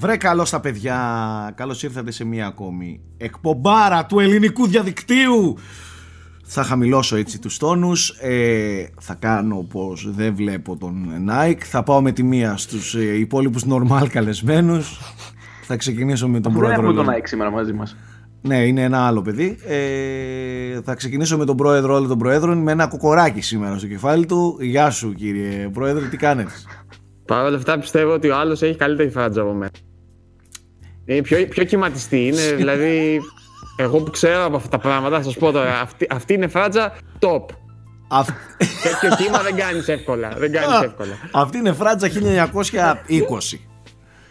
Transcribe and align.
Βρε 0.00 0.16
καλό 0.16 0.44
στα 0.44 0.60
παιδιά, 0.60 0.96
καλώς 1.54 1.82
ήρθατε 1.82 2.10
σε 2.10 2.24
μία 2.24 2.46
ακόμη 2.46 3.00
εκπομπάρα 3.16 4.06
του 4.06 4.18
ελληνικού 4.18 4.66
διαδικτύου. 4.66 5.56
Θα 6.44 6.62
χαμηλώσω 6.62 7.16
έτσι 7.16 7.40
τους 7.40 7.56
τόνους, 7.56 8.08
ε, 8.08 8.86
θα 9.00 9.14
κάνω 9.14 9.66
πως 9.72 10.10
δεν 10.10 10.34
βλέπω 10.34 10.76
τον 10.76 11.08
Nike, 11.30 11.60
θα 11.64 11.82
πάω 11.82 12.02
με 12.02 12.12
τη 12.12 12.22
μία 12.22 12.56
στους 12.56 12.94
ε, 12.94 13.18
υπόλοιπους 13.18 13.64
normal 13.70 14.06
καλεσμένους. 14.10 15.00
Θα 15.62 15.76
ξεκινήσω 15.76 16.28
με 16.28 16.40
τον 16.40 16.52
Δεν 16.52 16.60
πρόεδρο. 16.60 16.80
έχουμε 16.82 16.94
τον 16.96 17.08
όλων. 17.08 17.20
Nike 17.20 17.26
σήμερα 17.26 17.50
μαζί 17.50 17.72
μας. 17.72 17.96
Ναι, 18.40 18.56
είναι 18.66 18.82
ένα 18.82 19.06
άλλο 19.06 19.22
παιδί. 19.22 19.58
Ε, 19.66 20.80
θα 20.80 20.94
ξεκινήσω 20.94 21.36
με 21.38 21.44
τον 21.44 21.56
πρόεδρο 21.56 21.94
όλων 21.94 22.08
των 22.08 22.18
προέδρων 22.18 22.58
με 22.58 22.72
ένα 22.72 22.86
κοκοράκι 22.86 23.40
σήμερα 23.40 23.78
στο 23.78 23.86
κεφάλι 23.86 24.26
του. 24.26 24.58
Γεια 24.60 24.90
σου 24.90 25.12
κύριε 25.12 25.68
πρόεδρε, 25.68 26.06
τι 26.06 26.16
κάνετε. 26.16 26.50
Παρ' 27.26 27.44
όλα 27.44 27.56
αυτά 27.56 27.78
πιστεύω 27.78 28.12
ότι 28.12 28.28
ο 28.28 28.36
άλλος 28.36 28.62
έχει 28.62 28.76
καλύτερη 28.76 29.10
φράτζα 29.10 29.40
από 29.42 29.52
μένα. 29.52 29.70
Είναι 31.08 31.20
πιο, 31.22 31.46
πιο 31.46 31.64
κυματιστή. 31.64 32.26
Είναι 32.26 32.42
δηλαδή. 32.60 33.20
Εγώ 33.76 33.98
που 34.02 34.10
ξέρω 34.10 34.44
από 34.44 34.56
αυτά 34.56 34.68
τα 34.68 34.78
πράγματα, 34.78 35.16
θα 35.16 35.22
σας 35.22 35.34
πω 35.36 35.52
τώρα. 35.52 35.80
Αυτή, 35.80 36.06
αυτή 36.10 36.34
είναι 36.34 36.48
φράτζα 36.48 36.92
top. 37.18 37.44
Αυ- 38.10 38.30
Τέτοιο 38.82 39.16
κύμα 39.24 39.38
δεν 39.42 39.56
κάνεις 39.56 39.88
εύκολα. 39.88 40.28
Δεν 40.36 40.52
κάνεις 40.52 40.80
εύκολα. 40.84 41.18
Αυτή 41.32 41.58
είναι 41.58 41.72
φράτζα 41.72 42.08
1920. 42.08 43.60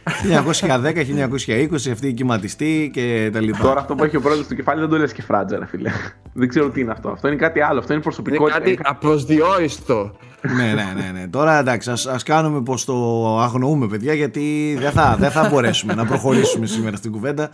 1910-1920 0.08 1.92
αυτή 1.92 2.08
η 2.08 2.14
κυματιστή 2.14 2.90
και 2.94 3.30
τα 3.34 3.42
λοιπά. 3.42 3.58
Τώρα 3.62 3.80
αυτό 3.80 3.96
που 3.96 4.04
έχει 4.04 4.16
ο 4.18 4.22
πρόεδρος 4.22 4.46
στο 4.46 4.56
κεφάλι 4.56 4.80
δεν 4.80 4.90
το 4.90 4.98
λες 4.98 5.14
και 5.14 5.22
φράτζα, 5.22 5.60
ρε 5.60 5.66
φίλε. 5.66 5.92
δεν 6.34 6.48
ξέρω 6.48 6.70
τι 6.70 6.82
είναι 6.82 6.92
αυτό. 6.92 7.10
Αυτό 7.10 7.28
είναι 7.28 7.38
κάτι 7.38 7.62
άλλο. 7.62 7.80
Αυτό 7.80 7.94
είναι 7.94 8.02
Είναι 8.06 8.14
προσωπικότητα. 8.14 8.60
κάτι 8.60 8.80
απροσδιόριστο. 8.84 10.16
ναι, 10.56 10.64
ναι, 10.74 10.94
ναι, 11.02 11.20
ναι. 11.20 11.28
Τώρα 11.28 11.60
εντάξει, 11.60 11.90
ας, 11.90 12.06
ας 12.08 12.24
κάνουμε 12.24 12.62
πως 12.62 12.86
το 12.86 12.96
αγνοούμε 13.40 13.88
παιδιά 13.88 14.14
γιατί 14.14 14.76
δεν 14.80 14.92
θα, 14.92 15.16
δεν 15.20 15.32
θα 15.32 15.50
μπορέσουμε 15.52 15.94
να 15.94 16.06
προχωρήσουμε 16.06 16.66
σήμερα 16.66 16.96
στην 16.96 17.12
κουβέντα. 17.12 17.50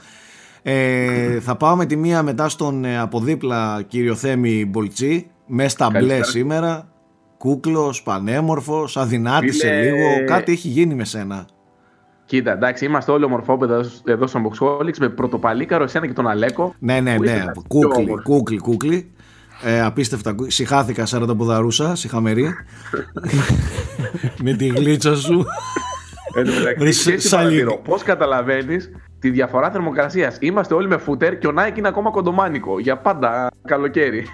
Ε, 0.62 1.40
θα 1.40 1.56
πάω 1.56 1.76
με 1.76 1.86
τη 1.86 1.96
μία 1.96 2.24
μετά 2.24 2.50
στον 2.50 2.86
ε, 2.86 3.00
από 3.00 3.20
δίπλα 3.20 3.82
κύριο 3.88 4.16
Θέμη 4.16 4.66
Μπολτσί 4.66 5.28
μες 5.48 5.72
στα 5.72 5.88
μπλε 5.90 6.00
Καλησπέρα. 6.00 6.24
σήμερα. 6.26 6.88
Κούκλος, 7.38 8.04
πανέμορφος, 8.04 8.98
αδυνάτησε 8.98 9.68
Φίλε. 9.68 9.82
λίγο. 9.82 10.26
Κάτι 10.28 10.52
έχει 10.52 10.68
γίνει 10.68 10.96
με 10.96 11.06
σένα. 11.06 11.46
Κοίτα, 12.34 12.52
εντάξει, 12.52 12.86
είμαστε 12.86 13.12
όλοι 13.12 13.24
ομορφόπεδα 13.24 13.86
εδώ 14.06 14.28
στο 14.28 14.42
Unboxholics 14.44 14.98
με 15.00 15.10
πρωτοπαλίκαρο, 15.10 15.84
εσένα 15.84 16.08
και 16.08 16.14
τον 16.14 16.28
Αλέκο. 16.28 16.76
Ναι, 16.80 17.00
ναι, 17.00 17.16
Που 17.16 17.24
ναι. 17.24 17.32
είσαι 17.32 17.52
πιο 17.54 17.62
Κούκλι, 17.68 18.04
όμορφη. 18.04 18.24
κούκλι, 18.24 18.58
κούκλι. 18.58 19.12
Ε, 19.64 19.82
απίστευτα. 19.82 20.34
κου- 20.34 20.52
Συχάθηκα 20.52 21.06
Σάρατα 21.06 21.36
Ποδαρούσα, 21.36 21.96
συχαμερή. 21.96 22.54
με 24.44 24.54
τη 24.54 24.68
γλίτσα 24.68 25.16
σου. 25.16 25.46
Εν 26.36 26.46
τω 26.46 26.52
μεταξύ, 26.52 26.80
Βρεις 26.80 27.00
ξέρεις 27.00 27.22
τι 27.22 27.28
σαλίδι. 27.28 27.64
παρατηρώ. 27.64 27.82
Πώς 27.84 28.04
καταλαβαίνεις 28.04 28.90
τη 29.20 29.30
διαφορά 29.30 29.72
θερμοκρασίας; 29.72 30.38
Είμαστε 30.40 30.74
όλοι 30.74 30.88
με 30.88 30.98
φούτερ 30.98 31.38
και 31.38 31.48
ο 31.48 31.54
Nike 31.58 31.78
είναι 31.78 31.88
ακόμα 31.88 32.10
κοντομάνικο. 32.12 32.80
Για 32.80 32.98
πάντα 32.98 33.52
καλοκαίρι. 33.68 34.26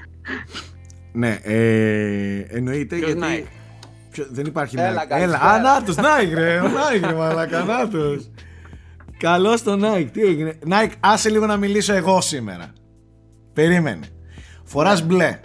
ναι, 1.11 1.37
ε, 1.43 2.45
εννοείται 2.47 2.95
Ποιος 2.95 3.11
γιατί... 3.13 3.47
Nike? 4.09 4.11
Ποιο- 4.11 4.27
δεν 4.29 4.45
υπάρχει 4.45 4.75
Έλα, 4.79 5.03
Nike. 5.03 5.07
καλησπέρα. 5.07 5.37
Έλα, 5.37 5.51
α, 5.53 5.59
νάτος, 5.59 5.95
Nike 5.97 6.33
ρε, 6.33 6.59
ο 6.59 6.63
Nike 6.65 7.07
ρε 7.07 7.13
μαλακα, 7.13 7.63
νάτος. 7.63 8.31
Καλώς 9.17 9.63
το 9.63 9.79
Nike, 9.81 10.07
τι 10.11 10.21
έγινε; 10.21 10.57
Nike, 10.69 10.91
άσε 10.99 11.29
λίγο 11.29 11.45
να 11.45 11.57
μιλήσω 11.57 11.93
εγώ 11.93 12.21
σήμερα. 12.21 12.73
Περίμενε. 13.53 14.05
Φοράς 14.63 15.01
μπλε. 15.03 15.39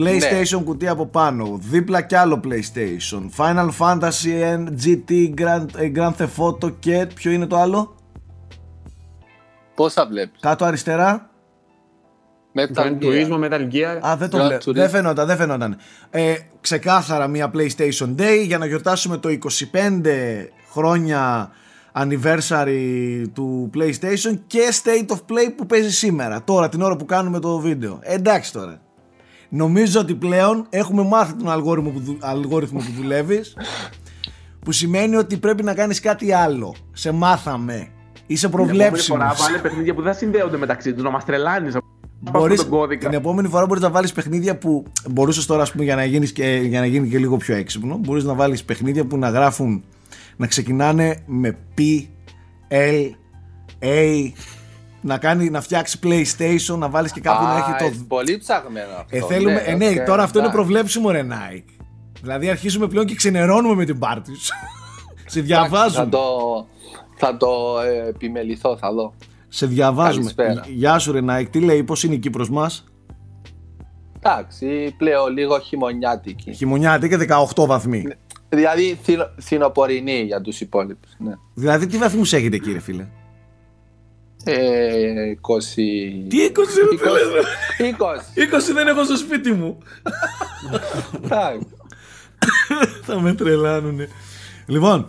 PlayStation 0.00 0.62
κουτί 0.64 0.88
από 0.88 1.06
πάνω, 1.06 1.58
δίπλα 1.62 2.02
κι 2.02 2.14
άλλο 2.14 2.40
PlayStation, 2.44 3.28
Final 3.36 3.68
Fantasy 3.78 4.56
N, 4.56 4.66
GT, 4.84 5.34
Grand, 5.40 5.66
ε, 5.76 5.92
Grand 5.94 6.12
Theft 6.18 6.44
Auto 6.44 6.72
και 6.78 7.06
ποιο 7.14 7.30
είναι 7.30 7.46
το 7.46 7.56
άλλο, 7.56 7.94
Πώς 9.74 9.92
θα 9.92 10.06
βλέπεις; 10.06 10.40
κάτω 10.40 10.64
αριστερά, 10.64 11.20
Metal 11.20 11.27
Gran 12.74 12.98
Gear. 12.98 13.02
Turismo, 13.02 13.38
Metal 13.44 13.68
Gear. 13.72 13.98
Α, 14.06 14.16
δεν 14.16 14.28
το 14.30 14.38
Gran 14.38 14.46
βλέπω. 14.46 14.64
Turismo. 14.70 14.74
Δεν 14.74 14.88
φαινόταν, 14.90 15.26
δεν 15.26 15.36
φαινόταν. 15.36 15.76
Ε, 16.10 16.34
ξεκάθαρα 16.60 17.26
μια 17.26 17.50
PlayStation 17.54 18.14
Day 18.18 18.42
για 18.46 18.58
να 18.58 18.66
γιορτάσουμε 18.66 19.16
το 19.16 19.28
25 19.28 20.48
χρόνια 20.72 21.50
anniversary 21.92 23.22
του 23.34 23.70
PlayStation 23.74 24.38
και 24.46 24.60
State 24.82 25.12
of 25.12 25.16
Play 25.16 25.52
που 25.56 25.66
παίζει 25.66 25.90
σήμερα. 25.92 26.42
Τώρα, 26.44 26.68
την 26.68 26.82
ώρα 26.82 26.96
που 26.96 27.04
κάνουμε 27.04 27.38
το 27.40 27.58
βίντεο. 27.58 27.98
Ε, 28.02 28.14
εντάξει 28.14 28.52
τώρα. 28.52 28.80
Νομίζω 29.48 30.00
ότι 30.00 30.14
πλέον 30.14 30.66
έχουμε 30.70 31.02
μάθει 31.02 31.32
τον 31.32 31.50
αλγόριθμο 31.50 31.90
που, 31.90 32.00
δου- 32.00 32.24
αλγόριθμο 32.24 32.78
που 32.78 32.92
δουλεύεις 32.96 33.56
που 34.64 34.72
σημαίνει 34.72 35.16
ότι 35.16 35.36
πρέπει 35.36 35.62
να 35.62 35.74
κάνεις 35.74 36.00
κάτι 36.00 36.32
άλλο. 36.32 36.74
Σε 36.92 37.10
μάθαμε. 37.12 37.88
Είσαι 38.26 38.48
Την 38.48 38.58
επόμενη 38.58 38.78
προβλέψιμος. 38.78 39.20
φορά 39.22 39.34
βάλε 39.38 39.58
παιχνίδια 39.58 39.94
που 39.94 40.02
δεν 40.02 40.14
συνδέονται 40.14 40.56
μεταξύ 40.56 40.92
τους, 40.94 41.02
να 41.02 41.10
μας 41.10 41.24
τρελάνεις. 41.24 41.76
Μπορείς, 42.32 42.60
τον 42.60 42.68
κώδικα. 42.68 43.08
την 43.08 43.18
επόμενη 43.18 43.48
φορά 43.48 43.66
μπορείς 43.66 43.82
να 43.82 43.90
βάλεις 43.90 44.12
παιχνίδια 44.12 44.58
που 44.58 44.84
μπορούσες 45.10 45.46
τώρα 45.46 45.62
ας 45.62 45.72
πούμε, 45.72 45.84
για, 45.84 45.96
να 45.96 46.04
γίνεις 46.04 46.32
και, 46.32 46.60
για 46.64 46.80
να 46.80 46.86
γίνει 46.86 47.08
και 47.08 47.18
λίγο 47.18 47.36
πιο 47.36 47.54
έξυπνο 47.54 47.96
μπορείς 47.96 48.24
να 48.24 48.34
βάλεις 48.34 48.64
παιχνίδια 48.64 49.04
που 49.04 49.18
να 49.18 49.28
γράφουν 49.28 49.84
να 50.36 50.46
ξεκινάνε 50.46 51.22
με 51.26 51.56
P, 51.78 51.82
L, 52.68 53.10
A 53.82 54.30
να, 55.00 55.18
κάνει, 55.18 55.50
να 55.50 55.60
φτιάξει 55.60 55.98
PlayStation 56.02 56.76
να 56.78 56.88
βάλεις 56.88 57.12
και 57.12 57.20
κάπου 57.20 57.42
να 57.42 57.50
Α, 57.50 57.56
έχει 57.58 57.84
είναι 57.84 57.90
το 57.90 58.04
Πολύ 58.08 58.38
ψαγμένο 58.38 58.90
αυτό. 59.00 59.16
ε, 59.16 59.20
θέλουμε, 59.20 59.62
ε, 59.66 59.74
ναι, 59.74 59.88
οκ, 59.88 59.94
τώρα 60.06 60.22
αυτό 60.22 60.38
είναι 60.38 60.48
εντάξει. 60.48 60.64
προβλέψιμο 60.66 61.10
ρε 61.10 61.26
Nike 61.30 61.82
δηλαδή 62.20 62.48
αρχίζουμε 62.50 62.86
πλέον 62.86 63.06
και 63.06 63.14
ξενερώνουμε 63.14 63.74
με 63.74 63.84
την 63.84 63.98
πάρτι 63.98 64.34
σου 64.34 64.52
σε 65.26 65.40
Θα 65.40 65.46
διαβάζουμε 65.46 66.06
το, 66.06 66.20
θα 67.16 67.36
το 67.36 67.80
ε, 67.86 68.08
επιμεληθώ, 68.08 68.76
θα 68.76 68.92
δω. 68.92 69.14
Σε 69.48 69.66
διαβάζουμε 69.66 70.32
Καλησπέρα. 70.36 70.74
Γεια 70.74 70.98
σου 70.98 71.12
ρε 71.12 71.20
Nike 71.28 71.46
τι 71.50 71.60
λέει 71.60 71.82
πως 71.84 72.02
είναι 72.02 72.14
η 72.14 72.18
Κύπρος 72.18 72.50
μας; 72.50 72.84
Εντάξει, 74.22 74.94
πλέον 74.98 75.32
λίγο 75.32 75.58
χειμωνιάτικη. 75.60 76.52
χειμωνιάτη 76.52 77.08
και 77.08 77.16
18 77.56 77.66
βαθμοί 77.66 78.04
Δηλαδή 78.48 78.98
θυ- 79.02 79.28
φθινοπορεινή 79.38 80.20
για 80.20 80.40
τους 80.40 80.60
υπόλοιπους. 80.60 81.10
Ναι. 81.18 81.32
Δηλαδή 81.54 81.86
τι 81.86 81.98
βαθμούς 81.98 82.32
έχετε 82.32 82.58
κύριε 82.58 82.80
φίλε; 82.80 83.06
Ε, 84.44 85.34
20... 85.40 85.58
Τι 86.28 86.38
20 86.46 86.54
ρε 86.90 86.96
φίλε 86.98 87.94
20. 87.98 88.54
20 88.54 88.74
δεν 88.74 88.86
έχω 88.88 89.04
στο 89.04 89.16
σπίτι 89.16 89.52
μου 89.52 89.78
Εντάξει. 91.24 91.66
Θα 93.02 93.20
με 93.20 93.34
τρελάνουνε 93.34 94.08
Λοιπόν 94.66 95.06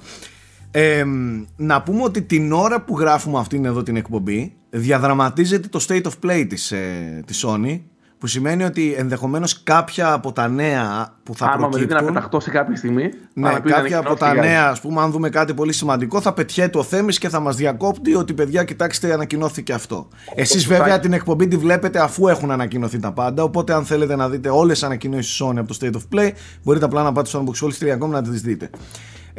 εμ, 0.71 1.45
Να 1.55 1.81
πούμε 1.81 2.03
ότι 2.03 2.21
την 2.21 2.51
ώρα 2.51 2.81
που 2.81 2.99
γράφουμε 2.99 3.39
αυτήν 3.39 3.65
εδώ 3.65 3.83
την 3.83 3.95
εκπομπή 3.95 4.53
Διαδραματίζεται 4.69 5.67
το 5.67 5.85
State 5.87 6.03
of 6.03 6.25
Play 6.25 6.45
της, 6.49 6.71
ε, 6.71 7.23
της 7.25 7.45
Sony 7.47 7.79
Που 8.17 8.27
σημαίνει 8.27 8.63
ότι 8.63 8.93
ενδεχομένως 8.97 9.63
κάποια 9.63 10.13
από 10.13 10.31
τα 10.31 10.47
νέα 10.47 11.17
που 11.23 11.35
θα 11.35 11.45
Άμα 11.45 11.67
με 11.67 11.77
δείτε 11.77 11.93
να 11.93 11.99
προκύπτουν 11.99 12.07
πεταχτώ 12.07 12.39
σε 12.39 12.49
κάποια 12.49 12.75
στιγμή. 12.75 13.09
Ναι, 13.33 13.47
άμα 13.47 13.59
πείτε 13.59 13.75
να 13.75 13.81
κάποια 13.81 13.97
από 13.97 14.07
ανακοινώσει 14.07 14.19
τα 14.19 14.35
κάτι. 14.35 14.47
νέα, 14.47 14.69
ας 14.69 14.81
πούμε, 14.81 15.01
αν 15.01 15.11
δούμε 15.11 15.29
κάτι 15.29 15.53
πολύ 15.53 15.73
σημαντικό, 15.73 16.21
θα 16.21 16.33
πετιέται 16.33 16.77
ο 16.77 16.83
Θέμης 16.83 17.17
και 17.17 17.29
θα 17.29 17.39
μας 17.39 17.55
διακόπτει 17.55 18.15
ότι 18.15 18.33
παιδιά, 18.33 18.63
κοιτάξτε, 18.63 19.13
ανακοινώθηκε 19.13 19.73
αυτό. 19.73 20.07
Εσείς 20.35 20.61
σωστά. 20.61 20.77
βέβαια 20.77 20.99
την 20.99 21.13
εκπομπή 21.13 21.47
τη 21.47 21.57
βλέπετε 21.57 21.99
αφού 21.99 22.27
έχουν 22.27 22.51
ανακοινωθεί 22.51 22.99
τα 22.99 23.11
πάντα. 23.11 23.43
Οπότε, 23.43 23.73
αν 23.73 23.85
θέλετε 23.85 24.15
να 24.15 24.29
δείτε 24.29 24.49
όλες 24.49 24.73
τις 24.73 24.83
ανακοινώσεις 24.83 25.41
Sony 25.43 25.57
από 25.57 25.67
το 25.67 25.77
State 25.81 25.93
of 25.93 26.17
Play, 26.17 26.31
μπορείτε 26.63 26.85
απλά 26.85 27.03
να 27.03 27.11
πάτε 27.11 27.27
στο 27.27 27.43
unboxholics.com 27.43 28.07
να 28.07 28.21
τις 28.21 28.41
δείτε. 28.41 28.69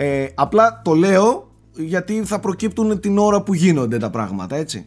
Ε, 0.03 0.29
απλά 0.35 0.81
το 0.85 0.95
λέω 0.95 1.51
γιατί 1.73 2.25
θα 2.25 2.41
προκύπτουν 2.41 3.01
την 3.01 3.19
ώρα 3.19 3.43
που 3.43 3.55
γίνονται 3.55 3.99
τα 3.99 4.11
πράγματα, 4.11 4.57
έτσι. 4.57 4.87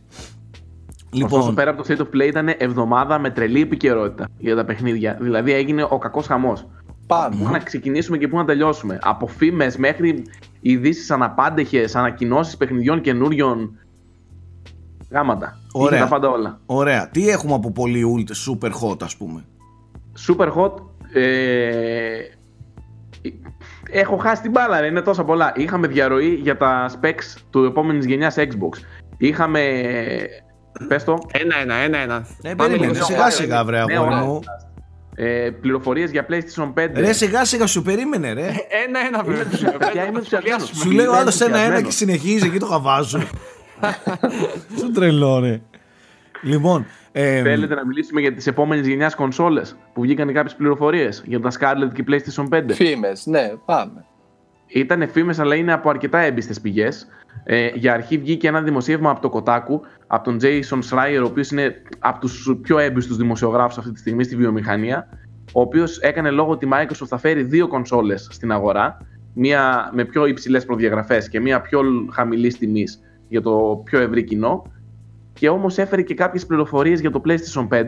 Ωστόσο, 1.13 1.37
Λοιπόν, 1.37 1.55
πέρα 1.55 1.71
από 1.71 1.83
το 1.83 1.93
State 1.93 2.01
of 2.01 2.15
Play 2.15 2.27
ήταν 2.27 2.55
εβδομάδα 2.57 3.19
με 3.19 3.29
τρελή 3.29 3.61
επικαιρότητα 3.61 4.27
για 4.37 4.55
τα 4.55 4.65
παιχνίδια. 4.65 5.17
Δηλαδή 5.21 5.53
έγινε 5.53 5.87
ο 5.89 5.97
κακός 5.97 6.27
χαμός. 6.27 6.67
Πάμε. 7.07 7.35
Πού 7.35 7.51
να 7.51 7.59
ξεκινήσουμε 7.59 8.17
και 8.17 8.27
πού 8.27 8.37
να 8.37 8.45
τελειώσουμε. 8.45 8.99
Από 9.01 9.27
φήμες 9.27 9.77
μέχρι 9.77 10.23
ειδήσεις 10.61 11.11
αναπάντεχες, 11.11 11.95
ανακοινώσεις 11.95 12.57
παιχνιδιών 12.57 13.01
καινούριων. 13.01 13.77
Γάματα. 15.09 15.59
Ωραία. 15.71 15.97
Είχε 15.97 16.03
τα 16.03 16.09
πάντα 16.09 16.29
όλα. 16.29 16.59
ωραία. 16.65 17.09
Τι 17.09 17.29
έχουμε 17.29 17.53
από 17.53 17.71
πολύ 17.71 18.03
ult, 18.15 18.51
super 18.51 18.69
hot, 18.69 19.03
ας 19.03 19.17
πούμε; 19.17 19.45
Super 20.27 20.47
hot. 20.47 20.73
Ε... 21.13 22.19
Έχω 23.93 24.17
χάσει 24.17 24.41
την 24.41 24.51
μπάλα, 24.51 24.79
ρε, 24.79 24.87
είναι 24.87 25.01
τόσα 25.01 25.23
πολλά. 25.23 25.53
Είχαμε 25.55 25.87
διαρροή 25.87 26.33
για 26.33 26.57
τα 26.57 26.89
specs 26.93 27.37
του 27.49 27.63
επόμενης 27.65 28.05
γενιάς 28.05 28.35
Xbox. 28.37 28.79
Είχαμε. 29.17 29.61
Πες 30.87 31.03
το. 31.03 31.17
Ένα-ένα, 31.31 31.75
ένα-ένα. 31.75 32.25
Ε, 32.41 32.53
Πάμε 32.53 32.69
περίμενε, 32.69 32.91
λίγο. 32.93 33.05
σιγά 33.05 33.29
σιγά, 33.29 33.63
βρε 33.63 33.83
Ναι, 33.85 33.93
αγόρι 33.93 34.13
ωραία. 34.13 34.23
μου. 34.23 34.39
Ε, 35.15 35.49
Πληροφορίες 35.61 36.11
για 36.11 36.25
PlayStation 36.29 36.73
5. 36.73 36.87
Ρε, 36.95 37.13
σιγά 37.13 37.45
σιγά 37.45 37.65
σου 37.67 37.81
περίμενε, 37.81 38.33
ρε. 38.33 38.41
Ένα-ένα, 38.87 39.23
Είμαι 39.25 39.33
βέβαια. 39.35 39.71
παιδιά, 39.77 40.01
είμαι 40.05 40.17
ενθουσιασμένος. 40.17 40.71
Σου 40.75 40.91
λέω 40.91 41.05
Είμαι 41.05 41.17
άλλος 41.17 41.41
ένα-ένα 41.41 41.57
ενθουσιασμένος. 41.75 41.83
και 41.83 41.91
συνεχίζει 41.91 42.47
εκεί 42.47 42.59
το 42.59 42.65
χαβάζω. 42.65 43.19
Σου 44.79 44.91
τρελό, 44.91 45.39
ρε. 45.39 45.61
Λοιπόν, 46.43 46.85
ε, 47.11 47.41
Θέλετε 47.41 47.75
να 47.75 47.85
μιλήσουμε 47.85 48.21
για 48.21 48.33
τις 48.33 48.47
επόμενες 48.47 48.87
γενιάς 48.87 49.15
κονσόλες 49.15 49.75
που 49.93 50.01
βγήκαν 50.01 50.33
κάποιες 50.33 50.55
πληροφορίες 50.55 51.23
για 51.25 51.39
τα 51.39 51.51
Scarlett 51.51 51.93
και 51.93 52.03
PlayStation 52.07 52.47
5. 52.49 52.73
Φήμες, 52.73 53.25
ναι, 53.25 53.51
πάμε. 53.65 54.05
Ήταν 54.67 55.09
φήμες, 55.09 55.39
αλλά 55.39 55.55
είναι 55.55 55.73
από 55.73 55.89
αρκετά 55.89 56.19
έμπιστες 56.19 56.61
πηγές. 56.61 57.07
Ε, 57.43 57.69
για 57.73 57.93
αρχή 57.93 58.17
βγήκε 58.17 58.47
ένα 58.47 58.61
δημοσίευμα 58.61 59.09
από 59.09 59.29
το 59.29 59.43
Kotaku, 59.45 59.79
από 60.07 60.23
τον 60.23 60.37
Jason 60.41 60.79
Schreier, 60.89 61.21
ο 61.21 61.25
οποίος 61.25 61.51
είναι 61.51 61.81
από 61.99 62.19
τους 62.19 62.57
πιο 62.61 62.77
έμπιστους 62.77 63.17
δημοσιογράφους 63.17 63.77
αυτή 63.77 63.91
τη 63.91 63.99
στιγμή 63.99 64.23
στη 64.23 64.35
βιομηχανία, 64.35 65.07
ο 65.51 65.61
οποίος 65.61 65.99
έκανε 65.99 66.29
λόγο 66.29 66.51
ότι 66.51 66.65
η 66.65 66.69
Microsoft 66.73 67.07
θα 67.07 67.17
φέρει 67.17 67.43
δύο 67.43 67.67
κονσόλες 67.67 68.27
στην 68.31 68.51
αγορά, 68.51 68.97
μία 69.33 69.89
με 69.93 70.05
πιο 70.05 70.25
υψηλές 70.25 70.65
προδιαγραφές 70.65 71.29
και 71.29 71.39
μία 71.39 71.61
πιο 71.61 71.81
χαμηλής 72.11 72.57
τιμής 72.57 72.99
για 73.27 73.41
το 73.41 73.81
πιο 73.85 73.99
ευρύ 73.99 74.23
κοινό, 74.23 74.63
και 75.33 75.49
όμως 75.49 75.77
έφερε 75.77 76.01
και 76.01 76.13
κάποιες 76.13 76.45
πληροφορίες 76.45 76.99
για 76.99 77.11
το 77.11 77.21
PlayStation 77.25 77.67
5. 77.67 77.83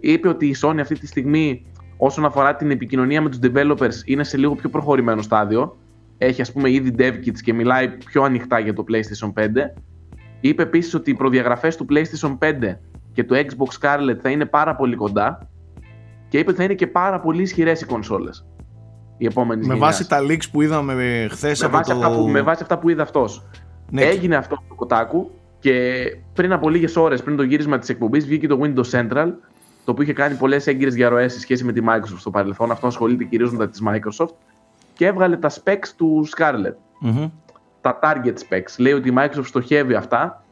Είπε 0.00 0.28
ότι 0.28 0.46
η 0.46 0.56
Sony 0.62 0.78
αυτή 0.80 0.98
τη 0.98 1.06
στιγμή 1.06 1.62
όσον 1.96 2.24
αφορά 2.24 2.56
την 2.56 2.70
επικοινωνία 2.70 3.22
με 3.22 3.28
τους 3.28 3.38
developers 3.42 4.04
είναι 4.04 4.24
σε 4.24 4.36
λίγο 4.36 4.54
πιο 4.54 4.68
προχωρημένο 4.68 5.22
στάδιο. 5.22 5.76
Έχει 6.18 6.40
ας 6.40 6.52
πούμε 6.52 6.70
ήδη 6.70 6.94
dev 6.98 7.12
kits 7.12 7.38
και 7.42 7.52
μιλάει 7.52 7.88
πιο 7.88 8.22
ανοιχτά 8.22 8.58
για 8.58 8.72
το 8.74 8.84
PlayStation 8.88 9.32
5. 9.42 9.46
Είπε 10.40 10.62
επίσης 10.62 10.94
ότι 10.94 11.10
οι 11.10 11.14
προδιαγραφές 11.14 11.76
του 11.76 11.86
PlayStation 11.90 12.38
5 12.38 12.76
και 13.12 13.24
του 13.24 13.34
Xbox 13.34 13.80
Scarlett 13.80 14.18
θα 14.22 14.30
είναι 14.30 14.44
πάρα 14.44 14.76
πολύ 14.76 14.96
κοντά 14.96 15.48
και 16.28 16.38
είπε 16.38 16.48
ότι 16.48 16.58
θα 16.58 16.64
είναι 16.64 16.74
και 16.74 16.86
πάρα 16.86 17.20
πολύ 17.20 17.42
ισχυρές 17.42 17.80
οι 17.80 17.86
κονσόλες. 17.86 18.46
Οι 19.18 19.26
επόμενες 19.26 19.66
Με 19.66 19.74
γενιάς. 19.74 19.90
βάση 19.90 20.08
τα 20.08 20.18
leaks 20.20 20.50
που 20.52 20.62
είδαμε 20.62 21.26
χθες 21.30 21.60
με, 21.60 21.66
από 21.66 21.76
βάση 21.76 21.90
το... 21.90 21.96
αυτά 21.96 22.16
που, 22.16 22.28
με 22.28 22.42
βάση 22.42 22.62
αυτά 22.62 22.78
που 22.78 22.88
είδε 22.88 23.02
αυτός. 23.02 23.46
Ναι, 23.90 24.02
Έγινε 24.02 24.36
αυτό 24.36 24.62
το 24.68 24.74
κοτάκου 24.74 25.30
και 25.60 26.04
πριν 26.34 26.52
από 26.52 26.68
λίγες 26.68 26.96
ώρες, 26.96 27.22
πριν 27.22 27.36
το 27.36 27.42
γύρισμα 27.42 27.78
της 27.78 27.88
εκπομπής, 27.88 28.26
βγήκε 28.26 28.46
το 28.46 28.60
Windows 28.62 28.90
Central, 28.90 29.32
το 29.84 29.90
οποίο 29.90 30.02
είχε 30.02 30.12
κάνει 30.12 30.34
πολλές 30.34 30.66
έγκυρες 30.66 30.94
διαρροές 30.94 31.32
σε 31.32 31.40
σχέση 31.40 31.64
με 31.64 31.72
τη 31.72 31.80
Microsoft 31.88 32.18
στο 32.18 32.30
παρελθόν. 32.30 32.70
Αυτό 32.70 32.86
ασχολείται 32.86 33.24
κυρίως 33.24 33.52
με 33.52 33.58
τα 33.58 33.68
της 33.68 33.82
Microsoft 33.86 34.34
και 34.94 35.06
έβγαλε 35.06 35.36
τα 35.36 35.50
specs 35.50 35.88
του 35.96 36.28
Scarlett. 36.36 36.76
Μμμ. 37.00 37.30
Τα 37.80 37.98
target 38.02 38.34
specs. 38.48 38.74
Λέει 38.78 38.92
ότι 38.92 39.08
η 39.08 39.14
Microsoft 39.16 39.44
στοχεύει 39.44 39.94
αυτά. 39.94 40.44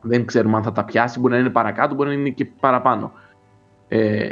Δεν 0.00 0.24
ξέρουμε 0.26 0.56
αν 0.56 0.62
θα 0.62 0.72
τα 0.72 0.84
πιάσει, 0.84 1.20
μπορεί 1.20 1.32
να 1.32 1.38
είναι 1.40 1.50
παρακάτω, 1.50 1.94
μπορεί 1.94 2.08
να 2.08 2.14
είναι 2.14 2.30
και 2.30 2.44
παραπάνω. 2.44 3.12
Ε, 3.88 4.28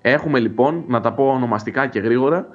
έχουμε 0.00 0.38
λοιπόν, 0.38 0.84
να 0.86 1.00
τα 1.00 1.12
πω 1.12 1.24
ονομαστικά 1.24 1.86
και 1.86 2.00
γρήγορα, 2.00 2.46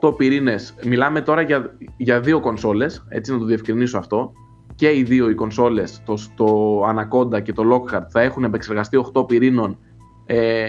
8 0.00 0.16
πυρήνες. 0.16 0.74
Μιλάμε 0.84 1.20
τώρα 1.20 1.40
για, 1.40 1.76
για 1.96 2.20
δύο 2.20 2.40
κονσόλες, 2.40 3.06
έτσι 3.08 3.32
να 3.32 3.38
το 3.38 3.44
διευκρινίσω 3.44 3.98
αυτό. 3.98 4.32
Και 4.74 4.96
οι 4.96 5.02
δύο 5.02 5.30
οι 5.30 5.34
κονσόλες, 5.34 6.02
το, 6.04 6.14
το 6.34 6.80
Anaconda 6.88 7.42
και 7.42 7.52
το 7.52 7.62
Lockhart, 7.72 8.06
θα 8.08 8.20
έχουν 8.20 8.44
επεξεργαστεί 8.44 9.04
8 9.14 9.26
πυρήνων 9.28 9.78
ε, 10.26 10.68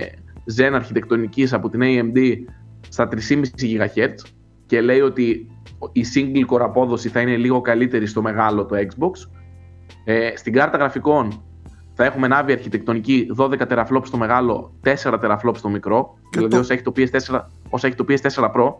Zen 0.58 0.72
αρχιτεκτονικής 0.74 1.54
από 1.54 1.70
την 1.70 1.80
AMD 1.84 2.18
στα 2.90 3.08
3,5 3.30 3.42
GHz 3.62 4.14
και 4.66 4.82
λέει 4.82 5.00
ότι 5.02 5.48
η 5.92 6.02
single 6.16 6.54
core 6.54 6.60
απόδοση 6.62 7.10
θα 7.10 7.22
είναι 7.22 7.36
λίγο 7.36 7.62
καλύτερη 7.62 8.06
στο 8.06 8.22
μεγάλο 8.22 8.66
το 8.66 8.76
Xbox. 8.78 9.30
Ε, 10.04 10.30
στην 10.36 10.54
κάρτα 10.54 10.78
γραφικών 10.78 11.44
θα 11.94 12.06
έχουμε 12.06 12.28
Navi 12.32 12.52
αρχιτεκτονική 12.52 13.28
12 13.38 13.52
teraflops 13.70 14.02
στο 14.06 14.18
μεγάλο, 14.18 14.74
4 14.84 14.94
teraflops 15.24 15.56
στο 15.56 15.70
μικρό. 15.70 16.18
Και 16.30 16.30
δηλαδή 16.32 16.54
το- 16.54 16.60
όσο 16.60 16.74
έχει, 16.74 16.82
το 16.82 16.92
PS4, 16.96 17.40
όσο 17.70 17.88
έχει 17.88 17.96
το 17.96 18.06
PS4 18.08 18.52
Pro. 18.56 18.74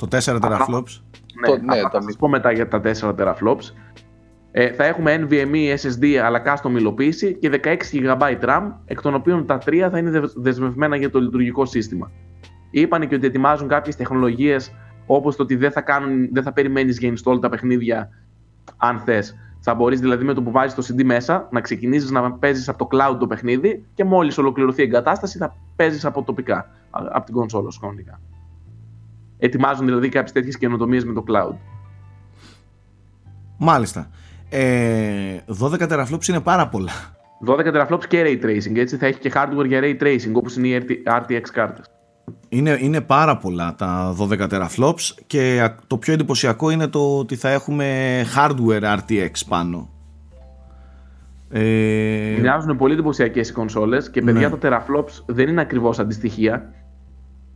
Το 0.00 0.06
4 0.10 0.36
teraflops. 0.40 1.00
Το- 1.46 1.56
Ναι, 1.56 1.74
ναι, 1.74 1.80
θα, 1.80 1.82
τα 1.82 1.90
θα 1.90 2.02
σας 2.02 2.16
πω 2.16 2.28
μετά 2.28 2.52
για 2.52 2.68
τα 2.68 2.80
4 2.80 3.14
teraflops. 3.18 3.74
Ε, 4.52 4.72
θα 4.72 4.84
έχουμε 4.84 5.26
NVMe 5.28 5.74
SSD 5.76 6.14
αλλά 6.14 6.42
custom 6.46 6.70
υλοποίηση 6.70 7.34
και 7.34 7.48
16 7.48 7.76
GB 7.92 8.38
RAM, 8.44 8.62
εκ 8.84 9.00
των 9.00 9.14
οποίων 9.14 9.46
τα 9.46 9.58
3 9.66 9.88
θα 9.90 9.98
είναι 9.98 10.10
δεσ- 10.10 10.32
δεσμευμένα 10.36 10.96
για 10.96 11.10
το 11.10 11.20
λειτουργικό 11.20 11.64
σύστημα. 11.64 12.10
Είπανε 12.70 13.06
και 13.06 13.14
ότι 13.14 13.26
ετοιμάζουν 13.26 13.68
κάποιες 13.68 13.96
τεχνολογίες 13.96 14.72
όπως 15.06 15.36
το 15.36 15.42
ότι 15.42 15.56
δεν 15.56 15.70
θα, 15.72 15.80
κάνουν, 15.80 16.28
δεν 16.32 16.42
θα 16.42 16.52
περιμένεις 16.52 16.98
για 16.98 17.12
install 17.12 17.40
τα 17.40 17.48
παιχνίδια 17.48 18.08
αν 18.76 18.98
θες. 18.98 19.34
Θα 19.60 19.74
μπορείς 19.74 20.00
δηλαδή 20.00 20.24
με 20.24 20.32
το 20.34 20.42
που 20.42 20.50
βάζεις 20.50 20.74
το 20.74 20.94
CD 20.94 21.04
μέσα 21.04 21.48
να 21.50 21.60
ξεκινήσεις 21.60 22.10
να 22.10 22.32
παίζεις 22.32 22.68
από 22.68 22.78
το 22.78 22.88
cloud 22.96 23.16
το 23.18 23.26
παιχνίδι 23.26 23.84
και 23.94 24.04
μόλις 24.04 24.38
ολοκληρωθεί 24.38 24.80
η 24.80 24.84
εγκατάσταση 24.84 25.38
θα 25.38 25.56
παίζεις 25.76 26.04
από 26.04 26.22
τοπικά, 26.22 26.56
α- 26.90 27.08
από 27.12 27.24
την 27.24 27.34
κονσόλα 27.34 27.70
σου 27.70 27.80
κανονικά. 27.80 28.20
Ετοιμάζουν 29.42 29.86
δηλαδή 29.86 30.08
κάποιες 30.08 30.32
τέτοιες 30.32 30.58
καινοτομίες 30.58 31.04
με 31.04 31.12
το 31.12 31.24
cloud. 31.28 31.54
Μάλιστα. 33.58 34.10
Ε, 34.48 35.36
12 35.60 35.88
teraflops 35.88 36.28
είναι 36.28 36.40
πάρα 36.40 36.68
πολλά. 36.68 36.92
12 37.46 37.58
teraflops 37.74 38.04
και 38.08 38.22
ray 38.26 38.44
tracing, 38.44 38.76
έτσι 38.76 38.96
θα 38.96 39.06
έχει 39.06 39.18
και 39.18 39.32
hardware 39.34 39.66
για 39.66 39.80
ray 39.82 40.02
tracing 40.02 40.32
όπως 40.32 40.56
είναι 40.56 40.68
οι 40.68 40.86
RTX 41.06 41.40
κάρτες. 41.52 41.84
Είναι, 42.48 42.78
είναι 42.80 43.00
πάρα 43.00 43.36
πολλά 43.36 43.74
τα 43.74 44.16
12 44.18 44.46
teraflops 44.50 45.14
και 45.26 45.60
α- 45.62 45.74
το 45.86 45.96
πιο 45.96 46.12
εντυπωσιακό 46.12 46.70
είναι 46.70 46.86
το 46.86 47.18
ότι 47.18 47.36
θα 47.36 47.48
έχουμε 47.50 48.20
hardware 48.36 48.82
RTX 48.98 49.30
πάνω. 49.48 49.88
Ε, 51.52 52.36
Μοιάζουν 52.40 52.76
πολύ 52.76 52.92
εντυπωσιακές 52.92 53.48
οι 53.48 53.52
κονσόλες 53.52 54.10
και 54.10 54.22
παιδιά 54.22 54.48
Ναι. 54.48 54.56
τα 54.56 54.68
teraflops 54.86 55.22
δεν 55.26 55.48
είναι 55.48 55.60
ακριβώς 55.60 55.98
αντιστοιχεία 55.98 56.72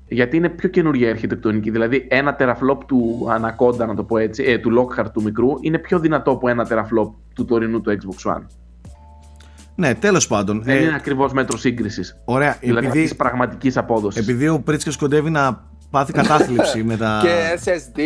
γιατί 0.08 0.36
είναι 0.36 0.48
πιο 0.48 0.68
καινούργια 0.68 1.06
η 1.06 1.10
αρχιτεκτονική. 1.10 1.70
Δηλαδή 1.70 2.06
ένα 2.10 2.36
teraflop 2.38 2.78
του 2.86 3.26
Anaconda, 3.30 3.86
να 3.86 3.94
το 3.94 4.04
πω 4.04 4.18
έτσι, 4.18 4.42
ε, 4.42 4.58
του 4.58 4.70
Lockhart 4.78 5.10
του 5.12 5.22
μικρού, 5.22 5.48
είναι 5.60 5.78
πιο 5.78 5.98
δυνατό 5.98 6.30
από 6.30 6.48
ένα 6.48 6.66
teraflop 6.70 7.10
του 7.34 7.44
τωρινού 7.44 7.80
του 7.80 7.90
Xbox 8.00 8.32
One. 8.32 8.42
ναι, 9.74 9.94
τέλος 9.94 10.26
πάντων. 10.26 10.62
Δεν 10.62 10.76
Ε, 10.76 10.80
είναι 10.82 10.94
ακριβώς 10.94 11.32
μέτρο 11.32 11.56
σύγκρισης. 11.56 12.20
ωραία, 12.24 12.56
Δηλαδή 12.60 12.86
επειδή, 12.86 13.02
της 13.02 13.16
πραγματικής 13.16 13.76
απόδοσης. 13.76 14.22
επειδή 14.28 14.48
ο 14.48 14.60
Πρίτσκας 14.60 14.96
κοντεύει 14.96 15.30
να 15.30 15.64
πάθει 15.90 16.12
κατάθλιψη 16.12 16.82
με 16.84 16.96
τα... 16.96 17.20
Και 17.22 17.60
SSD. 17.64 18.00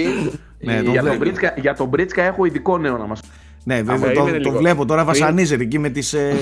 Ναι, 0.58 0.74
Ε, 0.76 0.82
το 0.82 0.90
για, 0.90 1.02
τον 1.02 1.18
βλέπω. 1.18 1.36
Britska, 1.36 1.60
για 1.60 1.74
τον 1.74 1.90
Britska 1.96 2.16
έχω 2.16 2.44
ειδικό 2.44 2.78
νέο 2.78 2.96
να 2.98 3.06
μας 3.06 3.20
Ναι, 3.64 3.82
βέβαια, 3.82 3.98
περίμενε 4.06 4.36
το, 4.36 4.42
το 4.42 4.48
λίγο. 4.48 4.58
βλέπω 4.58 4.84
τώρα 4.84 5.04
Πριν- 5.04 5.18
βασανίζεται 5.20 5.62
εκεί 5.62 5.78
με 5.78 5.88
τις... 5.88 6.12
Ε... 6.12 6.32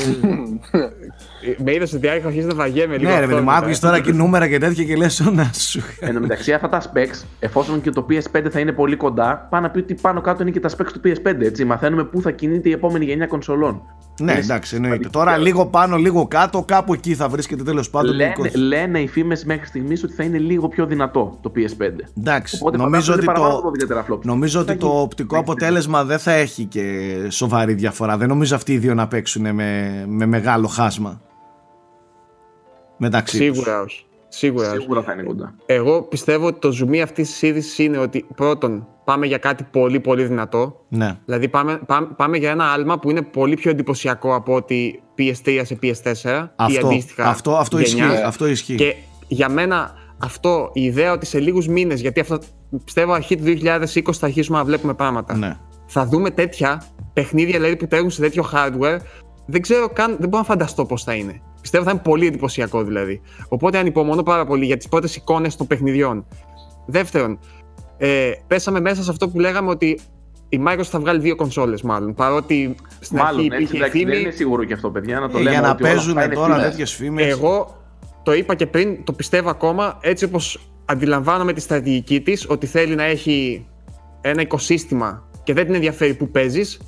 Με 1.65 1.73
είδες 1.75 1.93
ότι 1.93 2.09
άρχισα 2.09 2.27
αρχίζει 2.27 2.47
να 2.47 2.55
βαγέμαι 2.55 2.97
λίγο. 2.97 3.11
ναι 3.11 3.17
ρε 3.17 3.23
αυτό, 3.25 3.35
παιδί 3.35 3.45
μου, 3.47 3.51
ε. 3.53 3.57
άκουγες 3.57 3.79
τώρα 3.81 4.01
και 4.01 4.13
νούμερα 4.13 4.49
και 4.49 4.59
τέτοια 4.59 4.85
και 4.85 4.97
λες 4.97 5.21
να 5.33 5.51
σου... 5.53 5.81
Εν 6.01 6.15
τω 6.15 6.21
μεταξύ, 6.21 6.53
αυτά 6.53 6.69
τα 6.69 6.83
specs, 6.83 7.25
εφόσον 7.39 7.81
και 7.81 7.91
το 7.91 8.07
PS5 8.11 8.47
θα 8.51 8.61
είναι 8.61 8.73
πολύ 8.73 8.97
κοντά, 8.97 9.47
πάνω 9.51 9.67
να 9.67 9.73
πει 9.73 9.79
ότι 9.79 9.95
πάνω 9.95 10.21
κάτω 10.21 10.43
είναι 10.43 10.51
και 10.51 10.61
τα 10.61 10.69
specs 10.71 10.91
του 10.93 11.01
PS5. 11.05 11.41
Έτσι. 11.41 11.65
Μαθαίνουμε 11.65 12.05
πού 12.05 12.21
θα 12.21 12.31
κινείται 12.31 12.69
η 12.69 12.73
επόμενη 12.73 13.05
γενιά 13.05 13.27
κονσολών. 13.27 13.83
ναι, 14.21 14.33
Είναι 14.33 14.41
εντάξει, 14.41 14.75
εννοείται. 14.75 14.95
σημαντική 14.97 15.09
Τώρα 15.11 15.25
διάρκεια. 15.31 15.47
λίγο 15.53 15.67
πάνω, 15.67 15.97
λίγο 15.97 16.27
κάτω, 16.29 16.63
κάπου 16.63 16.93
εκεί 16.95 17.15
θα 17.15 17.29
βρίσκεται 17.29 17.63
τέλος 17.63 17.91
πάντων. 17.91 18.15
Λένε, 18.15 18.33
ο 18.37 18.41
κόσμος. 18.41 18.63
λένε 18.63 19.01
οι 19.01 19.09
φήμες 19.09 19.45
μέχρι 19.45 19.67
στιγμής 19.67 20.03
ότι 20.05 20.13
θα 20.13 20.23
είναι 20.23 20.39
λίγο 20.39 20.69
πιο 20.69 20.87
δυνατό 20.87 21.39
το 21.43 21.53
PS5. 21.57 21.91
Εντάξει, 22.19 22.59
Οπότε 22.61 22.77
νομίζω 22.77 23.13
φαντάζομαι 23.13 23.17
ότι, 23.17 23.25
είναι 23.25 23.33
παραπάνω 23.33 23.61
το, 23.61 23.69
από 23.69 24.15
12 24.15 24.15
teraflops. 24.19 24.21
νομίζω 24.25 24.61
ότι 24.61 24.73
Θα 24.73 24.77
το 24.79 24.87
έχει- 24.87 24.97
οπτικό 25.03 25.35
θα 25.35 25.41
έχει 25.41 25.51
αποτέλεσμα 25.51 26.05
δεν 26.05 26.19
θα 26.19 26.33
έχει 26.33 26.65
και 26.65 27.15
σοβαρή 27.29 27.73
διαφορά. 27.75 28.17
Δεν 28.17 28.29
νομίζω 28.29 28.55
αυτοί 28.55 28.73
οι 28.73 28.79
δύο 28.79 28.95
να 28.95 29.09
παίξουν 29.09 29.43
με, 29.55 30.05
με 30.09 30.27
μεγάλο 30.27 30.67
χάσμα. 30.67 31.21
Μεταξύ 32.97 33.39
τους. 33.39 33.57
Σίγουρα 33.57 33.81
όχι. 33.81 34.05
Σίγουρα 34.29 34.71
όχι. 34.71 34.81
Σίγουρα 34.81 35.03
θα 35.03 35.13
είναι 35.13 35.23
κοντά. 35.23 35.55
Εγώ 35.67 36.03
πιστεύω 36.03 36.47
ότι 36.47 36.59
το 36.59 36.73
ζουμί 36.73 37.03
αυτής 37.03 37.31
της 37.31 37.43
είδησης 37.43 37.79
είναι 37.79 37.99
ότι 37.99 38.27
πρώτον 38.35 38.87
πάμε 39.05 39.27
για 39.27 39.39
κάτι 39.39 39.67
πολύ 39.71 40.01
πολύ 40.01 40.25
δυνατό. 40.25 40.85
Ναι. 40.89 41.19
Δηλαδή 41.25 41.49
πάμε, 41.49 41.81
πάμε, 41.87 42.09
πάμε 42.17 42.37
για 42.37 42.51
ένα 42.51 42.65
άλμα 42.65 42.99
που 42.99 43.11
είναι 43.11 43.23
πολύ 43.23 43.55
πιο 43.55 43.71
εντυπωσιακό 43.71 44.35
από 44.35 44.55
ότι 44.55 45.03
PS3 45.19 45.61
σε 45.65 45.79
PS4 45.83 45.89
ή 45.89 46.49
Αυτό, 46.57 46.87
αντίστοιχα 46.87 47.25
αυτό, 47.25 47.57
αυτό, 47.57 47.79
ισχύει, 47.79 47.97
γενιάς. 47.97 48.21
αυτό 48.21 48.47
ισχύει. 48.47 48.75
Και 48.75 48.95
για 49.29 49.49
μένα 49.49 49.95
αυτό, 50.19 50.71
η 50.73 50.85
ιδέα 50.85 51.13
ότι 51.13 51.27
σε 51.27 51.41
λίγους 51.41 51.69
μήνες, 51.69 52.01
γιατί 52.01 52.21
αυτό 52.21 52.39
πιστεύω 52.85 53.13
αρχή 53.13 53.37
του 53.37 53.45
2020 53.45 54.13
θα 54.13 54.27
αρχίσουμε 54.27 54.59
να 54.59 54.65
βλέπουμε 54.65 54.95
πράγματα. 54.95 55.37
Ναι. 55.37 55.57
Θα 55.87 56.07
δούμε 56.07 56.31
τέτοια 56.31 56.83
παιχνίδια 57.13 57.59
δηλαδή, 57.59 57.77
που 57.77 57.87
τρέχουν 57.87 58.11
σε 58.11 58.21
τέτοιο 58.21 58.51
hardware. 58.55 58.99
Δεν 59.47 59.61
ξέρω 59.61 59.89
καν, 59.89 60.17
δεν 60.19 60.29
μπορώ 60.29 60.39
να 60.39 60.49
φανταστώ 60.49 60.85
πώς 60.85 61.03
θα 61.03 61.15
είναι. 61.15 61.41
Πιστεύω 61.67 61.85
θα 61.85 61.91
είναι 61.91 62.01
πολύ 62.05 62.27
εντυπωσιακό 62.27 62.83
δηλαδή. 62.85 63.21
Οπότε 63.49 63.79
ανυπομονώ 63.79 64.23
πάρα 64.23 64.47
πολύ 64.47 64.65
για 64.65 64.77
τις 64.77 64.89
πρώτες 64.89 65.17
εικόνες 65.17 65.57
των 65.57 65.67
παιχνιδιών. 65.67 66.27
Δεύτερον, 66.87 67.39
ε, 67.97 68.31
πέσαμε 68.47 68.81
μέσα 68.81 69.03
σε 69.03 69.11
αυτό 69.11 69.29
που 69.29 69.39
λέγαμε 69.41 69.71
ότι 69.71 70.01
η 70.49 70.61
Microsoft 70.67 70.83
θα 70.83 70.99
βγάλει 71.01 71.21
δύο 71.21 71.37
κονσόλες 71.37 71.83
μάλλον. 71.83 72.15
Παρότι 72.15 72.75
στην 73.01 73.17
Μάλλον, 73.19 73.35
αρχή 73.35 73.47
έτσι, 73.47 73.57
υπήρχε 73.63 73.77
εντάξει, 73.77 73.99
δεν 73.99 74.09
φήμη. 74.09 74.21
είναι 74.23 74.31
σίγουρο 74.31 74.65
και 74.65 74.73
αυτό, 74.73 74.91
παιδιά. 74.91 75.21
Να 75.21 75.29
το 75.29 75.39
Ε, 75.39 75.41
λέμε 75.43 75.51
για 75.51 75.61
να 75.61 75.71
ότι 75.71 75.83
όλα 75.83 75.93
αυτά 75.93 76.03
παίζουν 76.05 76.23
είναι 76.25 76.35
τώρα 76.35 76.55
φήμες. 76.55 76.71
τέτοιες 76.71 76.93
φήμες. 76.95 77.27
Εγώ 77.27 77.83
το 78.23 78.35
είπα 78.35 78.55
και 78.55 78.67
πριν, 78.67 79.05
το 79.05 79.13
πιστεύω 79.13 79.51
ακόμα, 79.51 79.99
έτσι 80.01 80.25
όπως 80.25 80.69
αντιλαμβάνομαι 80.85 81.53
τη 81.53 81.61
στρατηγική 81.61 82.21
της, 82.21 82.47
ότι 82.49 82.67
θέλει 82.67 82.95
να 82.95 83.05
έχει 83.05 83.67
ένα 84.21 84.43
οικοσύστημα 84.43 85.29
και 85.43 85.53
δεν 85.53 85.65
την 85.65 85.75
ενδιαφέρει 85.75 86.15
που 86.15 86.31
παίζεις, 86.31 86.81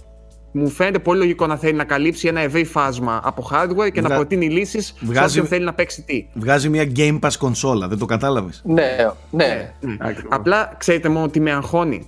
μου 0.52 0.68
φαίνεται 0.68 0.98
πολύ 0.98 1.18
λογικό 1.18 1.46
να 1.46 1.56
θέλει 1.56 1.72
να 1.76 1.84
καλύψει 1.84 2.28
ένα 2.28 2.40
ευρύ 2.40 2.64
φάσμα 2.64 3.20
από 3.24 3.48
hardware 3.52 3.90
και 3.92 4.00
Βγα- 4.00 4.08
να 4.08 4.14
προτείνει 4.14 4.48
λύσεις 4.50 4.94
Βγάζει- 5.00 5.18
σε 5.32 5.38
όποιον 5.38 5.46
θέλει 5.46 5.64
να 5.64 5.74
παίξει 5.74 6.02
τι. 6.02 6.26
Βγάζει 6.34 6.68
μια 6.68 6.92
Game 6.96 7.18
Pass 7.20 7.32
κονσόλα, 7.38 7.88
δεν 7.88 7.98
το 7.98 8.06
κατάλαβες; 8.06 8.62
Ναι, 8.64 8.96
ναι. 9.30 9.72
Ακριβώς. 9.98 10.32
Απλά 10.34 10.74
ξέρετε 10.78 11.08
μόνο 11.08 11.28
τι 11.28 11.40
με 11.40 11.52
αγχώνει. 11.52 12.06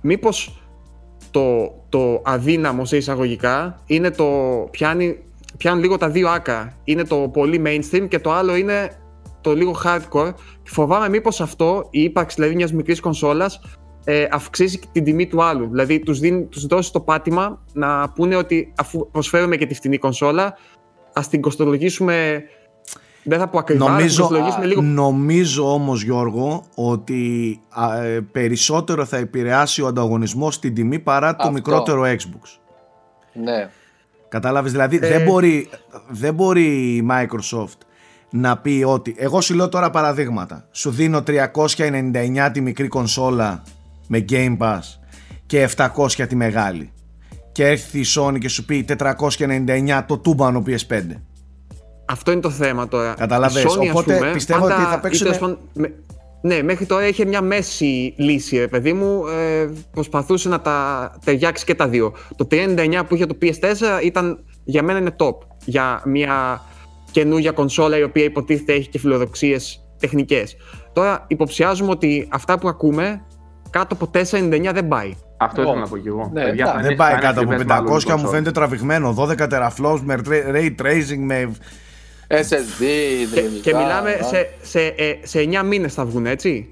Μήπως 0.00 0.60
το, 1.30 1.74
το 1.88 2.22
αδύναμο 2.24 2.84
σε 2.84 2.96
εισαγωγικά 2.96 3.80
είναι 3.86 4.10
το 4.10 4.24
πιάνει, 4.70 5.18
πιάνουν 5.56 5.82
λίγο 5.82 5.96
τα 5.98 6.08
δύο 6.08 6.28
άκρα. 6.28 6.72
Είναι 6.84 7.04
το 7.04 7.16
πολύ 7.16 7.62
mainstream 7.66 8.06
και 8.08 8.18
το 8.18 8.32
άλλο 8.32 8.56
είναι 8.56 8.90
το 9.40 9.54
λίγο 9.54 9.76
hardcore. 9.84 10.32
Φοβάμαι 10.64 11.08
μήπως 11.08 11.40
αυτό, 11.40 11.88
η 11.90 12.02
ύπαρξη 12.02 12.36
δηλαδή 12.36 12.54
μιας 12.54 12.72
μικρής 12.72 13.00
κονσόλας, 13.00 13.60
ε, 14.08 14.26
αυξήσει 14.30 14.78
και 14.78 14.86
την 14.92 15.04
τιμή 15.04 15.26
του 15.26 15.42
άλλου. 15.42 15.68
Δηλαδή 15.68 15.98
τους, 15.98 16.18
δίνει, 16.18 16.44
τους 16.44 16.66
δώσει 16.66 16.92
το 16.92 17.00
πάτημα 17.00 17.62
να 17.72 18.08
πούνε 18.10 18.36
ότι 18.36 18.72
αφού 18.76 19.10
προσφέρουμε 19.10 19.56
και 19.56 19.66
τη 19.66 19.74
φτηνή 19.74 19.98
κονσόλα, 19.98 20.56
ας 21.12 21.28
την 21.28 21.40
κοστολογήσουμε 21.40 22.42
δεν 23.28 23.38
θα 23.38 23.48
πω 23.48 23.58
ακριβά, 23.58 23.90
Νομίζω, 23.90 24.30
λίγο. 24.62 24.82
νομίζω 24.82 25.72
όμως 25.72 26.02
Γιώργο 26.02 26.64
ότι 26.74 27.60
α, 27.68 28.02
ε, 28.02 28.20
περισσότερο 28.32 29.04
θα 29.04 29.16
επηρεάσει 29.16 29.82
ο 29.82 29.86
ανταγωνισμός 29.86 30.54
στην 30.54 30.74
τιμή 30.74 30.98
παρά 30.98 31.30
το 31.30 31.36
Αυτό. 31.40 31.52
μικρότερο 31.52 32.02
Xbox. 32.02 32.58
Ναι. 33.32 33.70
Κατάλαβες, 34.28 34.72
δηλαδή 34.72 34.98
Ε. 35.02 35.08
δεν, 35.08 35.22
μπορεί, 35.22 35.68
δεν 36.08 36.34
μπορεί 36.34 36.64
η 36.96 37.06
Microsoft 37.10 37.78
να 38.30 38.58
πει 38.58 38.84
ότι 38.86 39.14
εγώ 39.18 39.40
σου 39.40 39.54
λέω 39.54 39.68
τώρα 39.68 39.90
παραδείγματα 39.90 40.68
σου 40.70 40.90
δίνω 40.90 41.22
399 41.26 42.50
τη 42.52 42.60
μικρή 42.60 42.88
κονσόλα 42.88 43.62
με 44.08 44.24
Game 44.30 44.56
Pass 44.58 44.80
και 45.46 45.68
700 45.76 46.26
τη 46.28 46.36
μεγάλη 46.36 46.90
και 47.52 47.66
έρθει 47.66 47.98
η 48.00 48.04
Sony 48.16 48.38
και 48.38 48.48
σου 48.48 48.64
πει 48.64 48.84
499 48.98 50.02
το 50.06 50.18
τούμπανο 50.18 50.62
PS5 50.66 51.00
Αυτό 52.08 52.32
είναι 52.32 52.40
το 52.40 52.50
θέμα 52.50 52.88
τώρα. 52.88 53.14
Καταλαβες, 53.14 53.62
Η 53.62 53.66
Sony, 53.66 53.82
ας 53.82 53.90
οπότε 53.90 54.16
πούμε, 54.16 54.32
πιστεύω 54.32 54.60
πάντα- 54.60 54.74
ότι 54.74 54.84
θα 54.84 54.94
ή 54.96 55.00
παίξουν- 55.00 55.24
τέλος 55.24 55.38
πάντων, 55.40 55.58
με- 55.72 55.94
Ναι, 56.42 56.62
μέχρι 56.62 56.86
τώρα 56.86 57.06
είχε 57.06 57.24
μια 57.24 57.40
μέση 57.42 58.14
λύση, 58.16 58.58
ρε 58.58 58.68
παιδί 58.68 58.92
μου. 58.92 59.26
Ε, 59.26 59.68
προσπαθούσε 59.90 60.48
να 60.48 60.60
τα 60.60 61.10
ταιριάξει 61.24 61.64
και 61.64 61.74
τα 61.74 61.88
δύο. 61.88 62.12
Το 62.36 62.44
399 62.44 63.04
που 63.04 63.14
είχε 63.14 63.26
το 63.26 63.36
PS4 63.42 64.00
ήταν, 64.02 64.44
για 64.64 64.82
μένα 64.82 64.98
είναι 64.98 65.14
top. 65.18 65.34
Για 65.64 66.02
μια 66.04 66.62
καινούργια 67.10 67.50
κονσόλα 67.52 67.98
η 67.98 68.02
οποία 68.02 68.24
υποτίθεται 68.24 68.72
έχει 68.72 68.88
και 68.88 68.98
φιλοδοξίες 68.98 69.80
τεχνικές. 69.98 70.56
Τώρα 70.92 71.24
υποψιάζουμε 71.28 71.90
ότι 71.90 72.28
αυτά 72.30 72.58
που 72.58 72.68
ακούμε 72.68 73.24
κάτω 73.78 73.94
από 73.94 74.10
499 74.14 74.72
δεν 74.72 74.88
πάει. 74.88 75.14
Αυτό 75.36 75.60
Ω, 75.60 75.64
ήθελα 75.64 75.80
να 75.80 75.88
πω 75.88 75.96
και 75.96 76.08
εγώ. 76.08 76.30
ναι, 76.32 76.42
Παιδιά, 76.44 76.52
εντάξει. 76.52 76.72
θα 76.72 76.76
Δεν 76.76 76.84
είναι- 76.86 76.96
πάει 76.96 77.10
θα 77.10 77.16
είναι 77.16 77.26
κάτω 77.26 77.40
από 77.40 77.50
ακριβές 77.50 77.66
μάλλον 77.66 77.84
500 77.86 77.88
οι 77.88 78.04
μου 78.04 78.10
κονσόλες. 78.10 78.30
φαίνεται 78.30 78.50
τραβηγμένο 78.50 79.12
12 79.12 79.46
teraflops 79.50 80.00
με 80.04 80.20
ray 80.26 80.70
tracing 80.82 81.18
με 81.18 81.50
SSD, 82.28 82.78
Και, 82.78 83.20
ιδρυμικά. 83.20 83.60
και 83.62 83.74
μιλάμε 83.74 84.10
α. 84.10 84.22
σε, 84.22 84.48
σε, 84.62 84.80
ε, 84.80 85.14
σε 85.22 85.38
9 85.40 85.62
μήνες 85.62 85.94
θα 85.94 86.04
βγουν, 86.04 86.26
έτσι. 86.26 86.70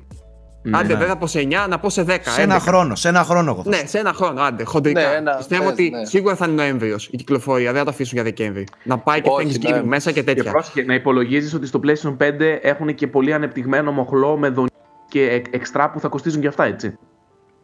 Ναι. 0.67 0.79
Άντε, 0.79 0.95
δεν 0.95 1.07
θα 1.09 1.17
πω 1.17 1.27
σε 1.27 1.39
9, 1.41 1.67
να 1.69 1.79
πω 1.79 1.91
σε 1.91 2.03
10. 2.03 2.31
σε 2.31 2.43
ένα 2.43 2.55
11. 2.57 2.61
χρόνο, 2.61 2.95
σε 2.95 3.09
ένα 3.09 3.25
χρόνο 3.25 3.51
εγώ 3.51 3.63
θα 3.63 3.69
Ναι, 3.69 3.83
σε 3.87 3.99
ένα 3.99 4.13
χρόνο, 4.13 4.43
άντε, 4.43 4.65
χοντρικά. 4.65 5.01
Ναι, 5.01 5.17
ένα, 5.17 5.35
Πιστεύω 5.37 5.63
πες, 5.63 5.73
ότι 5.73 5.91
ναι. 5.91 6.05
σίγουρα 6.05 6.35
θα 6.35 6.47
είναι 6.47 6.55
Νοέμβριος 6.63 7.09
η 7.11 7.17
κυκλοφορία, 7.17 7.69
δεν 7.71 7.79
θα 7.79 7.85
το 7.85 7.91
αφήσουν 7.91 8.13
για 8.15 8.23
Δεκέμβρη. 8.23 8.67
Να 8.83 8.99
πάει 8.99 9.21
και 9.21 9.29
Όχι, 9.33 9.47
Thanksgiving 9.61 9.71
ναι. 9.73 9.83
μέσα 9.85 10.13
και 10.13 10.23
Και 10.23 10.35
τέτοια. 10.35 10.51
πρόσεχε 10.51 10.83
να 10.83 10.95
υπολογίζεις 10.95 11.55
ότι 11.55 11.67
στο 11.67 11.81
PlayStation 11.85 12.17
5 12.17 12.59
έχουν 12.63 12.95
και 12.95 13.07
πολύ 13.07 13.33
ανεπτυγμένο 13.33 13.93
μοχλό 13.93 14.37
με 14.37 14.49
δονή 14.49 14.69
και 15.15 15.31
εκ- 15.31 15.55
εξτρά 15.55 15.91
που 15.91 16.01
θα 16.01 16.09
κοστίζουν 16.09 16.41
και 16.41 16.47
αυτά, 16.47 16.65
έτσι. 16.65 16.99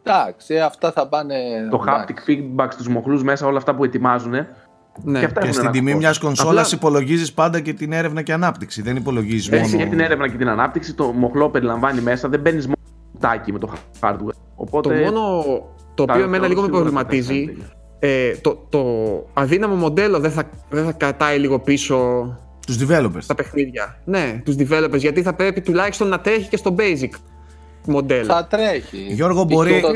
Εντάξει, 0.03 0.59
αυτά 0.59 0.91
θα 0.91 1.07
πάνε. 1.07 1.33
Το 1.71 1.83
εντάξει. 1.87 2.13
haptic 2.17 2.29
feedback 2.29 2.67
στους 2.69 2.87
μοχλούς 2.87 3.23
μέσα, 3.23 3.47
όλα 3.47 3.57
αυτά 3.57 3.75
που 3.75 3.83
ετοιμάζουν. 3.83 4.31
Ναι. 4.31 5.19
Και 5.19 5.25
αυτά 5.25 5.39
Και 5.39 5.47
έχουν 5.47 5.53
στην 5.53 5.63
ένα 5.63 5.71
τιμή 5.71 5.83
κόστος. 5.91 5.99
μιας 6.01 6.17
κονσόλας 6.19 6.65
Απλά- 6.65 6.79
υπολογίζεις 6.79 7.33
πάντα 7.33 7.59
και 7.59 7.73
την 7.73 7.91
έρευνα 7.93 8.21
και 8.21 8.33
ανάπτυξη. 8.33 8.81
Δεν 8.81 8.95
υπολογίζεις 8.95 9.47
Έτσι, 9.51 9.61
μόνο. 9.63 9.75
για 9.77 9.87
την 9.87 9.99
έρευνα 9.99 10.27
και 10.29 10.37
την 10.37 10.49
ανάπτυξη, 10.49 10.93
το 10.93 11.03
μοχλό 11.05 11.49
περιλαμβάνει 11.49 12.01
μέσα, 12.01 12.29
δεν 12.29 12.39
μπαίνει 12.39 12.57
μόνο 12.63 12.75
κουτάκι 13.11 13.51
με 13.51 13.59
το 13.59 13.73
hardware. 13.99 14.15
Το 14.17 14.33
Οπότε, 14.55 15.01
μόνο 15.03 15.43
το 15.95 16.05
θα- 16.05 16.13
οποίο 16.13 16.23
εμένα 16.23 16.43
θα- 16.43 16.47
λίγο 16.49 16.61
με 16.61 16.67
σίγουρα 16.67 16.83
θα 16.89 16.91
προβληματίζει, 16.91 17.45
πέσουν. 17.45 17.63
ε, 17.99 18.31
το, 18.35 18.65
το 18.69 18.83
αδύναμο 19.33 19.75
μοντέλο 19.75 20.19
δεν 20.19 20.31
θα, 20.31 20.43
δεν 20.69 20.85
θα 20.85 20.91
κρατάει 20.91 21.37
λίγο 21.39 21.59
πίσω 21.59 22.25
Τους 22.65 22.77
developers. 22.87 23.23
τα 23.27 23.35
παιχνίδια. 23.35 24.01
Ναι, 24.05 24.41
τους 24.45 24.55
developers, 24.59 24.97
γιατί 24.97 25.21
θα 25.21 25.33
πρέπει 25.33 25.61
τουλάχιστον 25.61 26.07
να 26.07 26.19
τρέχει 26.19 26.49
και 26.49 26.57
στο 26.57 26.75
basic 26.77 27.09
μοντέλο. 27.87 28.25
Θα 28.25 28.47
τρέχει. 28.49 29.07
Γιώργο, 29.09 29.45
Και 29.45 29.53
μπορεί- 29.53 29.81
το- 29.81 29.89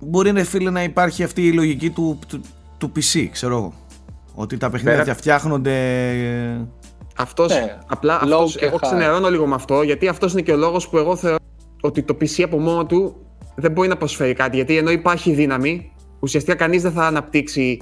Μπορεί, 0.00 0.30
ρε 0.30 0.42
φίλε, 0.44 0.70
να 0.70 0.82
υπάρχει 0.82 1.22
αυτή 1.22 1.46
η 1.46 1.52
λογική 1.52 1.90
του, 1.90 2.18
του, 2.28 2.40
του 2.78 2.92
PC, 2.96 3.28
ξέρω 3.32 3.56
εγώ. 3.56 3.72
Ότι 4.34 4.56
τα 4.56 4.70
παιχνίδια 4.70 4.98
Πέρα- 5.02 5.14
φτιάχνονται. 5.14 5.72
ε, 6.10 6.66
Αυτός, 7.20 7.48
Ναι, 7.52 7.78
απλά 7.86 8.18
low 8.20 8.22
αυτός, 8.22 8.56
και 8.56 8.64
εγώ 8.64 8.76
high. 8.76 8.80
ξενερώνω 8.82 9.28
λίγο 9.30 9.46
με 9.46 9.54
αυτό, 9.54 9.82
γιατί 9.82 10.08
αυτός 10.08 10.32
είναι 10.32 10.40
και 10.42 10.52
ο 10.52 10.56
λόγος 10.56 10.88
που 10.88 10.96
εγώ 10.96 11.16
θεωρώ 11.16 11.36
ότι 11.80 12.02
το 12.02 12.16
PC 12.20 12.42
από 12.42 12.58
μόνο 12.58 12.86
του 12.86 13.16
δεν 13.54 13.70
μπορεί 13.72 13.88
να 13.88 13.96
προσφέρει 13.96 14.32
κάτι. 14.34 14.56
Γιατί 14.56 14.76
ενώ 14.76 14.90
υπάρχει 14.90 15.32
δύναμη, 15.32 15.92
ουσιαστικά 16.20 16.56
κανείς 16.56 16.82
δεν 16.82 16.92
θα 16.92 17.06
αναπτύξει 17.06 17.78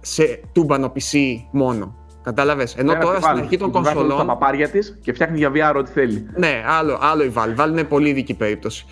σε 0.00 0.40
τούμπανο 0.52 0.92
PC 0.94 1.18
μόνο. 1.52 1.94
Κατάλαβες. 2.22 2.74
Ενώ 2.76 2.92
Πέρα 2.92 3.04
τώρα 3.04 3.16
τη 3.16 3.22
στην 3.22 3.36
Valve, 3.36 3.40
αρχή 3.40 3.56
των 3.56 3.70
που 3.70 3.78
βγάζει 3.80 3.96
όλα 3.96 4.06
κονσολών. 4.06 4.26
τα 4.26 4.32
παπάρια 4.38 4.68
της 4.68 4.98
και 5.02 5.12
φτιάχνει 5.12 5.38
για 5.38 5.50
VR 5.54 5.74
ό,τι 5.76 5.90
θέλει. 5.90 6.26
Ναι, 6.36 6.62
άλλο, 6.66 6.98
άλλο 7.00 7.24
η 7.24 7.32
Valve. 7.36 7.64
Valve 7.64 7.68
είναι 7.68 7.84
πολύ 7.84 8.08
ειδική 8.08 8.34
περίπτωση. 8.34 8.86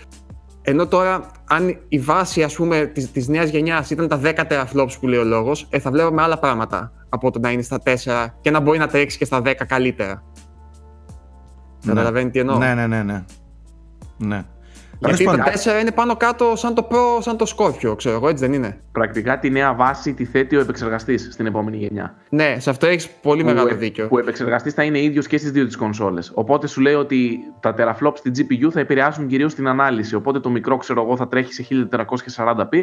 Ενώ 0.63 0.87
τώρα, 0.87 1.31
αν 1.49 1.79
η 1.89 1.99
βάση 1.99 2.43
ας 2.43 2.55
πούμε 2.55 2.87
της, 2.87 3.13
της 3.13 3.29
νέας 3.29 3.51
γενιάς 3.51 3.91
ήταν 3.91 4.09
τα 4.09 4.21
10 4.25 4.33
teraflops 4.49 4.93
που 5.01 5.07
λέει 5.07 5.19
ο 5.19 5.25
λόγος, 5.25 5.67
ε, 5.71 5.79
θα 5.79 5.91
βλέπαμε 5.91 6.23
άλλα 6.23 6.39
πράγματα 6.39 6.93
από 7.09 7.31
το 7.31 7.39
να 7.39 7.51
είναι 7.51 7.63
στα 7.63 7.79
4 7.85 8.35
και 8.41 8.51
να 8.51 8.61
μπορεί 8.61 8.79
να 8.79 8.87
τρέξει 8.87 9.19
και 9.19 9.25
στα 9.25 9.43
10 9.45 9.53
καλύτερα. 9.67 10.23
Καταλαβαίνεις 11.87 12.33
τι 12.33 12.39
εννοώ; 12.39 12.57
Ναι, 12.59 12.75
ναι, 12.75 12.87
ναι. 12.87 13.03
ναι. 13.03 13.25
ναι. 14.17 14.45
Γιατί 14.99 15.17
Τέλος 15.25 15.37
τα 15.37 15.43
πάντων, 15.43 15.79
4 15.79 15.81
είναι 15.81 15.91
πάνω 15.93 16.17
κάτω 16.17 16.53
σαν 16.57 16.75
το 16.75 16.89
Pro, 16.91 17.23
σαν 17.23 17.37
το 17.37 17.55
Scorpio, 17.57 17.97
ξέρω 17.97 18.15
εγώ, 18.15 18.29
έτσι 18.29 18.45
δεν 18.45 18.53
είναι. 18.55 18.81
Πρακτικά 18.93 19.39
τη 19.39 19.51
νέα 19.51 19.75
βάση 19.75 20.15
τη 20.15 20.25
θέτει 20.25 20.57
ο 20.57 20.61
επεξεργαστής 20.61 21.29
στην 21.33 21.47
επόμενη 21.47 21.77
γενιά. 21.77 22.15
Ναι, 22.29 22.57
σε 22.59 22.71
αυτό 22.71 22.87
έχεις 22.87 23.09
πολύ 23.09 23.45
μεγάλο 23.45 23.69
που, 23.69 23.75
δίκιο. 23.75 24.07
Που 24.09 24.17
ο 24.17 24.19
επεξεργαστής 24.19 24.75
θα 24.75 24.83
είναι 24.83 24.99
ίδιος 25.03 25.27
και 25.27 25.39
στις 25.39 25.51
δύο 25.51 25.67
τις 25.67 25.77
κονσόλες. 25.77 26.31
Οπότε 26.35 26.67
σου 26.67 26.81
λέει 26.81 26.95
ότι 26.95 27.39
τα 27.61 27.75
teraflops 27.79 28.17
στην 28.17 28.33
GPU 28.37 28.71
θα 28.73 28.81
επηρεάσουν 28.81 29.27
κυρίως 29.27 29.55
την 29.55 29.69
ανάλυση. 29.69 30.15
Οπότε 30.15 30.41
το 30.41 30.51
μικρό, 30.51 30.77
ξέρω 30.77 31.03
εγώ, 31.03 31.17
θα 31.17 31.29
τρέχει 31.29 31.53
σε 31.53 31.67
1440p, 32.37 32.77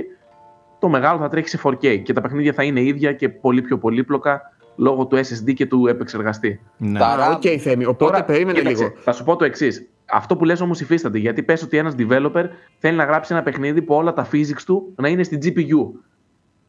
το 0.80 0.88
μεγάλο 0.90 1.20
θα 1.20 1.30
τρέχει 1.30 1.48
σε 1.48 1.60
4K. 1.64 2.02
Και 2.04 2.14
τα 2.14 2.22
παιχνίδια 2.22 2.54
θα 2.54 2.64
είναι 2.64 2.82
ίδια 2.82 3.14
και 3.14 3.30
πολύ 3.30 3.62
πιο 3.62 3.78
πολύπλοκα 3.78 4.42
λόγω 4.76 5.06
του 5.06 5.18
SSD 5.18 5.54
και 5.54 5.66
του 5.66 5.88
επεξεργαστή. 5.88 6.60
ναι. 6.78 7.00
Τα- 7.00 7.08
Άρα, 7.08 7.30
οκ, 7.36 7.42
Θέμη. 7.62 7.86
Οπότε 7.86 8.24
περίμενε 8.24 8.58
κοίταξε, 8.60 8.84
λίγο. 8.84 8.96
Θα 9.00 9.12
σου 9.12 9.24
πω 9.24 9.36
το 9.36 9.46
εξής. 9.46 9.88
Αυτό 10.06 10.38
που 10.38 10.46
λες 10.46 10.62
όμως 10.62 10.80
υφίσταται. 10.82 11.18
Γιατί 11.18 11.44
πες 11.44 11.62
ότι 11.64 11.78
ένας 11.78 11.94
developer 11.98 12.46
θέλει 12.78 12.98
να 12.98 13.04
γράψει 13.04 13.34
ένα 13.34 13.44
παιχνίδι 13.44 13.82
που 13.82 13.94
όλα 13.96 14.14
τα 14.14 14.28
physics 14.32 14.62
του 14.66 14.94
να 14.96 15.08
είναι 15.08 15.24
στην 15.24 15.40
GPU. 15.44 16.00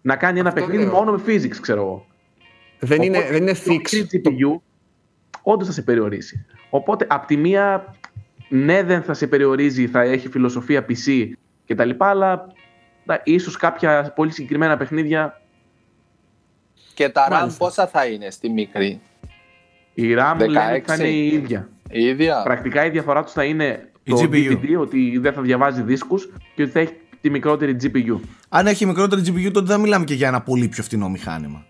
Να 0.02 0.16
κάνει 0.16 0.38
ένα 0.38 0.48
Αυτό 0.48 0.60
παιχνίδι 0.60 0.82
λέω. 0.84 0.92
μόνο 0.92 1.12
με 1.12 1.22
physics, 1.26 1.56
ξέρω 1.60 1.80
εγώ. 1.80 2.06
Δεν 2.78 3.02
είναι, 3.02 3.16
Οπότε, 3.16 3.32
δεν 3.32 3.42
είναι 3.42 3.52
το 3.52 3.60
fix. 3.64 3.68
μικρή 3.68 4.06
GPU 4.12 4.60
όντως 5.42 5.66
θα 5.66 5.72
σε 5.72 5.82
περιορίσει. 5.82 6.46
Οπότε, 6.70 7.06
απ' 7.08 7.26
τη 7.26 7.36
μία, 7.36 7.94
ναι, 8.48 8.82
δεν 8.82 9.02
θα 9.02 9.14
σε 9.14 9.26
περιορίζει, 9.26 9.86
θα 9.86 10.00
έχει 10.02 10.28
φιλοσοφία 10.28 10.86
PC 10.88 11.30
κτλ. 11.66 11.90
Αλλά 11.98 12.46
να- 13.04 13.20
ίσως 13.24 13.56
κάποια 13.56 14.12
πολύ 14.14 14.30
συγκεκριμένα 14.32 14.76
παιχνίδια 14.76 15.40
Και 16.94 17.08
τα 17.08 17.26
RAM 17.28 17.30
Μάλιστα. 17.30 17.64
πόσα 17.64 17.86
θα 17.86 18.06
είναι 18.06 18.30
στη 18.30 18.48
μικρή; 18.50 19.00
η 19.94 20.14
RAM 20.18 20.36
λένε 20.38 20.58
ότι 20.70 20.80
16. 20.80 20.80
θα 20.86 20.94
είναι 20.94 21.08
η 21.08 21.26
ίδια. 21.26 21.68
Η 21.90 22.04
ίδια. 22.04 22.40
Πρακτικά 22.44 22.84
η 22.86 22.90
διαφορά 22.90 23.22
τους 23.24 23.32
θα 23.32 23.44
είναι 23.44 23.88
Η 24.02 24.10
το 24.10 24.18
GPU. 24.22 24.26
DVD, 24.52 24.80
ότι 24.80 25.18
δεν 25.18 25.32
θα 25.32 25.40
διαβάζει 25.42 25.82
δίσκους 25.82 26.28
και 26.54 26.62
ότι 26.62 26.70
θα 26.72 26.80
έχει 26.80 26.92
τη 27.20 27.30
μικρότερη 27.30 27.76
GPU. 27.82 28.18
Αν 28.48 28.66
έχει 28.66 28.86
μικρότερη 28.86 29.22
GPU, 29.26 29.50
τότε 29.52 29.66
δεν 29.66 29.80
μιλάμε 29.80 30.04
και 30.04 30.14
για 30.14 30.28
ένα 30.28 30.40
πολύ 30.40 30.68
πιο 30.68 30.82
φθηνό 30.82 31.08
μηχάνημα. 31.08 31.64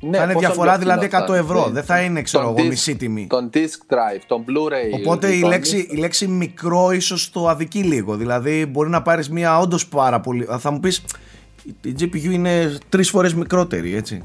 Ναι, 0.00 0.16
θα 0.16 0.22
είναι 0.24 0.32
πόσο 0.32 0.46
διαφορά 0.46 0.70
πιο 0.70 0.80
δηλαδή 0.80 1.06
φθηνό 1.06 1.22
100 1.24 1.26
θα 1.28 1.36
ευρώ. 1.36 1.58
είναι. 1.62 1.70
Δεν 1.72 1.82
θα 1.84 2.00
είναι, 2.00 2.22
ξέρω 2.22 2.44
Τον 2.44 2.52
εγώ, 2.56 2.66
disk- 2.66 2.68
μισή 2.70 2.96
τιμή. 2.96 3.26
Τον 3.26 3.50
disk 3.54 3.58
drive, 3.94 4.20
τον 4.26 4.44
Blu-ray. 4.48 4.98
Οπότε 5.00 5.32
η 5.34 5.40
τον 5.40 5.48
λέξη, 5.50 5.86
disk- 5.90 5.94
η 5.94 5.98
λέξη 5.98 6.28
μικρό 6.28 6.90
ίσως 6.92 7.30
το 7.30 7.48
αδικεί 7.48 7.82
λίγο. 7.82 8.16
Δηλαδή 8.16 8.66
μπορεί 8.66 8.88
να 8.90 9.02
πάρεις 9.02 9.30
μια 9.30 9.58
όντως 9.58 9.86
πάρα 9.88 10.20
πολύ... 10.20 10.46
Θα 10.58 10.70
μου 10.70 10.80
πεις, 10.80 11.04
η 11.82 11.94
GPU 12.00 12.30
είναι 12.30 12.78
τρεις 12.88 13.10
φορές 13.10 13.34
μικρότερη, 13.34 13.94
έτσι. 13.94 14.22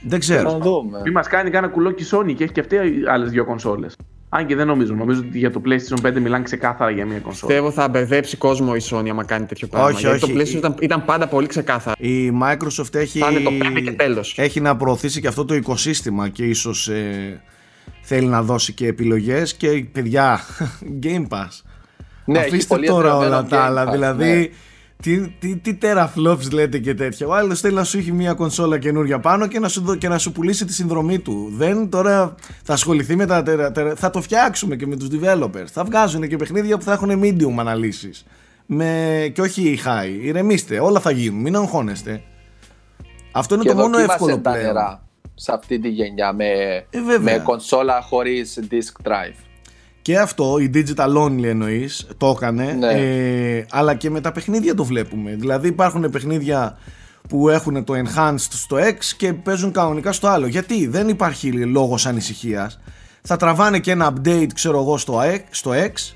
Δεν 0.00 0.10
Θα 0.10 0.18
ξέρω. 0.18 0.58
δούμε. 0.62 1.00
Μη 1.04 1.10
μας 1.10 1.26
κάνει 1.28 1.50
κανένα 1.50 1.72
κουλόκι 1.72 2.04
Sony 2.10 2.34
και 2.34 2.44
έχει 2.44 2.52
και 2.52 2.60
αυτή 2.60 2.76
άλλες 3.08 3.30
δύο 3.30 3.44
κονσόλες. 3.44 3.96
Αν 4.28 4.46
και 4.46 4.56
δεν 4.56 4.66
νομίζω. 4.66 4.94
Νομίζω 4.94 5.20
ότι 5.28 5.38
για 5.38 5.50
το 5.50 5.62
PlayStation 5.64 6.06
5 6.06 6.12
μιλάνε 6.20 6.44
ξεκάθαρα 6.44 6.90
για 6.90 7.06
μια 7.06 7.18
κονσόλα. 7.18 7.52
Πιστεύω 7.52 7.70
θα 7.70 7.88
μπερδέψει 7.88 8.36
κόσμο 8.36 8.72
η 8.76 8.82
Sony 8.90 9.08
άμα 9.10 9.24
κάνει 9.24 9.46
τέτοιο 9.46 9.66
πράγμα. 9.68 9.88
Όχι, 9.88 10.00
γιατί 10.06 10.24
όχι. 10.24 10.32
το 10.32 10.38
PlayStation 10.40 10.54
ήταν, 10.56 10.74
ήταν 10.80 11.04
πάντα 11.04 11.26
πολύ 11.28 11.46
ξεκάθαρο. 11.46 11.94
Η 11.98 12.32
Microsoft 12.42 12.94
έχει, 12.94 13.18
Θα 13.18 13.30
είναι 13.30 13.40
το 13.40 13.50
πέμπτη 13.50 13.82
και 13.82 13.92
τέλος. 13.92 14.34
έχει 14.38 14.60
να 14.60 14.76
προωθήσει 14.76 15.20
και 15.20 15.26
αυτό 15.28 15.44
το 15.44 15.54
οικοσύστημα 15.54 16.28
και 16.28 16.44
ίσως 16.44 16.88
ε, 16.88 17.40
θέλει 18.00 18.26
να 18.26 18.42
δώσει 18.42 18.72
και 18.72 18.86
επιλογές 18.86 19.54
και 19.54 19.84
παιδιά, 19.92 20.40
Game 21.02 21.26
Pass. 21.28 21.60
Ναι, 22.24 22.38
έχει 22.38 22.48
Αφήστε 22.48 22.74
πολύ 22.74 22.86
τώρα 22.86 22.98
εδρεωμένο 23.08 23.30
όλα 23.36 23.44
τα 23.44 23.56
Game 23.62 23.66
άλλα. 23.66 23.88
Pass, 23.88 23.92
δηλαδή, 23.92 24.24
ναι. 24.24 24.48
Τι, 25.00 25.28
τι, 25.28 25.56
τι 25.56 25.78
teraflops 25.82 26.50
λέτε 26.52 26.78
και 26.78 26.94
τέτοια. 26.94 27.26
Ο 27.26 27.34
άλλος 27.34 27.60
θέλει 27.60 27.74
να 27.74 27.84
σου 27.84 27.98
έχει 27.98 28.12
μια 28.12 28.32
κονσόλα 28.34 28.78
καινούρια 28.78 29.20
πάνω 29.20 29.46
και 29.46 29.58
να 29.58 29.68
σου, 29.68 29.80
δω- 29.80 29.94
και 29.96 30.08
να 30.08 30.18
σου 30.18 30.32
πουλήσει 30.32 30.64
τη 30.64 30.72
συνδρομή 30.72 31.18
του. 31.18 31.52
Δεν 31.56 31.90
τώρα 31.90 32.34
θα 32.62 32.72
ασχοληθεί 32.72 33.16
με 33.16 33.26
τα. 33.26 33.42
τερα- 33.42 33.72
τερα- 33.72 33.94
θα 33.94 34.10
το 34.10 34.20
φτιάξουμε 34.22 34.76
και 34.76 34.86
με 34.86 34.96
τους 34.96 35.08
developers. 35.12 35.66
Θα 35.72 35.84
βγάζουν 35.84 36.28
και 36.28 36.36
παιχνίδια 36.36 36.76
που 36.78 36.84
θα 36.84 36.92
έχουν 36.92 37.20
medium 37.24 37.54
αναλύσεις. 37.58 38.24
Με, 38.66 39.30
και 39.34 39.40
όχι 39.40 39.78
high. 39.84 40.22
Ηρεμήστε. 40.22 40.80
Όλα 40.80 41.00
θα 41.00 41.10
γίνουν. 41.10 41.40
Μην 41.40 41.56
αγχώνεστε. 41.56 42.22
Αυτό 43.32 43.54
είναι 43.54 43.62
Και 43.64 43.68
το 43.70 43.74
μόνο 43.74 43.88
δοκίμασες 43.96 44.14
εύκολο 44.20 44.38
τα 44.42 44.50
πλέον. 44.50 44.66
νερά 44.66 45.02
σε 45.34 45.52
αυτή 45.54 45.78
τη 45.78 45.88
γενιά 45.88 46.32
με, 46.32 46.44
Ε, 46.90 47.00
βέβαια. 47.06 47.36
με 47.36 47.42
κονσόλα 47.44 48.00
χωρίς 48.02 48.58
disk 48.70 49.08
drive; 49.08 49.34
Και 50.02 50.18
αυτό, 50.18 50.58
η 50.58 50.70
Digital 50.74 51.16
Only 51.24 51.42
εννοείς, 51.44 52.06
το 52.16 52.26
έκανε, 52.36 52.72
Ναι. 52.72 52.86
ε, 52.92 53.66
αλλά 53.70 53.94
και 53.94 54.10
με 54.10 54.20
τα 54.20 54.32
παιχνίδια 54.32 54.74
το 54.74 54.84
βλέπουμε. 54.84 55.34
Δηλαδή 55.38 55.68
υπάρχουν 55.68 56.10
παιχνίδια 56.10 56.78
που 57.28 57.48
έχουν 57.48 57.84
το 57.84 57.94
enhanced 57.96 58.36
στο 58.50 58.76
X 58.76 59.04
και 59.16 59.32
παίζουν 59.32 59.72
κανονικά 59.72 60.12
στο 60.12 60.28
άλλο. 60.28 60.46
Γιατί; 60.46 60.86
Δεν 60.86 61.08
υπάρχει 61.08 61.52
λόγος 61.52 62.06
ανησυχίας. 62.06 62.80
Θα 63.22 63.36
τραβάνε 63.36 63.78
και 63.78 63.90
ένα 63.90 64.12
update, 64.12 64.46
ξέρω 64.54 64.78
εγώ, 64.80 64.98
στο, 64.98 65.20
X- 65.22 65.44
στο 65.50 65.70
X, 65.74 66.14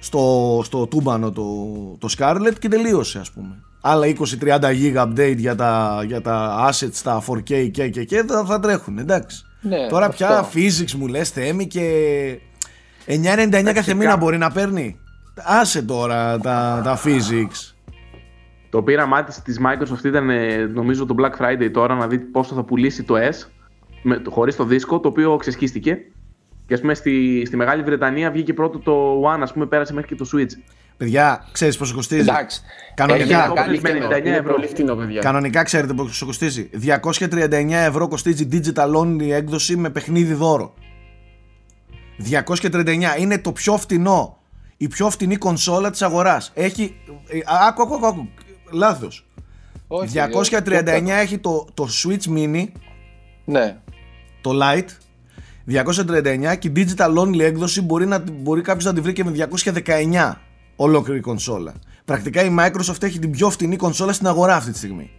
στο, 0.00 0.60
στο 0.64 0.86
τούμπανο 0.86 1.30
το, 1.32 1.44
το 1.98 2.08
Scarlet 2.18 2.52
και 2.58 2.68
τελείωσε 2.68 3.18
ας 3.18 3.30
πούμε. 3.30 3.54
Άλλα 3.80 4.06
20-30 4.06 4.58
GB 4.60 5.06
update 5.06 5.36
για 5.36 5.54
τα, 5.54 6.02
για 6.06 6.20
τα 6.20 6.68
assets, 6.70 7.00
τα 7.02 7.22
4K 7.26 7.70
και 7.70 7.88
και 7.88 8.04
και 8.04 8.24
θα, 8.28 8.44
θα 8.44 8.60
τρέχουν, 8.60 8.98
εντάξει. 8.98 9.42
Ναι, 9.60 9.86
Τώρα 9.88 10.06
αυτό. 10.06 10.16
πια 10.24 10.48
physics 10.54 10.92
μου 10.92 11.06
λες 11.06 11.30
θέμη 11.30 11.66
και 11.66 11.82
9,99 13.08 13.70
κάθε 13.74 13.94
μήνα 13.94 14.16
μπορεί 14.16 14.38
να 14.38 14.50
παίρνει. 14.50 14.98
Άσε 15.44 15.82
τώρα 15.82 16.38
τα, 16.38 16.80
τα 16.84 17.00
physics. 17.04 17.74
Το 18.70 18.82
πείραμά 18.82 19.24
της 19.24 19.42
της 19.42 19.60
Microsoft 19.66 20.04
ήταν 20.04 20.30
ε, 20.30 20.56
νομίζω 20.56 21.06
το 21.06 21.14
Black 21.18 21.42
Friday 21.44 21.70
τώρα 21.72 21.94
να 21.94 22.06
δει 22.06 22.18
πόσο 22.18 22.54
θα 22.54 22.62
πουλήσει 22.62 23.02
το 23.02 23.14
S 23.16 23.48
με, 24.02 24.22
χωρίς 24.28 24.56
το 24.56 24.64
δίσκο 24.64 25.00
το 25.00 25.08
οποίο 25.08 25.36
ξεσχίστηκε 25.36 25.98
και 26.66 26.74
ας 26.74 26.80
πούμε 26.80 26.94
στη, 26.94 27.42
στη 27.46 27.56
Μεγάλη 27.56 27.82
Βρετανία 27.82 28.30
βγήκε 28.30 28.52
πρώτο 28.52 28.78
το 28.78 29.22
One 29.22 29.40
ας 29.42 29.52
πούμε 29.52 29.66
πέρασε 29.66 29.92
μέχρι 29.92 30.08
και 30.08 30.24
το 30.24 30.30
Switch. 30.34 30.52
Παιδιά, 30.96 31.44
ξέρεις 31.52 31.76
πόσο 31.76 31.94
κοστίζει; 31.94 32.20
Εντάξει. 32.20 32.60
Κανονικά. 32.94 33.38
Έχει 33.38 33.48
το 33.48 33.54
μεγάλη 33.54 33.80
με 33.80 33.90
καιρό. 33.90 34.08
99 34.08 34.18
Είναι 34.18 34.36
ευρώ. 34.36 34.52
πολύ 34.54 34.66
φτηνό, 34.66 34.94
παιδιά. 34.94 35.20
Κανονικά 35.20 35.62
ξέρετε 35.62 35.92
πόσο 35.92 36.26
κοστίζει; 36.26 36.70
239 37.10 37.70
ευρώ 37.70 38.08
κοστίζει 38.08 38.48
digital 38.52 38.94
only 38.94 39.30
έκδοση 39.30 39.76
με 39.76 39.90
παιχνίδι 39.90 40.34
δώρο. 40.34 40.74
239 42.30 43.18
είναι 43.18 43.38
το 43.38 43.52
πιο 43.52 43.76
φτηνό. 43.76 44.36
Η 44.76 44.88
πιο 44.88 45.10
φτηνή 45.10 45.36
κονσόλα 45.36 45.90
της 45.90 46.02
αγοράς. 46.02 46.50
Έχει... 46.54 46.96
ε, 47.28 47.38
Άκου, 47.68 47.82
άκου, 47.82 47.94
άκου, 47.94 48.06
άκου. 48.06 48.28
Λάθος. 48.72 49.26
Όχι, 49.86 50.12
239 50.50 51.08
έχει 51.08 51.38
το, 51.38 51.66
το 51.74 51.88
Switch 52.02 52.36
Mini, 52.36 52.64
Ναι. 53.44 53.76
το 54.40 54.50
Lite. 54.62 54.88
239 55.70 56.56
και 56.58 56.68
η 56.68 56.72
digital 56.76 57.18
only 57.18 57.40
έκδοση 57.40 57.82
μπορεί, 57.82 58.06
να, 58.06 58.24
μπορεί 58.32 58.60
κάποιος 58.60 58.84
να 58.84 58.92
τη 58.94 59.00
βρει 59.00 59.12
και 59.12 59.24
με 59.24 59.48
219 59.84 60.34
ολόκληρη 60.76 61.20
κονσόλα. 61.20 61.74
Πρακτικά 62.04 62.44
η 62.44 62.54
Microsoft 62.58 63.02
έχει 63.02 63.18
την 63.18 63.30
πιο 63.30 63.50
φτηνή 63.50 63.76
κονσόλα 63.76 64.12
στην 64.12 64.26
αγορά 64.26 64.54
αυτή 64.56 64.70
τη 64.70 64.76
στιγμή. 64.78 65.10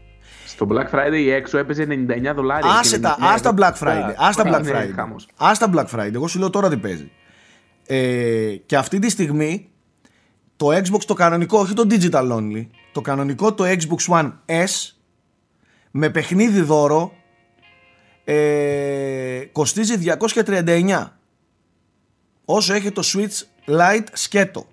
Στο 0.59 0.67
Black 0.71 0.89
Friday 0.95 1.27
έξω 1.31 1.57
έπαιζε 1.57 1.87
99 1.89 2.31
δολάρια. 2.35 2.71
Άσε 2.71 2.95
και 2.95 3.01
τα, 3.01 3.17
99 3.19 3.23
ας 3.23 3.41
τα 3.41 3.49
ευρώ. 3.49 3.65
Black 3.67 3.87
Friday. 3.87 4.13
Ας 4.17 4.35
τα 4.35 4.43
Black 4.43 4.59
Είναι 4.59 4.71
Friday. 4.71 4.91
χαμός. 4.95 5.27
Ας 5.37 5.59
τα 5.59 5.69
Black 5.73 5.85
Friday. 5.85 6.13
Εγώ 6.13 6.27
σου 6.27 6.39
λέω 6.39 6.49
τώρα 6.49 6.69
τι 6.69 6.77
παίζει. 6.77 7.11
Ε, 7.85 8.55
και 8.65 8.77
αυτή 8.77 8.99
τη 8.99 9.09
στιγμή 9.09 9.69
το 10.55 10.67
Xbox 10.67 11.03
το 11.05 11.13
κανονικό, 11.13 11.59
όχι 11.59 11.73
το 11.73 11.87
digital 11.89 12.31
only, 12.31 12.67
το 12.91 13.01
κανονικό 13.01 13.53
το 13.53 13.63
Xbox 13.67 14.13
One 14.15 14.31
S 14.45 14.93
με 15.91 16.09
παιχνίδι 16.09 16.61
δώρο 16.61 17.11
ε, 18.23 19.43
κοστίζει 19.51 19.93
239 20.33 21.07
όσο 22.45 22.73
έχει 22.73 22.91
το 22.91 23.01
Switch 23.05 23.67
Lite 23.67 24.07
σκέτο. 24.13 24.67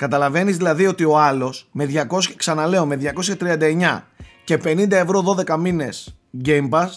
Καταλαβαίνεις 0.00 0.56
δηλαδή 0.56 0.86
ότι 0.86 1.04
ο 1.04 1.18
άλλος 1.18 1.68
με 1.72 1.88
200, 2.10 2.20
ξαναλέω 2.36 2.86
με 2.86 2.98
239 3.38 4.00
και 4.44 4.60
50 4.64 4.90
ευρώ 4.90 5.24
12 5.46 5.58
μήνες 5.58 6.16
Game 6.44 6.68
Pass 6.70 6.88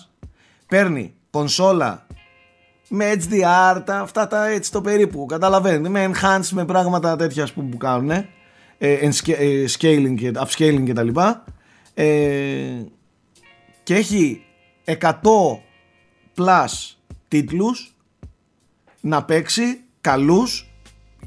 παίρνει 0.68 1.14
κονσόλα 1.30 2.08
με 2.88 3.12
HDR, 3.14 3.82
τα, 3.86 4.00
αυτά 4.00 4.28
τα 4.28 4.48
έτσι 4.48 4.72
το 4.72 4.82
περίπου, 4.82 5.26
καταλαβαίνετε, 5.26 5.90
με 5.90 6.12
enhance, 6.12 6.48
με 6.52 6.66
πράγματα 6.66 7.16
τέτοια 7.16 7.44
ας 7.44 7.54
πούμε 7.54 7.70
που 7.70 7.78
κάνουν, 7.78 8.10
ε, 8.10 8.26
and 8.78 9.12
sca- 9.14 9.40
ε, 9.40 9.66
scaling 9.80 10.16
και 10.18 10.32
upscaling 10.36 10.84
και 10.86 10.94
τα 10.94 11.04
λοιπά, 11.04 11.44
ε, 11.94 12.06
και 13.84 13.96
έχει 13.96 14.44
100 14.86 15.12
plus 16.38 16.96
τίτλους 17.28 17.96
να 19.02 19.24
παίξει 19.24 19.82
καλούς 20.02 20.73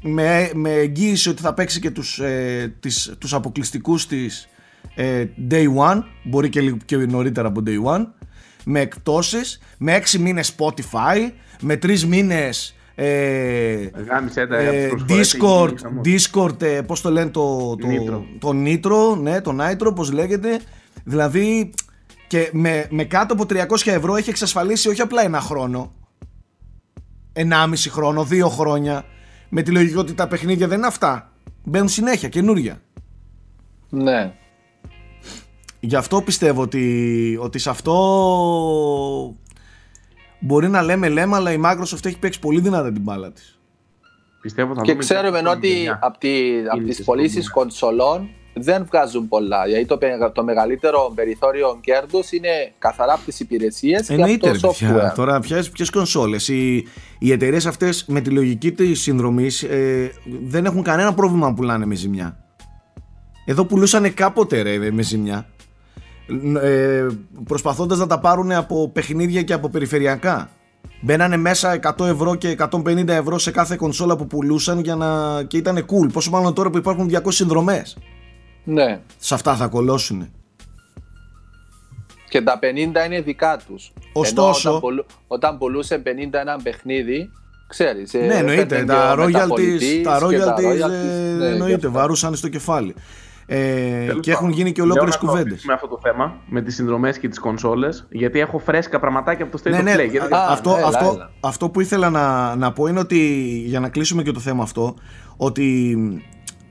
με, 0.01 0.51
με 0.53 0.71
εγγύηση 0.71 1.29
ότι 1.29 1.41
θα 1.41 1.53
παίξει 1.53 1.79
και 1.79 1.91
τους, 1.91 2.19
ε, 2.19 2.75
τις, 2.79 3.15
τους 3.17 3.33
αποκλειστικούς 3.33 4.07
της 4.07 4.47
ε, 4.95 5.25
day 5.51 5.65
one 5.77 6.03
μπορεί 6.23 6.49
και, 6.49 6.61
λίγο- 6.61 6.77
και 6.85 6.97
νωρίτερα 6.97 7.47
από 7.47 7.61
day 7.65 7.83
one 7.95 8.05
με 8.65 8.79
εκπτώσεις, 8.79 9.61
με 9.77 9.93
6 10.11 10.17
μήνες 10.19 10.55
Spotify 10.57 11.31
με 11.61 11.79
3 11.83 11.99
μήνες 12.03 12.75
ε, 12.95 13.89
Γάμισε 14.09 14.47
τα 14.47 14.57
ε, 14.57 14.87
τις 14.87 14.89
προσφορές, 14.89 15.35
Discord, 15.35 15.67
έχει 15.71 15.81
χαμός. 15.81 16.03
Discord 16.05 16.61
ε, 16.61 16.81
πώς 16.81 17.01
το 17.01 17.09
λένε 17.11 17.29
το, 17.29 17.75
το, 17.75 17.87
Nitro. 17.87 18.21
το 18.39 18.49
Nitro, 18.49 19.17
ναι, 19.21 19.41
το 19.41 19.55
Nitro 19.59 19.95
πώς 19.95 20.11
λέγεται 20.11 20.59
δηλαδή 21.03 21.73
και 22.27 22.49
με, 22.53 22.87
με 22.89 23.03
κάτω 23.03 23.33
από 23.33 23.43
300 23.49 23.65
ευρώ 23.85 24.15
έχει 24.15 24.29
εξασφαλίσει 24.29 24.89
όχι 24.89 25.01
απλά 25.01 25.23
ένα 25.23 25.39
χρόνο 25.39 25.93
1,5 27.33 27.43
χρόνο, 27.89 28.23
δύο 28.23 28.49
χρόνια 28.49 29.05
με 29.49 29.61
τη 29.61 29.71
λογική 29.71 29.97
ότι 29.97 30.13
τα 30.13 30.27
παιχνίδια 30.27 30.67
δεν 30.67 30.77
είναι 30.77 30.87
αυτά 30.87 31.31
μπαίνουν 31.63 31.89
συνέχεια, 31.89 32.29
καινούρια 32.29 32.81
Ναι. 33.89 34.33
Γι' 35.79 35.95
αυτό 35.95 36.21
πιστεύω 36.21 36.61
ότι, 36.61 37.37
ότι 37.41 37.59
σε 37.59 37.69
αυτό 37.69 37.93
μπορεί 40.39 40.67
να 40.69 40.81
λέμε 40.81 41.09
λέμε 41.09 41.35
αλλά 41.35 41.51
η 41.51 41.59
Microsoft 41.63 42.05
έχει 42.05 42.19
παίξει 42.19 42.39
πολύ 42.39 42.59
δυνατά 42.59 42.91
την 42.91 43.01
μπάλα 43.01 43.31
της. 43.31 43.59
Πιστεύω 44.41 44.75
θα 44.75 44.81
Και 44.81 44.91
δούμε 44.91 45.03
ξέρουμε 45.03 45.41
και 45.41 45.47
ότι 45.47 45.67
γενιά. 45.67 45.99
από 46.01 46.17
τι 46.17 46.59
απ' 46.69 46.73
Κίνηση 46.73 46.95
τις 46.95 47.05
πωλήσεις 47.05 47.45
στον 47.45 47.61
κονσολών 47.61 48.29
δεν 48.59 48.85
βγάζουν 48.85 49.27
πολλά. 49.27 49.67
Γιατί 49.67 49.85
το, 49.85 49.97
πε- 49.97 50.31
το 50.33 50.43
μεγαλύτερο 50.43 51.11
περιθώριο 51.15 51.77
κέρδους 51.81 52.31
είναι 52.31 52.49
καθαρά 52.77 53.13
από 53.13 53.25
τις 53.25 53.39
υπηρεσίες 53.39 54.07
και 54.07 54.13
από 54.13 54.21
Εννοείται 54.21 54.51
ρε 54.51 54.57
το 54.57 54.67
παιδιά. 54.67 55.11
software. 55.11 55.15
Τώρα 55.15 55.39
ποιες, 55.39 55.69
ποιες 55.69 55.89
κονσόλες; 55.89 56.47
Οι, 56.47 56.87
οι 57.19 57.31
εταιρείες 57.31 57.65
αυτές 57.65 58.05
με 58.07 58.21
τη 58.21 58.29
λογική 58.29 58.71
της 58.71 59.01
συνδρομής 59.01 59.63
ε, 59.63 60.11
δεν 60.43 60.65
έχουν 60.65 60.83
κανένα 60.83 61.13
πρόβλημα 61.13 61.47
να 61.47 61.53
πουλάνε 61.53 61.85
με 61.85 61.95
ζημιά. 61.95 62.37
Εδώ 63.45 63.65
πουλούσαν 63.65 64.13
κάποτε 64.13 64.61
ρε 64.61 64.91
με 64.91 65.01
ζημιά. 65.01 65.45
Ε, 66.61 67.05
προσπαθώντας 67.43 67.97
να 67.97 68.07
τα 68.07 68.19
πάρουν 68.19 68.51
από 68.51 68.89
παιχνίδια 68.89 69.41
και 69.41 69.53
από 69.53 69.69
περιφερειακά. 69.69 70.49
Μπαίνανε 71.01 71.37
μέσα 71.37 71.79
100 71.97 72.05
ευρώ 72.05 72.35
και 72.35 72.55
150 72.71 73.07
ευρώ 73.07 73.37
σε 73.39 73.51
κάθε 73.51 73.75
κονσόλα 73.75 74.15
που 74.17 74.27
πουλούσαν 74.27 74.79
για 74.79 74.95
να... 74.95 75.43
και 75.43 75.57
ήταν 75.57 75.85
cool. 75.85 76.09
Πόσο 76.13 76.29
μάλλον 76.29 76.53
τώρα 76.53 76.69
που 76.69 76.77
υπάρχουν 76.77 77.09
200 77.13 77.19
συνδρομές. 77.27 77.97
Ναι. 78.69 78.99
Σε 79.17 79.33
αυτά 79.33 79.55
θα 79.55 79.67
κολώσουν. 79.67 80.31
Και 82.29 82.41
τα 82.41 82.59
50 82.61 83.05
είναι 83.05 83.21
δικά 83.21 83.59
τους. 83.67 83.91
Ωστόσο- 84.13 84.69
όταν, 84.69 84.81
πουλου- 84.81 85.05
όταν 85.27 85.57
πουλούσε 85.57 85.97
50 85.97 86.39
ένα 86.39 86.59
παιχνίδι, 86.63 87.29
ξέρεις. 87.67 88.13
ναι, 88.13 88.19
εννοείται. 88.33 88.83
Τα 88.85 89.15
royalties, 89.17 90.01
τα 90.03 90.19
royalties 90.21 90.89
ε, 91.41 91.49
εννοείται, 91.49 91.87
βαρούσαν 91.87 92.35
στο 92.35 92.47
κεφάλι. 92.49 92.95
Ε, 93.49 94.05
Τέλος 94.05 94.19
και 94.21 94.31
έχουν 94.31 94.43
πάντων, 94.43 94.57
γίνει 94.57 94.71
και 94.71 94.81
λέω 94.81 94.91
ολόκληρες 94.91 95.13
να 95.15 95.19
το 95.21 95.25
κουβέντες. 95.27 95.51
αφήσουμε 95.53 95.73
αυτό 95.73 95.87
το 95.87 95.99
θέμα 96.03 96.35
με 96.49 96.61
τις 96.61 96.75
συνδρομές 96.75 97.17
και 97.19 97.27
τις 97.27 97.39
κονσόλες 97.39 98.05
γιατί 98.09 98.39
έχω 98.39 98.59
φρέσκα 98.59 98.99
πραγματάκια 98.99 99.45
από 99.45 99.57
το 99.57 99.63
State 99.65 99.71
Ναι, 99.71 99.79
of 99.79 99.83
ναι, 99.83 99.93
Play. 99.95 100.09
Γιατί- 100.09 100.33
α- 100.33 100.37
Α, 100.37 100.51
αυτό, 100.51 100.75
έλα, 100.77 100.87
αυτό, 100.87 101.11
έλα. 101.15 101.31
αυτό 101.39 101.69
που 101.69 101.81
ήθελα 101.81 102.09
να, 102.09 102.55
να 102.55 102.71
πω 102.73 102.87
είναι 102.87 102.99
ότι 102.99 103.17
για 103.65 103.79
να 103.79 103.89
κλείσουμε 103.89 104.23
και 104.23 104.31
το 104.31 104.39
θέμα 104.39 104.63
αυτό 104.63 104.95
ότι 105.37 105.97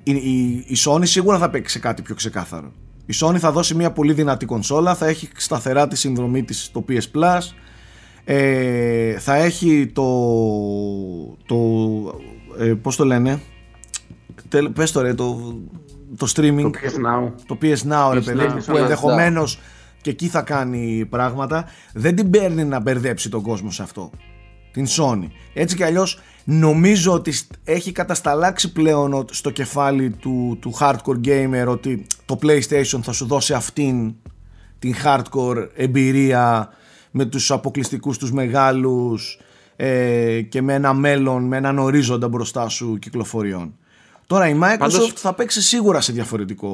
η, 0.08 0.12
η, 0.12 0.64
η 0.66 0.76
Sony 0.86 1.06
σίγουρα 1.06 1.38
θα 1.38 1.50
παίξει 1.50 1.72
σε 1.72 1.78
κάτι 1.78 2.02
πιο 2.02 2.14
ξεκάθαρο. 2.14 2.72
Η 3.06 3.14
Sony 3.20 3.36
θα 3.38 3.52
δώσει 3.52 3.74
μια 3.74 3.92
πολύ 3.92 4.12
δυνατή 4.12 4.46
κονσόλα, 4.46 4.94
θα 4.94 5.06
έχει 5.06 5.28
σταθερά 5.36 5.88
τη 5.88 5.96
συνδρομή 5.96 6.42
της 6.44 6.64
στο 6.64 6.84
PS 6.88 7.00
Plus, 7.14 7.40
ε, 8.24 9.18
θα 9.18 9.34
έχει 9.34 9.86
το, 9.86 10.04
το 11.46 11.56
ε, 12.58 12.64
πώς 12.64 12.96
το 12.96 13.04
λένε, 13.04 13.40
Τελ- 14.48 14.68
πες 14.70 14.92
το 14.92 15.00
ρε, 15.00 15.14
το, 15.14 15.54
το 16.16 16.26
streaming, 16.36 16.62
Το 16.62 16.70
PS 16.82 17.06
Now. 17.06 17.32
το 17.46 17.58
PS 17.62 17.76
Now 17.92 18.10
ρε 18.12 18.20
PS 18.20 18.24
παιδί 18.24 18.38
Now. 18.48 18.52
μου, 18.52 18.58
PS 18.60 18.64
που 18.66 18.72
Now. 18.76 18.80
ενδεχομένως 18.80 19.58
και 20.00 20.10
εκεί 20.10 20.28
θα 20.28 20.42
κάνει 20.42 21.06
πράγματα 21.10 21.64
δεν 21.92 22.16
την 22.16 22.30
παίρνει 22.30 22.64
να 22.64 22.80
μπερδέψει 22.80 23.28
τον 23.30 23.42
κόσμο 23.42 23.70
σε 23.70 23.82
αυτό 23.82 24.10
την 24.76 24.86
Sony 24.88 25.26
έτσι 25.54 25.76
κι 25.76 25.82
αλλιώς 25.84 26.20
νομίζω 26.44 27.12
ότι 27.12 27.32
σ- 27.32 27.50
έχει 27.64 27.92
κατασταλάξει 27.92 28.72
πλέον 28.72 29.12
ο- 29.12 29.24
στο 29.30 29.50
κεφάλι 29.50 30.10
του, 30.10 30.58
του 30.60 30.74
hardcore 30.80 31.20
gamer 31.24 31.64
ότι 31.68 32.06
το 32.24 32.38
PlayStation 32.42 33.00
θα 33.02 33.12
σου 33.12 33.26
δώσει 33.26 33.52
αυτήν 33.54 34.14
την 34.78 34.94
hardcore 35.04 35.66
εμπειρία 35.74 36.68
με 37.10 37.24
τους 37.24 37.50
αποκλειστικούς 37.50 38.18
τους 38.18 38.32
μεγάλους 38.32 39.38
ε, 39.76 40.40
και 40.42 40.62
με 40.62 40.74
ένα 40.74 40.92
μέλλον, 40.94 41.44
με 41.44 41.56
έναν 41.56 41.78
ορίζοντα 41.78 42.28
μπροστά 42.28 42.68
σου 42.68 42.98
κυκλοφοριών. 42.98 43.74
Τώρα 44.26 44.48
η 44.48 44.58
Microsoft 44.62 44.76
Πάντως- 44.78 45.12
θα 45.16 45.34
παίξει 45.34 45.62
σίγουρα 45.62 46.00
σε 46.00 46.12
διαφορετικό 46.12 46.70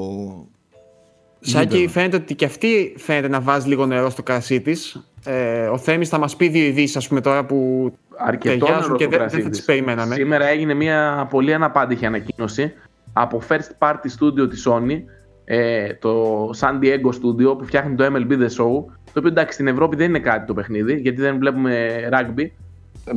Σάκη, 1.44 1.76
Γήπεδο. 1.76 1.92
φαίνεται 1.92 2.16
ότι 2.16 2.34
και 2.34 2.44
αυτή 2.44 2.94
φαίνεται 2.98 3.28
να 3.28 3.40
βάζει 3.40 3.68
λίγο 3.68 3.86
νερό 3.86 4.10
στο 4.10 4.22
κρασί 4.22 4.60
της. 4.60 5.06
Ε, 5.24 5.66
ο 5.66 5.78
Θέμης 5.78 6.08
θα 6.08 6.18
μας 6.18 6.36
πει 6.36 6.48
δύο 6.48 6.64
ειδήσεις, 6.64 6.96
ας 6.96 7.08
πούμε, 7.08 7.20
τώρα 7.20 7.44
που 7.44 7.92
Αρκετό 8.16 8.64
ταιριάζουν 8.66 8.82
νερό 8.82 8.96
και 8.96 9.02
στο 9.02 9.10
δεν, 9.10 9.18
κρασί 9.18 9.34
δεν 9.34 9.44
θα 9.44 9.50
της. 9.50 9.58
τι 9.58 9.64
περιμέναμε. 9.64 10.14
Σήμερα 10.14 10.46
έγινε 10.46 10.74
μια 10.74 11.26
πολύ 11.30 11.54
αναπάντηχη 11.54 12.06
ανακοίνωση 12.06 12.72
από 13.12 13.42
first 13.48 13.88
party 13.88 14.06
studio 14.18 14.50
της 14.50 14.68
Sony, 14.68 15.02
ε, 15.44 15.94
το 15.94 16.44
San 16.60 16.78
Diego 16.82 17.08
Studio 17.10 17.58
που 17.58 17.64
φτιάχνει 17.64 17.94
το 17.94 18.04
MLB 18.04 18.32
The 18.32 18.46
Show, 18.46 18.84
το 19.12 19.18
οποίο 19.18 19.28
εντάξει 19.28 19.52
στην 19.54 19.66
Ευρώπη 19.66 19.96
δεν 19.96 20.08
είναι 20.08 20.18
κάτι 20.18 20.46
το 20.46 20.54
παιχνίδι, 20.54 20.94
γιατί 21.00 21.20
δεν 21.20 21.38
βλέπουμε 21.38 21.96
rugby, 22.12 22.46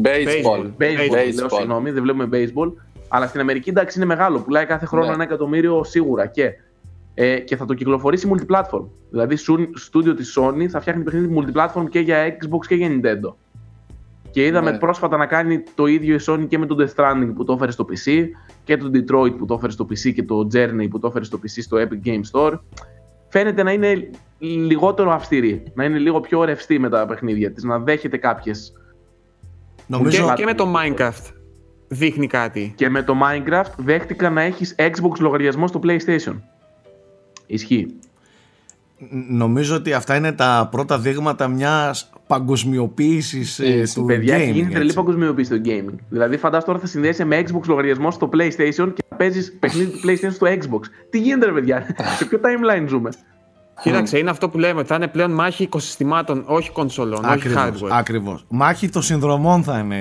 Baseball. 0.03 0.61
baseball, 0.61 0.65
Baseball. 0.79 1.33
λέω 1.35 1.49
συγγνώμη, 1.49 1.91
δεν 1.91 2.01
βλέπουμε 2.03 2.29
baseball, 2.31 2.71
αλλά 3.07 3.27
στην 3.27 3.39
Αμερική 3.39 3.69
εντάξει 3.69 3.97
είναι 3.97 4.07
μεγάλο, 4.07 4.39
πουλάει 4.39 4.65
κάθε 4.65 4.85
χρόνο 4.85 5.07
Ναι. 5.07 5.13
ένα 5.13 5.23
εκατομμύριο 5.23 5.83
σίγουρα 5.83 6.25
και, 6.25 6.51
ε, 7.15 7.39
και 7.39 7.55
θα 7.55 7.65
το 7.65 7.73
κυκλοφορήσει 7.73 8.29
multiplatform. 8.33 8.85
Δηλαδή, 9.09 9.35
στούντιο 9.73 10.13
της 10.13 10.37
Sony 10.39 10.65
θα 10.65 10.79
φτιάχνει 10.81 11.03
παιχνίδι 11.03 11.35
multiplatform 11.39 11.89
και 11.89 11.99
για 11.99 12.27
Xbox 12.27 12.65
και 12.67 12.75
για 12.75 12.89
Nintendo. 12.89 13.33
Και 14.31 14.45
είδαμε 14.45 14.71
Ναι. 14.71 14.77
πρόσφατα 14.77 15.17
να 15.17 15.25
κάνει 15.25 15.63
το 15.75 15.85
ίδιο 15.85 16.15
η 16.15 16.19
Sony 16.27 16.45
και 16.47 16.57
με 16.57 16.65
το 16.65 16.75
Death 16.79 16.95
Stranding 16.95 17.31
που 17.35 17.43
το 17.43 17.53
έφερε 17.53 17.71
στο 17.71 17.85
PC 17.89 18.25
και 18.63 18.77
το 18.77 18.89
Detroit 18.93 19.37
που 19.37 19.45
το 19.45 19.53
έφερε 19.53 19.71
στο 19.71 19.87
PC 19.89 20.13
και 20.13 20.23
το 20.23 20.47
Journey 20.53 20.87
που 20.89 20.99
το 20.99 21.07
έφερε 21.07 21.23
στο 21.23 21.39
PC 21.43 21.57
στο 21.61 21.77
Epic 21.77 22.07
Game 22.07 22.21
Store. 22.31 22.59
Φαίνεται 23.29 23.63
να 23.63 23.71
είναι 23.71 24.09
λιγότερο 24.37 25.11
αυστηρή, 25.11 25.63
να 25.73 25.83
είναι 25.83 25.97
λίγο 25.97 26.19
πιο 26.19 26.43
ρευστή 26.43 26.79
με 26.79 26.89
τα 26.89 27.05
παιχνίδια 27.05 27.51
της, 27.51 27.63
να 27.63 27.79
δέχεται 27.79 28.17
κάποιες. 28.17 28.73
Νομίζω, 29.87 30.25
Και, 30.27 30.33
και 30.33 30.45
με 30.45 30.53
το 30.53 30.73
Minecraft 30.75 31.31
δείχνει 31.87 32.27
κάτι. 32.27 32.73
Και 32.75 32.89
με 32.89 33.03
το 33.03 33.13
Minecraft 33.23 33.71
δέχτηκα 33.77 34.29
να 34.29 34.41
έχεις 34.41 34.75
Xbox 34.77 35.19
λογαριασμό 35.19 35.67
στο 35.67 35.79
PlayStation. 35.83 36.35
Ισχύει. 37.47 37.93
νομίζω 39.29 39.75
ότι 39.75 39.93
αυτά 39.93 40.15
είναι 40.15 40.31
τα 40.31 40.67
πρώτα 40.71 40.99
δείγματα 40.99 41.47
μιας 41.47 42.09
παγκοσμιοποίησης 42.27 43.59
ε, 43.59 43.81
Yes, 43.83 43.89
του 43.93 44.05
Παιδιά, 44.05 44.35
gaming. 44.37 44.39
έχει 44.41 44.51
γίνει 44.51 44.67
τρελή 44.69 44.83
έτσι. 44.83 44.95
παγκοσμιοποίηση 44.95 45.53
στο 45.55 45.61
gaming. 45.71 45.95
Δηλαδή, 46.09 46.37
φαντάζομαι 46.37 46.65
τώρα 46.65 46.79
θα 46.79 46.87
συνδέσει 46.87 47.25
με 47.25 47.43
Xbox 47.47 47.61
λογαριασμό 47.67 48.11
στο 48.11 48.29
PlayStation 48.33 48.91
και 48.93 49.03
θα 49.09 49.15
παίζεις 49.15 49.53
παιχνίδι 49.59 49.91
του 49.91 49.99
PlayStation 50.07 50.31
στο 50.31 50.47
Xbox. 50.47 50.79
Τι 51.09 51.19
γίνεται, 51.19 51.45
ρε 51.45 51.51
παιδιά, 51.51 51.85
σε 52.17 52.25
ποιο 52.25 52.39
timeline 52.43 52.87
ζούμε; 52.87 53.09
Κοίταξε, 53.81 54.17
είναι 54.17 54.29
αυτό 54.29 54.49
που 54.49 54.57
λέμε, 54.57 54.79
ότι 54.79 54.87
θα 54.87 54.95
είναι 54.95 55.07
πλέον 55.07 55.31
μάχη 55.31 55.63
οικοσυστημάτων, 55.63 56.43
όχι 56.47 56.71
κονσολών, 56.71 57.23
όχι 57.25 57.33
Ακριβώς, 57.33 57.81
hardware. 57.83 57.89
ακριβώς. 57.91 58.45
Μάχη 58.49 58.89
των 58.89 59.01
συνδρομών 59.01 59.63
θα 59.63 59.79
είναι. 59.79 59.99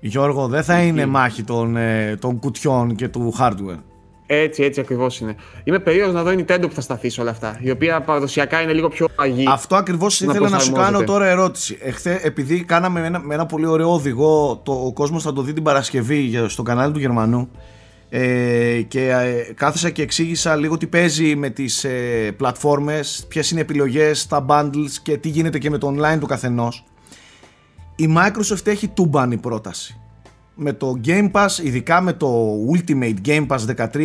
Γιώργο, 0.00 0.48
δεν 0.48 0.62
θα 0.62 0.78
είναι 0.82 1.06
μάχη 1.06 1.42
των, 1.42 1.76
ε, 1.76 2.16
των 2.20 2.38
κουτιών 2.38 2.94
και 2.94 3.08
του 3.08 3.34
hardware. 3.38 3.78
Έτσι, 4.32 4.62
έτσι 4.62 4.80
ακριβώς 4.80 5.20
είναι. 5.20 5.34
Είμαι 5.64 5.78
περίεργος 5.78 6.14
να 6.14 6.22
δω 6.22 6.30
η 6.32 6.44
Nintendo 6.46 6.60
που 6.68 6.72
θα 6.74 6.80
σταθείς 6.80 7.12
σε 7.12 7.20
όλα 7.20 7.30
αυτά. 7.30 7.58
Η 7.62 7.70
οποία 7.70 8.00
παραδοσιακά 8.00 8.60
είναι 8.62 8.72
λίγο 8.72 8.88
πιο 8.88 9.06
αγή. 9.16 9.44
Αυτό 9.48 9.76
ακριβώς 9.76 10.20
Να 10.20 10.30
ήθελα 10.32 10.48
να 10.48 10.58
σου 10.58 10.64
κάνω 10.64 10.74
προσαρμόζεται. 10.76 11.12
τώρα 11.12 11.26
ερώτηση. 11.26 11.78
Εχθέ, 11.80 12.20
επειδή 12.22 12.64
κάναμε 12.64 13.06
ένα, 13.06 13.20
με 13.20 13.34
ένα 13.34 13.46
πολύ 13.46 13.66
ωραίο 13.66 13.92
οδηγό, 13.92 14.60
το, 14.64 14.72
ο 14.72 14.92
κόσμος 14.92 15.22
θα 15.22 15.32
το 15.32 15.42
δει 15.42 15.52
την 15.52 15.62
Παρασκευή 15.62 16.16
για- 16.18 16.48
στο 16.48 16.62
κανάλι 16.62 16.92
του 16.92 16.98
Γερμανού 16.98 17.50
ε, 18.08 18.80
και 18.88 19.08
ε, 19.10 19.52
κάθισα 19.54 19.90
και 19.90 20.02
εξήγησα 20.02 20.56
λίγο 20.56 20.76
τι 20.76 20.86
παίζει 20.86 21.36
με 21.36 21.50
τις 21.50 21.84
ε, 21.84 22.32
πλατφόρμες, 22.36 23.24
ποιες 23.28 23.50
είναι 23.50 23.60
οι 23.60 23.62
επιλογές, 23.62 24.26
τα 24.26 24.44
bundles 24.48 24.90
και 25.02 25.16
τι 25.16 25.28
γίνεται 25.28 25.58
και 25.58 25.70
με 25.70 25.78
το 25.78 25.94
online 25.96 26.18
του 26.20 26.26
καθενός. 26.26 26.84
Η 27.96 28.14
Microsoft 28.16 28.66
έχει 28.66 28.88
τούμπανη 28.88 29.36
πρόταση. 29.36 30.00
Με 30.62 30.72
το 30.72 31.00
Game 31.04 31.30
Pass, 31.30 31.48
ειδικά 31.62 32.00
με 32.00 32.12
το 32.12 32.56
Ultimate 32.74 33.14
Game 33.26 33.46
Pass 33.46 33.58
13 33.92 33.96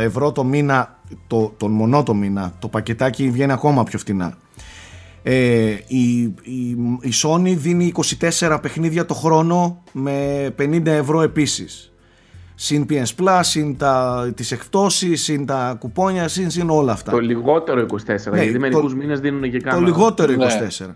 ευρώ 0.00 0.32
το 0.32 0.44
μήνα, 0.44 0.98
το, 1.26 1.54
τον 1.56 1.70
μονό 1.70 2.02
το 2.02 2.14
μήνα, 2.14 2.52
το 2.58 2.68
πακετάκι 2.68 3.30
βγαίνει 3.30 3.52
ακόμα 3.52 3.84
πιο 3.84 3.98
φτηνά. 3.98 4.36
Ε, 5.22 5.76
η, 5.86 6.20
η, 6.42 6.70
η 7.00 7.12
Sony 7.22 7.54
δίνει 7.56 7.92
24 8.38 8.58
παιχνίδια 8.62 9.06
το 9.06 9.14
χρόνο 9.14 9.82
με 9.92 10.46
50 10.58 10.86
ευρώ 10.86 11.20
επίσης. 11.22 11.92
Συν 12.54 12.86
PS 12.90 13.04
Plus, 13.18 13.40
συν 13.40 13.76
τα, 13.76 14.32
τις 14.36 14.52
εκπτώσεις, 14.52 15.22
συν 15.22 15.46
τα 15.46 15.76
κουπόνια, 15.78 16.28
συν, 16.28 16.50
συν 16.50 16.70
όλα 16.70 16.92
αυτά. 16.92 17.10
Το 17.10 17.18
λιγότερο 17.18 17.86
24, 17.90 18.06
Ναι, 18.06 18.42
γιατί 18.42 18.52
το- 18.52 18.58
μερικού 18.58 18.96
μήνες 18.96 19.20
δίνουν 19.20 19.50
και 19.50 19.58
κάνα. 19.58 19.78
Το 19.78 19.84
λιγότερο 19.84 20.32
24. 20.32 20.86
Ναι. 20.86 20.94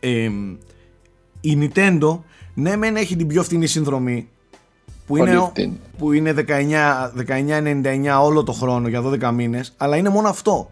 Ε, 0.00 0.30
η 1.40 1.58
Nintendo, 1.60 2.18
ναι 2.54 2.76
μεν 2.76 2.96
έχει 2.96 3.16
την 3.16 3.26
πιο 3.26 3.42
φθηνή 3.42 3.66
συνδρομή 3.66 4.28
που 5.06 5.16
Πολύ 5.16 5.30
είναι, 5.30 5.46
φτηνή. 5.50 5.80
που 5.98 6.12
είναι 6.12 6.34
19 6.38 6.42
19,99 7.28 8.22
όλο 8.22 8.42
το 8.42 8.52
χρόνο 8.52 8.88
για 8.88 9.02
12 9.04 9.30
μήνες 9.34 9.74
αλλά 9.76 9.96
είναι 9.96 10.08
μόνο 10.08 10.28
αυτό. 10.28 10.70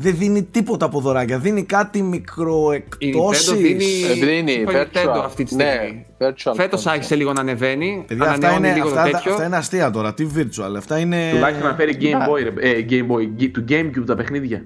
Δεν 0.00 0.16
δίνει 0.16 0.42
τίποτα 0.42 0.84
από 0.86 1.00
δωράκια, 1.00 1.38
δίνει 1.38 1.62
κάτι 1.62 1.98
Η 1.98 2.02
μικροεκπτώσεις. 2.02 3.50
Nintendo 3.52 3.56
δίνει 3.56 3.84
Ε, 4.10 4.12
δίνει 4.26 4.64
Super 4.66 4.70
Nintendo 4.72 5.14
virtual. 5.16 5.22
αυτή 5.24 5.44
τη 5.44 5.54
Ναι, 5.54 5.72
στιγμή. 5.76 6.06
virtual 6.18 6.52
Φέτος 6.56 6.82
console. 6.86 6.90
άρχισε 6.90 7.14
λίγο 7.14 7.32
να 7.32 7.40
ανεβαίνει. 7.40 8.04
Παιδιά, 8.06 8.24
αυτά, 8.24 8.34
ανανεώνει 8.48 8.66
είναι, 8.68 8.76
λίγο 8.76 8.88
αυτά, 8.88 9.02
το 9.04 9.10
τα- 9.10 9.16
τέτοιο. 9.16 9.32
αυτά 9.32 9.46
είναι 9.46 9.56
αστεία 9.56 9.90
τώρα. 9.90 10.14
Τι 10.14 10.26
virtual, 10.36 10.74
αυτά 10.76 10.98
είναι. 10.98 11.30
Τουλάχιστον 11.32 11.68
να 11.68 11.74
φέρει 11.74 11.96
Game 12.00 12.02
Ναι. 12.18 12.26
Boy, 12.28 12.42
ρε, 12.60 12.68
ε, 12.70 12.84
Game 12.88 13.06
Boy, 13.12 13.42
G- 13.42 13.50
του 13.52 13.64
Gamecube 13.68 14.04
τα 14.06 14.14
παιχνίδια. 14.16 14.64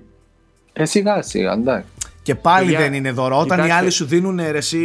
Ε, 0.73 0.85
σιγά 0.85 1.23
σιγά, 1.23 1.53
εντάξει. 1.53 1.85
Και 2.23 2.35
πάλι 2.35 2.65
Παιδιά, 2.65 2.81
δεν 2.81 2.95
είναι 2.95 3.11
δώρο. 3.11 3.39
Όταν 3.39 3.59
οι 3.59 3.63
κοιτάξτε. 3.63 3.75
άλλοι 3.75 3.91
σου 3.91 4.05
δίνουν 4.05 4.37
ρε, 4.37 4.57
εσύ 4.57 4.79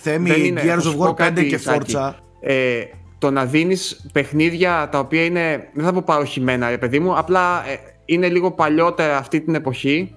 θέμη 0.00 0.30
Δεν 0.30 0.44
είναι. 0.44 0.60
Θα 0.60 0.76
Gears 0.76 0.82
σου 0.82 0.92
of 0.92 0.96
πω 0.96 1.04
War 1.04 1.10
5 1.10 1.14
κάτι, 1.14 1.46
και 1.46 1.58
Σάκη. 1.58 1.92
Forza. 1.96 2.12
Ε, 2.40 2.82
το 3.18 3.30
να 3.30 3.44
δίνεις 3.44 4.06
παιχνίδια 4.12 4.88
τα 4.92 4.98
οποία 4.98 5.24
είναι, 5.24 5.68
δεν 5.74 5.84
θα 5.84 5.92
πω 5.92 6.02
παροχημένα, 6.06 6.70
ρε 6.70 6.78
παιδί 6.78 6.98
μου, 6.98 7.18
απλά 7.18 7.68
ε, 7.68 7.76
είναι 8.04 8.28
λίγο 8.28 8.50
παλιότερα 8.50 9.16
αυτή 9.16 9.40
την 9.40 9.54
εποχή. 9.54 10.14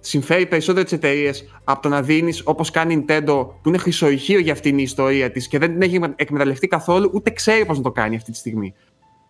Συμφέρει 0.00 0.46
περισσότερο 0.46 0.84
τις 0.84 0.92
εταιρείες 0.92 1.60
από 1.64 1.82
το 1.82 1.88
να 1.88 2.02
δίνεις 2.02 2.42
όπως 2.44 2.70
κάνει 2.70 2.94
η 2.94 3.04
Nintendo, 3.08 3.46
που 3.62 3.68
είναι 3.68 3.78
χρυσοϊχείο 3.78 4.38
για 4.38 4.52
αυτήν 4.52 4.78
η 4.78 4.82
ιστορία 4.82 5.30
της 5.30 5.48
και 5.48 5.58
δεν 5.58 5.72
την 5.72 5.82
έχει 5.82 6.00
εκμεταλλευτεί 6.16 6.66
καθόλου, 6.66 7.10
ούτε 7.14 7.30
ξέρει 7.30 7.64
πώς 7.64 7.76
να 7.76 7.82
το 7.82 7.90
κάνει 7.90 8.16
αυτή 8.16 8.30
τη 8.30 8.36
στιγμή. 8.36 8.74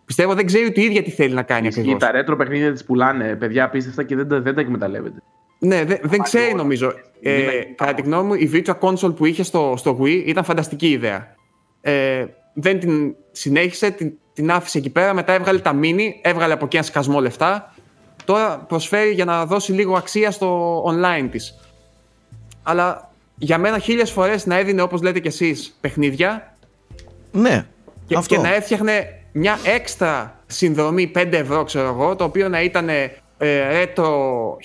Πιστεύω 0.05 0.33
δεν 0.33 0.45
ξέρει 0.45 0.65
ούτε 0.65 0.81
η 0.81 0.83
ίδια 0.83 1.03
τι 1.03 1.11
θέλει 1.11 1.33
να 1.33 1.43
κάνει 1.43 1.67
Ισχύει, 1.67 1.79
ακριβώς. 1.79 2.01
τα 2.01 2.11
retro 2.13 2.37
παιχνίδια 2.37 2.71
της 2.71 2.83
πουλάνε, 2.83 3.35
παιδιά 3.35 3.63
απίστευτα 3.63 4.03
και 4.03 4.15
δεν 4.15 4.27
τα, 4.27 4.41
δεν 4.41 4.55
τα 4.55 4.61
εκμεταλλεύεται. 4.61 5.19
Ναι, 5.59 5.83
δεν, 5.83 5.99
δεν 6.03 6.21
ξέρει 6.21 6.53
νομίζω. 6.53 6.93
Ε, 7.21 7.41
Είναι- 7.41 7.73
κατά 7.75 7.93
τη 7.93 8.01
γνώμη 8.01 8.27
μου, 8.27 8.33
η 8.33 8.49
Virtua 8.53 8.79
Console 8.79 9.15
που 9.15 9.25
είχε 9.25 9.43
στο, 9.43 9.73
στο 9.77 9.97
Wii 10.01 10.23
ήταν 10.25 10.43
φανταστική 10.43 10.89
ιδέα. 10.89 11.35
Ε, 11.81 12.25
δεν 12.53 12.79
την 12.79 13.15
συνέχισε, 13.31 13.89
την, 13.89 14.11
την 14.33 14.51
άφησε 14.51 14.77
εκεί 14.77 14.89
πέρα, 14.89 15.13
μετά 15.13 15.33
έβγαλε 15.33 15.59
τα 15.59 15.79
mini, 15.81 16.01
έβγαλε 16.21 16.53
από 16.53 16.65
εκεί 16.65 16.75
ένα 16.75 16.85
σκασμό 16.85 17.19
λεφτά. 17.19 17.73
Τώρα 18.25 18.57
προσφέρει 18.57 19.11
για 19.11 19.25
να 19.25 19.45
δώσει 19.45 19.71
λίγο 19.71 19.95
αξία 19.95 20.31
στο 20.31 20.83
online 20.83 21.27
της. 21.31 21.59
Αλλά 22.63 23.11
για 23.37 23.57
μένα 23.57 23.79
χίλιες 23.79 24.11
φορές 24.11 24.45
να 24.45 24.55
έδινε 24.57 24.81
όπως 24.81 25.01
λέτε 25.01 25.19
κι 25.19 25.27
εσείς 25.27 25.77
παιχνίδια 25.81 26.55
Ναι, 27.31 27.65
και, 28.07 28.15
αυτό. 28.15 28.35
και 28.35 28.41
να 28.41 28.53
έφτιαχνε 28.53 29.21
μια 29.31 29.59
έξτρα 29.75 30.39
συνδρομή 30.45 31.11
5 31.15 31.27
ευρώ, 31.31 31.63
ξέρω 31.63 31.87
εγώ, 31.87 32.15
το 32.15 32.23
οποίο 32.23 32.49
να 32.49 32.61
ήταν 32.61 32.89
ε, 33.37 33.83
retro 33.83 34.05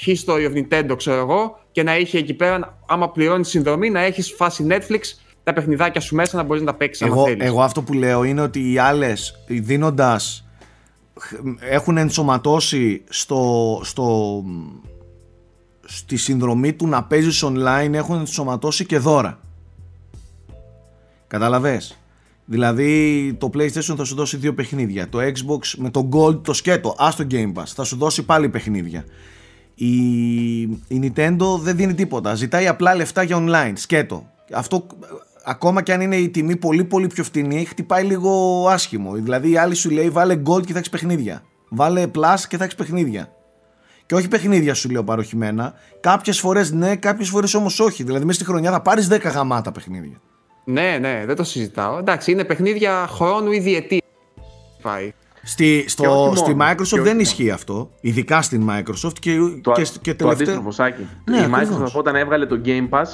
history 0.07 0.51
of 0.51 0.53
Nintendo, 0.55 0.97
ξέρω 0.97 1.17
εγώ, 1.17 1.59
και 1.73 1.83
να 1.83 1.99
είχε 1.99 2.19
εκεί 2.19 2.35
πέρα, 2.35 2.79
άμα 2.87 3.11
πληρώνεις 3.11 3.49
συνδρομή, 3.49 3.91
να 3.91 4.01
έχεις 4.01 4.33
φάση 4.33 4.67
Netflix 4.69 5.01
τα 5.45 5.53
παιχνιδάκια 5.53 6.01
σου 6.01 6.15
μέσα 6.15 6.37
να 6.37 6.43
μπορείς 6.43 6.63
να 6.63 6.71
τα 6.71 6.77
παίξεις 6.77 7.07
άμα 7.07 7.15
εγώ, 7.15 7.25
θέλεις. 7.25 7.47
εγώ 7.47 7.63
αυτό 7.63 7.83
που 7.83 7.93
λέω 7.93 8.23
είναι 8.23 8.41
ότι 8.41 8.73
οι 8.73 8.79
άλλες 8.79 9.45
δίνοντας 9.47 10.47
έχουν 11.61 11.97
ενσωματώσει 11.97 13.05
στο, 13.09 13.81
στο, 13.85 14.43
στη 15.85 16.17
συνδρομή 16.17 16.73
του 16.73 16.89
να 16.89 17.05
παίζεις 17.05 17.45
online 17.45 17.93
έχουν 17.93 18.19
ενσωματώσει 18.19 18.87
και 18.87 18.99
δώρα. 18.99 19.39
Καταλαβες; 21.27 22.02
Δηλαδή 22.45 23.35
το 23.39 23.51
PlayStation 23.55 23.95
θα 23.97 24.05
σου 24.05 24.15
δώσει 24.15 24.37
δύο 24.37 24.55
παιχνίδια. 24.55 25.09
Το 25.09 25.19
Xbox 25.19 25.75
με 25.77 25.91
το 25.91 26.09
Gold 26.13 26.43
το 26.43 26.53
σκέτο, 26.53 26.95
ας 26.99 27.17
το 27.17 27.27
Game 27.31 27.53
Pass, 27.53 27.67
θα 27.67 27.85
σου 27.85 27.97
δώσει 27.97 28.23
πάλι 28.23 28.49
παιχνίδια. 28.49 29.05
Η, 29.75 30.61
η 30.63 31.01
Nintendo 31.03 31.59
δεν 31.61 31.77
δίνει 31.77 31.95
τίποτα. 31.95 32.35
Ζητάει 32.35 32.67
απλά 32.67 32.95
λεφτά 32.95 33.23
για 33.23 33.37
online. 33.41 33.73
Σκέτο. 33.75 34.27
Αυτό 34.53 34.87
ακόμα 35.45 35.83
και 35.83 35.93
αν 35.93 36.01
είναι 36.01 36.17
η 36.17 36.29
τιμή 36.29 36.57
πολύ 36.57 36.85
πολύ 36.85 37.07
πιο 37.07 37.25
φτηνή, 37.25 37.65
χτυπάει 37.65 38.05
λίγο 38.05 38.65
άσχημο. 38.69 39.13
Δηλαδή 39.13 39.51
η 39.51 39.57
άλλη 39.57 39.75
σου 39.75 39.91
λέει 39.91 40.11
βάλε 40.11 40.43
gold 40.47 40.67
και 40.67 40.73
θα 40.73 40.79
έχεις 40.79 40.91
παιχνίδια. 40.91 41.43
Βάλε 41.69 42.07
plus 42.15 42.41
και 42.49 42.57
θα 42.57 42.65
έχεις 42.65 42.77
παιχνίδια. 42.77 43.33
Και 44.07 44.15
όχι 44.15 44.29
παιχνίδια 44.29 44.75
σου 44.75 44.91
λέω 44.91 45.05
παροχημένα. 45.05 45.75
Κάποιες 46.01 46.41
φορές 46.41 46.73
ναι, 46.73 46.97
κάποιες 46.97 47.29
φορές 47.29 47.55
όμως 47.55 47.81
όχι. 47.81 48.03
Δηλαδή 48.03 48.25
μέσα 48.25 48.39
στη 48.39 48.49
χρονιά 48.49 48.71
θα 48.71 48.83
πάρεις 48.83 49.09
10 49.11 49.21
γαμάτα 49.33 49.73
παιχνίδια. 49.73 50.21
Ναι, 50.65 50.99
ναι, 51.01 51.23
δεν 51.27 51.37
το 51.37 51.45
συζητάω. 51.45 51.99
Εντάξει, 51.99 52.31
είναι 52.33 52.45
παιχνίδια 52.45 53.07
χρόνου 53.11 53.51
ή 53.51 53.59
διετή. 53.59 54.03
Πάει. 54.83 55.13
Στη, 55.45 55.81
Και 55.83 55.89
στο, 55.89 56.25
όχι 56.27 56.37
στη 56.37 56.55
μόνο. 56.55 56.65
Και 56.65 56.73
Microsoft 56.75 56.81
όχι 56.83 56.97
δεν 56.99 57.07
μόνο. 57.07 57.21
ισχύει 57.21 57.51
αυτό. 57.51 57.91
Ειδικά 58.01 58.43
στην 58.43 58.69
Microsoft 58.71 59.13
και, 59.21 59.37
Το, 59.63 59.73
και, 59.73 59.81
α- 59.81 59.85
και 60.03 60.15
το 60.15 60.17
τελευταία. 60.17 60.33
αντίστροφο, 60.33 60.71
Σάκη. 60.71 61.07
Ναι, 61.31 61.37
η 61.37 61.41
ακριβώς. 61.41 61.79
Microsoft 61.93 61.99
όταν 61.99 62.17
έβγαλε 62.17 62.47
το 62.47 62.61
Game 62.65 62.89
Pass, 62.91 63.05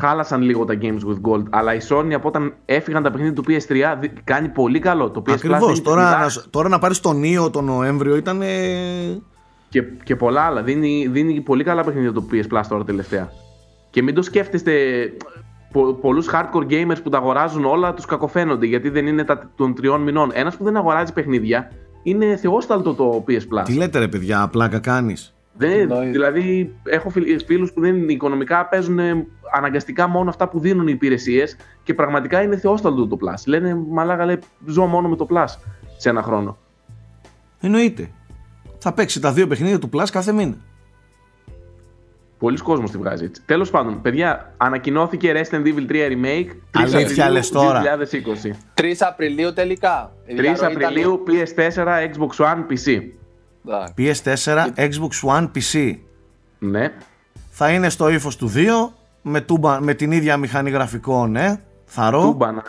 χάλασαν 0.00 0.42
λίγο 0.42 0.64
τα 0.64 0.78
Games 0.82 0.86
with 1.08 1.30
Gold. 1.30 1.42
Αλλά 1.50 1.74
η 1.74 1.78
Sony 1.88 2.12
από 2.12 2.28
όταν 2.28 2.54
έφυγαν 2.64 3.02
τα 3.02 3.10
παιχνίδια 3.10 3.34
του 3.42 3.44
PS3 3.48 3.96
δι- 4.00 4.10
κάνει 4.24 4.48
πολύ 4.48 4.78
καλό. 4.78 5.10
Το 5.10 5.22
PS 5.26 5.32
Ακριβώς. 5.32 5.78
Plus 5.78 5.82
Τώρα, 5.82 6.02
είναι 6.02 6.10
να, 6.24 6.50
τώρα 6.50 6.68
να 6.68 6.78
πάρεις 6.78 7.00
τον 7.00 7.18
Νίο 7.18 7.50
τον 7.50 7.64
Νοέμβριο 7.64 8.16
ήταν. 8.16 8.42
ε, 8.42 8.48
και, 9.68 9.82
και 10.04 10.16
πολλά 10.16 10.40
άλλα. 10.42 10.62
Δίνει, 10.62 11.06
δίνει 11.10 11.40
πολύ 11.40 11.64
καλά 11.64 11.84
παιχνίδια 11.84 12.12
το 12.12 12.24
PS 12.32 12.56
Plus 12.58 12.62
τώρα 12.68 12.84
τελευταία. 12.84 13.32
Και 13.90 14.02
μην 14.02 14.14
το 14.14 14.22
σκέφτεστε. 14.22 14.72
Πο, 15.72 15.92
πολλούς 15.94 16.28
hardcore 16.32 16.66
gamers 16.70 17.02
που 17.02 17.08
τα 17.08 17.18
αγοράζουν 17.18 17.64
όλα 17.64 17.94
τους 17.94 18.04
κακοφαίνονται 18.04 18.66
γιατί 18.66 18.88
δεν 18.88 19.06
είναι 19.06 19.24
τα, 19.24 19.50
των 19.56 19.74
τριών 19.74 20.02
μηνών. 20.02 20.30
Ένας 20.32 20.56
που 20.56 20.64
δεν 20.64 20.76
αγοράζει 20.76 21.12
παιχνίδια 21.12 21.70
είναι 22.02 22.36
θεόσταλτο 22.36 22.94
το 22.94 23.24
PS 23.28 23.32
Plus. 23.32 23.62
Τι 23.64 23.74
λέτε 23.74 23.98
ρε 23.98 24.08
παιδιά, 24.08 24.48
πλάκα 24.52 24.78
κάνεις; 24.78 25.34
Δεν, 25.52 25.80
Εννοείται. 25.80 26.10
δηλαδή, 26.10 26.74
έχω 26.84 27.10
φίλους 27.46 27.72
που 27.72 27.80
δεν 27.80 27.96
είναι 27.96 28.12
οικονομικά, 28.12 28.66
παίζουν 28.68 28.98
ε, 28.98 29.26
αναγκαστικά 29.52 30.08
μόνο 30.08 30.28
αυτά 30.28 30.48
που 30.48 30.58
δίνουν 30.58 30.86
οι 30.86 30.92
υπηρεσίες 30.94 31.56
και 31.82 31.94
πραγματικά 31.94 32.42
είναι 32.42 32.56
θεόσταλτο 32.56 33.06
το 33.06 33.16
Plus. 33.20 33.42
Λένε, 33.46 33.74
μαλάκα, 33.90 34.24
λέει, 34.24 34.38
ζω 34.66 34.86
μόνο 34.86 35.08
με 35.08 35.16
το 35.16 35.26
Plus 35.30 35.44
σε 35.96 36.08
ένα 36.08 36.22
χρόνο. 36.22 36.58
Εννοείται. 37.60 38.10
Θα 38.78 38.92
παίξει 38.92 39.20
τα 39.20 39.32
δύο 39.32 39.46
παιχνίδια 39.46 39.78
του 39.78 39.90
Plus 39.92 40.06
κάθε 40.12 40.32
μήνα. 40.32 40.56
Πολλοί 42.40 42.58
κόσμος 42.58 42.90
τη 42.90 42.98
βγάζει 42.98 43.24
έτσι. 43.24 43.42
Τέλος 43.46 43.70
πάντων, 43.70 44.00
παιδιά, 44.00 44.52
ανακοινώθηκε 44.56 45.32
Resident 45.34 45.62
Evil 45.66 45.90
3 45.90 45.92
Remake 45.92 46.46
3 46.70 46.82
Αλήθεια 46.82 47.00
Απριλίου 47.02 47.32
λες 47.32 47.48
τώρα; 47.50 47.82
2020. 47.82 48.50
3 48.74 48.84
Απριλίου 49.08 49.52
τελικά. 49.52 50.12
Η 50.26 50.34
3 50.34 50.40
διαρροή 50.40 50.72
ήταν- 50.72 50.72
Απριλίου 50.84 51.22
PS4, 51.26 51.86
Xbox 52.10 52.44
One, 52.46 52.58
PC. 52.58 53.00
Ναι. 53.62 53.84
PS4, 53.98 54.66
Xbox 54.76 55.36
One, 55.36 55.50
PC. 55.54 55.98
Ναι. 56.58 56.92
Θα 57.50 57.70
είναι 57.70 57.88
στο 57.88 58.08
ύφος 58.08 58.36
του 58.36 58.48
2 58.48 58.92
με, 59.22 59.40
τούμπα, 59.40 59.80
με 59.80 59.94
την 59.94 60.12
ίδια 60.12 60.36
μηχανή 60.36 60.70
γραφικών, 60.70 61.36
ε. 61.36 61.60
Θαρώ. 61.84 62.20
Τούμπανα 62.20 62.62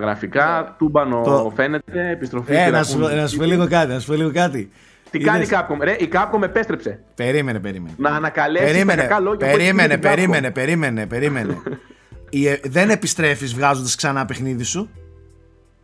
γραφικά, 0.00 0.74
τούμπανο 0.78 1.22
Το- 1.22 1.52
φαίνεται, 1.54 2.10
επιστροφή. 2.10 2.54
Ε, 2.54 2.60
στη 2.62 2.70
να 2.70 2.82
σου, 2.82 2.98
Raccoon 2.98 3.14
να 3.16 3.26
σου 3.26 3.36
πω 3.36 3.44
City. 3.44 3.48
λίγο 3.48 3.68
κάτι, 3.68 3.92
να 3.92 3.98
σου 4.00 4.06
πω 4.06 4.12
λίγο 4.14 4.30
κάτι. 4.32 4.70
Τι 5.10 5.18
κάνει 5.18 5.38
η 5.38 5.42
Είδες- 5.42 5.58
Capcom, 5.68 5.76
ρε, 5.80 5.92
η 5.92 6.08
Capcom 6.12 6.42
επέστρεψε. 6.42 7.00
Περίμενε, 7.14 7.58
περίμενε. 7.60 7.94
Να 7.98 8.10
ανακαλέσει 8.10 8.64
τα 8.64 8.70
Περίμενε, 8.72 9.02
κακά 9.02 9.20
λόγια 9.20 9.38
που 9.38 9.44
έχει 9.44 9.56
περίμενε, 9.56 9.88
πει 9.88 10.00
την 10.00 10.08
Capcom. 10.10 10.14
περίμενε, 10.14 10.50
περίμενε, 10.50 11.06
περίμενε. 11.06 11.58
Η, 12.30 12.48
ε, 12.48 12.60
δεν 12.64 12.90
επιστρέφεις 12.90 13.54
βγάζοντας 13.54 13.94
ξανά 13.94 14.24
παιχνίδι 14.24 14.62
σου. 14.62 14.88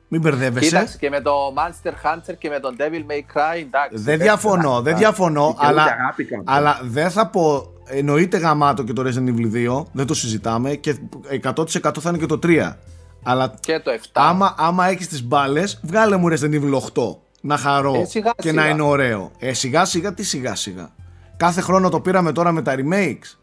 Μην 0.08 0.20
μπερδεύεσαι. 0.20 0.66
Κοίταξε 0.68 0.96
και 0.98 1.10
με 1.10 1.20
το 1.20 1.32
Monster 1.56 1.88
Hunter 2.06 2.34
και 2.38 2.48
με 2.48 2.58
τον 2.60 2.76
Devil 2.78 3.10
May 3.10 3.36
Cry, 3.36 3.56
εντάξει. 3.60 4.02
Δεν 4.04 4.18
διαφωνώ, 4.18 4.80
δεν 4.82 4.96
διαφωνώ, 4.96 5.46
Δικαιούται 5.46 5.66
αλλά, 5.66 5.82
αγάπη 5.82 6.24
κάπου. 6.24 6.42
αλλά 6.46 6.80
δεν 6.84 7.10
θα 7.10 7.26
πω. 7.26 7.66
Εννοείται 7.86 8.36
γαμάτο 8.38 8.82
και 8.82 8.92
το 8.92 9.02
Resident 9.02 9.28
Evil 9.28 9.52
2, 9.80 9.84
δεν 9.92 10.06
το 10.06 10.14
συζητάμε 10.14 10.74
και 10.74 10.94
100% 11.42 12.00
θα 12.00 12.08
είναι 12.08 12.18
και 12.18 12.26
το 12.26 12.38
3. 12.42 12.76
Αλλά 13.22 13.54
Και 13.60 13.78
το 13.78 13.90
7. 13.90 13.96
άμα, 14.12 14.54
άμα 14.58 14.86
έχεις 14.88 15.08
τις 15.08 15.22
μπάλες, 15.24 15.80
βγάλε 15.82 16.16
μου 16.16 16.28
Resident 16.30 16.54
Evil 16.54 16.74
8 16.74 17.21
να 17.44 17.56
χαρώ 17.56 17.94
Ε, 17.94 18.04
σιγά, 18.04 18.30
και 18.36 18.48
σιγά. 18.48 18.62
να 18.62 18.68
είναι 18.68 18.82
ωραίο. 18.82 19.30
Ε, 19.38 19.52
σιγά 19.52 19.84
σιγά, 19.84 20.14
τι 20.14 20.22
σιγά 20.24 20.54
σιγά. 20.54 20.90
Κάθε 21.36 21.60
χρόνο 21.60 21.88
το 21.88 22.00
πήραμε 22.00 22.32
τώρα 22.32 22.52
με 22.52 22.62
τα 22.62 22.74
remakes. 22.76 23.36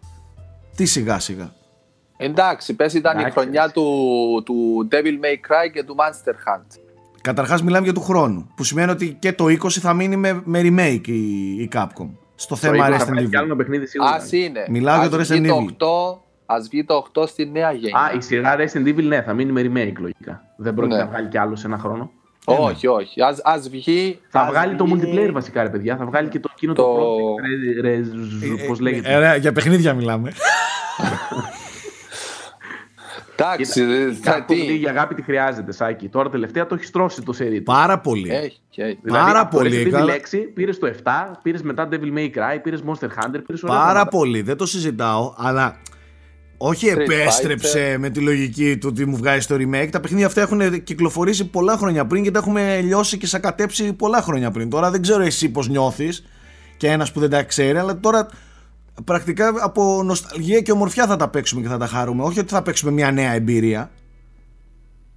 Τι 0.76 0.86
σιγά 0.86 1.20
σιγά. 1.20 1.52
Εντάξει, 2.18 2.76
πες 2.76 2.94
ήταν 2.94 3.18
η 3.18 3.20
Εντάξει. 3.20 3.40
χρονιά 3.40 3.70
του, 3.70 3.84
του 4.46 4.88
Devil 4.92 4.96
May 5.26 5.34
Cry 5.34 5.72
και 5.74 5.84
του 5.84 5.96
Monster 6.00 6.32
Hunt. 6.34 6.80
Καταρχάς, 7.22 7.64
μιλάμε 7.64 7.84
για 7.84 7.94
του 7.94 8.02
χρόνου. 8.02 8.48
Που 8.56 8.64
σημαίνει 8.64 8.92
ότι 8.92 9.14
και 9.20 9.34
το 9.34 9.46
20 9.46 9.70
θα 9.70 9.94
μείνει 9.94 10.16
με, 10.16 10.42
με 10.44 10.60
remake 10.64 11.08
η, 11.08 11.50
η 11.62 11.70
Capcom. 11.74 12.10
Στο 12.36 12.48
Το 12.50 12.56
θέμα 12.56 12.88
20 12.88 12.92
θα 12.92 12.98
Resident 12.98 13.08
βγάλει 13.10 13.30
κι 13.30 13.36
άλλο 13.36 13.46
Evil. 13.46 13.50
ένα 13.50 13.56
παιχνίδι 13.56 13.86
σίγουρα. 13.88 14.12
Ας 14.12 14.32
είναι. 14.32 14.66
Μιλάω 14.70 14.96
για 14.96 15.06
Ας 15.06 15.28
το 15.28 15.36
βγει 15.36 15.48
Resident 15.50 15.64
Evil. 15.64 15.74
Το 15.78 16.10
8, 16.16 16.20
ας 16.46 16.68
βγει 16.68 16.84
το 16.84 17.06
8 17.14 17.28
στη 17.28 17.50
νέα 17.50 17.72
γενιά. 17.72 17.98
Α, 18.00 18.12
η 18.18 18.22
σειρά 18.22 18.56
Resident 18.58 18.88
Evil 18.88 19.04
ναι, 19.04 19.22
θα 19.22 19.34
μείνει 19.34 19.52
με 19.52 19.62
remake 19.62 19.98
λογικά. 20.00 20.44
Δεν 20.58 20.74
πρόκειται 20.74 20.98
Ναι. 20.98 21.04
να 21.04 21.10
βγάλει 21.10 21.28
κι 21.28 21.38
άλλος 21.38 21.60
σε 21.60 21.68
ένα 21.68 21.78
χρόνο. 21.78 22.12
Όχι, 22.54 22.88
όχι. 22.88 23.22
Ας, 23.22 23.40
ας 23.44 23.70
βγει... 23.70 24.20
Θα 24.30 24.40
ας 24.40 24.50
βγάλει 24.50 24.76
το 24.76 24.86
βγει 24.86 24.96
multiplayer 25.04 25.30
βασικά, 25.32 25.64
ρε 25.64 25.70
παιδιά. 25.70 25.98
Θα 25.98 26.06
βγάλει 26.06 26.30
και 26.30 26.40
το 26.40 26.50
εκείνο 26.56 26.74
το, 26.74 26.84
Το- 26.84 27.00
project, 27.00 27.82
ρε, 27.82 27.96
ρε, 27.96 28.68
πώς 28.68 28.80
λέγεται. 28.80 29.14
Ε, 29.14 29.18
ρε, 29.20 29.38
για 29.38 29.52
παιχνίδια 29.52 29.94
μιλάμε. 29.94 30.32
Εντάξει, 33.36 33.82
ε, 33.82 34.14
θα 34.22 34.32
Κάπου 34.32 34.54
τι. 34.54 34.60
λίγη 34.60 34.90
αγάπη 34.90 35.16
τη 35.16 35.22
χρειάζεται, 35.22 35.72
Σάκη. 35.72 36.10
Τώρα 36.10 36.30
τελευταία 36.30 36.68
το 36.68 36.76
έχεις 36.76 36.92
τρώσει 36.92 37.22
το 37.22 37.34
σερί 37.34 37.58
του. 37.58 37.64
Πάρα 37.64 38.00
πολύ. 38.00 38.30
Έχει, 38.30 38.60
έχει. 38.76 39.00
Δηλαδή, 39.02 39.26
Πάρα 39.26 39.40
από 39.40 39.52
το 39.52 39.58
πολύ, 39.58 39.84
Resident 39.84 39.88
Evil 39.88 39.92
καλά. 39.92 40.14
6 40.14 40.38
πήρες 40.54 40.80
το 40.80 40.88
7, 41.04 41.12
πήρες 41.42 41.62
μετά 41.62 41.88
Devil 41.92 42.18
May 42.18 42.26
Cry, 42.38 42.60
πήρες 42.64 42.84
Monster 42.88 43.06
Hunter, 43.08 43.42
πήρες 43.46 43.64
όλα 43.64 43.74
Πάρα 43.74 43.84
πράγματα. 43.84 44.08
πολύ. 44.10 44.42
Δεν 44.42 44.58
το 44.58 44.66
συζητάω, 44.66 45.34
αλλά 45.38 45.76
όχι 46.62 46.91
Street 46.93 47.00
επέστρεψε 47.00 47.95
με 48.00 48.10
τη 48.10 48.19
λογική 48.19 48.78
του 48.78 48.88
ότι 48.91 49.06
μου 49.06 49.17
βγάζει 49.17 49.48
το 49.48 49.56
remake. 49.56 49.88
Τα 49.91 50.00
παιχνίδια 50.00 50.26
αυτά 50.26 50.41
έχουν 50.41 50.84
κυκλοφορήσει 50.84 51.45
πολλά 51.45 51.78
χρόνια 51.78 52.06
πριν 52.06 52.24
και 52.24 52.32
τα 52.32 52.39
έχουμε 52.39 52.82
λιώσει 52.82 53.17
και 53.17 53.28
σακατέψει 53.28 53.93
πολλά 53.93 54.22
χρόνια 54.22 54.52
πριν. 54.52 54.69
Τώρα 54.69 54.91
δεν 54.91 55.02
ξέρω 55.02 55.24
εσύ 55.24 55.50
πώς 55.50 55.69
νιώθεις 55.69 56.26
και 56.78 56.88
ένας 56.88 57.12
που 57.12 57.19
δεν 57.19 57.30
τα 57.30 57.43
ξέρει, 57.43 57.78
αλλά 57.78 58.00
τώρα 58.00 58.28
πρακτικά 59.04 59.54
από 59.62 60.04
νοσταλγία 60.04 60.60
και 60.60 60.72
ομορφιά 60.72 61.08
θα 61.08 61.15
τα 61.15 61.30
παίξουμε 61.30 61.62
και 61.62 61.67
θα 61.67 61.78
τα 61.78 61.88
χαρούμε. 61.88 62.24
Όχι 62.24 62.39
ότι 62.39 62.50
θα 62.50 62.62
παίξουμε 62.62 62.91
μια 62.91 63.12
νέα 63.12 63.34
εμπειρία. 63.34 63.91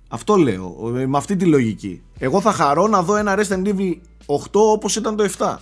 Αυτό 0.08 0.36
λέω, 0.36 0.92
ε, 0.96 1.06
με 1.06 1.16
αυτή 1.16 1.36
τη 1.36 1.44
λογική. 1.44 2.02
Εγώ 2.18 2.40
θα 2.40 2.52
χαρώ 2.52 2.86
να 2.86 3.02
δω 3.02 3.16
ένα 3.16 3.38
Resident 3.38 3.66
Evil 3.66 3.94
8 4.26 4.36
όπως 4.52 4.96
ήταν 4.96 5.16
το 5.16 5.28
7. 5.38 5.56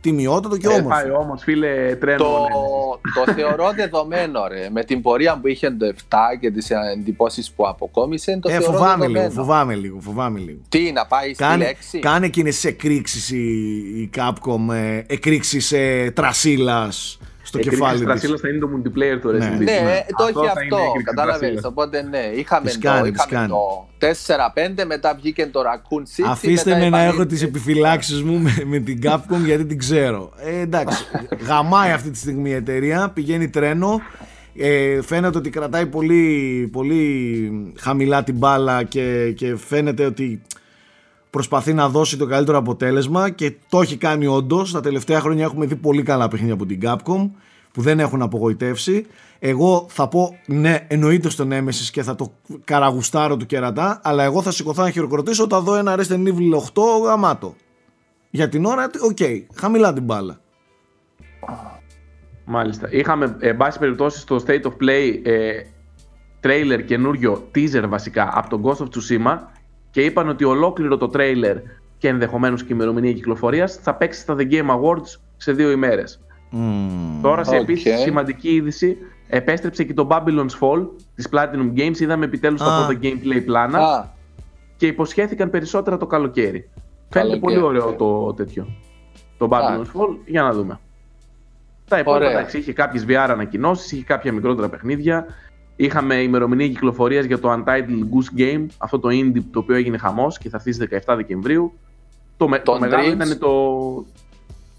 Τιμιότατο 0.00 0.56
και 0.56 0.66
Ε, 0.66 0.70
όμορφο. 0.70 0.88
πάει 0.88 1.10
όμως 1.10 1.42
φίλε 1.42 1.96
τρένο. 1.96 2.18
Το, 2.24 2.30
ναι. 2.38 3.24
το 3.24 3.32
θεωρώ 3.32 3.72
δεδομένο, 3.76 4.46
ρε. 4.48 4.68
Με 4.70 4.84
την 4.84 5.02
πορεία 5.02 5.38
που 5.40 5.48
είχε 5.48 5.70
το 5.70 5.86
7 5.86 6.16
και 6.40 6.50
τις 6.50 6.70
εντυπώσεις 6.70 7.50
που 7.50 7.66
αποκόμισε, 7.68 8.38
το 8.42 8.48
Ε, 8.48 8.52
θεωρώ 8.52 8.72
φοβάμαι 8.72 8.96
δεδομένο. 9.06 9.20
λίγο, 9.28 9.30
φοβάμαι 9.42 9.74
λίγο, 9.74 10.00
φοβάμαι 10.00 10.38
λίγο. 10.38 10.58
Τι, 10.68 10.92
να 10.92 11.06
πάει 11.06 11.34
στη 11.34 11.42
Κάνε, 11.42 11.64
λέξη; 11.64 11.98
κάνε 11.98 12.26
εκείνες 12.26 12.54
τις 12.54 12.64
εκρήξεις 12.64 13.30
η, 13.30 13.42
η 14.00 14.10
Capcom, 14.16 14.72
ε, 14.74 15.02
εκρήξεις 15.06 15.72
ε, 15.72 16.10
τρασίλας 16.14 17.18
στο 17.50 17.58
κεφάλι 17.58 17.92
της. 17.92 18.00
Στρασίλας 18.00 18.40
θα 18.40 18.48
είναι 18.48 18.58
το 18.58 18.68
multiplayer 18.76 19.18
του 19.20 19.28
Ναι. 19.30 19.38
Resident 19.38 19.60
Evil. 19.60 19.64
Ναι, 19.64 19.72
ε, 19.72 20.04
το 20.18 20.24
Αυτό 20.24 20.40
έχει 20.40 20.52
θα 20.54 20.62
είναι 20.64 20.74
αυτό. 20.74 20.76
έκρηξη 20.76 21.02
Κατάλαβες. 21.04 21.36
Στρασίλας. 21.38 21.64
Οπότε 21.64 22.02
ναι, 22.02 22.18
είχαμε, 22.34 22.66
Τις 22.66 22.78
το, 22.78 22.80
κάνει, 22.88 23.10
τις 23.10 23.24
είχαμε 23.24 23.46
κάνει. 23.46 23.48
το 23.48 23.88
4-5, 24.82 24.84
μετά 24.86 25.14
βγήκε 25.14 25.46
το 25.46 25.60
Raccoon 25.60 26.02
City. 26.02 26.26
Αφήστε 26.28 26.70
μετά 26.70 26.82
με 26.84 26.88
να 26.88 26.98
έχω 26.98 27.06
επανήλθε. 27.06 27.34
τις 27.34 27.42
επιφυλάξεις 27.42 28.22
μου 28.22 28.38
με, 28.38 28.62
με 28.66 28.78
την 28.78 28.98
Capcom 29.02 29.38
γιατί 29.44 29.64
την 29.64 29.78
ξέρω. 29.78 30.32
Ε, 30.36 30.60
εντάξει, 30.60 31.04
γαμάει 31.46 31.90
αυτή 31.90 32.10
τη 32.10 32.18
στιγμή 32.18 32.50
η 32.50 32.54
εταιρεία, 32.54 33.10
πηγαίνει 33.14 33.48
τρένο. 33.48 34.00
Ε, 34.56 35.02
φαίνεται 35.02 35.38
ότι 35.38 35.50
κρατάει 35.50 35.86
πολύ, 35.86 36.68
πολύ 36.72 37.50
χαμηλά 37.78 38.24
την 38.24 38.34
μπάλα 38.34 38.82
και, 38.82 39.32
και 39.36 39.56
φαίνεται 39.56 40.04
ότι 40.04 40.42
προσπαθεί 41.30 41.72
να 41.74 41.88
δώσει 41.88 42.16
το 42.16 42.26
καλύτερο 42.26 42.58
αποτέλεσμα 42.58 43.30
και 43.30 43.54
το 43.68 43.80
έχει 43.80 43.96
κάνει 43.96 44.26
όντως. 44.26 44.72
Τα 44.72 44.80
τελευταία 44.80 45.20
χρόνια 45.20 45.44
έχουμε 45.44 45.66
δει 45.66 45.76
πολύ 45.76 46.02
καλά 46.02 46.28
παιχνίδια 46.28 46.54
από 46.54 46.66
την 46.66 46.80
Capcom 46.82 47.30
που 47.72 47.82
δεν 47.82 48.00
έχουν 48.00 48.22
απογοητεύσει. 48.22 49.06
Εγώ 49.38 49.86
θα 49.88 50.08
πω 50.08 50.38
ναι, 50.46 50.86
εννοείται 50.88 51.30
στο 51.30 51.46
Nemesis 51.50 51.88
και 51.92 52.02
θα 52.02 52.14
το 52.14 52.32
καραγουστάρω 52.64 53.36
του 53.36 53.46
κερατά, 53.46 54.00
αλλά 54.02 54.24
εγώ 54.24 54.42
θα 54.42 54.50
σηκωθώ 54.50 54.82
να 54.82 54.90
χειροκροτήσω 54.90 55.42
όταν 55.42 55.64
δω 55.64 55.74
ένα 55.74 55.98
Resident 55.98 56.26
Evil 56.26 56.54
8 56.74 57.04
γαμάτο. 57.04 57.54
Για 58.30 58.48
την 58.48 58.64
ώρα, 58.64 58.90
οκ, 59.00 59.18
χαμηλά 59.54 59.92
την 59.92 60.02
μπάλα. 60.02 60.40
Μάλιστα. 62.44 62.88
Είχαμε, 62.90 63.36
ε, 63.40 63.48
εν 63.48 63.56
πάση 63.56 63.78
περιπτώσει, 63.78 64.18
στο 64.18 64.42
State 64.46 64.62
of 64.62 64.72
Play 64.80 65.20
ε, 65.22 65.52
trailer 66.42 66.84
καινούριο, 66.86 67.50
teaser 67.54 67.84
βασικά, 67.88 68.30
από 68.32 68.48
τον 68.48 68.62
Ghost 68.64 68.76
of 68.76 68.86
Tsushima 68.86 69.38
και 69.90 70.04
είπαν 70.04 70.28
ότι 70.28 70.44
ολόκληρο 70.44 70.96
το 70.96 71.10
trailer 71.14 71.56
και 71.98 72.08
ενδεχομένως 72.08 72.60
και 72.60 72.72
η 72.72 72.76
ημερομηνία 72.78 73.12
κυκλοφορίας 73.12 73.74
θα 73.76 73.94
παίξει 73.94 74.20
στα 74.20 74.36
The 74.38 74.50
Game 74.50 74.66
Awards 74.68 75.18
σε 75.36 75.52
δύο 75.52 75.70
ημέρες. 75.70 76.20
Τώρα 77.22 77.44
σε 77.44 77.54
Οκ. 77.56 77.62
επίσης 77.62 78.00
σημαντική 78.00 78.48
είδηση 78.54 78.96
επέστρεψε 79.28 79.84
και 79.84 79.94
το 79.94 80.08
Babylon's 80.10 80.58
Fall 80.60 80.86
της 81.14 81.28
Platinum 81.32 81.72
Games. 81.78 81.98
Είδαμε 82.00 82.24
επιτέλους 82.24 82.60
τα 82.60 82.66
Α. 82.76 82.84
πρώτα 82.86 83.00
gameplay 83.02 83.42
πλάνα 83.44 83.78
Α, 83.78 84.04
και 84.76 84.86
υποσχέθηκαν 84.86 85.50
περισσότερα 85.50 85.96
το 85.96 86.06
καλοκαίρι. 86.06 86.68
Φαίνεται 87.08 87.38
Καλοκαίρι. 87.38 87.40
πολύ 87.40 87.58
ωραίο 87.78 87.92
το 87.94 88.34
τέτοιο. 88.34 88.66
Το 89.38 89.48
Babylon's 89.50 89.72
Εντάξει. 89.74 89.92
Fall, 89.94 90.16
για 90.26 90.42
να 90.42 90.52
δούμε. 90.52 90.80
Τα 91.88 91.98
υπόλοιπα, 91.98 92.24
Ωραία. 92.26 92.38
εντάξει, 92.38 92.58
είχε 92.58 92.72
κάποιες 92.72 93.04
VR 93.08 93.26
ανακοινώσεις, 93.30 93.92
είχε 93.92 94.04
κάποια 94.04 94.32
μικρότερα 94.32 94.68
παιχνίδια. 94.68 95.26
Είχαμε 95.82 96.14
ημερομηνία 96.14 96.68
κυκλοφορίας 96.68 97.24
για 97.24 97.38
το 97.38 97.52
Untitled 97.52 98.00
Goose 98.12 98.40
Game, 98.40 98.66
αυτό 98.78 98.98
το 98.98 99.08
indie 99.08 99.42
το 99.50 99.58
οποίο 99.58 99.76
έγινε 99.76 99.98
χαμός 99.98 100.38
και 100.38 100.48
θα 100.48 100.56
έρθει 100.56 100.72
στις 100.72 100.88
17 101.06 101.14
Δεκεμβρίου. 101.16 101.72
Το, 102.36 102.48
με, 102.48 102.58
το 102.58 102.72
Τον 102.72 102.80
μεγάλο 102.80 103.08
Dreams. 103.08 103.14
ήταν 103.14 103.38
το... 103.38 103.50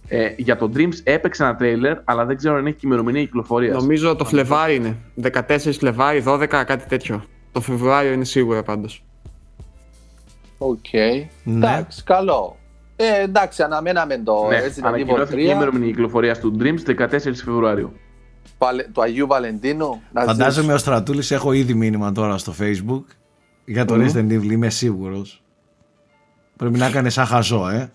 Ε, 0.07 0.33
για 0.37 0.57
το 0.57 0.71
Dreams 0.75 0.93
έπαιξε 1.03 1.43
ένα 1.43 1.55
τρέιλερ, 1.55 1.97
αλλά 2.03 2.25
δεν 2.25 2.37
ξέρω 2.37 2.55
αν 2.55 2.65
έχει 2.65 2.75
και 2.75 2.87
ημερομηνία 2.87 3.21
κυκλοφορίας. 3.21 3.81
Νομίζω 3.81 4.15
το 4.15 4.25
Φλεβάρι 4.25 4.75
είναι. 4.75 4.97
14 5.47 5.57
Φλεβάρι, 5.57 6.23
12, 6.27 6.45
κάτι 6.47 6.85
τέτοιο. 6.87 7.23
Το 7.51 7.61
Φεβρουάριο 7.61 8.11
είναι 8.11 8.25
σίγουρα 8.25 8.63
πάντως. 8.63 9.03
οκ. 10.57 10.85
Ναι. 11.43 11.67
Εντάξει, 11.67 12.03
καλό. 12.03 12.57
Ε, 12.95 13.21
εντάξει, 13.21 13.63
αναμέναμε 13.63 14.17
το 14.17 14.47
Ναι, 14.49 14.57
Resident 14.59 14.83
Evil 14.83 14.87
ανακοινώθηκε 14.87 15.41
η 15.41 15.47
3. 15.47 15.51
ημερομηνία 15.51 15.87
κυκλοφορίας 15.87 16.39
του 16.39 16.55
Dreams 16.59 16.95
14 16.97 17.07
Φεβρουαρίου. 17.45 17.93
Παλε- 18.65 18.87
του 18.93 19.01
Αγίου 19.01 19.27
Βαλεντίνου. 19.27 20.01
να 20.11 20.23
Φαντάζομαι 20.23 20.73
ο 20.73 20.77
Στρατούλης 20.77 21.31
έχω 21.31 21.51
ήδη 21.51 21.73
μήνυμα 21.73 22.11
τώρα 22.11 22.37
στο 22.37 22.53
facebook 22.59 23.03
για 23.65 23.85
το 23.85 23.93
Resident 23.95 24.31
Evil, 24.31 24.51
είμαι 24.51 24.69
σίγουρος. 24.69 25.43
Πρέπει 26.57 26.77
να 26.77 26.85
έκανε 26.85 27.09
σαν 27.09 27.25
χαζό, 27.25 27.69
ε. 27.69 27.91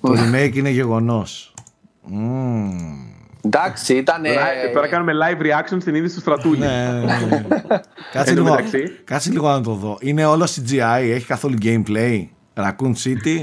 Το 0.00 0.12
remake 0.12 0.54
είναι 0.54 0.68
γεγονός. 0.70 1.54
Μμμ. 2.02 2.68
ζήσει. 2.70 3.12
Εντάξει, 3.42 3.94
ήταν. 3.94 4.24
ε, 4.24 4.30
Live- 4.34 4.72
Τώρα 4.74 4.88
κάνουμε 4.88 5.12
live 5.12 5.42
reaction 5.42 5.76
στην 5.80 5.94
είδηση 5.94 6.14
του 6.14 6.20
Στρατούλη. 6.20 6.58
Ναι, 6.58 6.92
ναι, 6.92 7.02
ναι. 7.26 7.46
κάτσε, 8.12 8.30
Εν 8.30 8.36
τω 8.36 8.42
λίγο, 8.42 8.54
μεταξύ. 8.54 8.82
κάτσε 9.04 9.30
λίγο 9.30 9.48
να 9.48 9.60
το 9.60 9.72
δω. 9.74 9.96
Είναι 10.00 10.24
όλο 10.24 10.44
CGI, 10.44 11.00
έχει 11.10 11.26
καθόλου 11.26 11.56
gameplay. 11.62 12.26
Raccoon 12.54 12.92
City. 13.04 13.42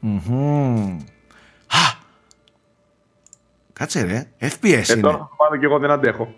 Μμμ. 0.00 0.96
Α! 3.80 3.86
Κάτσε 3.86 4.02
ρε, 4.02 4.26
FPS 4.40 4.84
Ε, 4.88 4.92
είναι. 4.92 5.00
τώρα 5.00 5.30
πάνω 5.36 5.56
και 5.60 5.64
εγώ 5.64 5.78
δεν 5.78 5.90
αντέχω. 5.90 6.34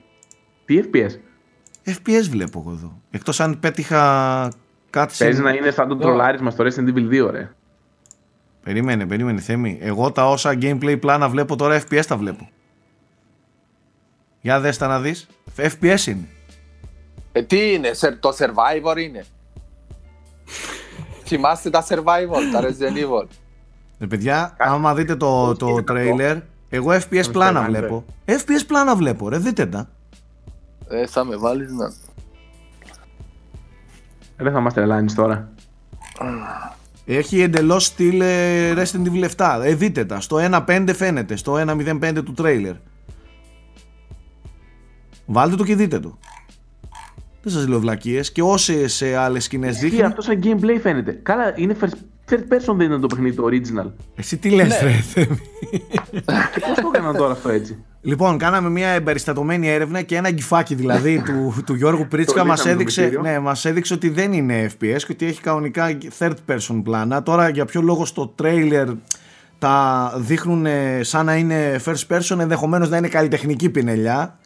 Τι 0.65 0.83
FPS. 0.93 1.11
FPS 1.87 2.27
βλέπω 2.31 2.59
εγώ 2.67 2.71
εδώ. 2.77 3.01
Εκτός 3.11 3.41
αν 3.41 3.61
πέτυχα 3.61 4.53
κάτι 4.91 5.15
σε... 5.15 5.25
Παίζει 5.25 5.41
να 5.43 5.51
είναι 5.51 5.71
σαν 5.71 5.89
το 5.89 5.97
τρολάρισμα 5.97 6.51
στο 6.51 6.65
Resident 6.65 6.89
Evil 6.95 7.27
2, 7.27 7.31
ρε. 7.31 7.51
Περίμενε, 8.63 9.07
περίμενε 9.07 9.41
Θέμη. 9.41 9.79
Εγώ 9.83 10.13
τα 10.13 10.29
όσα 10.31 10.59
gameplay 10.63 10.97
πλάνα 11.01 11.29
βλέπω 11.29 11.57
τώρα 11.57 11.83
FPS 11.89 12.05
τα 12.07 12.17
βλέπω. 12.17 12.49
Για 14.41 14.61
δες 14.61 14.79
τα 14.79 14.87
να 14.87 15.01
δεις. 15.01 15.29
FPS 15.57 16.07
είναι. 16.07 16.29
Ε, 17.33 17.43
τι 17.43 17.73
είναι, 17.73 17.93
σε- 17.93 18.13
το 18.17 18.29
Survivor 18.39 18.97
είναι. 18.97 19.25
Θυμάστε 21.27 21.71
τα 21.71 21.85
Survivor, 21.89 22.41
τα 22.53 22.61
Resident 22.61 22.97
Evil. 22.97 23.27
Ε, 23.99 24.07
παιδιά, 24.07 24.55
άμα 24.59 24.95
δείτε 24.95 25.17
το, 25.17 25.55
το 25.57 25.85
trailer, 25.89 26.41
εγώ 26.75 26.91
FPS 26.93 27.33
πλάνα 27.33 27.65
Hunter. 27.65 27.69
βλέπω. 27.69 28.05
FPS 28.27 28.65
πλάνα 28.67 28.97
βλέπω, 28.97 29.29
ρε, 29.29 29.39
δείτε 29.39 29.67
τα. 29.67 29.89
Ε, 30.89 31.07
θα 31.07 31.25
με 31.25 31.37
βάλεις 31.37 31.73
να... 31.73 31.85
Ε, 31.85 31.91
Δεν 34.45 34.53
θα 34.53 34.61
μας 34.61 34.75
τρελάνεις 34.75 35.15
τώρα. 35.15 35.53
Έχει 37.05 37.41
εντελώς 37.41 37.85
στυλ 37.85 38.21
ε, 38.21 38.73
Resident 38.75 39.07
Evil 39.13 39.29
7. 39.37 39.61
Ε, 39.65 39.75
δείτε 39.75 40.05
τα. 40.05 40.21
Στο 40.21 40.37
1.5 40.67 40.89
φαίνεται. 40.95 41.37
Στο 41.37 41.55
1.05 41.67 42.13
του 42.25 42.35
trailer. 42.39 42.75
Βάλτε 45.27 45.57
το 45.57 45.65
και 45.65 45.77
δείτε 45.77 45.99
το. 46.01 46.19
Δεν 47.43 47.53
σας 47.53 47.67
λέω 47.69 47.81
βλακίες. 47.81 48.33
Και 48.33 48.43
όσες 48.43 49.01
ε, 49.03 49.17
άλλες 49.17 49.45
σκηνές 49.45 49.77
Τι 49.79 49.89
δείχνει. 49.89 50.03
αυτό 50.05 50.23
σαν 50.23 50.41
gameplay 50.43 50.79
φαίνεται. 50.83 51.13
Καλά, 51.23 51.53
είναι 51.57 51.77
first, 51.81 51.93
third 52.33 52.53
person 52.53 52.75
δεν 52.77 52.87
είναι 52.87 52.99
το 52.99 53.07
παιχνίδι 53.07 53.37
το 53.37 53.45
original. 53.51 53.91
Εσύ 54.15 54.37
τι 54.37 54.51
λες 54.51 54.81
ρε 54.83 54.91
Θέμη; 54.91 55.41
Και 56.11 56.61
πώς 56.61 56.75
το 56.83 56.91
έκαναν 56.95 57.17
τώρα 57.17 57.33
αυτό 57.33 57.49
έτσι; 57.49 57.85
Λοιπόν, 58.01 58.39
κάναμε 58.39 58.71
μια 58.71 58.89
εμπεριστατωμένη 58.89 59.69
έρευνα 59.69 60.03
και 60.03 60.17
ένα 60.17 60.31
γκυφάκι 60.31 60.75
δηλαδή 60.75 61.23
του, 61.27 61.55
του 61.67 61.75
Γιώργου 61.75 62.07
Πρίτσκα 62.09 62.41
Το 62.41 62.47
μας 62.47 62.59
είδαμε 62.61 62.75
το 62.75 62.81
έδειξε, 62.81 63.01
μυστήριο. 63.01 63.31
ναι, 63.31 63.39
μας 63.39 63.65
έδειξε 63.65 63.95
ότι 63.95 64.09
δεν 64.09 64.33
είναι 64.33 64.71
FPS 64.71 64.99
και 64.99 65.13
ότι 65.13 65.27
έχει 65.27 65.41
κανονικά 65.41 65.99
third 66.19 66.35
person 66.47 66.81
πλάνα. 66.85 67.23
Τώρα 67.23 67.49
για 67.49 67.65
ποιο 67.65 67.81
λόγο 67.83 68.05
στο 68.05 68.35
trailer 68.43 68.87
τα 69.59 70.13
δείχνουν 70.17 70.67
ε, 70.67 71.01
σαν 71.03 71.27
να 71.27 71.37
είναι 71.37 71.81
first 71.85 72.17
person, 72.17 72.39
ενδεχομένως 72.39 72.89
να 72.91 72.97
είναι 72.97 73.09
καλλιτεχνική 73.09 73.71
πινελιά. 73.71 74.39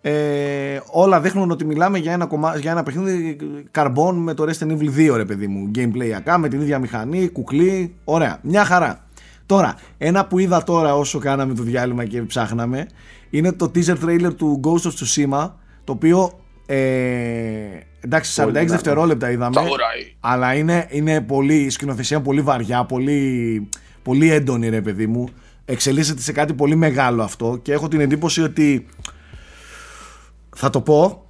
Ε, 0.00 0.80
όλα 0.90 1.20
δείχνουν 1.20 1.50
ότι 1.50 1.64
μιλάμε 1.64 1.98
για 1.98 2.12
ένα, 2.12 2.26
κομμά... 2.26 2.56
για 2.56 2.70
ένα 2.70 2.82
παιχνίδι 2.82 3.36
καρμπών 3.70 4.16
με 4.16 4.34
το 4.34 4.44
Resident 4.48 4.70
Evil 4.70 5.10
2 5.12 5.16
ρε 5.16 5.24
παιδί 5.24 5.46
μου 5.46 5.70
gameplay 5.74 6.36
με 6.38 6.48
την 6.48 6.60
ίδια 6.60 6.78
μηχανή, 6.78 7.28
κουκλί, 7.28 7.94
ωραία, 8.04 8.38
μια 8.42 8.64
χαρά 8.64 9.06
τώρα, 9.48 9.74
ένα 9.98 10.26
που 10.26 10.38
είδα 10.38 10.62
τώρα 10.64 10.96
όσο 10.96 11.18
κάναμε 11.18 11.54
το 11.54 11.62
διάλειμμα 11.62 12.04
και 12.04 12.22
ψάχναμε 12.22 12.86
είναι 13.30 13.52
το 13.52 13.70
teaser 13.74 13.96
trailer 14.04 14.34
του 14.36 14.60
Ghost 14.64 14.88
of 14.88 14.90
Tsushima 14.90 15.50
το 15.84 15.92
οποίο 15.92 16.40
ε, 16.66 16.76
εντάξει 18.00 18.42
46 18.44 18.52
δευτερόλεπτα 18.52 19.30
είδαμε 19.30 19.54
Σαγουράει. 19.54 20.14
αλλά 20.20 20.54
είναι, 20.54 20.86
είναι 20.90 21.20
πολύ, 21.20 21.54
η 21.54 21.70
σκηνοθεσία 21.70 22.20
πολύ 22.20 22.40
βαριά, 22.40 22.84
πολύ, 22.84 23.68
πολύ 24.02 24.32
έντονη 24.32 24.68
ρε 24.68 24.80
παιδί 24.80 25.06
μου. 25.06 25.28
Εξελίσσεται 25.64 26.20
σε 26.20 26.32
κάτι 26.32 26.54
πολύ 26.54 26.76
μεγάλο 26.76 27.22
αυτό 27.22 27.58
και 27.62 27.72
έχω 27.72 27.88
την 27.88 28.00
εντύπωση 28.00 28.42
ότι 28.42 28.86
θα 30.60 30.70
το 30.70 30.80
πω, 30.80 31.24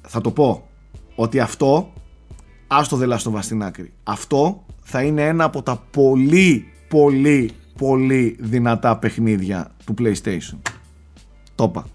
θα 0.00 0.20
το 0.20 0.30
πω 0.30 0.68
ότι 1.14 1.40
αυτό, 1.40 1.92
άστο 2.66 2.96
δεν 2.96 3.08
λάστο 3.08 3.38
στην 3.40 3.62
άκρη, 3.62 3.92
αυτό 4.02 4.64
θα 4.82 5.02
είναι 5.02 5.26
ένα 5.26 5.44
από 5.44 5.62
τα 5.62 5.82
πολύ 5.90 6.72
πολύ 6.88 7.50
πολύ 7.78 8.36
δυνατά 8.40 8.98
παιχνίδια 8.98 9.70
του 9.84 9.94
PlayStation. 9.98 10.58
Το 11.54 11.64
είπα. 11.64 11.86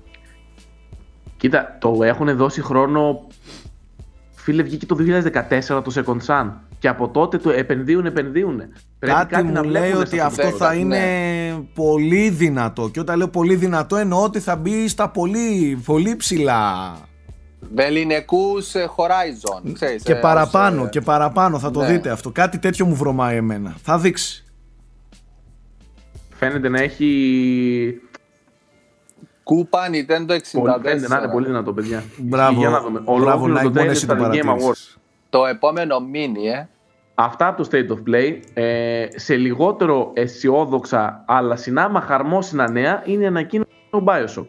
Κοίτα, 1.38 1.78
το 1.80 2.04
έχουν 2.04 2.36
δώσει 2.36 2.62
χρόνο. 2.62 3.28
Φίλε, 4.36 4.63
βγήκε 4.63 4.86
το 4.86 4.95
2014 4.99 5.82
το 5.84 5.91
Second 5.95 6.25
Sun. 6.25 6.51
Και 6.80 6.88
από 6.88 7.10
τότε 7.10 7.38
το 7.38 7.50
επενδύουν, 7.50 8.06
επενδύουν. 8.06 8.62
Πρέπει 9.00 9.26
Κάτι, 9.30 9.44
μου 9.44 9.64
λέει 9.64 9.82
βλέπουνε 9.82 9.98
ότι 9.98 10.16
σε 10.16 10.22
αυτό 10.22 10.50
το 10.50 10.58
θα 10.58 10.74
ναι. 10.74 10.80
είναι 10.80 11.68
πολύ 11.74 12.30
δυνατό. 12.30 12.90
Και 12.90 13.00
όταν 13.00 13.18
λέω 13.18 13.28
πολύ 13.28 13.56
δυνατό 13.56 13.96
εννοώ 13.96 14.24
ότι 14.24 14.40
θα 14.40 14.56
μπει 14.56 14.88
στα 14.88 15.10
πολύ, 15.10 15.82
πολύ 15.86 16.16
ψηλά. 16.16 16.96
Με 17.74 17.84
ελληνικούς 17.84 18.76
ε, 18.76 18.90
Horizon, 18.96 19.72
ξέρεις. 19.74 20.04
Και 20.04 20.12
ε, 20.12 20.16
παραπάνω, 20.16 20.82
ως, 20.82 20.88
ε, 20.88 20.90
και 20.90 21.02
παραπάνω 21.02 21.60
θα 21.60 21.72
το 21.72 21.80
ναι. 21.80 21.88
δείτε 21.88 22.10
αυτό. 22.10 22.32
Κάτι 22.32 22.60
τέτοιο 22.60 22.86
μου 22.86 22.96
βρωμάει 22.96 23.36
εμένα. 23.36 23.76
Θα 23.84 24.00
δείξει. 24.00 24.46
Φαίνεται 26.36 26.70
να 26.70 26.80
έχει. 26.82 28.00
Κούπα 29.44 29.80
Nintendo 29.90 30.32
64. 30.32 30.40
Πολύ, 30.52 30.74
φαίνεται 30.84 31.08
να 31.08 31.18
είναι 31.18 31.32
πολύ 31.32 31.46
δυνατό, 31.46 31.74
παιδιά. 31.74 32.04
Μπράβο, 32.18 32.60
Για 32.60 32.70
να 32.70 32.82
δούμε. 32.82 33.00
μπράβο 33.00 33.44
Ολόκληρο 33.44 33.54
το 33.54 33.60
Nike, 33.60 33.74
μόνο 33.74 33.82
trailer 33.82 33.90
εσύ 33.90 34.08
το 34.08 34.16
στα 34.16 34.30
Game 34.32 34.50
Awards. 34.50 34.98
Παρατήρησες. 35.39 35.39
Το 35.39 35.45
επόμενο 35.45 35.98
mini, 36.13 36.56
ε. 36.56 36.65
Αυτά 37.15 37.48
από 37.48 37.63
το 37.63 37.69
State 37.71 37.91
of 37.91 38.10
Play. 38.10 38.39
Ε, 38.54 39.08
σε 39.15 39.36
λιγότερο 39.36 40.12
αισιόδοξα 40.13 41.24
αλλά 41.28 41.56
συνάμα 41.56 42.02
χαρμόσυνα 42.02 42.71
νέα 42.71 43.02
είναι 43.06 43.24
η 43.24 43.28
ανακοίνωση 43.28 43.69
του 43.89 44.04
Bioshock. 44.08 44.48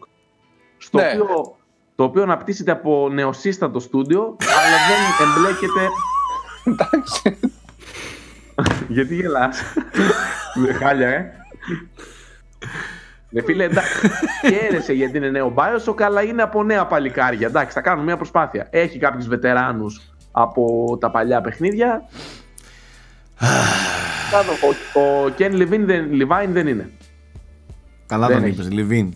Στο 0.77 0.97
Ναι. 0.97 1.11
οποίο, 1.21 1.55
το 1.95 2.03
οποίο 2.03 2.23
αναπτύσσεται 2.23 2.71
από 2.71 3.09
νεοσύστατο 3.11 3.79
στούντιο, 3.79 4.35
αλλά 4.39 4.77
δεν 4.87 5.27
εμπλέκεται. 5.27 5.89
Εντάξει. 6.65 7.39
Γιατί 8.87 9.15
γελάς; 9.15 9.61
Δεν 10.55 10.75
χάλια, 10.75 11.07
ε. 11.07 11.31
Ρε 13.33 13.41
φίλε, 13.41 13.63
εντάξει, 13.63 14.09
χαίρεσαι 14.47 14.93
γιατί 14.93 15.17
είναι 15.17 15.29
νέο 15.29 15.53
Bioshock, 15.57 16.01
αλλά 16.01 16.21
είναι 16.21 16.41
από 16.41 16.63
νέα 16.63 16.85
παλικάρια. 16.85 17.47
Εντάξει, 17.47 17.73
θα 17.73 17.81
κάνουν 17.81 18.03
μια 18.03 18.17
προσπάθεια. 18.17 18.67
Έχει 18.69 18.99
κάποιους 18.99 19.27
βετεράνους 19.27 20.15
από 20.41 20.97
τα 20.99 21.11
παλιά 21.11 21.41
παιχνίδια. 21.41 22.01
Κάτω, 24.31 24.51
ο, 24.95 24.99
ο 24.99 25.33
Ken 25.37 25.51
Levine 25.61 25.83
δεν, 25.85 26.09
Levine 26.11 26.49
δεν 26.49 26.67
είναι. 26.67 26.89
Καλά 28.05 28.27
Δεν 28.27 28.35
τον 28.35 28.45
έχει. 28.45 28.53
είπες, 28.53 28.71
Λιβίν. 28.71 29.13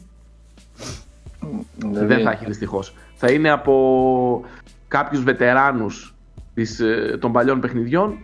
Δεν 1.91 2.23
θα 2.23 2.31
έχει 2.31 2.45
δυστυχώς. 2.45 2.95
Θα 3.15 3.31
είναι 3.31 3.49
από 3.49 4.45
κάποιους 4.87 5.23
βετεράνους 5.23 6.15
της, 6.53 6.79
ε, 6.79 7.17
των 7.21 7.31
παλιών 7.31 7.59
παιχνιδιών. 7.59 8.17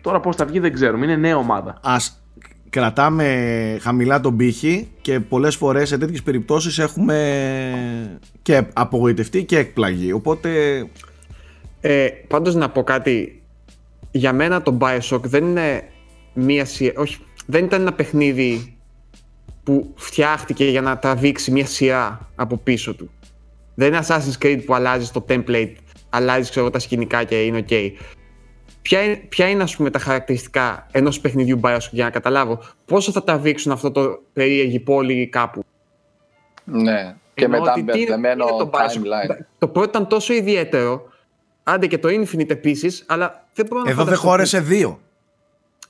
Τώρα 0.00 0.20
πώς 0.20 0.36
θα 0.36 0.44
βγει 0.44 0.58
δεν 0.58 0.72
ξέρουμε. 0.72 1.04
Είναι 1.04 1.16
νέα 1.16 1.36
ομάδα. 1.36 1.78
Ας 1.82 2.22
κρατάμε 2.70 3.78
χαμηλά 3.80 4.20
τον 4.20 4.36
πύχη 4.36 4.88
και 5.00 5.20
πολλές 5.20 5.56
φορές 5.56 5.88
σε 5.88 5.98
τέτοιες 5.98 6.22
περιπτώσεις 6.22 6.78
έχουμε 6.78 7.16
και 8.42 8.62
απογοητευτεί 8.72 9.44
και 9.44 9.58
εκπλαγεί. 9.58 10.12
Οπότε 10.12 10.50
Ε, 11.80 12.08
πάντως 12.28 12.54
να 12.54 12.70
πω 12.70 12.82
κάτι. 12.82 13.42
Για 14.10 14.32
μένα 14.32 14.62
το 14.62 14.78
Bioshock 14.80 15.20
δεν 15.22 15.44
είναι 15.44 15.88
μία 16.34 16.64
σειρά. 16.64 17.00
Όχι, 17.00 17.18
δεν 17.46 17.64
ήταν 17.64 17.80
ένα 17.80 17.92
παιχνίδι 17.92 18.76
που 19.62 19.92
φτιάχτηκε 19.96 20.64
για 20.64 20.80
να 20.80 20.98
τραβήξει 20.98 21.50
μία 21.50 21.66
σειρά 21.66 22.28
από 22.34 22.56
πίσω 22.56 22.94
του. 22.94 23.10
Δεν 23.74 23.88
είναι 23.88 24.00
Assassin's 24.06 24.44
Creed 24.44 24.62
που 24.64 24.74
αλλάζεις 24.74 25.10
το 25.10 25.24
template, 25.28 25.72
αλλάζεις 26.10 26.50
ξέρω, 26.50 26.70
τα 26.70 26.78
σκηνικά 26.78 27.24
και 27.24 27.42
είναι 27.42 27.64
ok. 27.68 27.90
Ποια 28.82 29.02
είναι, 29.02 29.16
ποια 29.16 29.48
είναι 29.48 29.62
ας 29.62 29.76
πούμε, 29.76 29.90
τα 29.90 29.98
χαρακτηριστικά 29.98 30.86
ενός 30.90 31.20
παιχνιδιού 31.20 31.60
Bioshock 31.62 31.90
για 31.90 32.04
να 32.04 32.10
καταλάβω 32.10 32.60
πόσο 32.84 33.12
θα 33.12 33.24
τραβήξουν 33.24 33.72
αυτό 33.72 33.90
το 33.90 34.22
περίεργη 34.32 34.80
πόλη 34.80 35.28
κάπου; 35.28 35.62
Ναι. 36.64 37.14
Και 37.34 37.44
Εννοώ 37.44 37.60
μετά 37.60 37.72
ότι 37.72 37.82
τι 37.84 38.00
είναι- 38.00 38.08
μπερδεμένο 38.16 38.44
τι 38.44 38.52
είναι 38.52 38.62
το 38.64 38.70
Bioshock; 38.72 39.30
timeline. 39.32 39.36
Το 39.58 39.68
πρώτο 39.68 39.88
ήταν 39.88 40.06
τόσο 40.06 40.32
ιδιαίτερο, 40.32 41.02
άντε 41.70 41.86
και 41.86 41.98
το 41.98 42.08
Infinite 42.08 42.50
επίσης, 42.50 43.04
αλλά 43.06 43.46
δεν 43.54 43.66
μπορώ 43.66 43.82
να 43.82 43.90
εδώ 43.90 43.96
δεν 43.98 44.06
φανταστώ 44.06 44.28
χώρεσε 44.28 44.60
δύο. 44.60 45.00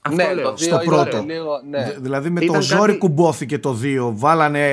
Αυτό 0.02 0.16
Ναι, 0.26 0.34
λέω. 0.34 0.44
το 0.44 0.54
δύο 0.54 0.66
στο 0.66 0.80
ήταν 0.82 0.86
πρώτο. 0.86 1.24
λίγο, 1.26 1.60
ναι. 1.70 1.84
Δ- 1.84 1.98
Δηλαδή 2.02 2.30
με 2.30 2.40
Ήταν 2.44 2.54
το 2.54 2.62
ζόρι 2.62 2.86
κάτι- 2.86 2.98
κουμπόθηκε 2.98 3.58
το 3.58 3.72
δύο. 3.72 4.12
Βάλανε 4.16 4.70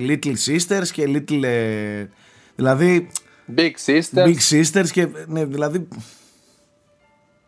Little 0.00 0.34
Sisters 0.46 0.86
και 0.92 1.04
Little... 1.08 1.42
ε, 1.42 2.06
Δηλαδή 2.56 3.08
Big 3.56 3.70
Sisters. 3.86 4.24
Big 4.26 4.36
Sisters 4.50 4.88
και... 4.92 5.08
Ναι, 5.26 5.44
δηλαδή... 5.44 5.88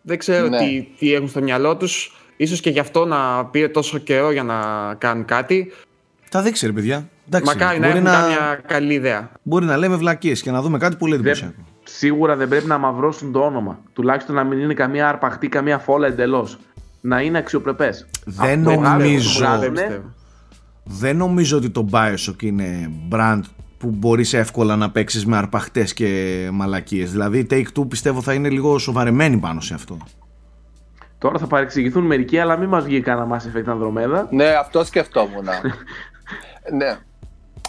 Δεν 0.03 0.19
ξέρω 0.19 0.49
Ναι. 0.49 0.59
τι, 0.59 0.89
τι 0.99 1.15
έχουν 1.15 1.29
στο 1.29 1.43
μυαλό 1.43 1.77
τους. 1.77 2.13
Ίσως 2.37 2.61
και 2.61 2.71
γι' 2.71 2.79
αυτό 2.79 3.05
να 3.05 3.47
πήρε 3.47 3.69
τόσο 3.69 3.99
καιρό 3.99 4.31
για 4.33 4.43
να 4.43 4.59
κάνουν 4.99 5.25
κάτι. 5.25 5.73
Θα 6.29 6.43
δείξει 6.43 6.67
ρε 6.67 6.73
παιδιά. 6.73 7.09
Εντάξει, 7.27 7.47
Μακάρι 7.57 7.79
να 7.79 7.87
μπορεί 7.87 7.99
έχουν 7.99 8.11
να- 8.11 8.21
κάμια 8.21 8.61
καλή 8.67 8.95
ιδέα. 8.95 9.31
Μπορεί 9.43 9.65
να 9.65 9.77
λέμε 9.77 9.97
βλακίες 9.97 10.43
και 10.43 10.51
να 10.51 10.63
δούμε 10.63 10.79
κάτι 10.79 10.97
πολύ 10.97 11.13
Δεν- 11.17 11.21
εντυπωσιακό. 11.21 11.65
Σίγουρα 11.89 12.37
δεν 12.37 12.49
πρέπει 12.49 12.67
να 12.67 12.79
μαυρώσουν 12.79 13.33
το 13.33 13.41
όνομα. 13.41 13.79
Τουλάχιστον 13.93 14.35
να 14.35 14.45
μην 14.45 14.59
είναι 14.59 14.75
καμία 14.75 15.09
αρπαχτή, 15.09 15.49
καμία 15.49 15.79
φόλα 15.79 16.07
εντελώς. 16.07 16.59
Να 17.01 17.21
είναι 17.21 17.39
αξιοπρεπές. 17.39 18.07
Δεν 18.25 18.69
Αυτό 18.69 18.81
νομίζω- 18.81 19.39
βγάζουν, 19.39 19.61
Δεν 19.61 19.73
ναι. 19.73 19.81
πιστεύω. 19.81 20.13
Δεν 20.85 21.17
νομίζω 21.17 21.57
ότι 21.57 21.71
το 21.71 21.89
Bioshock 21.93 22.43
είναι 22.43 22.91
brand 23.13 23.41
που 23.79 23.89
μπορείς 23.91 24.33
εύκολα 24.35 24.77
να 24.77 24.91
παίξεις 24.91 25.27
με 25.27 25.37
αρπαχτές 25.37 25.93
και 25.95 26.49
μαλακίες. 26.53 27.11
Δηλαδή 27.11 27.39
η 27.39 27.47
Take-Two 27.51 27.89
πιστεύω 27.89 28.23
θα 28.23 28.33
είναι 28.33 28.49
λίγο 28.49 28.79
σοβαρεμένη 28.79 29.37
πάνω 29.37 29.61
σε 29.61 29.75
αυτό. 29.75 29.99
Τώρα 31.19 31.39
θα 31.39 31.47
παρεξηγηθούν 31.47 32.05
μερικοί, 32.07 32.39
αλλά 32.39 32.57
μην 32.57 32.69
μας 32.69 32.85
βγει 32.85 33.01
κανένα 33.01 33.37
Mass 33.37 33.57
Effect 33.57 33.73
Andromeda. 33.73 34.25
Ναι, 34.31 34.47
αυτό 34.61 34.85
σκεφτόμουν. 34.85 35.45
ναι. 36.79 36.99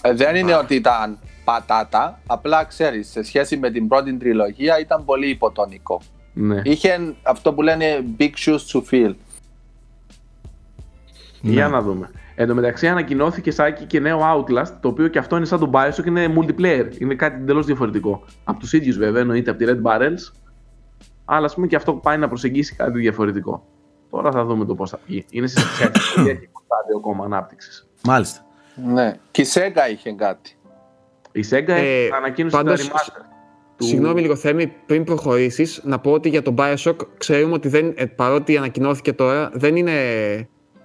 Ε, 0.01 0.13
δεν 0.13 0.36
είναι 0.36 0.55
ότι 0.55 0.76
ήταν 0.76 1.17
πατάτα, 1.50 2.20
απλά 2.28 2.64
ξέρεις, 2.64 3.10
σε 3.10 3.24
σχέση 3.24 3.58
με 3.58 3.72
την 3.72 3.88
πρώτη 3.88 4.18
τριλογία 4.18 4.80
ήταν 4.80 5.06
πολύ 5.06 5.30
υποτονικό. 5.30 6.02
Ναι. 6.34 6.62
Είχε 6.64 7.16
αυτό 7.24 7.54
που 7.54 7.62
λένε 7.62 8.04
big 8.20 8.30
shoes 8.45 8.60
to 8.74 8.82
fill. 8.91 9.14
Για 11.41 11.66
Ναι. 11.68 11.72
να 11.72 11.82
δούμε. 11.82 12.12
Εν 12.36 12.47
τω 12.47 12.56
μεταξύ 12.56 12.88
ανακοινώθηκε 12.88 13.52
Σάκη 13.52 13.86
και 13.86 14.00
νέο 14.00 14.20
Outlast, 14.22 14.72
το 14.82 14.88
οποίο 14.88 15.08
και 15.08 15.20
αυτό 15.20 15.36
είναι 15.36 15.45
σαν 15.45 15.60
το 15.60 15.70
Bioshock, 15.74 16.06
είναι 16.06 16.34
multiplayer. 16.39 16.88
Είναι 17.00 17.16
κάτι 17.16 17.36
εντελώς 17.41 17.66
διαφορετικό. 17.66 18.24
Από 18.43 18.60
τους 18.60 18.74
ίδιους 18.74 18.97
βέβαια, 18.97 19.22
εννοείται 19.22 19.50
από 19.50 19.60
τη 19.60 19.66
Red 19.68 19.82
Barrels. 19.91 20.34
Αλλά 21.26 21.45
ας 21.45 21.54
πούμε 21.54 21.68
και 21.68 21.76
αυτό 21.76 21.93
πάει 21.93 22.18
να 22.18 22.28
προσεγγίσει 22.28 22.76
κάτι 22.76 23.00
διαφορετικό. 23.00 23.66
Τώρα 24.10 24.32
θα 24.32 24.45
δούμε 24.45 24.66
το 24.66 24.76
πώς 24.76 24.89
θα 24.89 25.00
βγει. 25.06 25.26
Είναι 25.30 25.47
σε 25.47 25.60
σε 25.60 25.84
αρχικό 26.30 26.62
στάδιο 26.66 26.97
ακόμα 26.97 27.26
ανάπτυξης. 27.26 27.88
Μάλιστα. 28.04 28.45
Ναι. 28.76 29.14
Και 29.32 29.41
η 29.41 29.45
Sega 29.54 29.91
είχε 29.91 30.12
κάτι. 30.12 30.56
Η 31.32 31.43
Sega 31.51 31.67
Ε, 31.69 32.07
ανακοίνωσε 32.17 32.55
πάντως, 32.55 32.88
τα 32.88 32.93
remaster. 32.93 33.21
του- 33.77 33.86
Συγγνώμη 33.86 34.21
λίγο 34.21 34.36
Θέμη, 34.36 34.67
πριν 34.86 35.03
προχωρήσεις, 35.03 35.82
να 35.84 35.99
πω 35.99 36.11
ότι 36.11 36.30
για 36.30 36.41
τον 36.41 36.55
Bioshock 36.57 36.95
ξέρουμε 37.17 37.53
ότι 37.53 37.67
δεν, 37.67 37.93
ε, 37.95 38.05
παρότι 38.05 38.57
ανακοινώθηκε 38.57 39.13
τώρα, 39.13 39.49
δεν 39.53 39.75
είναι 39.75 39.93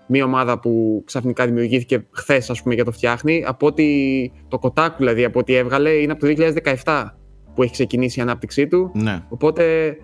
μια 0.07 0.25
ομάδα 0.25 0.59
που 0.61 1.03
ξαφνικά 1.07 1.45
δημιουργήθηκε 1.47 2.07
χθες, 2.11 2.51
ας 2.51 2.63
πούμε, 2.63 2.75
για 2.75 2.85
το 2.85 2.93
φτιάχνει. 2.93 3.45
Από 3.47 3.67
ότι 3.67 4.33
το 4.49 4.59
Kotaku, 4.63 4.95
δηλαδή, 4.99 5.25
από 5.25 5.39
ό,τι 5.39 5.55
έβγαλε, 5.55 5.91
είναι 5.91 6.13
από 6.13 6.21
το 6.21 6.27
2017 6.27 7.19
που 7.55 7.63
έχει 7.63 7.73
ξεκινήσει 7.73 8.19
η 8.19 8.23
ανάπτυξή 8.23 8.67
του. 8.67 8.91
Ναι. 8.95 9.23
Οπότε 9.29 9.97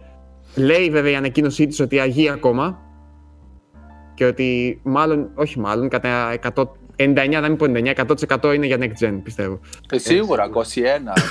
λέει 0.56 0.90
βέβαια 0.90 1.10
η 1.12 1.14
ανακοίνωσή 1.14 1.66
της 1.66 1.80
ότι 1.80 1.98
αγεί 1.98 2.30
ακόμα 2.30 2.78
και 4.14 4.24
ότι 4.24 4.80
μάλλον, 4.84 5.30
όχι 5.34 5.58
μάλλον, 5.58 5.88
κατά 5.88 6.32
100, 6.32 6.72
99, 7.04 7.28
να 7.30 7.48
μην 7.48 7.56
πω 7.56 7.66
99, 7.68 7.94
100% 8.40 8.54
είναι 8.54 8.66
για 8.66 8.76
next 8.80 9.04
gen, 9.04 9.20
πιστεύω. 9.22 9.60
Ε, 9.90 9.98
σίγουρα, 9.98 10.48
21, 10.54 10.58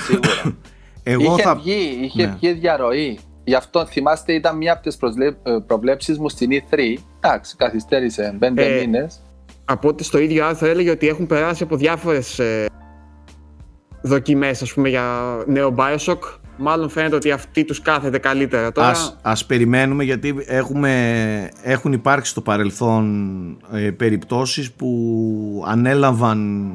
σίγουρα. 0.06 0.56
Εγώ 1.02 1.22
είχε 1.32 1.42
θα... 1.42 1.54
βγει, 1.54 1.98
είχε 2.02 2.26
Ναι. 2.26 2.34
βγει 2.40 2.52
διαρροή. 2.52 3.18
Γι' 3.44 3.54
αυτό 3.54 3.86
θυμάστε 3.86 4.32
ήταν 4.32 4.56
μία 4.56 4.72
από 4.72 4.82
τις 4.82 4.96
προσλέ- 4.96 5.36
ε, 5.48 5.56
προβλέψεις 5.66 6.18
μου 6.18 6.28
στην 6.28 6.50
E3. 6.52 6.78
Εντάξει, 7.20 7.56
καθυστέρησε 7.56 8.36
πέντε 8.38 8.64
Ε, 8.76 8.80
μήνες. 8.80 9.20
από 9.64 9.88
ότι 9.88 10.04
στο 10.04 10.18
ίδιο 10.18 10.46
άρθρο 10.46 10.68
έλεγε 10.68 10.90
ότι 10.90 11.08
έχουν 11.08 11.26
περάσει 11.26 11.62
από 11.62 11.76
διάφορες 11.76 12.38
ε, 12.38 12.66
δοκιμές 14.02 14.62
ας 14.62 14.72
πούμε 14.72 14.88
για 14.88 15.04
νέο 15.46 15.74
Bioshock 15.78 16.18
μάλλον 16.60 16.88
φαίνεται 16.88 17.14
ότι 17.16 17.30
αυτή 17.30 17.64
τους 17.64 17.82
κάθεται 17.82 18.18
καλύτερα 18.18 18.72
τώρα 18.72 18.88
Ας, 18.88 19.16
ας 19.22 19.46
περιμένουμε 19.46 20.04
γιατί 20.04 20.34
έχουμε, 20.46 21.50
έχουν 21.62 21.92
υπάρξει 21.92 22.30
στο 22.30 22.40
παρελθόν 22.40 23.06
ε, 23.72 23.90
περιπτώσεις 23.90 24.72
που 24.72 25.64
ανέλαβαν 25.66 26.70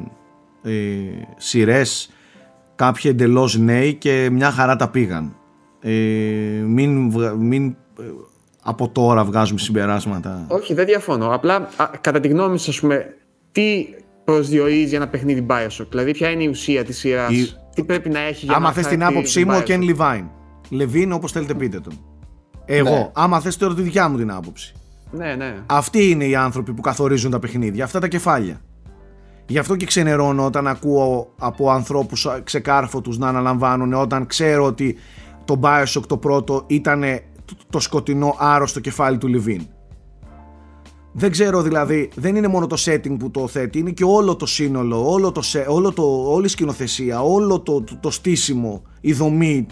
ε, 0.62 0.70
σειρές 1.36 2.10
κάποιοι 2.74 3.10
εντελώς 3.14 3.58
νέοι 3.58 3.94
και 3.94 4.28
μια 4.32 4.50
χαρά 4.50 4.76
τα 4.76 4.88
πήγαν. 4.88 5.36
Ε, 5.80 5.90
μην, 6.66 7.10
βγα- 7.10 7.32
μην 7.34 7.66
ε, 8.00 8.02
από 8.62 8.88
τώρα 8.88 9.24
βγάζουμε 9.24 9.58
συμπεράσματα. 9.60 10.44
όχι 10.48 10.74
δεν 10.74 10.84
διαφωνώ 10.86 11.34
απλά 11.34 11.54
α, 11.76 11.90
κατά 12.00 12.20
τη 12.20 12.28
γνώμη 12.28 12.58
σας 12.58 12.68
ας 12.68 12.80
πούμε 12.80 13.14
τι 13.52 13.86
προσδιορίζει 14.24 14.94
ένα 14.94 15.08
παιχνίδι 15.08 15.46
Bioshock; 15.50 15.86
Δηλαδή 15.90 16.10
ποια 16.12 16.30
είναι 16.30 16.42
η 16.42 16.48
ουσία 16.48 16.84
της 16.84 16.98
σειράς; 16.98 17.30
Η- 17.32 17.52
τι 17.76 17.84
πρέπει 17.84 18.08
να 18.08 18.18
έχει 18.18 18.44
για 18.44 18.54
Άμα 18.56 18.66
να 18.66 18.72
θες 18.72 18.86
την 18.86 19.00
χαρακτηρίζει 19.02 19.18
άποψή 19.18 19.44
μου, 19.44 19.56
ο 19.56 19.58
Bioshock. 19.58 19.94
Ken 19.94 19.96
Levine. 19.96 20.28
Λεβίν 20.68 21.12
όπως 21.12 21.32
θέλετε 21.32 21.54
πείτε 21.54 21.80
τον. 21.80 21.92
Εγώ, 22.64 22.90
Ναι. 22.90 23.10
άμα 23.14 23.40
θες 23.40 23.56
τώρα 23.56 23.74
τη 23.74 23.82
δικιά 23.82 24.08
μου 24.08 24.16
την 24.16 24.30
άποψη. 24.30 24.74
ναι 25.10 25.34
ναι 25.34 25.56
Αυτοί 25.66 26.10
είναι 26.10 26.24
οι 26.24 26.34
άνθρωποι 26.34 26.72
που 26.72 26.80
καθορίζουν 26.80 27.30
τα 27.30 27.38
παιχνίδια, 27.38 27.84
αυτά 27.84 28.00
τα 28.00 28.08
κεφάλια. 28.08 28.60
Γι' 29.46 29.58
αυτό 29.58 29.76
και 29.76 29.86
ξενερώνω 29.86 30.44
όταν 30.44 30.66
ακούω 30.66 31.32
από 31.38 31.70
ανθρώπους 31.70 32.26
ξεκάρφωτους 32.44 33.18
να 33.18 33.28
αναλαμβάνουν 33.28 33.92
όταν 33.94 34.26
ξέρω 34.26 34.64
ότι 34.64 34.96
το 35.44 35.60
Bioshock 35.62 36.02
το 36.06 36.16
πρώτο 36.16 36.64
ήταν 36.66 37.04
το 37.70 37.80
σκοτεινό 37.80 38.36
άρρωστο 38.38 38.80
κεφάλι 38.80 39.18
του 39.18 39.26
Λιβίν. 39.28 39.66
Δεν 41.18 41.30
ξέρω 41.30 41.62
δηλαδή, 41.62 42.08
δεν 42.14 42.36
είναι 42.36 42.48
μόνο 42.48 42.66
το 42.66 42.76
setting 42.84 43.16
που 43.18 43.30
το 43.30 43.46
θέτει, 43.48 43.78
είναι 43.78 43.90
και 43.90 44.04
όλο 44.04 44.36
το 44.36 44.46
σύνολο, 44.46 45.10
όλο 45.12 45.32
το, 45.32 45.42
σε- 45.42 45.66
όλο 45.68 45.92
το, 45.92 46.02
όλη 46.32 46.44
η 46.44 46.48
σκηνοθεσία, 46.48 47.22
όλο 47.22 47.60
το, 47.60 47.82
το, 47.82 47.96
το 48.00 48.10
στήσιμο, 48.10 48.82
η 49.00 49.12
δομή 49.12 49.66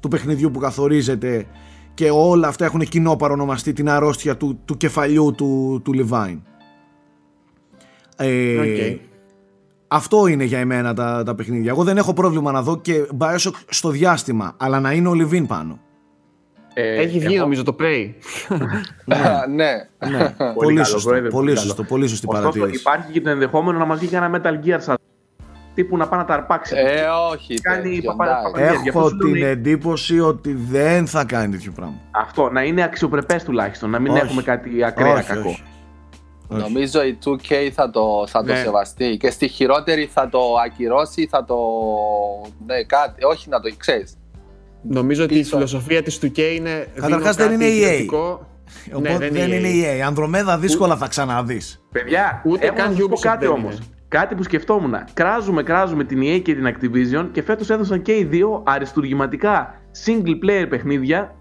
του 0.00 0.08
παιχνιδιού 0.08 0.50
που 0.50 0.58
καθορίζεται 0.58 1.46
και 1.94 2.10
όλα 2.10 2.48
αυτά 2.48 2.64
έχουν 2.64 2.80
κοινό 2.80 3.16
παρονομαστή 3.16 3.72
την 3.72 3.88
αρρώστια 3.88 4.36
του, 4.36 4.58
του 4.64 4.76
κεφαλιού 4.76 5.32
του, 5.36 5.80
του 5.84 5.92
Levine. 5.96 6.38
Ε, 8.16 8.58
Οκ. 8.58 9.00
Αυτό 9.88 10.26
είναι 10.26 10.44
για 10.44 10.58
εμένα 10.58 10.94
τα, 10.94 11.22
τα 11.22 11.34
παιχνίδια. 11.34 11.70
Εγώ 11.70 11.84
δεν 11.84 11.96
έχω 11.96 12.12
πρόβλημα 12.12 12.52
να 12.52 12.62
δω 12.62 12.76
και 12.80 13.06
Bioshock 13.18 13.54
στο 13.68 13.90
διάστημα, 13.90 14.54
αλλά 14.56 14.80
να 14.80 14.92
είναι 14.92 15.08
ο 15.08 15.12
Levine 15.12 15.46
πάνω. 15.46 15.78
Ε, 16.78 16.94
έχει 16.96 17.18
βγει 17.18 17.34
εγώ- 17.34 17.42
νομίζω 17.44 17.62
το 17.62 17.76
Prey 17.80 18.10
ναι. 19.56 19.70
Ναι, 20.08 20.28
Πολύ 20.28 20.52
πολύ, 20.54 20.74
καλό, 20.74 20.84
σωστό, 20.86 21.08
Πρόεδρε, 21.08 21.28
πολύ, 21.30 21.46
πολύ 21.46 21.56
σωστό, 21.58 21.74
καλό. 21.74 21.88
πολύ 21.88 22.08
σωστή 22.08 22.26
Ωστόσο, 22.28 22.48
παρατήρηση. 22.50 22.80
υπάρχει 22.80 23.12
και 23.12 23.20
το 23.20 23.30
ενδεχόμενο 23.30 23.78
να 23.78 23.84
μας 23.84 23.98
βγει 23.98 24.08
και 24.08 24.16
ένα 24.16 24.30
Metal 24.34 24.66
Gear 24.66 24.76
σαν 24.78 24.96
τύπου 25.74 25.96
να 25.96 26.08
πάει 26.08 26.20
να 26.20 26.26
τα 26.26 26.34
αρπάξει. 26.34 26.74
Ε, 26.76 27.04
όχι. 27.32 27.54
Κάνει 27.60 27.94
τέτοιο, 27.94 28.14
παπα- 28.16 28.26
εντάξει. 28.38 28.52
παπα- 28.52 28.82
γι' 28.82 28.88
αυτό 28.88 28.98
Έχω 29.00 29.08
σου 29.08 29.16
λέω 29.16 29.26
την 29.26 29.36
είναι- 29.36 29.48
εντύπωση 29.48 30.20
ότι 30.20 30.52
δεν 30.54 31.06
θα 31.06 31.24
κάνει 31.24 31.52
τέτοιο 31.52 31.72
πράγμα. 31.72 31.94
Αυτό, 32.10 32.50
να 32.50 32.62
είναι 32.62 32.82
αξιοπρεπές 32.82 33.44
τουλάχιστον, 33.44 33.90
να 33.90 33.98
μην 33.98 34.12
Όχι. 34.12 34.20
έχουμε 34.24 34.42
κάτι 34.42 34.84
ακραία 34.84 35.12
Όχι, 35.12 35.22
κακό. 35.26 35.48
όχι. 35.48 35.62
Όχι. 36.48 36.60
Νομίζω 36.62 37.02
η 37.04 37.18
2K 37.24 37.70
θα 37.72 37.90
το, 37.90 38.24
θα 38.26 38.44
το 38.44 38.52
Ναι. 38.52 38.58
σεβαστεί 38.58 39.16
και 39.16 39.30
στη 39.30 39.48
χειρότερη 39.48 40.04
θα 40.12 40.28
το 40.28 40.40
ακυρώσει, 40.66 41.26
θα 41.30 41.44
το... 41.44 41.56
Ναι, 42.66 42.82
κάτι, 42.84 43.24
όχι 43.24 43.48
να 43.48 43.60
το 43.60 43.68
ξέρεις. 43.76 44.16
Νομίζω 44.88 45.24
ότι 45.24 45.34
η 45.34 45.38
Πίσω. 45.38 45.54
φιλοσοφία 45.56 46.02
της 46.02 46.18
2K 46.22 46.38
είναι 46.38 46.86
Καταρχάς 46.94 47.36
δίνω 47.36 47.48
δεν 47.48 47.58
κάτι 47.58 47.64
είναι 47.64 47.64
EA. 47.64 47.68
ιδιωτικό. 47.90 48.46
Οπότε 48.94 49.18
Ναι, 49.18 49.28
δεν 49.30 49.52
είναι 49.52 49.68
η 49.68 49.84
EA. 49.84 50.00
Ανδρομέδα 50.00 50.58
δύσκολα 50.58 50.96
θα 50.96 51.06
ξαναδείς. 51.08 51.84
Παιδιά, 51.92 52.42
Ούτε 52.44 52.66
έχω 52.66 52.74
καν 52.76 52.90
να 52.90 52.96
σας 52.96 53.00
πω 53.06 53.12
Ubisoft 53.14 53.20
κάτι 53.20 53.44
δεν 53.46 53.54
όμως. 53.54 53.74
είναι. 53.76 53.84
Κάτι 54.08 54.34
που 54.34 54.42
σκεφτόμουν. 54.42 54.94
Κράζουμε, 55.14 55.62
κράζουμε 55.62 56.04
την 56.04 56.20
EA 56.22 56.40
και 56.42 56.54
την 56.54 56.66
Activision 56.74 57.28
και 57.32 57.42
φέτος 57.42 57.70
έδωσαν 57.70 58.02
και 58.02 58.12
οι 58.16 58.24
δύο 58.24 58.62
αριστουργηματικά 58.66 59.74
single 60.06 60.44
player 60.44 60.66
παιχνίδια 60.68 61.34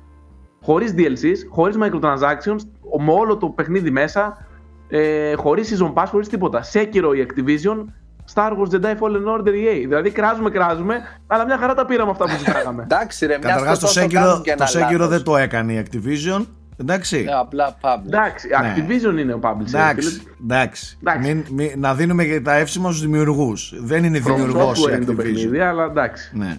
χωρίς 0.62 0.93
DLCs, 0.98 1.38
χωρίς 1.50 1.76
microtransactions, 1.82 2.60
με 3.06 3.12
όλο 3.12 3.38
το 3.38 3.48
παιχνίδι 3.50 3.91
μέσα, 3.91 4.48
ε, 4.89 5.34
χωρίς 5.36 5.74
season 5.78 5.93
pass, 5.93 6.06
χωρίς 6.10 6.28
τίποτα. 6.28 6.62
Σέκυρο 6.64 7.14
η 7.14 7.26
Activision, 7.28 7.86
Star 8.34 8.51
Wars 8.51 8.69
Jedi 8.76 8.95
Fallen 8.99 9.38
Order 9.38 9.47
EA. 9.53 9.86
Δηλαδή 9.88 10.09
κράζουμε, 10.11 10.49
κράζουμε, 10.49 10.99
αλλά 11.28 11.45
μια 11.45 11.57
χαρά 11.57 11.73
τα 11.73 11.86
πήραμε 11.86 12.11
αυτά 12.11 12.26
που 12.26 12.38
ζητάγαμε. 12.45 12.84
Εντάξει 12.84 13.26
ρε, 13.26 13.38
μια 13.38 13.47
Καταρχάς 13.49 13.80
το 13.80 13.88
στο 13.88 13.95
τόσο 14.01 14.07
Sekiro, 14.07 14.13
κάνουν 14.13 14.41
και 14.41 14.55
το 14.55 14.65
ένα 14.76 14.88
Sekiro 14.88 14.91
λάθος. 14.91 15.07
δεν 15.07 15.23
το 15.23 15.38
έκανε 15.38 15.73
η 15.73 15.86
Activision. 15.86 16.45
Εντάξει. 16.78 17.23
Ναι, 17.23 17.32
απλά 17.34 17.78
public. 17.82 18.05
Εντάξει, 18.05 18.47
Ναι. 18.61 18.73
Activision 18.78 19.19
είναι 19.19 19.34
ο 19.34 19.39
publisher. 19.43 19.67
Εντάξει, 19.73 20.21
εντάξει. 20.43 20.97
Εντάξει. 21.03 21.34
Μην, 21.34 21.45
μην- 21.51 21.80
να 21.80 21.95
δίνουμε 21.95 22.26
και 22.26 22.41
τα 22.41 22.53
εύσημα 22.53 22.89
στους 22.89 23.01
δημιουργούς. 23.01 23.73
Δεν 23.80 24.03
είναι 24.03 24.17
From 24.17 24.21
δημιουργός 24.36 24.80
η 24.80 24.84
software 24.88 24.95
είναι 24.95 25.05
το 25.05 25.11
Activision. 25.11 25.15
παιχνίδι, 25.15 25.59
αλλά 25.59 25.84
εντάξει. 25.84 26.32
Ναι. 26.38 26.57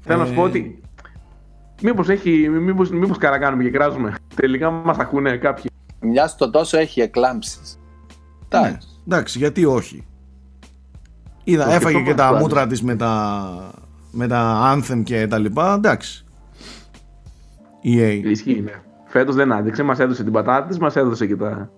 Θέλω 0.00 0.18
να 0.18 0.24
σου 0.26 0.32
Ε, 0.32 0.34
πω 0.34 0.42
ότι. 0.42 0.80
Μήπως, 1.82 2.08
έχει, 2.08 2.48
μήπως, 2.48 2.90
μήπως 2.90 3.18
καρακάνουμε 3.18 3.62
και 3.62 3.70
κράζουμε. 3.70 4.14
Τελικά 4.34 4.70
μας 4.70 4.98
ακούνε 4.98 5.36
κάποιοι. 5.36 5.64
Μιας 6.00 6.30
στο 6.30 6.50
τόσο 6.50 6.78
έχει 6.78 7.00
εκλάμψεις. 7.00 7.78
ναι. 8.52 8.58
Εντάξει. 8.58 8.88
Εντάξει, 9.06 9.38
γιατί 9.38 9.64
όχι. 9.64 10.06
Είδα, 11.50 11.64
Το 11.64 11.70
έφαγε 11.70 11.78
και 11.80 12.04
σκεφτόμαστε 12.04 12.14
τα 12.14 12.26
άλλος. 12.26 12.40
μούτρα 12.40 12.66
της 12.66 12.82
με 12.82 12.96
τα, 12.96 13.44
με 14.10 14.26
τα 14.26 14.72
Anthem 14.74 15.02
και 15.04 15.26
τα 15.26 15.38
λοιπά. 15.38 15.74
Εντάξει. 15.74 16.24
EA. 17.84 18.20
Ισχύει, 18.24 18.60
ναι. 18.64 18.72
Φέτος 19.06 19.34
δεν 19.34 19.52
άντεξε, 19.52 19.82
μας 19.82 19.98
έδωσε 19.98 20.22
την 20.22 20.32
πατάτα 20.32 20.66
της, 20.66 20.78
μας 20.78 20.96
έδωσε 20.96 21.26
και 21.26 21.36
τα... 21.36 21.70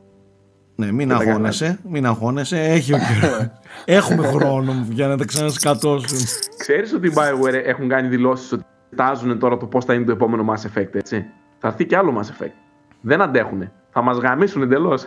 Ναι, 0.75 0.93
μην 0.93 1.09
Και 1.09 1.15
τα 1.15 1.21
αγχώνεσαι, 1.21 1.79
μην 1.89 2.07
αγχώνεσαι. 2.07 2.61
Έχει 2.61 2.95
ο 2.95 2.99
καιρός. 2.99 3.51
Έχουμε 3.99 4.27
χρόνο 4.27 4.87
για 4.91 5.07
να 5.07 5.17
τα 5.17 5.25
ξανασκατώσουν. 5.25 6.19
Ξέρεις 6.59 6.93
ότι 6.93 7.07
οι 7.07 7.13
Bioware 7.15 7.63
έχουν 7.65 7.89
κάνει 7.89 8.09
δηλώσεις 8.09 8.53
ότι 8.53 8.65
τάζουν 8.97 9.39
τώρα 9.39 9.57
το 9.57 9.67
πώς 9.67 9.85
θα 9.85 9.95
είναι 9.95 10.05
το 10.05 10.13
επόμενο 10.13 10.45
Mass 10.53 10.61
Effect, 10.79 10.95
έτσι; 10.95 11.25
Θα 11.59 11.69
έρθει 11.69 11.87
και 11.87 11.97
άλλο 11.97 12.21
Mass 12.21 12.43
Effect. 12.43 12.53
Δεν 13.01 13.23
αντέχουνε. 13.23 13.73
Θα 13.91 14.03
μας 14.03 14.19
γαμίσουν 14.19 14.63
εντελώς. 14.63 15.05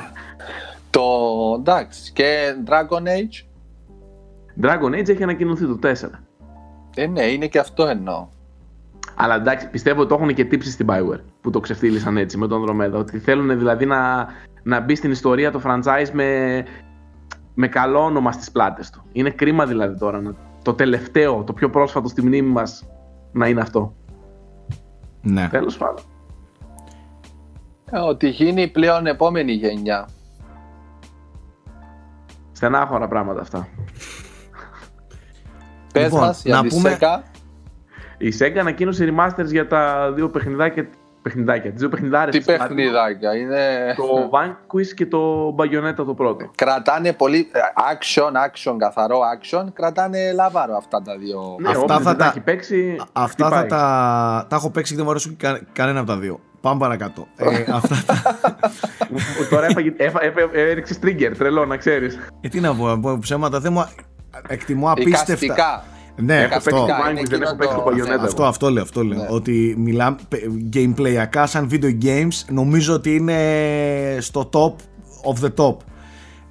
Το 0.90 1.02
εντάξει. 1.58 2.12
Και 2.12 2.54
Dragon 2.66 3.02
Age. 3.02 3.49
Dragon 4.62 4.98
Age 4.98 5.08
έχει 5.08 5.22
ανακοινωθεί 5.22 5.66
το 5.66 5.78
4. 5.82 5.94
Ε, 6.94 7.06
ναι, 7.06 7.22
είναι 7.22 7.46
και 7.46 7.58
αυτό 7.58 7.86
εννοώ. 7.86 8.28
Αλλά 9.14 9.34
εντάξει, 9.34 9.68
πιστεύω 9.70 10.00
ότι 10.00 10.08
το 10.08 10.14
έχουν 10.14 10.34
και 10.34 10.44
τύψει 10.44 10.70
στην 10.70 10.86
Bioware 10.90 11.20
που 11.40 11.50
το 11.50 11.60
ξεφτύλισαν 11.60 12.16
έτσι 12.16 12.38
με 12.38 12.46
τον 12.46 12.64
Andromeda. 12.64 12.92
Ότι 12.92 13.18
θέλουν 13.18 13.58
δηλαδή 13.58 13.86
να, 13.86 14.26
να 14.62 14.80
μπει 14.80 14.94
στην 14.94 15.10
ιστορία 15.10 15.50
το 15.50 15.60
franchise 15.64 16.10
με, 16.12 16.62
με 17.54 17.68
καλό 17.68 18.04
όνομα 18.04 18.32
στις 18.32 18.50
πλάτες 18.50 18.90
του. 18.90 19.02
Είναι 19.12 19.30
κρίμα 19.30 19.66
δηλαδή 19.66 19.98
τώρα 19.98 20.20
να, 20.20 20.34
το 20.62 20.74
τελευταίο, 20.74 21.44
το 21.44 21.52
πιο 21.52 21.70
πρόσφατο 21.70 22.08
στη 22.08 22.22
μνήμη 22.22 22.48
μας 22.48 22.86
να 23.32 23.48
είναι 23.48 23.60
αυτό. 23.60 23.94
Ναι. 25.22 25.48
Τέλος 25.48 25.76
πάντων. 25.76 26.04
Ε, 27.90 27.98
Ότι 27.98 28.28
γίνει 28.28 28.68
πλέον 28.68 29.06
επόμενη 29.06 29.52
γενιά. 29.52 30.08
Στενάχωρα 32.52 33.08
πράγματα 33.08 33.40
αυτά. 33.40 33.68
Πες 35.92 36.02
Λοιπόν, 36.04 36.20
μας 36.20 36.42
για 36.44 36.54
να 36.54 36.62
τη 36.62 36.68
πούμε- 36.68 36.90
ΣΕΚΑ. 36.90 37.22
Η 38.18 38.32
Sega 38.40 38.56
ανακοίνωσε 38.60 39.14
remasters 39.14 39.46
για 39.46 39.66
τα 39.66 40.12
δύο 40.12 40.28
παιχνιδάκια. 40.30 40.88
Παιχνιδάκια, 41.22 41.70
τις 41.70 41.80
δύο 41.80 41.88
παιχνιδάρες. 41.88 42.34
Τι 42.34 42.44
της 42.44 42.54
Platinum. 42.54 42.58
παιχνιδάκια 42.68 43.36
είναι. 43.36 43.94
Το 43.96 44.30
Vanquish 44.32 44.86
και 44.94 45.06
το 45.06 45.48
Bayonetta 45.58 45.94
το 46.06 46.14
πρώτο. 46.14 46.50
Κρατάνε 46.54 47.12
πολύ 47.12 47.48
ε, 47.52 47.58
action, 47.92 48.26
action, 48.30 48.76
καθαρό 48.78 49.18
action. 49.38 49.64
Κρατάνε 49.72 50.32
λαβάρο 50.32 50.76
αυτά 50.76 51.02
τα 51.02 51.16
δύο. 51.18 51.56
Ναι, 51.60 51.68
Αυτά 51.68 51.80
όποιος 51.82 51.98
θα 52.02 52.08
δεν 52.10 52.16
τα- 52.18 52.26
έχει 52.26 52.40
παίξει, 52.40 52.96
Αυτά 53.12 53.48
θα 53.48 53.56
χτυπάει. 53.56 53.68
τα. 53.68 54.46
Τα 54.48 54.56
έχω 54.56 54.70
παίξει 54.70 54.90
και 54.90 54.96
δεν 54.96 55.04
μου 55.04 55.10
αρέσουν 55.10 55.36
κα- 55.36 55.60
κανένα 55.72 55.98
από 56.00 56.08
τα 56.08 56.16
δύο. 56.18 56.40
Πάμε 56.60 56.80
παρακάτω. 56.80 57.26
ε, 57.36 57.46
αυτά 57.72 57.96
τα. 58.06 58.22
Τώρα 59.50 59.66
έφαγε, 59.66 59.92
έφα, 59.96 60.24
έφα, 60.24 60.40
έριξε 60.52 60.98
trigger, 61.02 61.32
τρελό 61.38 61.66
να 61.66 61.76
ξέρεις. 61.76 62.18
ε, 62.40 62.48
τι 62.48 62.60
να 62.60 62.74
πω, 62.74 62.86
να 62.86 63.00
πω 63.00 63.18
ψέματα. 63.20 63.60
Δεν 63.60 63.72
μου. 63.72 63.84
Α- 64.30 64.40
Εκτιμώ 64.48 64.90
απίστευτα. 64.90 65.22
Εικαστικά. 65.32 65.84
Ναι, 66.16 66.36
Έχω 66.42 66.54
αυτό. 66.56 66.70
παίξει 66.70 66.86
το 66.86 67.10
είναι 67.10 67.20
Vanquish, 67.20 67.28
δεν 67.28 67.42
εκείνο 67.42 67.44
έχω 67.44 67.56
παίξει 67.56 67.74
το 67.74 67.82
το- 67.82 67.90
Bayonetta. 67.90 68.24
Αυτό, 68.24 68.44
αυτό 68.44 68.70
λέω, 68.70 68.82
αυτό 68.82 69.04
λέω. 69.04 69.18
Ναι. 69.18 69.26
Ότι 69.30 69.74
μιλάμε 69.78 70.16
πε- 70.28 70.44
gameplayακά 70.72 71.46
σαν 71.46 71.68
video 71.72 72.04
games 72.04 72.44
νομίζω 72.50 72.94
ότι 72.94 73.14
είναι 73.14 73.36
στο 74.20 74.48
top 74.52 74.74
of 75.32 75.44
the 75.44 75.54
top. 75.64 75.76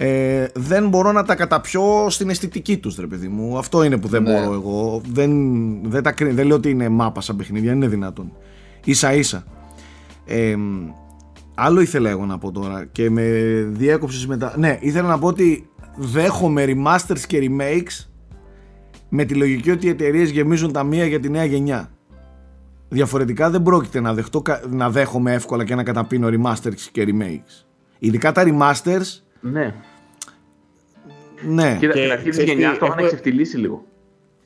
Ε, 0.02 0.46
δεν 0.54 0.90
μπορώ 0.90 1.12
να 1.12 1.24
τα 1.24 1.36
καταπιώ 1.36 2.10
στην 2.10 2.30
αισθητική 2.30 2.78
τους 2.78 2.96
ρε 2.96 3.08
παιδί 3.08 3.28
μου 3.28 3.58
Αυτό 3.58 3.84
είναι 3.84 3.98
που 3.98 4.08
δεν 4.08 4.24
Ναι. 4.24 4.32
μπορώ 4.40 4.54
εγώ 4.54 5.02
δεν, 5.12 5.32
δεν, 5.90 6.04
τα, 6.04 6.12
κρίνω. 6.12 6.34
δεν 6.34 6.48
λέω 6.48 6.56
ότι 6.56 6.70
είναι 6.70 6.90
μάπα 6.90 7.22
σαν 7.22 7.36
παιχνίδια 7.36 7.72
Είναι 7.72 7.88
δυνατόν 7.88 8.32
Ίσα 8.84 9.14
ίσα 9.14 9.44
ε, 10.26 10.56
Άλλο 11.56 11.82
ήθελα 11.82 12.10
εγώ 12.10 12.26
να 12.26 12.38
πω 12.38 12.52
τώρα 12.52 12.86
Και 12.92 13.10
με 13.10 13.22
διέκοψες 13.70 14.26
μετά 14.28 14.54
Ναι 14.58 14.78
ήθελα 14.82 15.08
να 15.08 15.20
πω 15.20 15.28
ότι 15.28 15.69
Δέχομαι 16.02 16.66
remasters 16.68 17.20
και 17.28 17.50
remakes 17.50 18.06
με 19.10 19.24
τη 19.26 19.34
λογική 19.36 19.72
ότι 19.72 19.86
οι 19.86 19.90
εταιρείες 19.90 20.30
γεμίζουν 20.30 20.72
τα 20.72 20.84
μία 20.84 21.06
για 21.06 21.20
τη 21.20 21.30
νέα 21.30 21.46
γενιά. 21.46 21.92
Διαφορετικά 22.90 23.50
δεν 23.50 23.64
πρόκειται 23.64 24.00
να, 24.00 24.14
δεχτώ, 24.14 24.42
κα- 24.42 24.62
να 24.70 24.90
δέχομαι 24.90 25.34
εύκολα 25.34 25.64
και 25.66 25.76
να 25.76 25.84
καταπίνω 25.84 26.28
remasters 26.32 26.80
και 26.92 27.06
remakes. 27.08 27.66
Ειδικά 28.00 28.32
τα 28.32 28.44
remasters, 28.46 29.22
Ναι. 29.42 29.74
ναι. 31.48 31.78
Κοίτα, 31.80 31.94
Και 31.94 32.00
στην 32.00 32.12
αρχή 32.12 32.24
της 32.24 32.32
ξέρεις 32.32 32.38
τι, 32.38 32.56
γενιάς 32.56 32.70
το 32.72 32.86
είχαν 32.86 32.88
έχουμε- 32.88 33.04
εξευτελίσει 33.04 33.58
λίγο. 33.58 33.86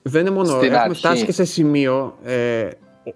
Δεν 0.02 0.22
είναι 0.22 0.30
μόνο. 0.30 0.46
Στην 0.50 0.62
έχουμε 0.64 0.78
αρχή. 0.78 0.98
φτάσει 1.00 1.26
και 1.26 1.32
σε 1.32 1.44
σημείο 1.46 2.18
ε, 2.24 2.64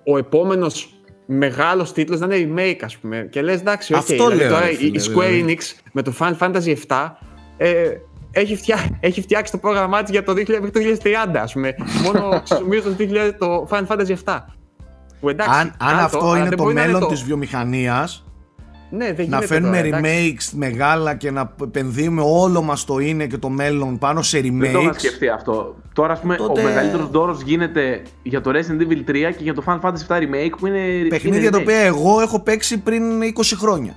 ο, 0.05 0.13
ο 0.13 0.17
επόμενος 0.17 0.93
μεγάλος 1.25 1.93
τίτλος 1.93 2.19
να 2.19 2.35
είναι 2.35 2.53
remake, 2.55 2.79
ας 2.83 2.97
πούμε. 2.97 3.27
Και 3.31 3.41
λες, 3.41 3.59
εντάξει, 3.59 3.93
οκ. 3.93 3.99
Αυτό 3.99 4.13
δηλαδή, 4.15 4.35
λέω, 4.37 4.49
τώρα 4.49 4.65
ρε 4.65 4.71
η- 4.71 4.75
φίλε, 4.75 4.97
η 4.97 5.01
Square 5.05 5.29
δηλαδή. 5.29 5.57
Enix 5.59 5.79
με 5.93 6.01
το 6.01 6.13
Final 6.19 6.37
Fantasy 6.37 6.75
VII 6.87 7.11
ε, 7.57 7.89
έχει, 8.39 8.55
φτιά, 8.55 8.97
έχει 8.99 9.21
φτιάξει 9.21 9.51
το 9.51 9.57
πρόγραμμά 9.57 10.01
της 10.01 10.11
για 10.11 10.23
το 10.23 10.31
2000 10.31 10.47
μέχρι 10.61 10.71
το 10.71 10.79
2030, 11.33 11.35
ας 11.41 11.53
πούμε. 11.53 11.75
μόνο 12.03 12.41
σημείο 12.43 12.81
το, 12.81 12.95
2000 12.99 13.33
το 13.39 13.67
Final 13.71 13.85
Fantasy 13.87 14.15
VII. 14.25 14.37
Που 15.19 15.29
εντάξει, 15.29 15.59
αν, 15.59 15.73
αν 15.77 15.89
κάτω, 15.89 16.03
αυτό 16.03 16.17
αλλά 16.27 16.37
είναι 16.37 16.49
δεν 16.49 16.57
το 16.57 16.63
μπορεί 16.63 16.75
να 16.75 16.81
μέλλον 16.85 16.99
το- 16.99 17.07
της 17.07 17.23
βιομηχανίας, 17.23 18.25
Ναι, 18.89 19.05
δεν 19.05 19.15
να 19.15 19.21
γίνεται 19.23 19.45
φέρνουμε 19.45 19.75
τώρα, 19.81 19.97
εντάξει. 19.97 20.35
remakes 20.37 20.57
μεγάλα 20.57 21.15
και 21.15 21.31
να 21.31 21.53
επενδύουμε 21.63 22.21
όλο 22.25 22.61
μας 22.61 22.85
το 22.85 22.97
είναι 22.99 23.25
και 23.27 23.37
το 23.37 23.49
μέλλον 23.49 23.97
πάνω 23.97 24.21
σε 24.21 24.39
Δεν 24.41 24.59
το 24.73 24.79
είχα 24.79 24.89
remakes. 24.91 24.95
σκεφτεί 24.97 25.29
αυτό. 25.29 25.75
Τώρα, 25.93 26.13
ας 26.13 26.19
πούμε, 26.19 26.35
Τότε- 26.35 26.61
ο 26.61 26.63
μεγαλύτερος 26.63 27.09
δώρος 27.09 27.41
γίνεται 27.41 28.01
για 28.23 28.41
το 28.41 28.51
Resident 28.53 28.81
Evil 28.81 29.03
3 29.09 29.31
και 29.37 29.43
για 29.43 29.53
το 29.53 29.63
Final 29.67 29.79
Fantasy 29.81 30.07
VII 30.07 30.17
Remake 30.21 30.55
που 30.59 30.67
είναι. 30.67 31.07
Παιχνίδια 31.09 31.39
είναι 31.39 31.49
τα 31.49 31.57
remake. 31.57 31.61
οποία 31.61 31.77
εγώ 31.79 32.21
έχω 32.21 32.39
παίξει 32.39 32.77
πριν 32.79 33.03
20 33.21 33.55
χρόνια. 33.57 33.93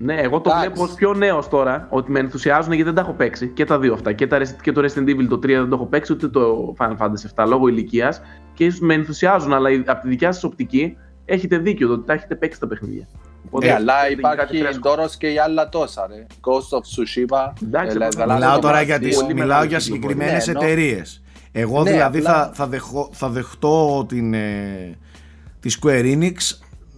Ναι, 0.00 0.14
εγώ 0.14 0.40
το 0.40 0.50
Εντάξει. 0.50 0.66
βλέπω 0.68 0.82
ως 0.82 0.94
πιο 0.94 1.14
νέος 1.14 1.48
τώρα 1.48 1.86
ότι 1.90 2.10
με 2.10 2.18
ενθουσιάζουν 2.18 2.68
γιατί 2.72 2.82
δεν 2.84 2.94
τα 2.94 3.00
έχω 3.00 3.12
παίξει 3.12 3.48
και 3.48 3.64
τα 3.64 3.78
δύο 3.78 3.92
αυτά. 3.92 4.12
Και, 4.12 4.26
τα, 4.26 4.38
Resi- 4.38 4.60
και 4.62 4.72
το 4.72 4.80
Resident 4.80 5.08
Evil 5.08 5.26
το 5.28 5.36
3 5.36 5.40
δεν 5.46 5.68
το 5.68 5.74
έχω 5.74 5.86
παίξει, 5.86 6.12
ούτε 6.12 6.28
το 6.28 6.74
Final 6.78 6.96
Fantasy 6.96 7.42
7 7.44 7.46
λόγω 7.48 7.68
ηλικίας. 7.68 8.20
Και 8.54 8.64
ίσως 8.64 8.80
με 8.80 8.94
ενθουσιάζουν, 8.94 9.52
αλλά 9.52 9.70
η- 9.70 9.82
από 9.86 10.02
τη 10.02 10.08
δικιά 10.08 10.32
σας 10.32 10.44
οπτική 10.44 10.96
έχετε 11.24 11.58
δίκιο 11.58 11.86
το 11.88 11.92
ότι 11.92 12.06
τα 12.06 12.12
έχετε 12.12 12.34
παίξει 12.34 12.60
τα 12.60 12.66
παιχνίδια. 12.66 13.08
Οπότε, 13.46 13.66
Ναι, 13.66 13.72
αλλά 13.72 14.04
έχετε 14.06 14.20
κάτι 14.22 14.34
υπάρχει 14.34 14.56
φρέσκο. 14.58 14.88
τώρα 14.88 15.08
και 15.18 15.28
για 15.28 15.42
άλλα 15.42 15.68
τόσα. 15.68 16.06
Ρε. 16.10 16.26
Ghost 16.40 16.76
of 16.78 16.80
Tsushima. 16.80 17.52
Εντάξει, 17.62 17.96
ε, 18.00 18.02
εγώ 18.02 18.08
δηλαδή, 18.10 18.32
Μιλάω 18.32 18.54
το 18.54 18.60
τώρα 18.60 18.72
μάτι. 18.74 18.84
για, 18.84 18.98
τις, 18.98 19.16
πολύ 19.20 19.34
μιλάω 19.34 19.46
μεγάλη 19.48 19.66
για 19.68 19.78
κυκλοφορία. 19.78 20.08
συγκεκριμένες 20.10 20.46
Ναι, 20.46 20.52
ενώ- 20.52 20.62
εταιρείες. 20.62 21.22
Εγώ 21.52 21.82
Ναι, 21.82 21.90
δηλαδή 21.90 22.18
απλά- 22.18 22.32
θα, 22.32 22.50
θα, 22.54 22.66
δεχώ, 22.66 23.08
θα 23.12 23.28
δεχτώ 23.28 24.04
την, 24.08 24.34
ε, 24.34 24.96
τη 25.60 25.70
Square 25.80 26.04
Enix 26.04 26.34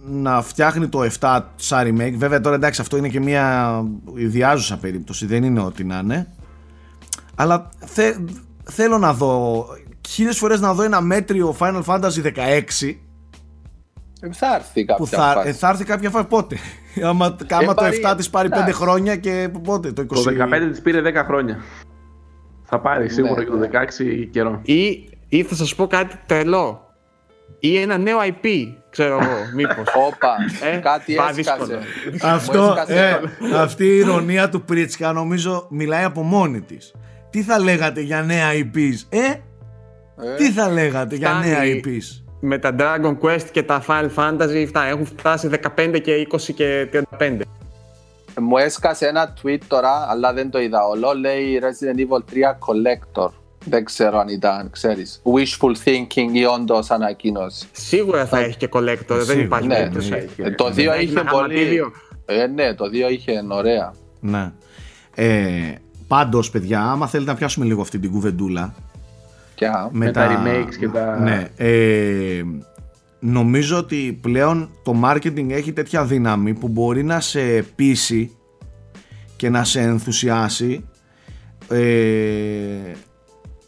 να 0.05 0.41
φτιάχνει 0.41 0.87
το 0.87 1.07
7 1.19 1.39
σαν 1.55 1.87
remake. 1.87 2.13
Βέβαια 2.17 2.41
τώρα 2.41 2.55
εντάξει 2.55 2.81
αυτό 2.81 2.97
είναι 2.97 3.09
και 3.09 3.19
μια 3.19 3.75
ιδιάζουσα 4.15 4.77
περίπτωση, 4.77 5.25
δεν 5.25 5.43
είναι 5.43 5.59
ό,τι 5.61 5.83
να 5.83 5.99
είναι. 6.03 6.27
Αλλά 7.35 7.69
θε, 7.85 8.13
θέλω 8.63 8.97
να 8.97 9.13
δω, 9.13 9.65
χίλιες 10.09 10.37
φορές 10.37 10.59
να 10.59 10.73
δω 10.73 10.83
ένα 10.83 11.01
μέτριο 11.01 11.55
Final 11.59 11.83
Fantasy 11.85 12.23
16 12.23 12.97
Ε, 14.23 14.31
Θα 14.31 14.55
έρθει 14.55 14.85
κάποια 14.85 14.95
που 14.95 15.07
θα, 15.07 15.17
φάση. 15.33 15.47
ε, 15.49 15.51
θα 15.53 15.69
έρθει 15.69 15.83
κάποια 15.83 16.09
φορά 16.09 16.25
πότε; 16.25 16.57
άμα 17.03 17.35
άμα 17.49 17.73
το 17.73 17.81
πάρει- 17.81 18.01
7 18.05 18.13
της 18.17 18.29
πάρει 18.29 18.47
5 18.51 18.51
εντάξει. 18.61 18.73
χρόνια 18.73 19.15
και 19.15 19.49
πότε; 19.63 19.91
Το 19.91 20.01
20. 20.01 20.07
Το 20.07 20.31
15 20.31 20.69
της 20.71 20.81
πήρε 20.81 21.01
10 21.01 21.23
χρόνια. 21.25 21.57
Θα 22.63 22.79
πάρει 22.79 23.09
σίγουρα 23.09 23.35
Ναι, 23.37 23.43
και 23.43 23.49
το 23.49 23.57
ναι. 23.57 23.67
16 23.67 24.27
καιρό. 24.31 24.59
Ή, 24.63 25.09
ή 25.27 25.43
θα 25.43 25.55
σας 25.55 25.75
πω 25.75 25.87
κάτι 25.87 26.15
τρελό. 26.25 26.90
Ή 27.63 27.77
ένα 27.77 27.97
νέο 27.97 28.17
IP, 28.21 28.47
ξέρω 28.89 29.13
εγώ, 29.21 29.37
μήπως. 29.55 29.87
Όπα, 30.07 30.35
Ε, 30.73 30.77
κάτι 30.77 31.13
πά, 31.13 31.29
έσκασε. 31.37 31.79
δύσκολο. 32.11 32.31
Αυτό, 32.33 32.61
Μου 32.61 32.67
έσκασε 32.69 33.19
ε, 33.53 33.57
αυτή 33.59 33.85
η 33.85 33.97
ηρωνία 33.97 34.49
του 34.49 34.61
Πρίτσκα 34.61 35.11
νομίζω 35.11 35.67
μιλάει 35.69 36.03
από 36.03 36.21
μόνη 36.21 36.61
της. 36.61 36.93
Τι 37.29 37.41
θα 37.43 37.59
λέγατε 37.59 38.01
για 38.01 38.21
νέα 38.21 38.47
IPs, 38.53 39.05
ε; 39.09 39.25
Ε, 39.27 40.35
Τι 40.37 40.51
θα 40.51 40.69
λέγατε 40.69 41.15
για 41.15 41.29
Φτάνει. 41.29 41.49
νέα 41.49 41.59
IPs. 41.63 42.23
με 42.39 42.57
τα 42.57 42.75
Dragon 42.79 43.17
Quest 43.21 43.45
και 43.51 43.63
τα 43.63 43.83
Final 43.87 44.09
Fantasy 44.15 44.63
αυτά 44.65 44.85
έχουν 44.85 45.05
φτάσει 45.05 45.49
15 45.77 45.99
και 46.01 46.27
20 46.31 46.53
και 46.55 46.87
35. 47.19 47.39
Μου 48.39 48.57
έσκασε 48.57 49.07
ένα 49.07 49.33
tweet 49.43 49.57
τώρα, 49.67 50.07
αλλά 50.09 50.33
δεν 50.33 50.49
το 50.49 50.59
είδα 50.59 50.83
όλο. 50.87 51.13
Λέει 51.13 51.61
Resident 51.61 51.99
Evil 51.99 52.23
3 52.33 52.57
Collector. 52.67 53.29
Δεν 53.65 53.85
ξέρω 53.85 54.19
αν 54.19 54.27
ήταν, 54.27 54.69
ξέρεις. 54.71 55.21
Wishful 55.23 55.73
thinking 55.85 56.33
ή 56.33 56.45
όντως 56.45 56.91
ανακοίνωση. 56.91 57.67
Σίγουρα 57.71 58.25
θα 58.25 58.39
έχει 58.39 58.57
και 58.57 58.69
collector, 58.71 59.05
δεν 59.07 59.21
Σίγουρα, 59.25 59.43
υπάρχει 59.43 59.67
Ναι, 59.67 59.75
περίπτωση. 59.75 60.13
έχει. 60.13 60.41
Ε, 60.41 60.51
το 60.51 60.65
2 60.65 60.77
έχει 60.77 61.03
είχε 61.03 61.19
ένα 61.19 61.31
πολύ... 61.31 61.53
χαματίδιο. 61.53 61.91
Ε, 62.25 62.47
ναι, 62.47 62.73
το 62.73 62.85
2 62.85 63.11
είχε 63.11 63.43
ωραία. 63.49 63.93
Ναι. 64.19 64.51
Ε, 65.15 65.73
πάντως 66.07 66.49
παιδιά, 66.49 66.81
άμα 66.81 67.07
θέλετε 67.07 67.31
να 67.31 67.37
πιάσουμε 67.37 67.65
λίγο 67.65 67.81
αυτή 67.81 67.99
την 67.99 68.11
κουβεντούλα 68.11 68.73
Και, 69.55 69.65
α, 69.65 69.89
Με 69.91 70.11
τα 70.11 70.27
remakes 70.43 70.75
και 70.79 70.87
τα- 70.87 71.19
Ναι, 71.19 71.47
ε, 71.57 72.41
νομίζω 73.19 73.77
ότι 73.77 74.17
πλέον 74.21 74.69
το 74.83 74.95
marketing 75.03 75.49
έχει 75.49 75.73
τέτοια 75.73 76.05
δύναμη 76.05 76.53
που 76.53 76.67
μπορεί 76.67 77.03
να 77.03 77.19
σε 77.19 77.39
πείσει 77.75 78.35
και 79.35 79.49
να 79.49 79.63
σε 79.63 79.79
ενθουσιάσει 79.81 80.85
ε, 81.69 81.77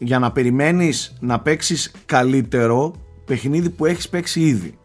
για 0.04 0.18
να 0.18 0.32
περιμένεις 0.32 1.16
να 1.20 1.40
παίξεις 1.40 1.90
καλύτερο 2.06 2.94
παιχνίδι 3.24 3.70
που 3.70 3.86
έχεις 3.86 4.08
παίξει 4.08 4.40
ήδη. 4.40 4.78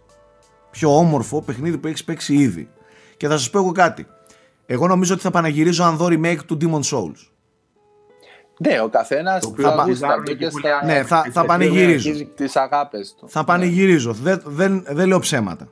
Πιο 0.72 0.98
όμορφο 0.98 1.42
παιχνίδι 1.42 1.78
που 1.78 1.88
έχεις 1.88 2.04
παίξει 2.04 2.34
ήδη. 2.36 2.70
Και 3.18 3.28
θα 3.28 3.38
σας 3.38 3.50
πω 3.50 3.58
εγώ 3.58 3.72
κάτι. 3.72 4.08
Εγώ 4.66 4.88
νομίζω 4.88 5.14
ότι 5.14 5.22
θα 5.24 5.32
πανηγυρίζω 5.32 5.84
αν 5.84 5.96
δω 5.98 6.06
remake 6.10 6.40
του 6.46 6.58
Demon 6.62 6.82
Souls. 6.96 7.28
Ναι, 8.68 8.82
ο 8.82 8.90
καθένας 8.90 9.44
οποίο 9.46 9.64
θα 9.70 9.76
θα 9.76 9.84
γουστάρει 9.84 10.36
και 10.38 10.48
πολύ 10.48 10.66
στα... 10.68 10.86
Ναι, 10.86 11.04
θα, 11.04 11.26
θα 11.32 11.42
Ε, 11.42 11.46
πανηγυρίζω. 11.46 12.10
αρχίζει- 12.10 12.26
τις 12.36 12.56
αγάπες 12.56 13.16
του. 13.20 13.30
Θα 13.30 13.44
πανηγυρίζω. 13.44 14.14
Δεν, 14.14 14.42
δεν, 14.46 14.84
δεν 14.88 15.08
λέω 15.08 15.20
ψέματα. 15.20 15.72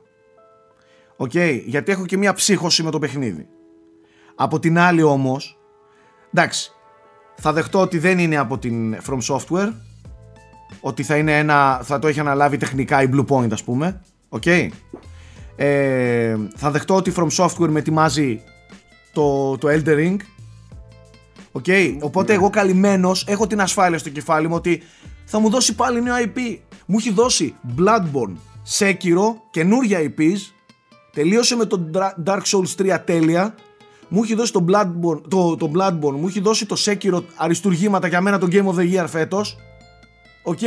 Οκ, 1.16 1.34
γιατί 1.64 1.92
έχω 1.92 2.06
και 2.06 2.16
μια 2.16 2.32
ψύχωση 2.32 2.82
με 2.82 2.90
το 2.90 2.98
παιχνίδι. 2.98 3.48
Από 4.34 4.58
την 4.58 4.78
άλλη 4.78 5.02
όμως, 5.02 5.58
εντάξει, 6.34 6.72
θα 7.40 7.52
δεχτώ 7.52 7.80
ότι 7.80 7.98
δεν 7.98 8.18
είναι 8.18 8.36
από 8.36 8.58
την 8.58 8.96
From 9.06 9.18
Software, 9.28 9.72
ότι 10.80 11.02
θα, 11.02 11.16
είναι 11.16 11.38
ένα, 11.38 11.80
θα 11.82 11.98
το 11.98 12.08
έχει 12.08 12.20
αναλάβει 12.20 12.56
τεχνικά 12.56 13.02
η 13.02 13.08
Bluepoint 13.12 13.52
ας 13.52 13.64
πούμε, 13.64 14.00
οκ. 14.28 14.46
Ε, 15.56 16.36
θα 16.56 16.70
δεχτώ 16.70 16.94
ότι 16.94 17.12
From 17.16 17.28
Software 17.36 17.68
μου 17.68 17.78
ετοιμάζει 17.78 18.40
το, 19.12 19.58
το 19.58 19.68
Elden 19.68 19.96
Ring, 19.96 20.16
OK, 21.52 21.64
οπότε 22.00 22.32
εγώ 22.32 22.50
καλυμμένος 22.50 23.24
έχω 23.28 23.46
την 23.46 23.60
ασφάλεια 23.60 23.98
στο 23.98 24.08
κεφάλι 24.08 24.48
μου 24.48 24.54
ότι 24.54 24.82
θα 25.24 25.38
μου 25.38 25.50
δώσει 25.50 25.74
πάλι 25.74 26.02
νέο 26.02 26.14
IP. 26.18 26.58
Μου 26.86 26.96
έχει 26.98 27.12
δώσει 27.12 27.54
Bloodborne, 27.78 28.34
Sekiro, 28.78 29.34
καινούρια 29.50 29.98
IPs. 30.00 30.38
Τελείωσε 31.12 31.56
με 31.56 31.64
το 31.64 31.90
Dra- 31.94 32.24
Dark 32.26 32.42
Souls 32.42 32.94
3 32.94 32.98
τέλεια. 33.04 33.54
Μου 34.08 34.22
έχει 34.22 34.34
δώσει 34.34 34.52
το 34.52 34.64
Bloodborne, 34.68 35.20
το, 35.28 35.56
το 35.56 35.70
Bloodborne, 35.74 36.16
μου 36.20 36.26
έχει 36.26 36.40
δώσει 36.40 36.66
το 36.66 36.76
Sekiro 36.84 37.22
αριστουργήματα 37.36 38.08
για 38.08 38.20
μένα 38.20 38.38
το 38.38 38.46
Game 38.50 38.64
of 38.66 38.74
the 38.78 38.94
Year 39.02 39.06
φέτος. 39.08 39.56
Οκ. 40.42 40.58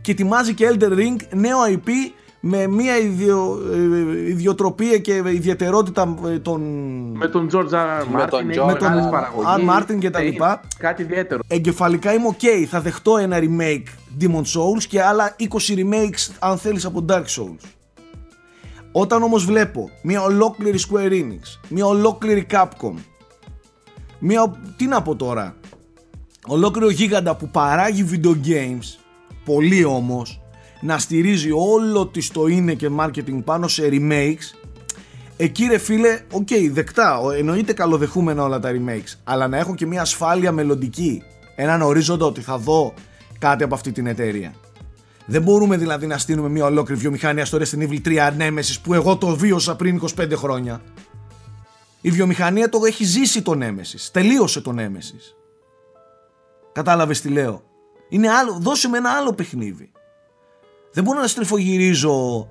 Και 0.00 0.10
ετοιμάζει 0.10 0.54
και 0.54 0.68
Elden 0.72 0.92
Ring 0.92 1.16
νέο 1.34 1.58
IP 1.68 1.88
με 2.40 2.66
μια 2.66 2.98
ιδιο, 2.98 3.58
ε, 3.72 4.28
ιδιοτροπία 4.28 4.98
και 4.98 5.22
ιδιαιτερότητα 5.26 6.16
ε, 6.26 6.38
των 6.38 6.60
Με 7.14 7.26
τον 7.28 7.48
George 7.52 7.68
R. 7.72 8.04
Με 8.12 8.22
Martin, 8.24 8.26
τον 8.30 8.50
έχει 8.50 8.58
George 8.62 8.80
μεγάλες 8.80 9.06
R. 9.06 9.10
παραγωγές. 9.10 9.50
R. 9.56 9.70
Martin 9.70 9.98
και 9.98 10.10
τα 10.10 10.18
Ε, 10.18 10.22
λοιπά. 10.22 10.60
Κάτι 10.78 11.02
ιδιαίτερο. 11.02 11.40
εγκεφαλικά 11.48 12.14
είμαι 12.14 12.36
ok, 12.40 12.64
θα 12.68 12.80
δεχτώ 12.80 13.16
ένα 13.16 13.38
remake 13.40 13.82
Demon 14.20 14.42
Souls 14.42 14.82
και 14.88 15.02
άλλα 15.02 15.36
20 15.38 15.44
remakes 15.76 16.34
αν 16.38 16.58
θέλεις 16.58 16.84
από 16.84 17.04
Dark 17.08 17.24
Souls. 17.24 17.68
Όταν 18.92 19.22
όμως 19.22 19.44
βλέπω 19.44 19.90
μια 20.02 20.22
ολόκληρη 20.22 20.78
Square 20.90 21.10
Enix, 21.12 21.58
μια 21.68 21.86
ολόκληρη 21.86 22.46
Capcom, 22.50 22.94
μια, 24.18 24.60
τι 24.76 24.86
να 24.86 25.02
πω 25.02 25.16
τώρα, 25.16 25.54
ολόκληρο 26.46 26.90
γίγαντα 26.90 27.36
που 27.36 27.48
παράγει 27.48 28.06
video 28.12 28.46
games, 28.46 28.98
πολύ 29.44 29.84
όμως, 29.84 30.40
να 30.80 30.98
στηρίζει 30.98 31.50
όλο 31.50 32.06
της 32.06 32.28
το 32.30 32.46
είναι 32.46 32.74
και 32.74 32.90
marketing 32.98 33.40
πάνω 33.44 33.68
σε 33.68 33.88
remakes, 33.92 34.54
Εκεί 35.36 35.66
ρε 35.66 35.78
φίλε, 35.78 36.20
οκ, 36.32 36.48
δεκτά, 36.72 37.18
ο- 37.20 37.30
εννοείται 37.30 37.72
καλοδεχούμενα 37.72 38.42
όλα 38.42 38.58
τα 38.58 38.70
remakes, 38.72 39.14
αλλά 39.24 39.48
να 39.48 39.56
έχω 39.58 39.74
και 39.74 39.86
μια 39.86 40.00
ασφάλεια 40.00 40.52
μελλοντική, 40.52 41.22
έναν 41.56 41.82
ορίζοντα 41.82 42.24
ότι 42.26 42.40
θα 42.40 42.58
δω 42.58 42.94
κάτι 43.38 43.64
από 43.64 43.74
αυτή 43.74 43.92
την 43.92 44.06
εταιρεία. 44.06 44.54
Δεν 45.30 45.42
μπορούμε 45.42 45.76
δηλαδή 45.76 46.06
να 46.06 46.18
στείλουμε 46.18 46.48
μια 46.48 46.64
ολόκληρη 46.64 47.00
βιομηχανία 47.00 47.44
στο 47.44 47.58
Resident 47.58 47.88
Evil 47.88 48.00
3 48.04 48.30
Nemesis 48.38 48.76
που 48.82 48.94
εγώ 48.94 49.16
το 49.16 49.36
βίωσα 49.36 49.76
πριν 49.76 50.00
25 50.16 50.32
χρόνια. 50.34 50.80
Η 52.00 52.10
βιομηχανία 52.10 52.68
το 52.68 52.80
έχει 52.86 53.04
ζήσει 53.04 53.42
το 53.42 53.52
Nemesis, 53.54 54.08
τελείωσε 54.12 54.60
το 54.60 54.74
Nemesis. 54.78 55.34
Κατάλαβες 56.72 57.20
τι 57.20 57.28
λέω. 57.28 57.62
Είναι 58.08 58.28
άλλο, 58.28 58.58
δώσε 58.60 58.88
με 58.88 58.98
ένα 58.98 59.10
άλλο 59.10 59.32
παιχνίδι. 59.32 59.90
Δεν 60.92 61.04
μπορώ 61.04 61.20
να 61.20 61.26
στριφογυρίζω 61.26 62.48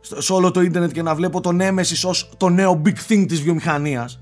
στο- 0.00 0.20
σε 0.22 0.32
όλο 0.32 0.50
το 0.50 0.60
ίντερνετ 0.60 0.90
και 0.92 1.02
να 1.02 1.14
βλέπω 1.14 1.40
τον 1.40 1.58
Nemesis 1.62 2.02
ως 2.08 2.30
το 2.36 2.48
νέο 2.48 2.82
big 2.84 2.96
thing 3.12 3.24
της 3.28 3.42
βιομηχανίας 3.42 4.20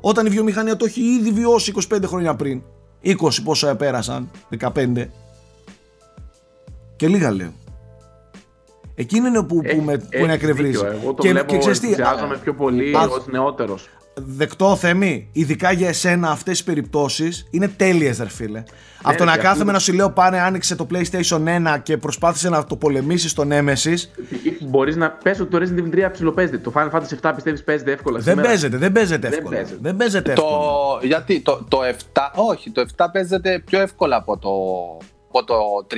όταν 0.00 0.26
η 0.26 0.28
βιομηχανία 0.28 0.76
το 0.76 0.84
έχει 0.84 1.00
ήδη 1.00 1.30
βιώσει 1.30 1.70
25 1.70 2.06
χρόνια 2.06 2.34
πριν 2.34 2.62
20 3.02 3.42
πόσα 3.44 3.76
πέρασαν 3.76 4.30
15 4.58 5.10
και 6.96 7.08
λίγα 7.08 7.30
λέω 7.32 7.52
Εκείνο 8.98 9.26
είναι 9.26 9.42
που, 9.42 9.46
που, 9.56 9.62
Έχει- 9.64 9.80
με, 9.80 9.96
που 9.98 10.06
έχεις 10.10 10.24
είναι 10.24 10.32
ακρεβρίζει. 10.32 10.70
δίκιο. 10.70 10.86
Εγώ 11.02 11.14
το 11.14 11.22
και, 11.22 11.28
βλέπω, 11.30 11.52
και 11.52 11.58
ξέρεις 11.58 11.80
τι, 11.80 11.86
ενθουσιάζομαι 11.86 12.36
πιο 12.36 12.54
πολύ 12.54 12.96
Α, 12.96 13.00
ως 13.10 13.26
νεότερος. 13.26 13.88
δεκτό 14.14 14.76
θέμη, 14.76 15.28
ειδικά 15.32 15.72
για 15.72 15.88
εσένα 15.88 16.30
αυτές 16.30 16.52
τις 16.56 16.64
περιπτώσεις 16.64 17.46
είναι 17.50 17.68
τέλειες 17.68 18.18
ρε 18.18 18.28
φίλε. 18.28 18.62
Αυτό 19.02 19.24
ρε, 19.24 19.30
να 19.30 19.36
και 19.36 19.42
κάθομαι 19.42 19.60
αυτό- 19.60 19.72
να 19.72 19.78
σου 19.78 19.92
λέω 19.92 20.10
πάνε 20.10 20.40
άνοιξε 20.40 20.76
το 20.76 20.86
PlayStation 20.90 21.40
1 21.44 21.78
και 21.82 21.96
προσπάθησε 21.96 22.48
να 22.48 22.64
το 22.64 22.76
πολεμήσεις 22.76 23.30
στο 23.30 23.44
Nemesis 23.50 23.96
Μπορείς 24.60 24.96
να 24.96 25.10
πες 25.10 25.40
ότι 25.40 25.50
το 25.50 25.58
Resident 25.58 25.80
Evil 25.80 26.06
3 26.06 26.10
ψιλοπαίζεται. 26.12 26.58
Το 26.58 26.72
Final 26.76 26.90
Fantasy 26.90 27.18
7 27.22 27.32
πιστεύεις 27.34 27.64
παίζεται 27.64 27.92
εύκολα. 27.92 28.18
δεν 28.18 28.28
σήμερα; 28.32 28.48
παίζεται, 28.48 28.76
δεν 28.76 28.92
παίζεται 28.92 29.28
Δεν 29.28 29.38
εύκολα. 29.38 29.56
παίζεται. 29.56 29.78
Δεν 29.82 29.96
παίζεται 29.96 30.32
Το, 30.32 30.42
εύκολα. 30.42 31.00
γιατί 31.02 31.40
το, 31.40 31.64
το 31.68 31.78
7, 32.12 32.32
όχι, 32.34 32.70
το 32.70 32.86
7 32.96 33.06
παίζεται 33.12 33.62
πιο 33.66 33.80
εύκολα 33.80 34.16
από 34.16 34.38
το, 34.38 34.50
από 35.28 35.44
το 35.46 35.54
3, 35.90 35.94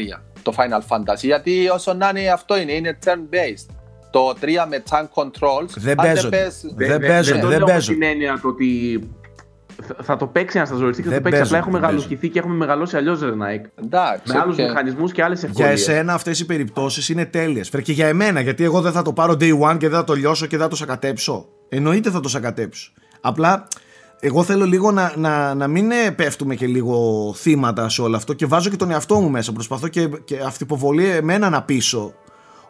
το 0.50 0.54
Final 0.56 0.96
Fantasy. 0.96 1.20
Γιατί 1.20 1.68
όσο 1.68 1.92
να 1.94 2.08
είναι 2.14 2.28
αυτό 2.28 2.58
είναι, 2.58 2.72
είναι 2.72 2.98
turn-based. 3.04 3.74
Το 4.10 4.34
3 4.40 4.66
με 4.68 4.82
tank 4.90 5.22
controls, 5.22 5.68
Δεν 5.76 6.00
αν 6.00 6.06
παίζονται. 6.06 6.36
πες- 6.36 6.72
Δεν 6.76 7.00
παίζουν, 7.00 7.40
το 7.40 7.46
δεν 7.48 7.56
λέω 7.58 7.66
με 7.66 7.72
παίζουν. 7.72 7.94
την 7.94 8.02
έννοια 8.02 8.38
το 8.42 8.48
ότι 8.48 8.68
θα- 9.86 9.96
θα 10.02 10.16
το 10.16 10.26
παίξει 10.26 10.56
ένας 10.56 10.68
στα 10.68 10.76
ζωριστή 10.76 11.02
και 11.02 11.08
θα 11.08 11.14
Δεν 11.14 11.22
το 11.22 11.28
παίξει. 11.30 11.42
Απλά 11.42 11.52
παίζουν, 11.58 11.68
έχουμε 11.74 11.86
δεν 11.88 11.96
γαλουχηθεί 11.98 12.28
και 12.28 12.38
έχουμε 12.38 12.54
μεγαλώσει 12.54 12.96
αλλιώς 12.96 13.20
ρε 13.20 13.33
Nike. 13.33 13.64
Εντάξει, 13.84 14.32
Με 14.32 14.38
άλλους 14.38 14.58
οκ. 14.58 14.64
μηχανισμούς 14.68 15.12
και 15.12 15.22
άλλες 15.22 15.38
Για 15.40 15.48
ευκολίες. 15.48 15.88
εσένα 15.88 16.14
αυτές 16.14 16.40
οι 16.40 16.46
περιπτώσεις 16.46 17.08
είναι 17.08 17.24
τέλειες. 17.26 17.68
Fair 17.68 17.82
και 17.82 17.92
για 17.92 18.06
εμένα, 18.06 18.40
γιατί 18.40 18.64
εγώ 18.64 18.80
δεν 18.80 18.92
θα 18.92 19.02
το 19.02 19.12
πάρω 19.12 19.32
day 19.32 19.58
one 19.60 19.76
και 19.78 19.88
δεν 19.88 19.98
θα 19.98 20.04
το 20.04 20.14
λιώσω 20.14 20.46
και 20.46 20.56
δεν 20.56 20.64
θα 20.64 20.70
το 20.70 20.76
σακατέψω. 20.76 21.46
Εννοείται 21.68 22.10
θα 22.10 22.20
το 22.20 22.28
σακατέψω. 22.28 22.92
Απλά 23.20 23.66
εγώ 24.20 24.42
θέλω 24.42 24.64
λίγο 24.64 24.90
να, 24.90 25.12
να, 25.16 25.54
να 25.54 25.68
μην 25.68 25.90
ε, 25.90 26.10
πέφτουμε 26.10 26.54
και 26.54 26.66
λίγο 26.66 27.32
θύματα 27.36 27.88
σε 27.88 28.02
όλο 28.02 28.16
αυτό 28.16 28.32
και 28.32 28.46
βάζω 28.46 28.70
και 28.70 28.76
τον 28.76 28.90
εαυτό 28.90 29.20
μου 29.20 29.30
μέσα. 29.30 29.52
Προσπαθώ 29.52 29.88
και, 29.88 30.08
και 30.24 30.38
αυθυποβολή 30.38 31.04
εμένα 31.04 31.50
να 31.50 31.62
πείσω 31.62 32.14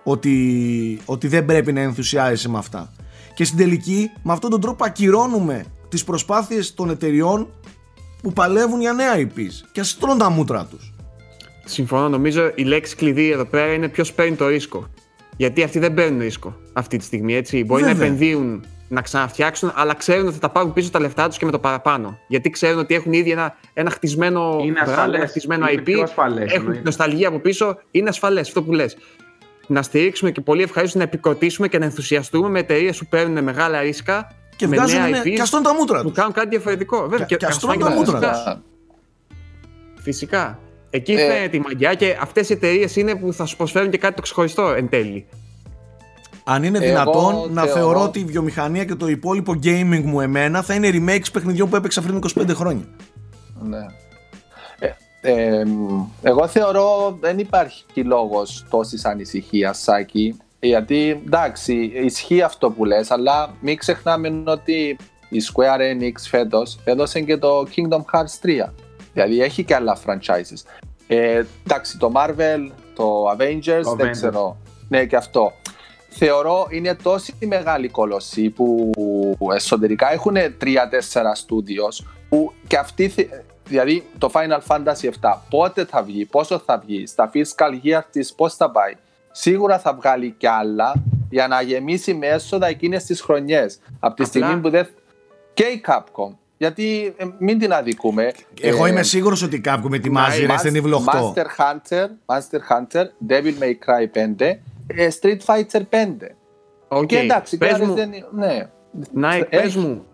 ότι, 0.02 1.00
ότι 1.04 1.28
δεν 1.28 1.44
πρέπει 1.44 1.72
να 1.72 1.80
ενθουσιάζεσαι 1.80 2.48
με 2.48 2.58
αυτά. 2.58 2.92
Και 3.34 3.44
στην 3.44 3.58
τελική, 3.58 4.10
με 4.22 4.32
αυτόν 4.32 4.50
τον 4.50 4.60
τρόπο 4.60 4.84
ακυρώνουμε 4.84 5.64
τις 5.88 6.04
προσπάθειες 6.04 6.74
των 6.74 6.90
εταιριών 6.90 7.48
που 8.22 8.32
παλεύουν 8.32 8.80
για 8.80 8.92
νέα 8.92 9.14
IPs 9.16 9.68
και 9.72 9.80
ας 9.80 9.98
τρώνε 9.98 10.18
τα 10.18 10.30
μούτρα 10.30 10.64
τους. 10.64 10.92
Συμφωνώ. 11.64 12.08
Νομίζω 12.08 12.52
η 12.54 12.62
λέξη 12.62 12.96
κλειδί 12.96 13.30
εδώ 13.30 13.44
πέρα 13.44 13.72
είναι 13.72 13.88
ποιος 13.88 14.12
παίρνει 14.12 14.36
το 14.36 14.46
ρίσκο. 14.48 14.86
Γιατί 15.36 15.62
αυτοί 15.62 15.78
δεν 15.78 15.94
παίρνουν 15.94 16.20
ρίσκο 16.20 16.56
αυτή 16.72 16.96
τη 16.96 17.04
στιγμή. 17.04 17.34
Έτσι. 17.34 17.64
Μπορεί 17.64 17.82
να 17.82 17.88
Βέβαια. 17.88 18.06
επενδύουν, 18.06 18.64
να 18.88 19.00
ξαναφτιάξουν, 19.02 19.72
αλλά 19.74 19.94
ξέρουν 19.94 20.24
ότι 20.26 20.34
θα 20.34 20.40
τα 20.40 20.48
πάρουν 20.50 20.72
πίσω 20.72 20.90
τα 20.90 21.00
λεφτά 21.00 21.28
τους 21.28 21.38
και 21.38 21.44
με 21.44 21.50
το 21.50 21.58
παραπάνω. 21.58 22.18
Γιατί 22.28 22.50
ξέρουν 22.50 22.78
ότι 22.78 22.94
έχουν 22.94 23.12
ήδη 23.12 23.30
ένα, 23.30 23.56
ένα 23.74 23.90
χτισμένο 23.90 24.58
Είναι 24.64 24.80
brand, 24.84 24.88
ασφαλές. 24.88 25.18
ένα 25.18 25.28
χτισμένο 25.28 25.68
Είναι 25.68 25.80
IP. 25.80 25.84
πιο 25.84 26.02
ασφαλές, 26.02 26.42
έχουν 26.44 26.54
εννοείται. 26.54 26.72
την 26.74 26.82
νοσταλγία 26.84 27.28
από 27.28 27.38
πίσω. 27.38 27.78
Είναι 27.90 28.08
ασφαλές 28.08 28.48
αυτό 28.48 28.62
που 28.62 28.72
λες. 28.72 28.96
Να 29.66 29.82
στηρίξουμε 29.82 30.30
και 30.30 30.40
πολύ 30.40 30.62
ευχαρίστως 30.62 30.96
να 30.98 31.02
επικροτήσουμε 31.02 31.68
και 31.68 31.78
να 31.78 31.84
ενθουσιαστούμε 31.84 32.48
με 32.48 32.58
εταιρείες 32.58 32.98
που 32.98 33.06
παίρνουν 33.06 33.44
μεγάλα 33.44 33.80
ρίσκα 33.80 34.32
Και 34.56 34.66
με 34.66 34.76
βγάζουν 34.76 34.98
νέα 35.00 35.08
ναι, 35.08 35.20
IPs 35.24 35.32
και 35.34 35.40
αστών 35.40 35.62
τα 35.62 35.74
μούτρα 35.74 36.00
που 36.00 36.08
τους. 36.08 36.16
κάνουν 36.16 36.32
κάτι 36.32 36.48
διαφορετικό. 36.48 37.08
Βέβαια, 37.08 37.26
Και- 37.26 37.36
και 37.36 37.46
ας 37.46 37.50
αστρώνουν 37.54 37.80
φάνε 37.80 37.94
τα 37.94 38.00
και 38.04 38.12
μούτρα 38.12 38.28
φυσικά. 38.32 38.54
τους. 38.54 40.02
Φυσικά. 40.02 40.58
Εκεί 40.90 41.12
Ε, 41.12 41.16
φαίνεται 41.32 41.56
η 41.56 41.60
μαγιά 41.60 41.94
και 41.94 42.16
αυτές 42.20 42.48
οι 42.48 42.52
εταιρείες 42.52 42.96
είναι 42.96 43.14
που 43.16 43.32
θα 43.32 43.44
σου 43.46 43.56
προσφέρουν 43.56 43.90
και 43.90 43.98
κάτι 43.98 44.14
το 44.14 44.22
ξεχωριστό 44.22 44.68
εν 44.68 44.88
τέλει. 44.88 45.26
Αν 46.50 46.62
είναι 46.62 46.78
Εγώ 46.78 46.86
δυνατόν 46.86 47.52
να 47.52 47.62
θεωρώ- 47.62 47.80
θεωρώ 47.80 48.02
ότι 48.02 48.18
η 48.20 48.24
βιομηχανία 48.24 48.84
και 48.84 48.94
το 48.94 49.06
υπόλοιπο 49.08 49.52
gaming 49.62 50.02
μου 50.04 50.20
εμένα 50.20 50.62
θα 50.62 50.74
είναι 50.74 50.88
remakes 50.92 51.26
παιχνιδιών 51.32 51.68
που 51.68 51.76
έπαιξα 51.76 52.02
πριν 52.02 52.16
25 52.16 52.54
χρόνια. 52.54 52.84
Ναι. 53.62 53.86
Ε, 54.78 54.90
ε, 55.20 55.62
εγώ 56.22 56.46
θεωρώ 56.46 57.16
δεν 57.20 57.38
υπάρχει 57.38 57.84
λόγος 58.04 58.66
τόσης 58.70 59.04
ανησυχίας 59.04 59.78
Σάκη 59.78 60.36
γιατί 60.60 61.22
εντάξει 61.26 61.74
ισχύει 62.04 62.42
αυτό 62.42 62.70
που 62.70 62.84
λες 62.84 63.10
αλλά 63.10 63.50
μην 63.60 63.76
ξεχνάμε 63.76 64.42
ότι 64.46 64.96
η 65.28 65.38
Square 65.52 65.80
Enix 65.80 66.12
φέτος 66.28 66.78
έδωσε 66.84 67.20
και 67.20 67.36
το 67.36 67.66
Kingdom 67.76 68.00
Hearts 68.12 68.66
3 68.66 68.72
δηλαδή 69.12 69.42
έχει 69.42 69.64
και 69.64 69.74
άλλα 69.74 69.98
franchises 70.06 70.62
ε, 71.06 71.42
εντάξει 71.66 71.98
το 71.98 72.12
Marvel, 72.14 72.70
το 72.94 73.30
Avengers, 73.30 73.82
Το 73.82 73.94
δεν 73.94 74.06
Avengers. 74.08 74.10
ξέρω 74.10 74.56
ναι 74.88 75.04
και 75.04 75.16
αυτό 75.16 75.52
θεωρώ 76.18 76.66
είναι 76.70 76.94
τόση 77.02 77.34
μεγάλη 77.46 77.88
κολοσσή 77.88 78.50
που 78.50 78.90
εσωτερικά 79.54 80.12
έχουν 80.12 80.34
3-4 80.36 80.66
studios 81.46 82.04
που 82.28 82.52
και 82.66 82.76
αυτοί 82.76 83.08
θε- 83.08 83.28
δηλαδή 83.64 84.04
το 84.18 84.30
Final 84.34 84.58
Fantasy 84.66 85.08
7 85.20 85.34
πότε 85.50 85.84
θα 85.84 86.02
βγει, 86.02 86.24
πόσο 86.24 86.58
θα 86.66 86.82
βγει, 86.86 87.06
στα 87.06 87.30
fiscal 87.34 87.86
year 87.86 88.00
της 88.10 88.34
πώς 88.34 88.54
θα 88.54 88.70
πάει. 88.70 88.92
Σίγουρα 89.30 89.78
θα 89.78 89.94
βγάλει 89.94 90.34
κι 90.38 90.46
άλλα 90.46 90.92
για 91.30 91.48
να 91.48 91.60
γεμίσει 91.62 92.14
με 92.14 92.26
έσοδα 92.26 92.66
εκείνες 92.66 93.04
τις 93.04 93.20
χρονιές. 93.20 93.78
Από 94.00 94.14
τη 94.14 94.22
Απλά- 94.22 94.26
στιγμή 94.26 94.60
που 94.60 94.70
δεν... 94.70 94.88
Και 95.54 95.62
η 95.64 95.82
Capcom. 95.86 96.34
Γιατί 96.56 97.14
ε, 97.16 97.24
μην 97.38 97.58
την 97.58 97.72
αδικούμε. 97.72 98.32
Εγώ 98.60 98.86
Ε, 98.86 98.88
είμαι 98.88 99.02
σίγουρος 99.02 99.42
ότι 99.42 99.60
Capcom 99.64 99.92
ετοιμάζει 99.92 100.46
Μα- 100.46 100.54
Resident 100.56 100.82
Evil 100.82 100.92
8. 100.92 100.98
Master 100.98 101.46
Hunter, 101.58 102.06
Master 102.26 102.60
Hunter, 102.70 103.04
Devil 103.28 103.54
May 103.62 103.72
Cry 103.86 104.06
5, 104.12 104.40
ε, 104.46 104.58
Street 104.96 105.38
Fighter 105.46 105.80
5. 105.90 106.06
Οκ. 106.88 107.06
Και 107.06 107.18
εντάξει, 107.18 107.58
Πες 107.58 107.78
και 107.78 107.84
μου, 107.84 107.94
δεν... 107.94 108.10
Ναι. 108.32 108.70
Nike, 109.22 109.32
Έχει. 109.50 109.62
πες 109.62 109.76
μου, 109.76 110.06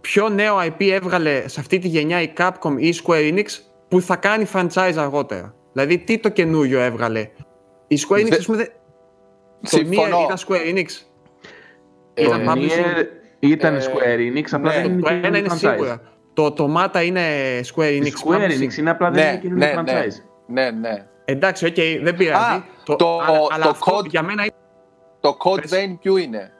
ποιο 0.00 0.28
νέο 0.28 0.56
IP 0.60 0.84
έβγαλε 0.90 1.48
σε 1.48 1.60
αυτή 1.60 1.78
τη 1.78 1.88
γενιά 1.88 2.22
η 2.22 2.32
Capcom 2.38 2.74
ή 2.76 2.86
η 2.86 2.94
Square 3.04 3.32
Enix 3.34 3.46
που 3.88 4.00
θα 4.00 4.16
κάνει 4.16 4.46
franchise 4.54 4.94
αργότερα; 4.96 5.54
Δηλαδή, 5.72 5.98
τι 5.98 6.18
το 6.18 6.28
καινούριο 6.28 6.80
έβγαλε; 6.80 7.28
Η 7.86 7.98
Square 8.08 8.18
Enix, 8.20 8.28
Δε- 8.28 8.36
ας 8.36 8.44
πούμε, 8.44 8.56
δε- 8.58 8.64
το 8.64 9.86
μία 9.86 10.00
Συμφωνώ. 10.02 10.22
ήταν 10.24 10.36
Square 10.46 10.74
Enix. 10.74 10.86
Ε, 12.14 12.22
Ήταν 12.22 12.44
Το 12.44 12.52
publishing. 12.52 12.98
Nier 12.98 13.04
ήταν 13.40 13.74
Ε, 13.74 13.78
Square 13.80 14.18
Enix, 14.18 14.44
απλά 14.50 14.70
ναι. 14.76 14.82
δεν 14.82 14.92
είναι 14.92 15.00
Το 15.02 15.08
ένα 15.08 15.20
καινούριο 15.20 15.38
είναι 15.38 15.48
franchise. 15.54 15.58
σίγουρα. 15.58 16.00
Το, 16.32 16.52
το 16.52 16.74
Automata 16.78 17.04
είναι 17.04 17.20
Square 17.74 17.92
Η 17.92 18.02
Enix. 18.02 18.28
Square 18.28 18.36
publishing. 18.36 18.62
Enix 18.62 18.76
είναι 18.78 18.90
απλά 18.90 19.10
δεν 19.10 19.22
είναι 19.22 19.32
Ναι, 19.32 19.38
καινούριο 19.40 19.82
ναι, 19.82 19.92
ναι. 19.92 20.00
franchise. 20.04 20.14
Ναι, 20.46 20.70
ναι. 20.70 21.06
Εντάξει, 21.32 21.66
οκ, 21.66 21.74
δεν 22.02 22.16
πειράζει. 22.16 22.54
Α, 22.54 22.64
το- 22.96 23.18
αλλά, 23.26 23.38
αλλά 23.50 23.64
το 23.64 23.70
αυτό 23.70 23.96
code- 23.98 24.06
για 24.08 24.22
μένα 24.22 24.42
είναι 24.42 24.52
Το 25.20 25.36
Code 25.44 25.60
Πες. 25.60 25.70
Vein 25.72 25.96
ποιο 26.00 26.16
είναι; 26.16 26.50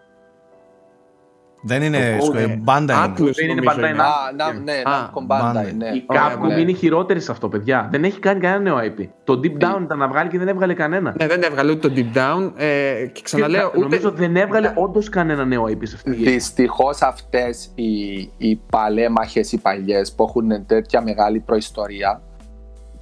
Δεν 1.64 1.83
είναι 1.83 2.16
Το- 2.20 2.27
Square, 2.27 2.37
ε, 2.37 2.45
Bandai 2.64 2.81
είναι. 2.81 2.95
Atlus 3.05 3.33
Δεν 3.35 3.49
είναι 3.49 3.55
νομίζω 3.55 3.77
Bandai 3.77 3.91
είναι. 3.91 4.03
Α, 4.03 4.33
να, 4.37 4.53
ναι, 4.53 4.73
Α, 4.85 5.11
Namco 5.11 5.33
Bandai, 5.33 5.57
Bandai. 5.57 5.75
ναι. 5.77 5.87
Η 5.89 6.05
Ωραία, 6.07 6.37
Capcom 6.39 6.47
ναι. 6.47 6.61
είναι 6.61 6.73
χειρότερη 6.73 7.20
σε 7.20 7.31
αυτό, 7.33 7.49
παιδιά. 7.49 7.89
Δεν 7.91 8.05
έχει 8.05 8.18
κάνει 8.18 8.41
κανένα 8.41 8.61
νέο 8.62 8.77
IP. 8.79 9.09
Το 9.25 9.41
Deep 9.43 9.64
Down 9.64 9.81
ήταν 9.83 9.99
να 9.99 10.09
βγάλει 10.09 10.29
και 10.31 10.39
δεν 10.39 10.49
έβγαλε 10.49 10.75
κανένα. 10.75 11.14
Ναι, 11.18 11.27
δεν 11.27 11.43
έβγαλε 11.43 11.70
ούτε 11.73 11.89
το 11.89 11.95
Deep 11.97 12.16
Down. 12.16 12.53
Ε, 12.57 13.07
και 13.12 13.20
ξαναλέω, 13.25 13.61
Και 13.70 13.77
ούτε. 13.77 13.79
Νομίζω 13.79 14.11
δεν 14.11 14.37
έβγαλε 14.37 14.73
όντως 14.77 15.09
κανένα 15.09 15.45
νέο 15.45 15.64
IP 15.64 15.79
σε 15.83 15.95
αυτή 15.95 16.11
τη 16.11 16.16
gen. 16.16 16.30
Δυστυχώς 16.31 17.01
αυτές 17.03 17.73
οι, 17.75 17.91
οι 18.37 18.57
παλαίμαχες, 18.70 19.53
οι 19.53 19.59
παλιές 19.61 20.12
που 20.12 20.23
έχουν 20.29 20.66
τέτοια 20.66 21.03
μεγάλη 21.03 21.41
προϊστορία, 21.41 22.23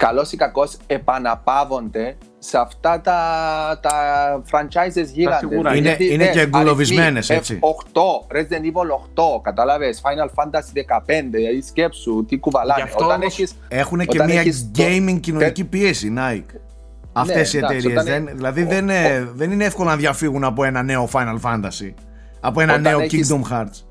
καλώ 0.05 0.27
ή 0.31 0.35
κακώ 0.37 0.67
επαναπαύονται 0.87 2.17
σε 2.39 2.57
αυτά 2.57 3.01
τα, 3.01 3.19
τα 3.81 3.93
franchises 4.51 5.05
γίγαντες. 5.13 5.49
σίγουρα. 5.49 5.75
Είναι- 5.75 5.87
Γιατί, 5.87 6.13
είναι 6.13 6.23
ναι, 6.25 6.31
και 6.31 6.39
εγκλωβισμένες, 6.41 7.29
αριθμοί, 7.29 7.55
έτσι. 7.57 7.59
F8, 7.61 8.35
Resident 8.37 8.63
Evil 8.65 8.89
8, 8.89 9.41
κατάλαβες, 9.41 10.01
Final 10.03 10.29
Fantasy 10.43 10.73
15, 10.73 11.37
δηλαδή 11.37 11.61
σκέψου 11.61 12.25
τι 12.27 12.37
κουβαλάνε. 12.37 12.81
Γι' 12.81 12.87
αυτό 12.89 13.05
Όταν 13.05 13.15
όμως- 13.21 13.39
έχεις, 13.39 13.55
Έχουν 13.67 13.99
και 13.99 14.07
Όταν 14.09 14.29
μια 14.29 14.39
έχεις 14.39 14.71
το- 14.73 14.83
gaming 14.83 15.19
κοινωνική 15.19 15.63
πίεση, 15.65 16.13
Nike. 16.17 16.55
Αυτές 17.13 17.53
οι 17.53 17.57
εντάξει, 17.57 17.75
εταιρείες. 17.77 18.01
όταν 18.01 18.05
Δεν, 18.13 18.27
ε- 18.27 18.31
δηλαδή 18.33 18.61
ο- 18.63 18.67
δεν, 18.67 18.83
είναι, 18.83 19.29
δεν 19.33 19.51
είναι 19.51 19.65
εύκολο 19.65 19.89
να 19.89 19.95
διαφύγουν 19.95 20.43
από 20.43 20.63
ένα 20.63 20.83
νέο 20.83 21.09
Final 21.13 21.37
Fantasy. 21.43 21.93
Από 22.39 22.61
ένα 22.61 22.71
Όταν 22.71 22.81
νέο 22.83 22.99
έχεις- 22.99 23.31
Kingdom 23.33 23.51
Hearts. 23.53 23.83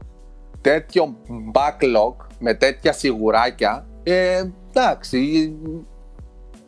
τέτοιο 0.60 1.14
backlog 1.52 2.26
με 2.38 2.54
τέτοια 2.54 2.92
σιγουράκια, 2.92 3.86
ε, 4.02 4.42
εντάξει, 4.74 5.52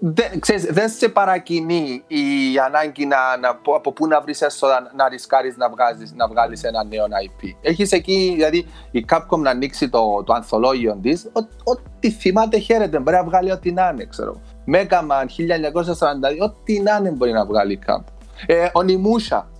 δεν, 0.04 0.40
ξέρεις, 0.40 0.64
δεν 0.64 0.88
σε 0.88 1.08
παρακινεί 1.08 2.02
η 2.06 2.22
ανάγκη 2.66 3.06
να, 3.06 3.16
να, 3.40 3.48
από- 3.48 3.74
από 3.76 3.92
πού 3.92 4.06
να 4.06 4.20
βρεις 4.20 4.40
έσοδα 4.40 4.90
να 4.96 5.08
ρισκάρεις 5.08 5.56
να, 5.56 5.70
βγάζεις, 5.70 6.12
να 6.14 6.28
βγάλεις 6.28 6.62
ένα 6.62 6.84
νέο 6.84 7.04
IP. 7.04 7.48
Έχεις 7.62 7.92
εκεί, 7.92 8.32
δηλαδή 8.34 8.66
η 8.90 9.04
Capcom 9.12 9.38
να 9.38 9.50
ανοίξει 9.50 9.88
το, 9.88 10.22
το 10.26 10.32
ανθολόγιο 10.32 10.98
της, 11.02 11.24
ό- 11.32 11.70
ό,τι 11.72 12.10
θυμάται 12.10 12.58
χαίρεται, 12.58 12.98
μπορεί 12.98 13.16
να 13.16 13.24
βγάλει 13.24 13.50
ό,τι 13.52 13.72
να 13.72 13.88
είναι, 13.92 14.04
ξέρω. 14.04 14.40
Mega 14.72 14.98
Man 15.00 15.24
1942, 15.24 16.38
ό,τι 16.40 16.80
να 16.80 16.96
είναι 16.96 17.10
μπορεί 17.10 17.32
να 17.32 17.44
βγάλει 17.46 17.72
η 17.72 17.78
Capcom. 17.86 18.04
Ε, 18.46 18.68
ο 18.72 18.82
Νιμούσα, 18.82 19.50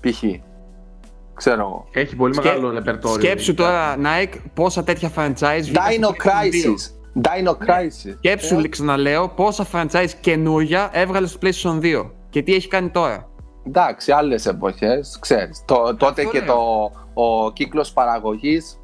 π.χ. 0.00 0.22
Ξέρω 1.34 1.60
εγώ. 1.60 1.86
Έχει 1.92 2.16
πολύ 2.16 2.34
Σκέ- 2.34 2.46
μεγάλο 2.46 2.70
ρεπερτόριο. 2.70 3.20
Σκέψου 3.26 3.54
τώρα, 3.54 3.96
Nike, 3.96 4.34
πόσα 4.54 4.84
τέτοια 4.84 5.10
franchise 5.16 5.60
βγήκαν 5.60 5.84
Dino 5.90 5.94
στο 5.98 6.14
PlayStation 6.24 6.28
2. 6.28 6.28
Crisis. 6.28 7.01
Dino 7.14 7.50
Crisis. 7.50 8.14
Σκέψου, 8.16 8.58
Ε, 8.58 8.68
ξαναλέω, 8.68 9.28
πόσα 9.28 9.66
franchise 9.72 10.10
καινούρια 10.20 10.90
έβγαλε 10.92 11.26
στο 11.26 11.38
PlayStation 11.42 11.80
2 11.80 12.10
και 12.30 12.42
τι 12.42 12.54
έχει 12.54 12.68
κάνει 12.68 12.88
τώρα. 12.88 13.28
Εντάξει, 13.66 14.12
άλλες 14.12 14.46
εποχές, 14.46 15.18
ξέρεις. 15.20 15.64
Τότε 15.96 16.24
και 16.24 16.38
λέω. 16.38 16.46
το, 16.46 16.90
ο 17.22 17.52
κύκλος 17.52 17.92
παραγωγής. 17.92 18.76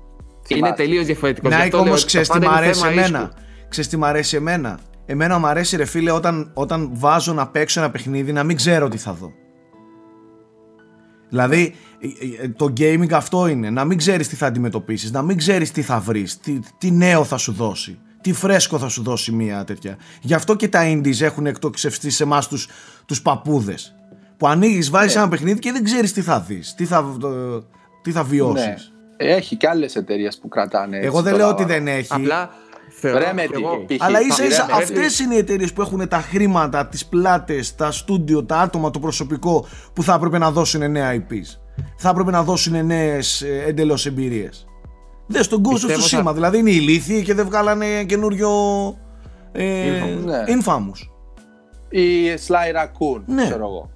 Είναι 0.49 0.73
τελείως 0.73 1.07
διαφορετικός. 1.07 1.51
Γι' 1.51 1.57
Nike 1.57 1.63
αυτό 1.63 1.77
λέω 1.77 1.87
όμως 1.87 1.99
ότι 1.99 2.07
ξέρεις 2.07 2.29
τα 2.29 2.39
τι 2.39 2.45
πάντα 2.45 2.51
μ' 2.51 2.57
είναι 2.57 2.65
αρέσει 2.65 2.81
θέμα 2.81 2.93
εμένα; 2.93 3.19
ρίσκου. 3.19 3.35
Ξέρεις 3.69 3.91
τι 3.91 3.97
μ' 3.97 4.05
αρέσει 4.05 4.37
εμένα; 4.37 4.79
Εμένα 5.11 5.39
μου 5.39 5.47
αρέσει 5.47 5.77
ρε 5.77 5.85
φίλε 5.85 6.11
όταν, 6.11 6.51
όταν 6.55 6.91
βάζω 6.93 7.33
να 7.33 7.49
παίξω 7.49 7.81
ένα 7.81 7.91
παιχνίδι 7.91 8.33
να 8.33 8.45
μην 8.45 8.57
ξέρω 8.57 8.89
τι 8.89 8.97
θα 8.97 9.13
δω. 9.13 9.33
Δηλαδή 11.29 11.75
ε, 12.01 12.45
ε, 12.45 12.49
το 12.49 12.73
gaming 12.77 13.13
αυτό 13.13 13.47
είναι. 13.47 13.71
Να 13.71 13.85
μην 13.85 13.99
ξέρεις 13.99 14.29
τι 14.29 14.37
θα 14.37 14.47
αντιμετωπίσεις, 14.47 15.11
να 15.11 15.23
μην 15.23 15.37
ξέρεις 15.37 15.71
τι 15.71 15.83
θα 15.83 16.01
βρεις, 16.01 16.39
τι, 16.39 16.59
τι 16.79 16.91
νέο 16.91 17.25
θα 17.25 17.37
σου 17.37 17.53
δώσει, 17.53 17.99
τι 18.21 18.33
φρέσκο 18.33 18.79
θα 18.79 18.89
σου 18.89 19.03
δώσει 19.03 19.33
μια 19.33 19.65
τέτοια. 19.65 19.97
Γι' 20.21 20.35
αυτό 20.35 20.55
και 20.55 20.69
τα 20.69 20.83
indies 20.93 21.21
έχουν 21.21 21.47
εκτοξευστεί 21.47 22.11
σε 22.11 22.23
εμάς 22.23 22.49
τους, 22.49 22.69
τους 23.07 23.23
παππούδες. 23.23 23.95
Που 24.37 24.47
ανοίγεις, 24.49 24.91
βάζεις 24.91 25.15
Ναι. 25.15 25.21
ένα 25.21 25.31
παιχνίδι 25.31 25.59
και 25.59 25.73
δεν 25.73 25.85
ξέρεις 25.85 26.13
τι 26.13 26.21
θα 26.23 26.41
δεις, 26.41 26.75
τι 26.75 26.85
θα, 26.85 26.97
ε, 27.25 27.59
τι 28.03 28.13
θα 28.13 28.23
βιώσεις. 28.25 28.65
Ναι. 28.65 28.75
Έχει 29.17 29.57
και 29.57 29.69
άλλες 29.69 29.97
εταιρείες 29.97 30.39
που 30.39 30.49
κρατάνε. 30.49 30.97
έτσι 30.97 31.07
Εγώ 31.09 31.23
δεν 31.23 31.33
το 31.33 31.39
λέω 31.39 31.49
ότι 31.49 31.61
λάβαρο. 31.63 31.85
δεν 31.85 31.95
έχει. 31.97 32.13
Απλά 32.15 32.51
θεωρώ. 33.01 33.19
Remedy, 33.19 33.47
και 33.49 33.55
εγώ- 33.55 33.85
π.χ. 33.87 34.05
Αλλά 34.05 34.21
η 34.21 34.27
ίσα 34.27 34.45
ίσα 34.47 34.67
Remedy. 34.67 34.73
αυτές 34.73 35.19
είναι 35.19 35.35
οι 35.35 35.39
εταιρείες 35.39 35.73
που 35.73 35.81
έχουν 35.83 36.09
τα 36.09 36.21
χρήματα, 36.21 36.87
τις 36.87 37.07
πλάτες, 37.07 37.75
τα 37.75 37.91
στούντιο, 37.93 38.45
τα 38.45 38.57
άτομα, 38.59 38.91
το 38.91 38.99
προσωπικό 38.99 39.67
που 39.93 40.03
θα 40.03 40.15
έπρεπε 40.15 40.39
να 40.39 40.51
δώσουν 40.51 40.91
νέα 40.91 41.15
IPs. 41.15 41.59
Θα 41.97 42.09
έπρεπε 42.09 42.31
να 42.31 42.43
δώσουν 42.43 42.87
νέες 42.87 43.43
εντελώς 43.67 44.07
εμπειρίες. 44.07 44.67
Δες 45.29 45.45
στον 45.45 45.61
Ghost 45.65 45.69
of 45.85 45.87
Πιστεύω 45.87 46.03
Tsushima, 46.21 46.25
θα- 46.25 46.33
δηλαδή 46.35 46.59
είναι 46.59 46.71
ηλίθιοι 46.71 47.23
και 47.23 47.35
δεν 47.35 47.45
βγάλανε 47.47 48.05
καινούριο. 48.05 48.51
Ε, 49.53 49.91
Infamous, 49.91 50.25
ναι. 50.25 50.43
Infamous. 50.47 51.09
Η 51.89 52.29
Sly 52.47 52.77
Raccoon, 52.77 53.23
Ναι. 53.27 53.45
ξέρω 53.45 53.65
εγώ. 53.65 53.91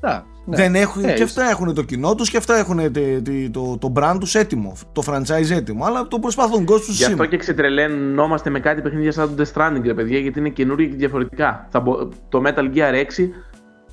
Να, 0.00 0.24
ναι. 0.44 0.56
Δεν 0.56 0.74
έχουν, 0.74 1.04
Ε, 1.04 1.12
και 1.12 1.22
αυτά 1.22 1.50
έχουν 1.50 1.74
το 1.74 1.82
κοινό 1.82 2.14
τους 2.14 2.30
και 2.30 2.36
αυτά 2.36 2.56
έχουν 2.56 2.76
τε- 2.76 2.92
τε- 2.92 3.50
το, 3.50 3.78
το 3.78 3.92
brand 3.96 4.16
τους 4.20 4.34
έτοιμο, 4.34 4.72
το 4.92 5.02
franchise 5.06 5.50
έτοιμο. 5.50 5.84
Αλλά 5.84 6.06
το 6.08 6.18
προσπαθούν. 6.18 6.66
Ghost 6.68 6.74
of 6.74 6.88
Γι' 6.88 7.04
αυτό 7.04 7.24
Tsushima. 7.24 7.28
και 7.28 7.36
ξετρελαίνόμαστε 7.36 8.50
με 8.50 8.60
κάτι 8.60 8.82
παιχνίδια 8.82 9.12
σαν 9.12 9.36
το 9.36 9.42
Death 9.44 9.58
Stranding, 9.60 9.82
ρε 9.84 9.94
παιδιά, 9.94 10.18
γιατί 10.18 10.38
είναι 10.38 10.48
καινούργια 10.48 10.88
και 10.88 10.96
διαφορετικά. 10.96 11.66
Θα 11.70 11.80
μπο- 11.80 12.08
Το 12.28 12.42
Metal 12.46 12.74
Gear 12.76 12.92
6 12.94 13.30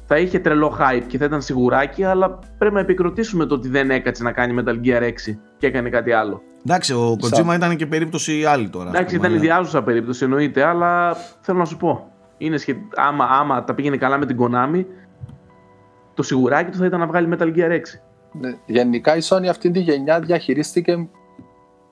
θα 0.10 0.18
είχε 0.18 0.40
τρελό 0.40 0.78
hype 0.80 1.04
και 1.08 1.18
θα 1.18 1.26
ήταν 1.26 1.42
σιγουράκι, 1.42 2.04
αλλά 2.04 2.40
πρέπει 2.58 2.74
να 2.74 2.80
επικροτήσουμε 2.80 3.46
το 3.46 3.56
ότι 3.56 3.68
δεν 3.70 3.90
έκατσε 3.92 4.24
να 4.24 4.32
κάνει 4.32 4.64
Metal 4.64 4.86
Gear 4.86 5.02
6 5.04 5.10
και 5.58 5.68
έκανε 5.68 5.90
κάτι 5.90 6.12
άλλο. 6.12 6.42
Εντάξει, 6.66 6.94
ο 6.94 7.18
Kojima 7.22 7.56
ήταν 7.56 7.76
και 7.76 7.86
περίπτωση 7.86 8.46
άλλη 8.46 8.70
τώρα. 8.70 8.90
ας 8.90 8.96
Εντάξει, 8.96 9.16
πούμε, 9.16 9.28
ήταν 9.28 9.38
αλλά- 9.40 9.46
ιδιάζουσα 9.46 9.84
περίπτωση 9.84 10.24
εννοείται, 10.24 10.64
αλλά 10.64 11.16
θέλω 11.42 11.58
να 11.58 11.66
σου 11.66 11.78
πω. 11.78 12.12
Είναι 12.38 12.58
σχε... 12.58 12.76
άμα, 12.96 13.26
άμα 13.32 13.64
τα 13.64 13.74
πήγαινε 13.74 13.98
καλά 13.98 14.18
με 14.18 14.26
την 14.26 14.38
Konami, 14.40 14.86
το 16.14 16.24
σιγουράκι 16.24 16.72
του 16.72 16.78
θα 16.78 16.86
ήταν 16.86 17.00
να 17.00 17.08
βγάλει 17.08 17.36
Metal 17.38 17.56
Gear 17.56 17.72
6. 17.72 17.80
ναι. 18.32 18.50
Γενικά 18.66 19.16
η 19.16 19.20
Sony 19.30 19.46
αυτή 19.50 19.72
τη 19.72 19.80
γενιά 19.80 20.20
διαχειρίστηκε 20.20 21.08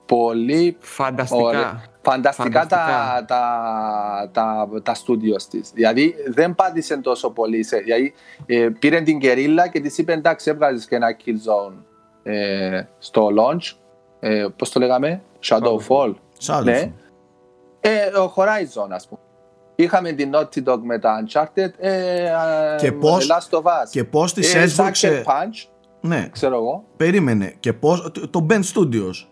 πολύ 0.06 0.76
Φανταστικά. 0.78 1.42
Ωραία. 1.44 1.82
Φανταστικά, 2.10 2.66
τα, 2.66 2.76
Φανταστικά. 2.76 3.24
τα, 3.26 4.30
τα, 4.32 4.68
τα 4.82 4.94
studios 4.94 5.42
της. 5.50 5.70
Δηλαδή 5.74 6.14
δεν 6.28 6.54
πάτησε 6.54 6.96
τόσο 6.96 7.30
πολύ. 7.30 7.62
Σε, 7.62 7.76
δηλαδή, 7.76 8.14
ε, 8.46 8.68
πήρε 8.78 9.00
την 9.00 9.18
κερίλα 9.18 9.68
και 9.68 9.80
της 9.80 9.98
είπε 9.98 10.12
εντάξει, 10.12 10.50
έβγαζες 10.50 10.86
και 10.86 10.94
ένα 10.96 11.16
Killzone 11.24 11.74
ε, 12.22 12.82
στο 12.98 13.28
launch. 13.38 13.76
Ε, 14.20 14.46
Πώς 14.56 14.70
το 14.70 14.80
λέγαμε, 14.80 15.22
Shadowfall. 15.44 16.14
Shadow. 16.46 16.62
Ναι. 16.64 16.92
Ε, 17.80 18.06
ο 18.18 18.32
Horizon, 18.36 18.86
ας 18.90 19.08
πούμε. 19.08 19.20
Είχαμε 19.76 20.12
την 20.12 20.30
Naughty 20.34 20.64
Dog 20.72 20.78
με 20.82 20.98
τα 20.98 21.24
Uncharted. 21.26 21.70
Ε, 21.78 22.30
Και 22.78 22.86
ε, 22.86 22.90
πώς- 22.90 23.28
Last 23.30 23.58
of 23.58 23.62
Us. 23.62 23.88
Και 23.90 24.04
πώς 24.04 24.32
τη 24.34 24.46
ε, 24.46 24.60
έσβρωξε. 24.62 25.22
Sucker 25.26 25.30
Punch, 25.30 25.68
Ναι, 26.00 26.28
ξέρω 26.32 26.56
εγώ. 26.56 26.84
περίμενε. 26.96 27.54
Και 27.60 27.72
πώς, 27.72 28.10
το- 28.12 28.28
το 28.28 28.46
Ben 28.50 28.60
Studios. 28.74 29.26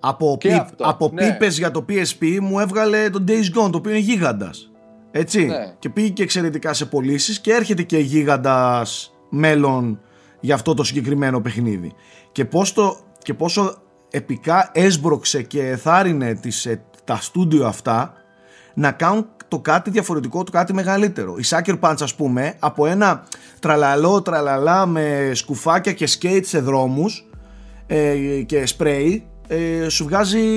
Από, 0.00 0.36
Και 0.40 0.48
πι- 0.48 0.58
αυτό, 0.60 0.84
από 0.84 1.10
ναι. 1.12 1.26
πίπες 1.32 1.58
για 1.58 1.70
το 1.70 1.84
PSP 1.88 2.38
μου 2.40 2.58
έβγαλε 2.60 3.10
το 3.10 3.24
Days 3.28 3.30
Gone, 3.58 3.70
το 3.70 3.76
οποίο 3.76 3.90
είναι 3.90 4.00
γίγαντας. 4.00 4.70
Έτσι. 5.10 5.44
Ναι. 5.44 5.74
Και 5.78 5.88
πήγε 5.88 6.08
και 6.08 6.22
εξαιρετικά 6.22 6.72
σε 6.72 6.86
πωλήσεις 6.86 7.40
και 7.40 7.52
έρχεται 7.52 7.82
και 7.82 7.98
γίγαντας 7.98 9.14
μέλλον 9.28 10.00
για 10.40 10.54
αυτό 10.54 10.74
το 10.74 10.84
συγκεκριμένο 10.84 11.40
παιχνίδι. 11.40 11.92
Και, 12.32 12.44
πώς 12.44 12.72
το, 12.72 12.96
και 13.22 13.34
πόσο 13.34 13.74
επικά 14.10 14.70
έσбρωξε 14.72 15.42
και 15.42 15.66
εθάρρυνε 15.68 16.34
τις, 16.34 16.66
ε, 16.66 16.82
τα 17.04 17.16
στούντιο 17.16 17.66
αυτά 17.66 18.12
να 18.74 18.92
κάνουν 18.92 19.26
το 19.48 19.58
κάτι 19.58 19.90
διαφορετικό, 19.90 20.44
το 20.44 20.50
κάτι 20.52 20.72
μεγαλύτερο. 20.72 21.34
Η 21.38 21.42
Sucker 21.46 21.78
Punch 21.80 21.96
ας 22.00 22.14
πούμε 22.14 22.54
από 22.58 22.86
ένα 22.86 23.24
τραλαλό 23.60 24.22
τραλαλά 24.22 24.86
με 24.86 25.30
σκουφάκια 25.34 25.92
και 25.92 26.06
σκέιτ 26.06 26.46
σε 26.46 26.60
δρόμους 26.60 27.28
ε, 27.86 28.14
και 28.46 28.66
σπρέι 28.66 29.24
ε, 29.52 29.88
σου 29.88 30.04
βγάζει 30.04 30.48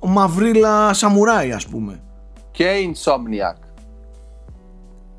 μαυρίλα 0.00 0.92
σαμουράι 0.92 1.52
ας 1.52 1.66
πούμε. 1.66 2.00
Και 2.50 2.66
Insomniac. 2.92 3.62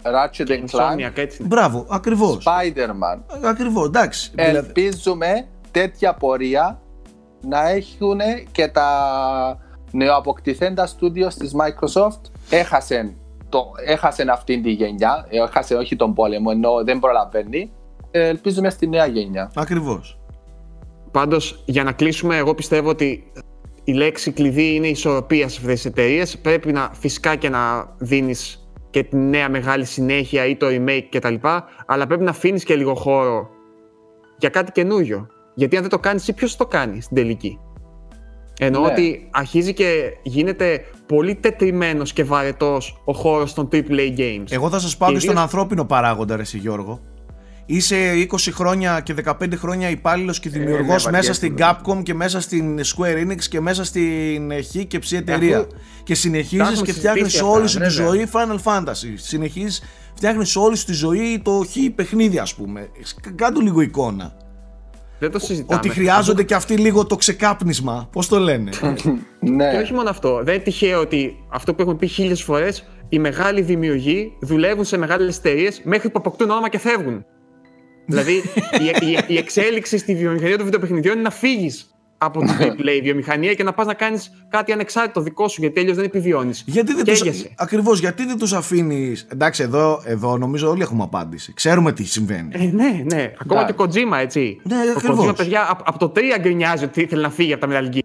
Ratchet 0.03 0.47
and 0.47 0.65
Clank. 0.71 0.95
Insomniac, 0.95 1.17
έτσι. 1.17 1.43
Μπράβο, 1.43 1.85
ακριβώς. 1.89 2.45
Spider-Man. 2.47 3.19
Ακριβώς, 3.43 3.85
εντάξει. 3.87 4.31
Δηλαδή, 4.35 4.57
Ελπίζουμε 4.57 5.47
τέτοια 5.71 6.13
πορεία 6.13 6.81
να 7.41 7.69
έχουν 7.69 8.19
και 8.51 8.67
τα 8.67 8.87
νεοαποκτηθέντα 9.91 10.87
studios 10.87 11.33
της 11.39 11.55
Microsoft 11.55 12.21
έχασαν, 12.49 13.13
το, 13.49 13.71
έχασαν 13.85 14.29
αυτήν 14.29 14.63
τη 14.63 14.69
γενιά, 14.71 15.25
έχασε 15.29 15.75
όχι 15.75 15.95
τον 15.95 16.13
πόλεμο 16.13 16.49
ενώ 16.53 16.83
δεν 16.83 16.99
προλαβαίνει. 16.99 17.71
Ε, 18.11 18.27
Ελπίζουμε 18.27 18.69
στη 18.69 18.87
νέα 18.87 19.05
γενιά. 19.05 19.51
ακριβώς. 19.55 20.18
Πάντως, 21.11 21.63
για 21.65 21.83
να 21.83 21.91
κλείσουμε, 21.91 22.37
εγώ 22.37 22.55
πιστεύω 22.55 22.89
ότι 22.89 23.31
η 23.83 23.93
λέξη 23.93 24.31
κλειδί 24.31 24.75
είναι 24.75 24.87
η 24.87 24.89
ισορροπία 24.89 25.47
σε 25.49 25.57
αυτές 25.59 25.73
τις 25.75 25.85
εταιρείες. 25.85 26.37
Πρέπει 26.37 26.71
να 26.71 26.89
φυσικά 26.99 27.35
και 27.35 27.49
να 27.49 27.93
δίνεις 27.97 28.69
και 28.89 29.03
τη 29.03 29.15
νέα 29.17 29.49
μεγάλη 29.49 29.85
συνέχεια 29.85 30.45
ή 30.45 30.55
το 30.55 30.67
remake 30.69 31.05
κτλ. 31.09 31.35
Αλλά 31.85 32.07
πρέπει 32.07 32.23
να 32.23 32.29
αφήνεις 32.29 32.63
και 32.63 32.75
λίγο 32.75 32.95
χώρο 32.95 33.49
για 34.37 34.49
κάτι 34.49 34.71
καινούριο. 34.71 35.27
Γιατί 35.55 35.75
αν 35.75 35.81
δεν 35.81 35.91
το 35.91 35.99
κάνεις, 35.99 36.21
εσύ 36.21 36.33
ποιος 36.33 36.55
το 36.55 36.65
κάνει 36.65 37.01
στην 37.01 37.15
τελική; 37.15 37.59
Εννοώ 38.61 38.81
Ναι. 38.81 38.87
ότι 38.91 39.27
αρχίζει 39.31 39.73
και 39.73 40.17
γίνεται 40.23 40.85
πολύ 41.05 41.35
τετριμένος 41.35 42.13
και 42.13 42.23
βαρετός 42.23 43.01
ο 43.05 43.13
χώρος 43.13 43.53
των 43.53 43.67
AAA 43.71 44.17
games. 44.17 44.43
Εγώ 44.49 44.69
θα 44.69 44.79
σας 44.79 44.97
πάω 44.97 45.09
και 45.09 45.15
Και 45.15 45.19
στον 45.21 45.31
ιδίως- 45.33 45.45
ανθρώπινο 45.53 45.85
παράγοντα 45.85 46.35
ρε 46.35 46.41
εσύ 46.41 46.57
Γιώργο. 46.57 46.99
Είσαι 47.71 48.27
20 48.31 48.35
χρόνια 48.51 48.99
και 48.99 49.15
15 49.25 49.33
χρόνια 49.55 49.89
υπάλληλος 49.89 50.39
και 50.39 50.49
δημιουργός 50.49 50.87
ναι, 50.87 50.93
μέσα 50.93 51.03
βαριέσαι, 51.11 51.33
στην 51.33 51.53
ναι. 51.53 51.65
Capcom 51.65 52.03
και 52.03 52.13
μέσα 52.13 52.41
στην 52.41 52.79
Square 52.79 53.27
Enix 53.27 53.43
και 53.49 53.59
μέσα 53.59 53.83
στην 53.83 54.51
Χ 54.63 54.85
και 54.87 54.99
ψη 54.99 55.15
εταιρεία. 55.15 55.57
Αφού 55.57 55.67
Και 56.03 56.13
τα 56.13 56.19
συνεχίζει 56.19 56.61
έχουμε 56.61 56.85
και 56.85 56.93
φτιάχνεις 56.93 57.31
συζητήσει 57.31 57.43
όλη 57.43 57.63
αυτά, 57.63 57.67
σου 57.67 57.79
τη 57.79 58.01
βέβαια. 58.01 58.05
ζωή 58.05 58.27
Final 58.31 58.57
Fantasy. 58.63 59.13
Συνεχίζεις, 59.15 59.83
φτιάχνεις 60.15 60.55
όλη 60.55 60.75
σου 60.75 60.85
τη 60.85 60.93
ζωή 60.93 61.41
το 61.43 61.65
Χ 61.69 61.75
παιχνίδι, 61.95 62.37
ας 62.37 62.55
πούμε. 62.55 62.89
Κάντου 63.35 63.61
λίγο 63.61 63.81
εικόνα. 63.81 64.33
Δεν 65.19 65.31
το 65.31 65.39
συζητάμε. 65.39 65.79
Ότι 65.79 65.89
χρειάζονται 65.89 66.43
και 66.43 66.55
αυτοί 66.55 66.77
λίγο 66.77 67.05
το 67.05 67.15
ξεκάπνισμα. 67.15 68.07
Πώς 68.11 68.27
το 68.27 68.39
λένε. 68.39 68.71
Ναι. 69.39 69.71
Και 69.71 69.77
όχι 69.77 69.93
μόνο 69.93 70.09
αυτό. 70.09 70.41
Δεν 70.43 70.53
είναι 70.53 70.63
τυχαίο 70.63 70.99
ότι 70.99 71.35
αυτό 71.49 71.73
που 71.73 71.81
έχουμε 71.81 71.97
πει 71.97 72.07
χίλιες 72.07 72.43
φορές, 72.43 72.87
οι 73.09 73.19
μεγάλοι 73.19 73.61
δημιουργοί 73.61 74.31
δουλεύουν 74.41 74.85
σε 74.85 74.97
μεγάλες 74.97 75.37
εταιρείες 75.37 75.81
μέχρι 75.83 76.09
που 76.09 76.19
αποκτούν 76.19 76.49
όνομα 76.49 76.69
και 76.69 76.79
φεύγουν. 76.79 77.25
Δηλαδή, 78.09 78.33
η, 78.79 79.07
η, 79.09 79.17
η 79.27 79.37
εξέλιξη 79.37 79.97
στη 79.97 80.15
βιομηχανία 80.15 80.55
των 80.55 80.65
βιντεοπαιχνιδιών 80.65 81.13
είναι 81.13 81.23
να 81.23 81.31
φύγεις 81.31 81.93
από 82.21 82.39
την 82.39 82.49
AAA 82.59 82.99
βιομηχανία 83.03 83.53
και 83.53 83.63
να 83.63 83.73
πας 83.73 83.85
να 83.85 83.93
κάνεις 83.93 84.31
κάτι 84.49 84.71
ανεξάρτητο 84.71 85.21
δικό 85.21 85.47
σου, 85.47 85.61
γιατί 85.61 85.75
τέλειω 85.75 85.93
δεν 85.93 86.03
επιβιώνεις. 86.03 86.63
Γιατί 86.65 86.93
δεν 86.93 87.05
τους, 87.05 87.45
ακριβώς, 87.55 87.99
γιατί 87.99 88.25
δεν 88.25 88.37
τους 88.37 88.53
αφήνεις 88.53 89.27
Εντάξει 89.31 89.63
εδώ, 89.63 90.01
εδώ 90.05 90.37
νομίζω 90.37 90.69
όλοι 90.69 90.81
έχουμε 90.81 91.03
απάντηση 91.03 91.53
Ξέρουμε 91.53 91.91
τι 91.91 92.03
συμβαίνει 92.03 92.49
Ε, 92.51 92.57
ναι, 92.57 93.03
ναι. 93.05 93.31
Ακόμα 93.41 93.61
Ναι. 93.61 93.71
και 93.71 93.81
ο 93.81 93.85
Kojima, 93.85 94.17
έτσι. 94.21 94.59
Ναι, 94.63 94.75
ο 94.75 94.93
ακριβώς. 94.97 95.27
Kojima, 95.29 95.35
παιδιά, 95.37 95.67
από, 95.69 95.83
από 95.85 95.99
το 95.99 96.11
3 96.15 96.19
γκρινιάζει 96.39 96.83
ότι 96.83 97.01
ήθελε 97.01 97.21
να 97.21 97.29
φύγει 97.29 97.53
από 97.53 97.67
τα 97.67 97.73
Metal 97.73 97.95
Gear. 97.95 97.99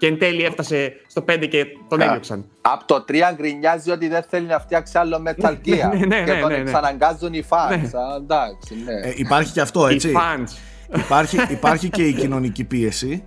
Και 0.00 0.06
εν 0.06 0.18
τέλει 0.18 0.42
έφτασε 0.44 0.92
στο 1.06 1.24
5 1.28 1.46
και 1.48 1.66
τον 1.88 2.00
έδιωξαν. 2.00 2.44
Από 2.60 2.84
το 2.86 3.04
3 3.08 3.14
γκρινιάζει 3.34 3.90
ότι 3.90 4.08
δεν 4.08 4.22
θέλει 4.28 4.46
να 4.46 4.58
φτιάξει 4.60 4.98
άλλο 4.98 5.22
Metal 5.26 5.50
Gear. 5.50 5.90
ναι, 5.98 6.06
ναι, 6.06 6.24
και 6.24 6.32
ναι, 6.32 6.40
τον 6.40 6.50
ναι, 6.50 6.56
ναι. 6.56 6.62
εξαναγκάζουν 6.62 7.32
οι 7.32 7.44
fans. 7.48 7.68
Ναι. 7.68 7.76
Α, 7.76 8.14
Εντάξει, 8.16 8.74
ναι. 8.84 9.08
ε, 9.08 9.12
Υπάρχει 9.16 9.52
και 9.52 9.60
αυτό 9.60 9.88
Οι 9.90 9.94
έτσι 9.94 10.12
fans. 10.16 10.48
υπάρχει, 10.98 11.38
υπάρχει 11.50 11.88
και 11.90 12.02
η 12.06 12.12
κοινωνική 12.20 12.64
πίεση 12.64 13.24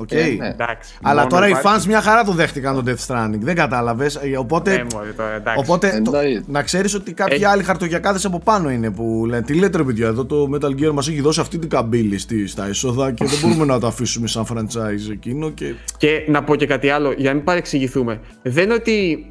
Οκ. 0.00 0.10
Ε, 0.12 0.34
ναι. 0.38 0.48
Εντάξει. 0.48 0.94
Αλλά 1.02 1.14
μόνο 1.20 1.26
τώρα 1.32 1.46
οι 1.46 1.50
υπάρχει- 1.50 1.82
fans 1.82 1.86
μια 1.86 2.00
χαρά 2.00 2.24
το 2.24 2.32
δέχτηκαν 2.32 2.74
τον 2.74 2.84
Death 2.86 3.06
Stranding. 3.06 3.38
Δεν 3.40 3.54
κατάλαβες. 3.54 4.18
Οπότε, 4.38 4.76
Ναι, 4.76 4.84
μωρέ, 4.94 5.10
τώρα, 5.10 5.34
εντάξει. 5.34 5.60
οπότε 5.60 6.00
το- 6.04 6.16
Εννοείται. 6.16 6.44
να 6.46 6.62
ξέρεις 6.62 6.94
ότι 6.94 7.12
κάποιοι 7.12 7.34
Έχει- 7.36 7.44
άλλοι 7.50 7.62
χαρτογιακάδες 7.62 8.24
από 8.24 8.38
πάνω 8.38 8.70
είναι 8.70 8.90
που 8.90 9.24
λένε 9.28 9.42
Τι 9.42 9.54
λέτε 9.54 9.76
ρε 9.76 9.84
παιδιά, 9.84 10.06
εδώ 10.06 10.24
το 10.24 10.48
Metal 10.54 10.66
Gear 10.80 10.90
μας 10.92 11.08
έχει 11.08 11.20
δώσει 11.20 11.40
αυτή 11.40 11.58
την 11.58 11.68
καμπύλη 11.68 12.18
στη, 12.18 12.46
στα 12.46 12.66
έσοδα 12.66 13.12
και 13.12 13.24
δεν 13.24 13.38
μπορούμε 13.42 13.64
να 13.64 13.78
το 13.80 13.86
αφήσουμε 13.86 14.26
σαν 14.26 14.44
franchise 14.52 15.10
εκείνο. 15.12 15.50
Και... 15.50 15.74
Και 15.96 16.24
να 16.28 16.44
πω 16.44 16.54
και 16.56 16.66
κάτι 16.66 16.88
άλλο, 16.88 17.12
για 17.16 17.28
να 17.30 17.34
μην 17.36 17.44
παρεξηγηθούμε. 17.44 18.20
Δεν 18.42 18.64
είναι 18.64 18.74
ότι 18.74 19.24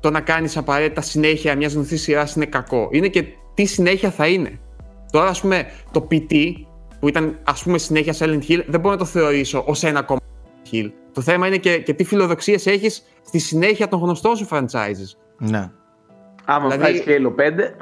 το 0.00 0.10
να 0.10 0.20
κάνεις 0.20 0.56
απαραίτητα 0.56 1.00
συνέχεια 1.00 1.56
μιας 1.56 1.72
γνωστής 1.72 2.02
σειράς 2.02 2.34
είναι 2.34 2.44
κακό. 2.46 2.88
Είναι 2.92 3.08
και 3.08 3.24
τι 3.54 3.64
συνέχεια 3.64 4.10
θα 4.10 4.26
είναι. 4.26 4.58
Τώρα, 5.10 5.28
ας 5.28 5.40
πούμε, 5.40 5.66
το 5.90 6.06
PT 6.10 6.34
που 7.04 7.10
ήταν 7.10 7.38
ας 7.44 7.62
πούμε 7.62 7.78
συνέχεια 7.78 8.14
Silent 8.18 8.42
Hill, 8.48 8.64
δεν 8.66 8.80
μπορώ 8.80 8.90
να 8.94 8.96
το 8.96 9.04
θεωρήσω 9.04 9.62
ως 9.66 9.82
ένα 9.82 9.98
ακόμα 9.98 10.20
Silent 10.20 10.74
Hill. 10.74 10.90
Το 11.12 11.20
θέμα 11.20 11.46
είναι 11.46 11.56
και, 11.56 11.78
και 11.78 11.94
τι 11.94 12.04
φιλοδοξίες 12.04 12.66
έχεις 12.66 13.02
στη 13.26 13.38
συνέχεια 13.38 13.88
των 13.88 14.00
γνωστών 14.00 14.36
σου 14.36 14.46
franchises. 14.50 15.16
Ναι. 15.38 15.70
Άμα 16.44 16.68
Δηλαδή- 16.68 17.02
βγάζει 17.02 17.24
Halo 17.24 17.34
5, 17.34 17.74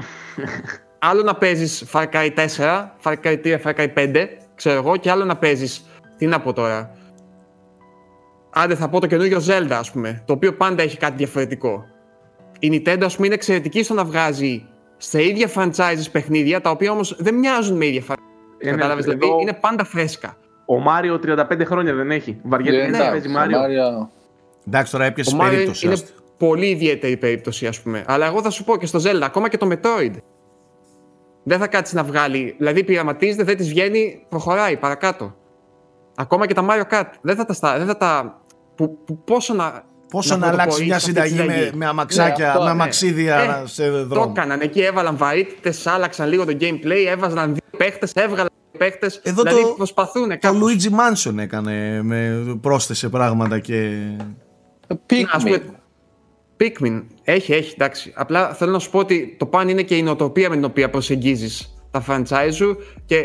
Άλλο 0.99 1.23
να 1.23 1.35
παίζεις 1.35 1.85
Far 1.93 2.05
Cry 2.13 2.31
4, 2.35 2.97
Far 3.03 3.15
Cry 3.25 3.41
3, 3.45 3.59
Far 3.65 3.75
Cry 3.75 3.89
5, 3.95 4.29
ξέρω 4.55 4.77
εγώ, 4.77 4.97
και 4.97 5.11
άλλο 5.11 5.25
να 5.25 5.37
παίζεις. 5.37 5.85
Τι 6.17 6.27
να 6.27 6.41
πω 6.41 6.53
τώρα. 6.53 6.91
Άντε, 8.51 8.75
θα 8.75 8.89
πω 8.89 9.01
το 9.01 9.07
καινούριο 9.07 9.41
Zelda, 9.49 9.73
ας 9.73 9.91
πούμε, 9.91 10.23
το 10.27 10.33
οποίο 10.33 10.55
πάντα 10.55 10.83
έχει 10.83 10.97
κάτι 10.97 11.17
διαφορετικό. 11.17 11.85
Η 12.59 12.69
Nintendo, 12.73 13.03
ας 13.05 13.15
πούμε, 13.15 13.27
είναι 13.27 13.35
εξαιρετική 13.35 13.83
στο 13.83 13.95
να 13.95 14.05
βγάζει 14.05 14.67
σε 14.97 15.25
ίδια 15.25 15.51
franchises 15.55 16.07
παιχνίδια, 16.13 16.61
τα 16.61 16.71
οποία 16.71 16.91
όμως 16.91 17.17
δεν 17.19 17.35
μοιάζουν 17.35 17.77
με 17.77 17.87
ίδια 17.87 18.03
franchises. 18.09 18.32
Ε, 18.63 18.71
ναι, 18.71 18.77
Κατάλαβες, 18.77 19.05
δηλαδή 19.05 19.27
εδώ- 19.27 19.41
είναι 19.41 19.53
πάντα 19.53 19.85
φρέσκα. 19.85 20.37
ο 20.67 20.79
Μάριο 20.81 21.19
35 21.19 21.65
χρόνια 21.65 21.95
δεν 21.95 22.11
έχει. 22.11 22.41
Βαριέται 22.43 22.77
Ε, 22.77 22.81
να 22.81 22.87
εντάξει, 22.87 23.11
παίζει 23.11 23.29
ο 23.29 23.31
Μάριο. 23.31 23.59
Μάριο- 23.59 24.09
Εντάξει, 24.67 24.93
τώρα 24.93 25.05
έπιασε 25.05 25.35
Ο 25.35 25.39
Mario 25.43 25.49
περίπτωση. 25.51 25.85
είναι 25.85 25.95
άστα. 25.95 26.09
πολύ 26.39 26.67
ιδιαίτερη 26.69 27.17
περίπτωση, 27.17 27.67
ας 27.67 27.81
πούμε. 27.81 28.05
Αλλά 28.07 28.27
εγώ 28.27 28.43
θα 28.43 28.51
σου 28.51 28.65
πω 28.65 28.77
και 28.77 28.87
στο 28.87 28.99
Zelda, 29.05 29.21
ακόμα 29.23 29.49
και 29.49 29.57
το 29.57 29.69
Metroid. 29.73 30.13
Δεν 31.45 31.59
θα 31.59 31.67
κάτσεις 31.67 31.95
να 31.95 32.03
βγάλει. 32.05 32.55
Δηλαδή 32.59 32.85
πειραματίζεται, 32.85 33.43
δεν 33.45 33.57
της 33.57 33.69
βγαίνει, 33.69 34.25
προχωράει 34.29 34.77
παρακάτω. 34.77 35.35
Ακόμα 36.17 36.47
και 36.47 36.55
τα 36.55 36.67
Mario 36.71 36.95
Kart. 36.95 37.11
Δεν 37.21 37.37
θα 37.37 37.45
τα. 37.45 37.53
στα- 37.53 37.79
Δεν 37.79 37.87
θα 37.87 37.97
τα 37.97 38.41
που, 38.75 38.99
που, 39.05 39.19
πόσο 39.25 39.55
να. 39.55 39.83
Πόσο 40.13 40.37
να, 40.37 40.47
να 40.47 40.53
αλλάξει 40.53 40.85
μια 40.85 40.99
πρωτοπορήσει 40.99 41.11
αυτή 41.11 41.21
τη 41.21 41.29
συνταγή 41.29 41.49
με, 41.49 41.55
συνταγή. 41.55 41.77
με 41.77 41.87
αμαξάκια, 41.87 42.45
Ναι, 42.45 42.51
αυτό, 42.51 42.59
με 42.59 42.65
ναι. 42.65 42.71
αμαξίδια 42.71 43.63
Ε, 43.65 43.67
σε 43.67 43.91
Το 43.91 44.07
δρόμο. 44.07 44.33
έκαναν. 44.37 44.61
Εκεί 44.61 44.81
έβαλαν 44.81 45.17
βαρύτητες, 45.17 45.87
άλλαξαν 45.87 46.29
λίγο 46.29 46.45
το 46.45 46.57
gameplay, 46.61 47.05
έβαζαν 47.09 47.47
δύο 47.55 47.79
παίχτες, 47.79 48.13
έβγαλαν 48.13 48.49
δύο 48.71 48.79
παίχτες. 48.79 49.21
Εδώ 49.23 49.43
δηλαδή 49.43 49.63
το- 49.63 49.75
προσπαθούν 49.77 50.29
Το 50.29 50.37
κάπως. 50.41 50.61
Luigi 50.61 50.91
Mansion 50.91 51.39
έκανε 51.39 52.01
με 52.03 52.45
πρόσθεσε 52.61 53.09
πράγματα 53.09 53.59
και. 53.59 53.91
Pikmin. 54.89 55.25
Ας 55.33 55.43
πούμε, 55.43 55.63
Pikmin. 56.61 57.03
Έχει, 57.25 57.53
έχει, 57.53 57.73
εντάξει. 57.79 58.13
Απλά 58.17 58.55
θέλω 58.55 58.71
να 58.73 58.79
σου 58.79 58.91
πω 58.91 58.99
ότι 58.99 59.37
το 59.39 59.47
παν 59.47 59.69
είναι 59.69 59.83
και 59.83 59.97
η 59.97 60.03
νοοτροπία 60.03 60.49
με 60.49 60.55
την 60.55 60.65
οποία 60.65 60.91
προσεγγίζεις 60.91 61.75
τα 61.91 62.05
franchise 62.09 62.53
σου 62.53 62.77
και 63.05 63.25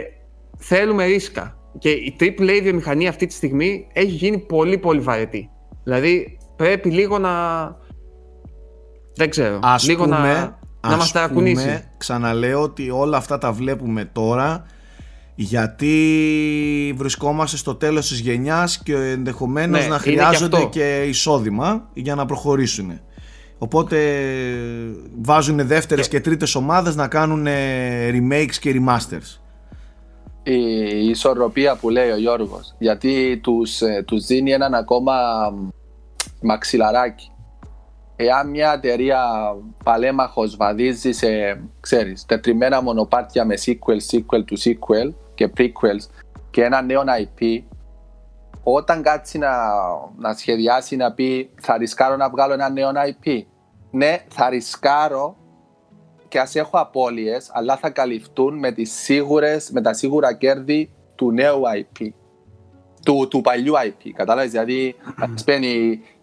θέλουμε 0.58 1.06
ρίσκα. 1.06 1.58
Και 1.80 1.90
η 1.90 2.16
AAA 2.20 2.60
βιομηχανία 2.64 3.10
αυτή 3.10 3.26
τη 3.26 3.34
στιγμή 3.34 3.88
έχει 3.94 4.12
γίνει 4.12 4.38
πολύ 4.38 4.78
πολύ 4.78 5.00
βαρετή. 5.00 5.50
Δηλαδή 5.84 6.37
πρέπει 6.58 6.90
λίγο 6.90 7.20
να. 7.20 7.32
Δεν 9.16 9.30
ξέρω. 9.30 9.60
Ας 9.64 9.88
λίγο 9.88 10.04
πούμε, 10.04 10.18
να, 10.18 10.24
να 10.34 10.58
ας 10.82 10.96
μας 10.98 11.12
ταρακουνήσει. 11.12 11.64
πούμε, 11.66 11.84
ξαναλέω 11.98 12.62
ότι 12.62 12.90
όλα 12.90 13.18
αυτά 13.18 13.38
τα 13.38 13.52
βλέπουμε 13.52 14.06
τώρα 14.06 14.66
γιατί 15.36 16.94
βρισκόμαστε 16.98 17.58
στο 17.58 17.76
τέλος 17.76 18.08
της 18.08 18.20
γενιάς 18.20 18.78
και 18.84 18.96
ενδεχομένως 18.96 19.72
Ναι, 19.82 19.88
να 19.88 19.96
είναι 19.96 20.04
και 20.04 20.10
χρειάζονται 20.10 20.58
αυτό. 20.58 20.70
και, 20.70 21.04
εισόδημα 21.08 21.90
για 21.94 22.16
να 22.16 22.26
προχωρήσουν. 22.26 23.00
Οπότε 23.58 23.98
βάζουν 25.22 25.68
δεύτερες 25.68 26.08
και 26.08 26.20
τρίτες 26.20 26.56
ομάδες 26.56 26.96
να 26.96 27.08
κάνουν 27.08 27.48
remakes 28.12 28.56
και 28.60 28.82
remasters. 28.82 29.40
η 30.44 31.10
ισορροπία 31.10 31.76
που 31.76 31.90
λέει 31.90 32.10
ο 32.10 32.18
Γιώργος 32.18 32.76
γιατί 32.80 33.40
τους, 33.44 33.82
ε, 33.82 34.04
τους 34.08 34.26
δίνει 34.26 34.52
έναν 34.52 34.74
ακόμα 34.74 35.14
μ, 35.56 35.68
μαξιλαράκι 36.42 37.32
εάν 38.16 38.50
μια 38.50 38.74
εταιρεία 38.74 39.22
παλέμαχος 39.84 40.56
βαδίζει 40.56 41.12
σε 41.12 41.28
ξέρεις, 41.80 42.26
τετριμένα 42.26 42.82
μονοπάτια 42.82 43.46
με 43.46 43.56
sequel, 43.66 44.16
sequel 44.16 44.46
του 44.46 44.58
sequel 44.60 45.14
και 45.34 45.52
prequels 45.58 46.10
και 46.50 46.64
ένα 46.64 46.82
νέο 46.82 47.04
IP 47.06 47.64
όταν 48.64 49.02
κάτσει 49.02 49.38
να, 49.38 49.50
να 50.18 50.34
σχεδιάσει 50.34 50.96
να 50.96 51.14
πει 51.14 51.50
θα 51.62 51.78
ρισκάρω 51.78 52.16
να 52.16 52.30
βγάλω 52.30 52.54
ένα 52.54 52.70
νέο 52.70 52.92
IP 52.94 53.44
ναι 53.92 54.26
θα 54.28 54.50
ρισκάρω 54.50 55.36
και 56.28 56.40
ας 56.40 56.56
έχω 56.56 56.78
απώλειες, 56.78 57.50
αλλά 57.54 57.78
θα 57.78 57.90
καλυφθούν 57.90 58.58
με, 58.58 58.72
τις 58.72 58.92
σίγουρες, 58.92 59.72
με 59.72 59.82
τα 59.82 59.94
σίγουρα 59.94 60.34
κέρδη 60.34 60.90
του 61.16 61.32
νέου 61.32 61.62
IP. 61.78 62.08
Του, 63.06 63.28
του 63.30 63.42
παλιού 63.42 63.74
IP. 63.74 64.10
Κατάλαβες, 64.14 64.52
δηλαδή, 64.52 64.96
ας 65.18 65.44
πούμε, 65.44 65.60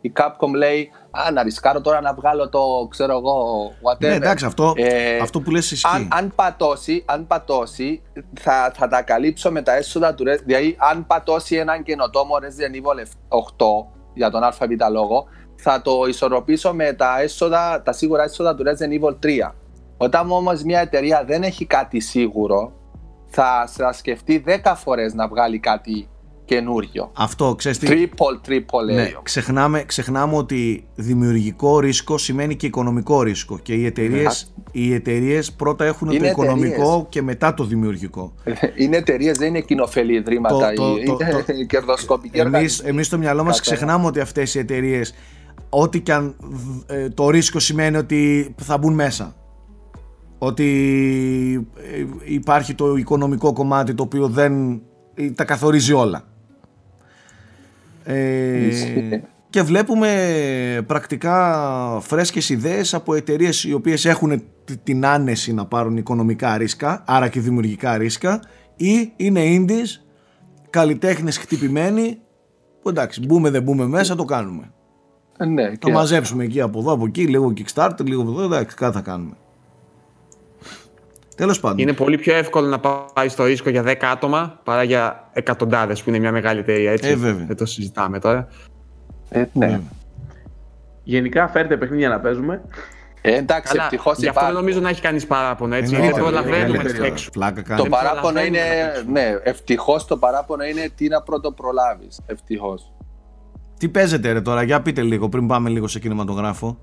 η, 0.05 0.09
η 0.09 0.13
Capcom 0.17 0.55
λέει 0.57 0.91
«Α, 1.11 1.31
να 1.31 1.43
ρισκάρω 1.43 1.81
τώρα 1.81 2.01
να 2.01 2.15
βγάλω 2.15 2.49
το, 2.49 2.87
ξέρω 2.91 3.13
εγώ, 3.13 3.69
whatever». 3.83 3.99
Ναι, 4.09 4.15
εντάξει, 4.15 4.45
αυτό, 4.45 4.73
Ε, 4.77 5.19
αυτό 5.19 5.41
που 5.41 5.51
λες 5.51 5.71
ισχύει. 5.71 5.97
αν, 5.97 6.09
αν 6.13 6.33
πατώσει, 6.35 7.05
αν 7.07 7.27
πατώσει 7.27 8.03
θα, 8.41 8.73
θα 8.77 8.89
τα 8.89 9.03
καλύψω 9.03 9.51
με 9.51 9.63
τα 9.63 9.77
έσοδα 9.77 10.15
του 10.15 10.25
Resident 10.27 10.43
Δηλαδή, 10.45 10.77
αν 10.79 11.07
πατώσει 11.07 11.57
έναν 11.57 11.83
καινοτόμο 11.83 12.35
Resident 12.41 12.75
Evil 12.75 13.01
8 13.03 13.87
για 14.15 14.31
τον 14.31 14.43
ΑΒ 14.43 14.57
λόγο, 14.91 15.25
θα 15.57 15.83
το 15.83 16.05
ισορροπήσω 16.09 16.75
με 16.75 16.93
τα, 16.93 17.21
έσοδα, 17.21 17.83
τα 17.83 17.93
σίγουρα 17.93 18.23
έσοδα 18.23 18.55
του 18.55 18.65
Resident 18.67 19.05
Evil 19.05 19.17
3. 19.49 19.53
Όταν 19.97 20.31
όμως 20.31 20.63
μια 20.63 20.81
εταιρεία 20.81 21.25
δεν 21.27 21.43
έχει 21.43 21.67
κάτι 21.67 22.01
σίγουρο, 22.01 22.73
θα, 23.27 23.69
θα 23.73 23.93
σκεφτεί 23.93 24.45
10 24.65 24.73
φορές 24.77 25.15
να 25.15 25.29
βγάλει 25.29 25.59
κάτι 25.59 26.09
καινούριο. 26.45 27.11
Αυτό, 27.17 27.55
ξέρεις 27.55 27.79
τι, 27.79 27.87
Triple, 27.91 28.49
triple 28.49 28.95
Ναι, 28.95 29.11
A. 29.17 29.21
ξεχνάμε, 29.23 29.83
ξεχνάμε 29.85 30.37
ότι 30.37 30.87
δημιουργικό 30.95 31.79
ρίσκο 31.79 32.19
σημαίνει 32.19 32.57
και 32.57 32.67
οικονομικό 32.67 33.23
ρίσκο 33.23 33.59
και 33.59 33.73
οι 33.75 33.87
εταιρείες 33.87 34.55
οι 34.73 34.95
εταιρείες 34.95 35.53
πρώτα 35.53 35.85
έχουν 35.85 36.09
το 36.09 36.15
Είναι 36.15 36.29
οικονομικό 36.29 36.73
εταιρείες. 36.83 37.07
και 37.09 37.23
μετά 37.23 37.55
το 37.55 37.65
δημιουργικό. 37.65 38.33
Είναι 38.77 38.97
εταιρείες, 38.97 39.39
δεν 39.39 39.49
είναι 39.49 39.61
κοινοφελή 39.61 40.15
ιδρύματα. 40.15 40.73
Το- 40.73 40.83
το- 40.83 40.97
είναι 40.97 41.05
το- 41.07 41.17
το- 41.17 41.65
κερδοσκοπικοί 41.69 42.39
Εμείς, 42.39 42.47
οργανισμοί. 42.53 42.89
εμείς 42.89 43.07
στο 43.07 43.19
μυαλό 43.19 43.45
μας 43.45 43.61
Κατάλαβα. 43.61 43.77
ξεχνάμε 43.85 44.07
ότι 44.07 44.21
αυτές 44.21 44.55
οι 44.55 44.59
εταιρείες, 44.59 45.15
ό,τι 45.69 46.01
και 46.01 46.13
αν 46.13 46.37
ε, 46.87 47.09
το 47.09 47.29
ρίσκο 47.31 47.59
σημαίνει 47.59 47.97
ότι 47.97 48.55
θα 48.63 48.79
μπουν 48.79 48.95
μέσα. 48.95 49.35
Ότι 50.39 51.69
ε, 51.95 52.05
υπάρχει 52.25 52.75
το 52.75 52.97
οικονομικό 52.97 53.53
κομμάτι 53.53 53.95
το 53.95 54.03
οποίο 54.03 54.29
δεν 54.29 54.83
ε, 55.15 55.31
τα 55.31 55.45
καθορίζει 55.45 55.93
όλα. 55.93 56.25
Ε, 58.05 58.67
Ισχύει. 58.67 59.23
και 59.51 59.63
βλέπουμε 59.63 60.09
πρακτικά 60.87 61.99
φρέσκες 62.03 62.49
ιδέες 62.49 62.95
από 62.95 63.15
εταιρείες 63.15 63.65
οι 63.65 63.73
οποίες 63.73 64.05
έχουν 64.05 64.43
τ- 64.65 64.73
την 64.83 65.07
άνεση 65.07 65.53
να 65.55 65.67
πάρουν 65.67 65.97
οικονομικά 65.97 66.57
ρίσκα, 66.57 67.03
άρα 67.07 67.29
και 67.29 67.41
δημιουργικά 67.41 67.97
ρίσκα, 67.99 68.41
ή 68.77 69.13
είναι 69.17 69.41
indies, 69.45 70.01
καλλιτέχνες 70.71 71.39
χτυπημένοι, 71.39 72.19
που 72.83 72.89
εντάξει, 72.89 73.21
μπούμε 73.27 73.51
δεν 73.51 73.63
μπούμε 73.63 73.87
μέσα, 73.87 74.15
το 74.15 74.25
κάνουμε. 74.25 74.73
Ε, 75.39 75.45
Ναι, 75.45 75.63
Θα 75.69 75.75
και 75.75 75.93
μαζέψουμε 75.93 76.45
εκεί 76.45 76.61
από 76.61 76.79
εδώ, 76.79 76.93
από 76.93 77.07
εκεί, 77.07 77.27
λίγο 77.27 77.53
Kickstarter, 77.57 78.05
λίγο 78.05 78.23
από 78.23 78.31
εδώ, 78.31 78.43
εντάξει, 78.43 78.77
κάτι 78.77 78.95
θα 78.97 79.03
κάνουμε. 79.03 79.35
Τέλος 81.37 81.61
πάντων. 81.61 81.79
Είναι 81.79 81.93
πολύ 81.93 82.19
πιο 82.19 82.35
εύκολο 82.35 82.67
να 82.69 82.81
πάει 83.15 83.29
στο 83.29 83.45
ρίσκο 83.45 83.71
για 83.71 83.83
10 83.83 83.95
άτομα 84.13 84.61
παρά 84.65 84.83
για 84.83 85.29
εκατοντάδες 85.33 86.03
που 86.03 86.09
είναι 86.09 86.19
μια 86.19 86.33
μεγάλη 86.33 86.61
εταιρεία. 86.61 86.91
Έτσι. 86.93 87.09
Ε, 87.11 87.15
βέβαια. 87.17 87.47
Δεν 87.47 87.57
το 87.57 87.67
συζητάμε 87.67 88.19
τώρα. 88.19 88.49
ε, 89.29 89.45
ναι. 89.53 89.81
Γενικά 91.03 91.49
φέρτε 91.49 91.77
παιχνίδια 91.77 92.09
να 92.09 92.21
παίζουμε. 92.21 92.63
Ε, 93.21 93.35
εντάξει, 93.37 93.73
Καλά, 93.73 93.85
ευτυχώς 93.85 94.19
γι' 94.19 94.29
αυτό 94.29 94.45
δεν 94.45 94.55
νομίζω 94.55 94.81
να 94.81 94.89
έχει 94.89 95.01
κανείς 95.01 95.27
παράπονο. 95.27 95.75
Έτσι, 95.75 95.89
γιατί 95.95 96.07
Εννοείται, 96.07 96.29
προλαβαίνουμε 96.31 96.79
εννοείται. 96.79 96.99
να 96.99 97.05
παίξουμε. 97.05 97.31
Φλάκα 97.33 97.63
Το 97.63 97.69
κάνει. 97.69 97.81
Δεν 97.83 97.91
παράπονο 97.91 98.21
προλαβαίνουμε 98.23 98.59
είναι. 98.59 98.83
να 98.85 98.93
παίξουμε. 98.93 99.21
Ναι, 99.21 99.37
ευτυχώς 99.43 100.05
το 100.07 100.17
παράπονο 100.17 100.65
είναι 100.65 100.91
τι 100.95 101.09
να 101.09 101.23
πρώτο 101.23 101.53
προλάβει. 101.53 102.09
Ευτυχώς. 102.27 102.93
Τι 103.79 103.89
παίζετε 103.89 104.33
ρε 104.33 104.41
τώρα, 104.41 104.63
για 104.63 104.83
πείτε 104.83 105.03
λίγο 105.03 105.29
πριν 105.29 105.47
πάμε 105.47 105.69
λίγο 105.71 105.87
σε 105.89 105.99
κινηματογράφο. 105.99 106.79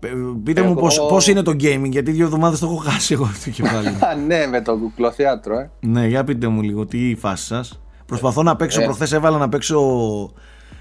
Ε, 0.00 0.08
Πείτε 0.44 0.62
μου 0.62 0.70
Εγώ- 0.70 0.80
πώς, 0.80 1.06
πώς 1.08 1.26
είναι 1.28 1.42
το 1.42 1.50
gaming, 1.50 1.88
γιατί 1.90 2.10
δύο 2.10 2.24
εβδομάδες 2.24 2.58
το 2.58 2.66
έχω 2.66 2.76
χάσει 2.76 3.12
εγώ 3.14 3.30
το 3.44 3.50
κεφάλι 3.50 3.88
μου. 3.90 4.06
Α, 4.06 4.14
ναι, 4.26 4.46
με 4.46 4.60
το 4.62 4.76
κουκλοθέατρο, 4.76 5.58
ε. 5.58 5.70
ναι, 5.80 6.06
για 6.06 6.24
πείτε 6.24 6.46
μου 6.48 6.62
λίγο, 6.62 6.86
τι 6.86 7.08
η 7.10 7.14
φάση 7.16 7.44
σας. 7.46 7.80
Προσπαθώ 8.06 8.42
να 8.42 8.56
παίξω, 8.56 8.80
Ε. 8.80 8.84
προχθές 8.84 9.12
έβαλα 9.12 9.38
να 9.38 9.48
παίξω, 9.48 9.80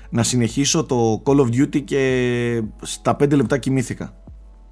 να 0.10 0.24
συνεχίσω 0.24 0.84
το 0.84 1.22
Call 1.26 1.40
of 1.40 1.46
Duty 1.48 1.84
και 1.84 2.62
στα 2.82 3.16
5 3.16 3.36
λεπτά 3.36 3.58
κοιμήθηκα. 3.58 4.14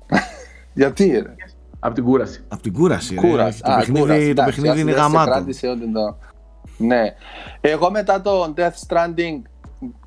Γιατί, 0.73 1.07
ρε. 1.09 1.35
Από 1.79 1.93
την 1.95 2.03
κούραση. 2.03 2.43
Από 2.47 2.61
την 2.61 2.73
κούραση. 2.73 3.15
ρε. 3.21 3.27
Κούρας. 3.27 3.57
Το 3.61 3.71
Α, 3.71 3.75
παιχνίδι, 3.77 3.99
κούρας, 3.99 4.17
το 4.17 4.23
εντάξει, 4.29 4.45
παιχνίδι 4.61 4.69
ας 4.69 4.79
είναι 4.79 4.91
δεν 4.93 5.01
σε 5.03 5.07
γαμάτο. 5.07 5.31
κράτησε 5.31 5.67
ότι 5.67 5.91
το... 5.91 6.17
Ναι. 6.77 7.01
Εγώ 7.61 7.91
μετά 7.91 8.21
το 8.21 8.53
Death 8.57 8.87
Stranding, 8.87 9.41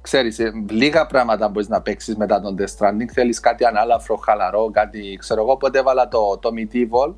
ξέρεις, 0.00 0.38
ε, 0.38 0.52
λίγα 0.68 1.06
πράγματα 1.06 1.48
μπορείς 1.48 1.68
να 1.68 1.82
παίξεις 1.82 2.16
μετά 2.16 2.40
τον 2.40 2.56
Death 2.58 2.78
Stranding. 2.78 3.08
Θέλεις 3.12 3.40
κάτι 3.40 3.64
ανάλαφρο, 3.64 4.16
χαλαρό, 4.16 4.70
κάτι, 4.70 5.16
ξέρω 5.18 5.42
εγώ, 5.42 5.52
οπότε 5.52 5.78
έβαλα 5.78 6.08
το, 6.08 6.38
το 6.38 6.50
Medieval. 6.56 7.14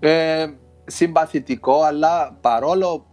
Ε, 0.00 0.46
συμπαθητικό, 0.86 1.82
αλλά 1.82 2.36
παρόλο 2.40 3.06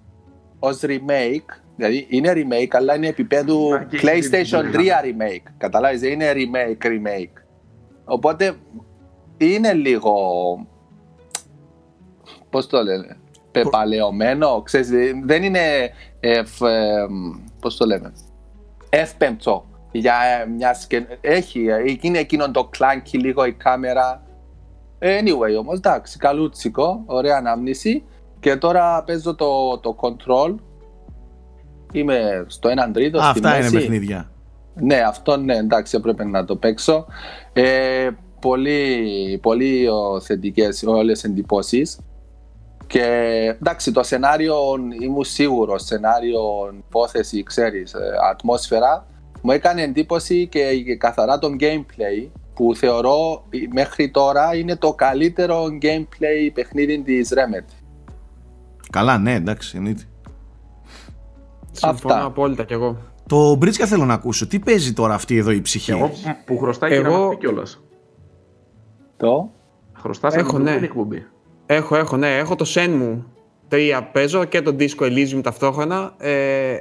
ως 0.60 0.80
remake, 0.84 1.62
δηλαδή 1.76 2.08
είναι 2.10 2.34
remake, 2.36 2.72
αλλά 2.72 2.96
είναι 2.96 3.08
επίπεδου 3.08 3.70
Μα 3.70 3.84
και 3.84 4.00
PlayStation 4.02 4.76
3 4.76 4.80
είναι 4.80 4.94
remake. 5.04 5.52
Καταλάβεις, 5.58 6.00
δεν 6.00 6.12
είναι 6.12 6.32
remake, 6.34 6.86
remake. 6.86 7.42
Οπότε 8.06 8.56
είναι 9.38 9.74
λίγο 9.74 10.14
πώς 12.50 12.68
το 12.68 12.84
λένε, 12.84 13.18
πεπαλαιωμένο, 13.52 14.62
ξέρεις, 14.62 14.90
δεν 15.24 15.44
είναι, 15.44 15.60
εφ, 16.20 16.62
ε, 16.62 17.08
πώς 17.60 17.78
το 17.78 17.86
λέμε, 17.86 18.14
εύπεμπτο 18.90 19.66
για 19.92 20.16
ε, 20.42 20.46
μια 20.46 20.74
σκεν... 20.74 21.08
Έχει, 21.22 21.68
ε, 21.68 21.98
είναι 22.02 22.18
εκείνο 22.18 22.52
το 22.52 22.64
κλάνκι 22.64 23.18
λίγο 23.18 23.46
η 23.46 23.54
κάμερα. 23.54 24.22
Anyway 25.00 25.60
όμως, 25.60 25.78
εντάξει, 25.78 26.18
καλούτσικο, 26.18 27.04
ωραία 27.06 27.38
ανάμνηση. 27.38 28.04
Και 28.40 28.56
τώρα 28.56 29.04
παίζω 29.04 29.36
το, 29.36 29.78
το 29.78 29.96
control. 30.00 30.56
Είμαι 31.92 32.46
στο 32.48 32.70
1 32.70 32.74
τρίτο, 32.94 33.18
στη 33.18 33.28
Αυτά 33.28 33.56
είναι 33.56 33.64
μέση. 33.64 33.76
παιχνίδια. 33.76 34.32
Ναι, 34.74 34.96
αυτό 34.96 35.38
ναι, 35.38 35.56
εντάξει, 35.56 35.98
έπρεπε 35.98 36.26
να 36.26 36.46
το 36.46 36.56
παίξω. 36.56 37.06
Ε, 37.54 38.10
πολύ 38.40 39.40
πολύ 39.42 39.88
ο, 39.88 40.20
θετικές 40.22 40.84
όλες 40.84 41.24
οι 41.24 41.28
εντυπώσεις. 41.28 42.00
Και 42.88 43.04
εντάξει, 43.62 43.92
το 43.92 44.04
σενάριο 44.04 44.56
ήμουν 45.02 45.24
σίγουρος, 45.24 45.84
σενάριο, 45.84 46.40
υπόθεση, 46.88 47.44
ξέρεις, 47.44 47.94
ε, 47.94 48.00
ατμόσφαιρα, 48.32 49.06
μου 49.42 49.52
έκανε 49.52 49.82
εντύπωση 49.82 50.48
και 50.48 50.96
καθαρά 50.98 51.40
το 51.40 51.48
gameplay 51.60 52.30
που 52.54 52.76
θεωρώ 52.76 53.44
ε, 53.50 53.58
μέχρι 53.74 54.10
τώρα 54.12 54.56
είναι 54.56 54.76
το 54.76 54.94
καλύτερο 54.94 55.64
gameplay 55.82 56.50
παιχνίδι 56.54 57.02
της 57.02 57.34
Remedy. 57.34 57.74
Καλά, 58.92 59.18
ναι, 59.18 59.34
εντάξει, 59.34 59.78
εννοείται. 59.78 60.04
Συμφωνώ 61.72 62.14
Αυτά. 62.14 62.26
απόλυτα 62.26 62.64
κι 62.64 62.74
εγώ. 62.74 62.98
Το 63.28 63.56
Μπρίτσκα 63.56 63.86
θέλω 63.86 64.06
να 64.06 64.14
ακούσω. 64.14 64.48
Τι 64.48 64.60
παίζει 64.60 64.94
τώρα 64.94 65.14
αυτή 65.14 65.38
εδώ 65.38 65.52
η 65.52 65.62
ψυχή; 65.62 65.92
Εγώ 65.92 66.12
που 66.46 66.58
χρωστάει 66.58 66.90
και 66.92 67.00
να 67.00 67.08
Εγώ- 67.08 67.20
μας 67.20 67.30
πει 67.30 67.38
κιόλας. 67.38 67.82
Το; 69.18 69.50
Χρωστάς 69.94 70.36
Έχω, 70.36 70.58
να 70.58 70.64
ναι. 70.64 70.76
την 70.76 70.84
εκπομπή. 70.84 71.26
Έχω, 71.70 71.96
έχω, 71.96 72.18
ναι. 72.18 72.38
Έχω 72.38 72.56
το 72.56 72.66
Shenmue 72.76 73.18
3 73.70 74.02
παίζω 74.12 74.46
και 74.46 74.62
το 74.62 74.76
Disco 74.80 75.04
Elysium 75.04 75.40
ταυτόχρονα. 75.44 76.14
Ε, 76.18 76.76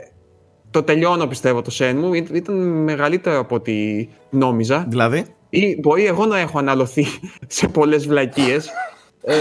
το 0.70 0.82
τελειώνω 0.82 1.26
πιστεύω 1.26 1.62
το 1.62 1.70
Shenmue. 1.78 2.14
Ή- 2.14 2.26
Ήταν 2.37 2.82
μεγαλύτερο 2.82 3.39
από 3.39 3.55
ό,τι 3.55 4.09
νόμιζα. 4.30 4.87
Δηλαδή, 4.89 5.24
Ή 5.51 5.78
μπορεί 5.80 6.07
εγώ 6.07 6.26
να 6.26 6.39
έχω 6.39 6.59
αναλωθεί 6.59 7.05
σε 7.47 7.68
πολλές 7.68 8.07
βλακίες. 8.07 8.70
Ε, 9.22 9.34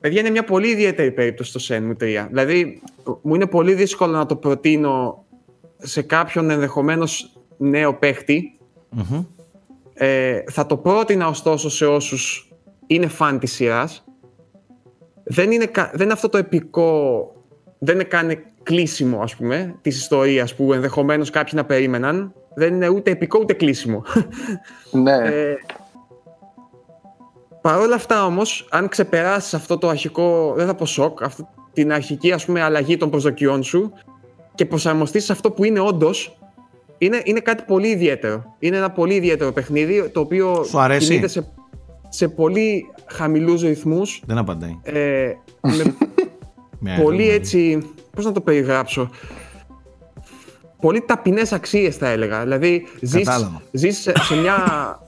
παιδιά, 0.00 0.20
είναι 0.20 0.30
μια 0.30 0.44
πολύ 0.44 0.68
ιδιαίτερη 0.68 1.12
περίπτωση 1.12 1.52
το 1.52 1.60
Shenmue 1.68 2.02
3. 2.02 2.26
Δηλαδή, 2.28 2.82
μου 3.22 3.34
είναι 3.34 3.46
πολύ 3.46 3.74
δύσκολο 3.74 4.12
να 4.12 4.26
το 4.26 4.36
προτείνω 4.36 5.24
σε 5.78 6.02
κάποιον 6.02 6.50
ενδεχομένως 6.50 7.32
νέο 7.56 7.94
παίχτη. 7.94 8.58
μμμ. 8.90 9.24
Ε, 9.98 10.42
θα 10.50 10.66
το 10.66 10.76
πρότεινα 10.76 11.28
ωστόσο 11.28 11.70
σε 11.70 11.86
όσους 11.86 12.45
είναι 12.86 13.06
φαν 13.06 13.38
της 13.38 13.52
σειράς. 13.52 14.04
Δεν 15.24 15.50
είναι, 15.50 15.66
κα- 15.66 15.90
δεν 15.94 16.02
είναι 16.04 16.12
αυτό 16.12 16.28
το 16.28 16.38
επικό, 16.38 17.30
δεν 17.78 17.94
είναι 17.94 18.04
καν 18.04 18.38
κλείσιμο 18.62 19.20
ας 19.22 19.36
πούμε 19.36 19.74
της 19.80 19.96
ιστορίας 19.96 20.54
που 20.54 20.72
ενδεχομένως 20.72 21.30
κάποιοι 21.30 21.52
να 21.56 21.64
περίμεναν. 21.64 22.32
Δεν 22.54 22.74
είναι 22.74 22.88
ούτε 22.88 23.10
επικό 23.10 23.38
ούτε 23.38 23.52
κλείσιμο. 23.52 24.02
Ναι, 24.92 25.16
Ε, 25.16 25.54
Παρ' 27.60 27.78
όλα 27.78 27.94
αυτά 27.94 28.24
όμως, 28.24 28.66
αν 28.70 28.88
ξεπεράσεις 28.88 29.54
αυτό 29.54 29.78
το 29.78 29.88
αρχικό, 29.88 30.52
δεν 30.56 30.66
θα 30.66 30.74
πω 30.74 30.86
σοκ, 30.86 31.22
αυτή 31.22 31.46
την 31.72 31.92
αρχική 31.92 32.32
ας 32.32 32.44
πούμε 32.44 32.62
αλλαγή 32.62 32.96
των 32.96 33.10
προσδοκιών 33.10 33.62
σου 33.62 33.92
και 34.54 34.66
προσαρμοστείς 34.66 35.24
σε 35.24 35.32
αυτό 35.32 35.50
που 35.50 35.64
είναι 35.64 35.80
όντως, 35.80 36.38
είναι, 36.98 37.20
είναι 37.24 37.40
κάτι 37.40 37.62
πολύ 37.66 37.88
ιδιαίτερο. 37.88 38.54
Είναι 38.58 38.76
ένα 38.76 38.90
πολύ 38.90 39.14
ιδιαίτερο 39.14 39.52
παιχνίδι, 39.52 40.08
το 40.08 40.20
οποίο 40.20 40.64
Σου 40.64 40.78
αρέσει; 40.80 41.08
κινείται 41.08 41.28
σε, 41.28 41.52
σε 42.16 42.28
πολύ 42.28 42.86
χαμηλούς 43.06 43.62
ρυθμούς, 43.62 44.22
δεν 44.26 44.38
απαντάει. 44.38 44.78
ε, 44.82 45.30
με 45.60 45.94
Με 46.78 46.98
πολύ 47.02 47.22
άλλη. 47.22 47.30
έτσι, 47.30 47.90
πώς 48.14 48.24
να 48.24 48.32
το 48.32 48.40
περιγράψω, 48.40 49.10
πολύ 50.80 51.00
ταπεινές 51.00 51.52
αξίες 51.52 51.96
θα 51.96 52.08
έλεγα. 52.08 52.42
Δηλαδή 52.42 52.86
ζεις, 53.00 53.24
Κατάλαβα. 53.24 53.62
ζεις 53.72 53.98
σε, 53.98 54.12
σε 54.16 54.36
μια 54.36 54.56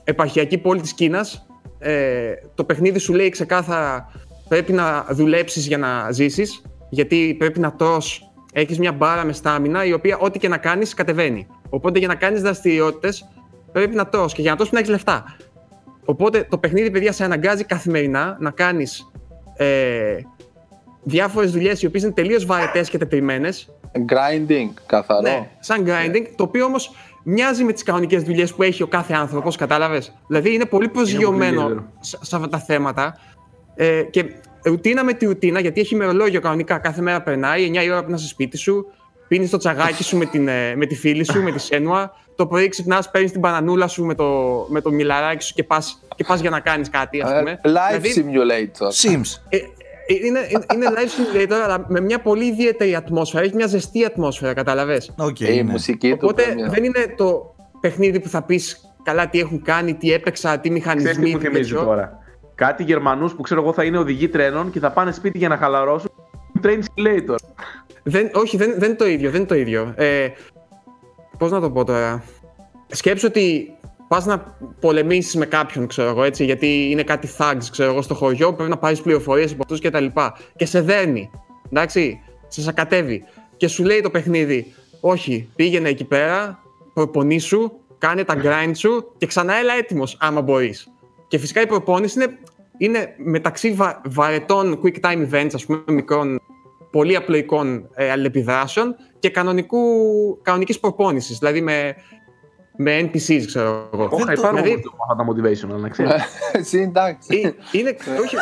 επαρχιακή 0.05 0.59
πόλη 0.59 0.81
της 0.81 0.93
Κίνας, 0.93 1.47
ε, 1.79 2.33
το 2.55 2.65
παιχνίδι 2.65 2.99
σου 2.99 3.13
λέει 3.15 3.29
ξεκάθαρα 3.29 4.11
πρέπει 4.49 4.73
να 4.73 5.07
δουλέψεις 5.11 5.67
για 5.67 5.79
να 5.79 6.11
ζήσεις, 6.13 6.63
γιατί 6.89 7.35
πρέπει 7.39 7.61
να 7.61 7.73
τρως, 7.73 8.31
έχεις 8.53 8.79
μια 8.79 8.93
μπάρα 8.93 9.25
με 9.25 9.33
στάμινα 9.33 9.85
η 9.85 9.93
οποία 9.93 10.19
ό,τι 10.19 10.39
και 10.39 10.49
να 10.49 10.57
κάνεις 10.57 10.95
κατεβαίνει. 10.95 11.47
Οπότε 11.69 11.99
για 11.99 12.09
να 12.09 12.15
κάνεις 12.15 12.43
δραστηριότητες 12.43 13.29
πρέπει 13.73 13.95
να 13.95 14.07
τρως 14.07 14.33
και 14.35 14.41
για 14.43 14.51
να 14.51 14.57
τρως 14.57 14.69
πρέπει 14.71 14.89
να 14.89 14.93
έχεις 14.93 15.05
λεφτά. 15.07 15.37
Οπότε 16.11 16.47
το 16.51 16.59
παιχνίδι, 16.59 16.91
παιδιά, 16.91 17.13
σε 17.13 17.25
αναγκάζει 17.25 17.65
καθημερινά 17.65 18.37
να 18.41 18.51
κάνεις 18.51 19.11
ε, 19.57 20.17
διάφορες 21.03 21.53
δουλειές 21.53 21.83
οι 21.83 21.87
οποίες 21.87 22.03
είναι 22.03 22.13
τελείως 22.13 22.45
βαρετές 22.45 22.89
και 22.89 22.99
τετριμένες. 22.99 23.69
grinding, 23.93 24.71
καθαρό. 24.87 25.21
Ναι, 25.21 25.49
σαν 25.61 25.85
grinding, 25.87 26.27
το 26.37 26.43
οποίο 26.43 26.65
όμως 26.65 26.91
μοιάζει 27.25 27.65
με 27.65 27.73
τις 27.73 27.83
κανονικές 27.83 28.23
δουλειές 28.23 28.55
που 28.55 28.63
έχει 28.63 28.83
ο 28.83 28.87
κάθε 28.87 29.15
άνθρωπος, 29.15 29.57
κατάλαβες; 29.57 30.15
Δηλαδή 30.27 30.55
είναι 30.55 30.65
πολύ 30.65 30.89
προσγειωμένο 30.89 31.61
ιδιαίτερο. 31.61 31.93
σε, 32.01 32.19
σε 32.21 32.37
αυτά 32.37 32.49
τα 32.49 32.59
θέματα 32.59 33.19
ε, 33.75 34.03
και 34.03 34.25
ρουτίνα 34.63 35.05
με 35.05 35.13
τη 35.13 35.27
ρουτίνα, 35.27 35.61
γιατί 35.61 35.81
έχει 35.81 35.95
ημερολόγιο 35.95 36.41
κανονικά, 36.41 36.79
κάθε 36.79 37.03
μέρα 37.03 37.23
περνάει, 37.23 37.71
9 37.75 37.85
η 37.85 37.91
ώρα 37.91 38.05
που 38.05 38.11
να 38.11 38.17
είσαι 38.17 38.29
σπίτι 38.29 38.57
σου, 38.57 38.87
πίνεις 39.29 39.51
το 39.51 39.57
τσαγάκι 39.57 40.03
σου 40.03 40.17
με, 40.17 40.25
την, 40.25 40.49
ε, 40.49 40.77
με 40.77 40.87
τη 40.87 40.95
φίλη 40.95 41.25
σου, 41.25 41.43
με 41.43 41.53
τη 41.53 41.59
Shenhua, 41.59 42.13
το 42.37 42.47
πρωί 42.47 42.69
ξυπνάς, 42.69 43.11
παίρνεις 43.11 43.31
την 43.31 43.41
μπανανούλα 43.41 43.89
σου 43.89 44.05
με 44.05 44.15
το, 44.15 44.67
με 44.69 44.81
το 44.81 44.91
μιλαράκι 44.91 45.45
σου 45.45 45.55
και 45.55 45.65
πας, 45.65 46.03
και 46.17 46.25
πας 46.25 46.41
για 46.41 46.51
να 46.51 46.61
κάνεις 46.61 46.91
κάτι, 46.91 47.21
ας 47.21 47.31
Ε, 47.31 47.39
πούμε. 47.39 47.61
Life 47.63 48.01
Δηλαδή, 48.01 48.13
simulator. 48.17 48.87
Sims. 48.87 49.41
ε, 49.49 49.57
ε, 49.57 49.61
είναι, 50.27 50.39
είναι, 50.51 50.65
είναι 50.75 50.87
life 50.95 51.37
simulator, 51.37 51.61
αλλά 51.65 51.85
με 51.89 52.01
μια 52.01 52.21
πολύ 52.21 52.45
ιδιαίτερη 52.45 52.95
ατμόσφαιρα. 52.95 53.43
Έχεις 53.43 53.55
μια 53.55 53.67
ζεστή 53.67 54.05
ατμόσφαιρα, 54.05 54.53
καταλαβες; 54.55 55.15
Οκ, 55.19 55.41
Ε, 55.41 55.53
η 55.53 55.63
ναι. 55.63 55.71
μουσική 55.71 56.11
του. 56.11 56.19
Οπότε 56.23 56.43
πρέπει 56.43 56.61
να- 56.61 56.69
δεν 56.69 56.85
είναι 56.85 57.15
το 57.17 57.55
παιχνίδι 57.81 58.21
που 58.21 58.29
θα 58.29 58.43
πεις 58.43 58.81
καλά 59.03 59.29
τι 59.29 59.41
έχουν 59.41 59.63
κάνει, 59.63 59.95
τι 59.95 60.13
έπαιξα, 60.13 60.59
τι 60.59 60.69
Ξέρεις 60.69 60.79
μηχανισμοί. 60.79 61.25
τι 61.25 61.31
μου 61.31 61.39
τι 61.39 61.47
θυμίζει 61.47 61.71
τέτοιο. 61.71 61.85
τώρα; 61.87 62.19
Κάτι 62.55 62.83
Γερμανούς 62.83 63.35
που 63.35 63.43
ξέρω 63.43 63.63
εγώ 63.63 63.73
θα 63.73 63.85
είναι 63.85 63.99
οδηγοί 63.99 64.29
τρένων 64.29 64.71
και 64.71 64.79
θα 64.79 64.91
πάνε 64.91 65.13
σπίτι 65.13 65.39
για 65.39 65.49
να 65.49 65.57
χαλαρώσουν. 65.57 66.11
Train 66.63 66.79
simulator. 66.79 67.37
Δεν, 68.09 68.31
όχι, 68.35 68.57
δεν, 68.57 68.75
δεν 68.79 68.89
είναι 68.89 68.99
το 68.99 69.07
ίδιο. 69.07 69.31
Δεν 69.31 69.39
είναι 69.41 69.49
το 69.49 69.55
ίδιο. 69.55 69.95
Ε, 69.97 70.29
Πώς 71.39 71.51
να 71.51 71.61
το 71.61 71.71
πω 71.71 71.85
τώρα; 71.85 72.25
Σκέψου 72.87 73.27
ότι 73.29 73.77
πας 74.09 74.27
να 74.27 74.57
πολεμήσεις 74.81 75.35
με 75.35 75.47
κάποιον, 75.47 75.87
ξέρω 75.87 76.09
εγώ, 76.09 76.23
έτσι, 76.23 76.45
γιατί 76.45 76.91
είναι 76.91 77.03
κάτι 77.03 77.29
thugs, 77.39 77.65
ξέρω 77.71 77.91
εγώ, 77.91 78.03
στο 78.03 78.15
χωριό, 78.15 78.55
πρέπει 78.55 78.71
να 78.71 78.79
πάρεις 78.79 79.01
πληροφορίες 79.01 79.53
από 79.53 79.63
αυτούς 79.63 79.81
κτλ. 79.81 80.05
Και, 80.05 80.31
και 80.57 80.67
σε 80.67 80.81
δέρνει. 80.81 81.31
Εντάξει, 81.67 82.21
σε 82.49 82.63
σακατεύει. 82.63 83.25
Και 83.57 83.69
σου 83.69 83.85
λέει 83.85 84.01
το 84.01 84.11
παιχνίδι, 84.11 84.75
Όχι, 85.01 85.49
πήγαινε 85.55 85.89
εκεί 85.89 86.05
πέρα, 86.05 86.63
προπονήσου, 86.95 87.73
κάνε 87.99 88.25
τα 88.25 88.37
grind 88.43 88.73
σου 88.75 89.13
και 89.17 89.27
ξανά 89.27 89.55
έλα 89.55 89.75
έτοιμος, 89.75 90.17
άμα 90.21 90.41
μπορείς. 90.41 90.89
Και 91.29 91.39
φυσικά 91.39 91.61
η 91.61 91.67
προπόνηση 91.67 92.21
είναι, 92.23 92.39
είναι 92.79 93.15
μεταξύ 93.17 93.73
βα, 93.73 94.01
βαρετών 94.05 94.81
quick 94.83 95.01
time 95.01 95.29
events, 95.31 95.51
ας 95.55 95.67
πούμε, 95.67 95.83
μικρών, 95.87 96.41
πολύ 96.91 97.17
απλοϊκών 97.17 97.89
ε, 97.95 98.11
αλληλεπιδράσεων 98.11 98.97
και 99.19 99.31
κανονικού, 99.31 99.79
κανονικής 100.43 100.81
προπόνησης, 100.81 101.39
δηλαδή 101.39 101.61
με 101.61 101.95
με 102.81 103.01
NPCs, 103.01 103.43
ξέρω 103.47 103.89
εγώ. 103.93 104.09
Όχι, 104.13 104.33
υπάρχουν 104.33 104.63
δηλαδή... 104.63 104.83
αυτά 105.03 105.17
τα 105.17 105.27
motivation, 105.27 105.81
να 105.81 105.89
ξέρεις. 105.89 106.13
Εσύ 106.53 106.79
εντάξει. 106.79 107.41
Ε, 107.45 107.79
είναι, 107.79 107.97
όχι, 108.21 108.37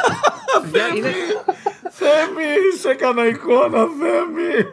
είναι... 0.97 1.11
Θέμη, 1.91 2.45
σε 2.81 2.91
έκανα 2.91 3.27
εικόνα, 3.27 3.79
Θέμη. 3.79 4.67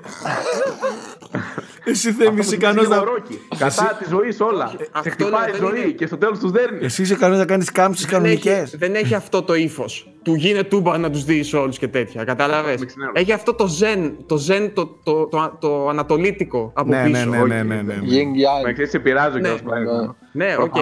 Εσύ 1.83 2.11
Θέμη, 2.11 2.39
είσαι 2.39 2.55
ικανός 2.55 2.87
να... 2.87 3.03
Κατά 3.57 3.97
τη 3.99 4.05
ζωή 4.09 4.35
όλα. 4.39 4.71
Σε 5.01 5.09
χτυπάει 5.09 5.49
η 5.49 5.55
ζωή 5.59 5.93
και 5.93 6.05
στο 6.05 6.17
τέλος 6.17 6.39
τους 6.39 6.51
δέρνει. 6.51 6.85
Εσύ 6.85 7.01
είσαι 7.01 7.13
ικανός 7.13 7.37
να 7.37 7.45
κάνεις 7.45 7.71
κάμψεις 7.71 8.05
κανονικές. 8.05 8.75
Δεν 8.77 8.95
έχει 8.95 9.15
αυτό 9.15 9.43
το 9.43 9.55
ύφος 9.55 10.07
του 10.23 10.33
γίνε 10.33 10.63
τούμπα 10.63 10.97
να 10.97 11.09
τους 11.09 11.23
δεις 11.23 11.53
όλους 11.53 11.77
και 11.77 11.87
τέτοια. 11.87 12.23
Κατάλαβες; 12.23 12.81
Έχει 13.13 13.31
αυτό 13.31 13.53
το 13.53 13.67
ζεν, 13.67 14.15
το 14.25 14.37
ζεν 14.37 14.73
το, 14.73 14.85
το, 15.03 15.27
το, 15.27 15.57
το 15.59 15.87
ανατολίτικο 15.87 16.71
από 16.75 16.89
ναι, 16.89 17.03
πίσω. 17.03 17.29
Ναι, 17.29 17.37
ναι, 17.37 17.45
ναι. 17.45 17.61
ναι, 17.61 17.81
ναι. 17.81 17.95
Με 18.63 18.73
ξέρεις, 18.73 18.91
σε 18.91 18.99
πειράζω 18.99 19.37
ναι. 19.37 19.49
Ναι, 20.31 20.55
οκ. 20.59 20.75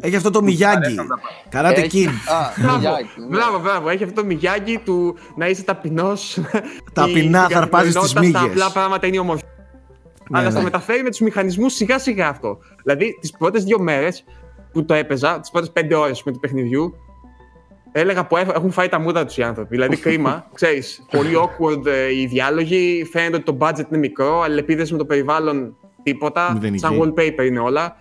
Έχει 0.00 0.16
αυτό 0.16 0.30
το 0.30 0.42
Μιγιάγκι. 0.42 0.96
Καράτε 1.48 1.86
Kid. 1.92 2.08
Μπράβο, 3.28 3.58
μπράβο. 3.58 3.88
Έχει 3.88 4.04
αυτό 4.04 4.20
το 4.20 4.26
Μιγιάγκι 4.26 4.78
του 4.84 5.16
να 5.36 5.48
είσαι 5.48 5.62
ταπεινός. 5.62 6.38
Ταπεινά 6.92 7.48
θα 7.48 7.58
αρπάζει 7.58 7.92
τις 7.92 8.14
μύγες. 8.14 8.32
Τα 8.32 8.40
απλά 8.40 8.70
πράγματα 8.70 9.06
είναι 9.06 9.18
όμορφα. 9.18 9.46
Ναι, 10.30 10.38
Αλλά 10.38 10.50
στο 10.50 10.60
μεταφέρει 10.60 11.02
με 11.02 11.10
τους 11.10 11.20
μηχανισμούς 11.20 11.74
σιγά 11.74 11.98
σιγά 11.98 12.28
αυτό. 12.28 12.58
Δηλαδή, 12.82 13.18
τις 13.20 13.30
πρώτες 13.30 13.64
δύο 13.64 13.78
μέρες 13.78 14.24
που 14.72 14.84
το 14.84 14.94
έπαιζα, 14.94 15.40
τις 15.40 15.50
πρώτες 15.50 15.70
πέντε 15.70 15.94
ώρες 15.94 16.22
με 16.22 16.32
του 16.32 16.38
παιχνιδιού, 16.38 16.94
έλεγα 17.92 18.26
που 18.26 18.36
έχουν 18.36 18.70
φάει 18.70 18.88
τα 18.88 18.98
μούτρα 18.98 19.24
τους 19.24 19.36
οι 19.36 19.42
άνθρωποι. 19.42 19.74
Δηλαδή, 19.74 19.96
κρίμα. 19.96 20.46
Ξέρεις, 20.54 21.06
πολύ 21.10 21.32
awkward 21.36 21.86
ε, 21.86 22.14
οι 22.14 22.26
διάλογοι. 22.26 23.04
Φαίνεται 23.12 23.36
ότι 23.36 23.44
το 23.44 23.56
budget 23.60 23.84
είναι 23.88 23.98
μικρό, 23.98 24.40
αλληλεπίδραση 24.40 24.92
με 24.92 24.98
το 24.98 25.04
περιβάλλον 25.04 25.76
τίποτα. 26.02 26.60
Σαν 26.74 27.00
wallpaper 27.00 27.44
είναι 27.44 27.58
όλα. 27.58 27.96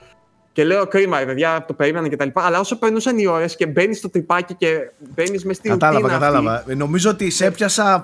Και 0.59 0.65
λέω 0.65 0.87
κρίμα, 0.87 1.17
παιδιά, 1.25 1.65
το 1.67 1.73
περίμενα 1.73 2.07
και 2.07 2.15
τα 2.15 2.25
λοιπά. 2.25 2.45
Αλλά 2.45 2.59
όσο 2.59 2.79
περνούσαν 2.79 3.17
οι 3.17 3.25
ώρες 3.25 3.55
και 3.55 3.67
μπαίνεις 3.67 3.97
στο 3.97 4.09
τρυπάκι 4.09 4.53
και 4.53 4.91
μπαίνεις 5.15 5.45
μες 5.45 5.55
στην 5.55 5.71
Κατάλαβα, 5.71 6.07
κατάλαβα. 6.09 6.53
Αυτή, 6.55 6.75
Νομίζω 6.75 7.09
ότι 7.09 7.29
σε 7.29 7.45
έπιασα 7.45 8.03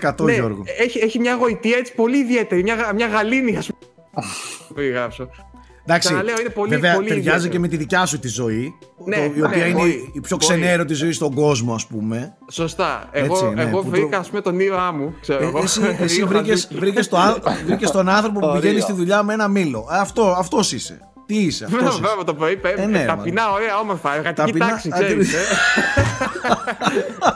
100% 0.00 0.14
ναι, 0.20 0.32
Γιώργο. 0.32 0.62
Έχει, 0.78 0.98
έχει 0.98 1.18
μια 1.18 1.34
γοητεία 1.34 1.76
έτσι 1.76 1.94
πολύ 1.94 2.18
ιδιαίτερη, 2.18 2.62
μια, 2.62 2.92
μια 2.94 3.06
γαλήνη, 3.06 3.56
ας 3.56 3.66
πούμε. 3.66 3.92
περιγράψω. 4.74 5.28
Εντάξει, 5.84 6.12
είναι 6.12 6.50
πολύ, 6.54 6.70
βέβαια 6.70 6.94
πολύ 6.94 7.08
ταιριάζει 7.08 7.28
ιδιαίτερο. 7.28 7.52
και 7.52 7.58
με 7.58 7.68
τη 7.68 7.76
δικιά 7.76 8.06
σου 8.06 8.18
τη 8.18 8.28
ζωή, 8.28 8.74
ναι, 9.04 9.16
το, 9.16 9.22
η 9.22 9.42
οποία 9.42 9.56
ναι, 9.56 9.64
είναι 9.64 9.78
μπορεί, 9.78 10.10
η 10.12 10.20
πιο 10.20 10.36
ξενέρωτη 10.36 10.94
ζωή 10.94 11.12
στον 11.12 11.34
κόσμο, 11.34 11.74
ας 11.74 11.86
πούμε. 11.86 12.36
Σωστά. 12.50 13.08
Εγώ, 13.12 13.34
Έτσι, 13.34 13.54
ναι, 13.54 13.62
εγώ 13.62 13.82
βρήκα, 13.82 14.18
ας 14.18 14.28
πούμε, 14.28 14.40
τον 14.40 14.60
ήρωά 14.60 14.92
μου. 14.92 15.14
Ξέρω, 15.20 15.58
ε, 15.58 15.62
εσύ 15.62 15.80
εσύ 15.98 16.24
βρήκε 17.64 17.86
τον 17.92 18.08
άνθρωπο 18.08 18.40
που 18.40 18.58
πηγαίνει 18.60 18.80
στη 18.80 18.92
δουλειά 18.92 19.22
με 19.22 19.32
ένα 19.32 19.48
μήλο. 19.48 19.86
Αυτό 19.90 20.34
αυτός 20.38 20.72
είσαι. 20.72 21.09
Τι 21.30 21.38
είσαι, 21.38 21.64
αυτός. 21.64 21.80
Βέβαια, 21.80 22.08
βέβαια 22.08 22.24
το 22.24 22.34
πρωί 22.34 22.60
ε, 22.76 22.86
ναι, 22.86 23.04
ταπεινά, 23.04 23.52
ωραία, 23.52 23.78
όμορφα. 23.78 24.16
Εργατική 24.16 24.58
τάξη, 24.58 24.90
ξέρεις. 24.90 25.34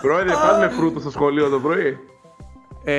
Πρόεδρε, 0.02 0.32
με 0.60 0.68
φρούτο 0.68 1.00
στο 1.00 1.10
σχολείο 1.10 1.48
το 1.48 1.60
πρωί; 1.60 1.98
Ε, 2.84 2.94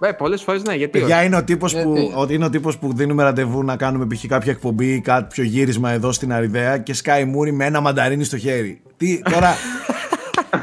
ε, 0.00 0.12
πολλές 0.18 0.42
φορές 0.42 0.62
ναι, 0.62 0.74
γιατί 0.74 0.98
Παιδιά, 0.98 1.22
είναι 1.22 1.36
ο, 1.36 1.44
τύπος 1.44 1.74
που, 1.74 2.12
ότι 2.14 2.34
είναι 2.34 2.44
ο 2.44 2.50
τύπος 2.50 2.78
που 2.78 2.92
δίνουμε 2.94 3.22
ραντεβού 3.22 3.64
να 3.64 3.76
κάνουμε 3.76 4.06
π.χ. 4.06 4.26
κάποια 4.26 4.52
εκπομπή 4.52 4.94
ή 4.94 5.00
κάποιο 5.00 5.44
γύρισμα 5.44 5.90
εδώ 5.90 6.12
στην 6.12 6.32
Αριδαία 6.32 6.78
και 6.78 6.94
σκάει 6.94 7.24
μούρι 7.24 7.52
με 7.52 7.64
ένα 7.64 7.80
μανταρίνι 7.80 8.24
στο 8.24 8.38
χέρι. 8.38 8.80
Τι, 8.96 9.22
τώρα, 9.22 9.54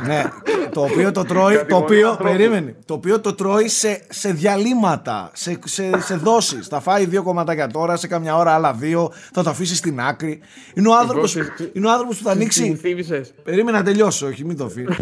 ναι, 0.06 0.24
το 0.72 0.82
οποίο 0.82 1.12
το 1.12 1.24
τρώει, 1.24 1.66
το 1.66 1.76
οποίο, 1.76 2.18
περίμενε, 2.24 2.76
το 2.86 2.94
οποίο 2.94 3.20
το 3.20 3.34
τρώει 3.34 3.68
σε, 3.68 4.02
σε 4.10 4.32
διαλύματα, 4.32 5.32
σε, 5.34 5.60
σε, 5.66 6.02
σε 6.02 6.16
δόσεις. 6.16 6.68
Θα 6.68 6.80
φάει 6.80 7.06
δύο 7.06 7.24
κομματάκια 7.24 7.68
τώρα, 7.68 7.96
σε 7.96 8.08
καμιά 8.08 8.36
ώρα 8.36 8.54
άλλα 8.54 8.74
δύο, 8.74 9.12
θα 9.34 9.44
το 9.44 9.50
αφήσει 9.50 9.76
στην 9.76 10.00
άκρη. 10.00 10.40
Είναι 10.74 10.88
ο 10.88 10.98
άνθρωπος, 10.98 11.36
είναι 11.74 11.88
ο 11.88 11.92
άνθρωπος 11.92 12.18
που 12.18 12.24
θα 12.24 12.32
ανοίξει... 12.32 12.80
Περίμενε 13.44 13.78
να 13.78 13.84
τελειώσω, 13.84 14.28
όχι 14.28 14.46
μην 14.46 14.58
το 14.58 14.70
φύγει. 14.70 14.96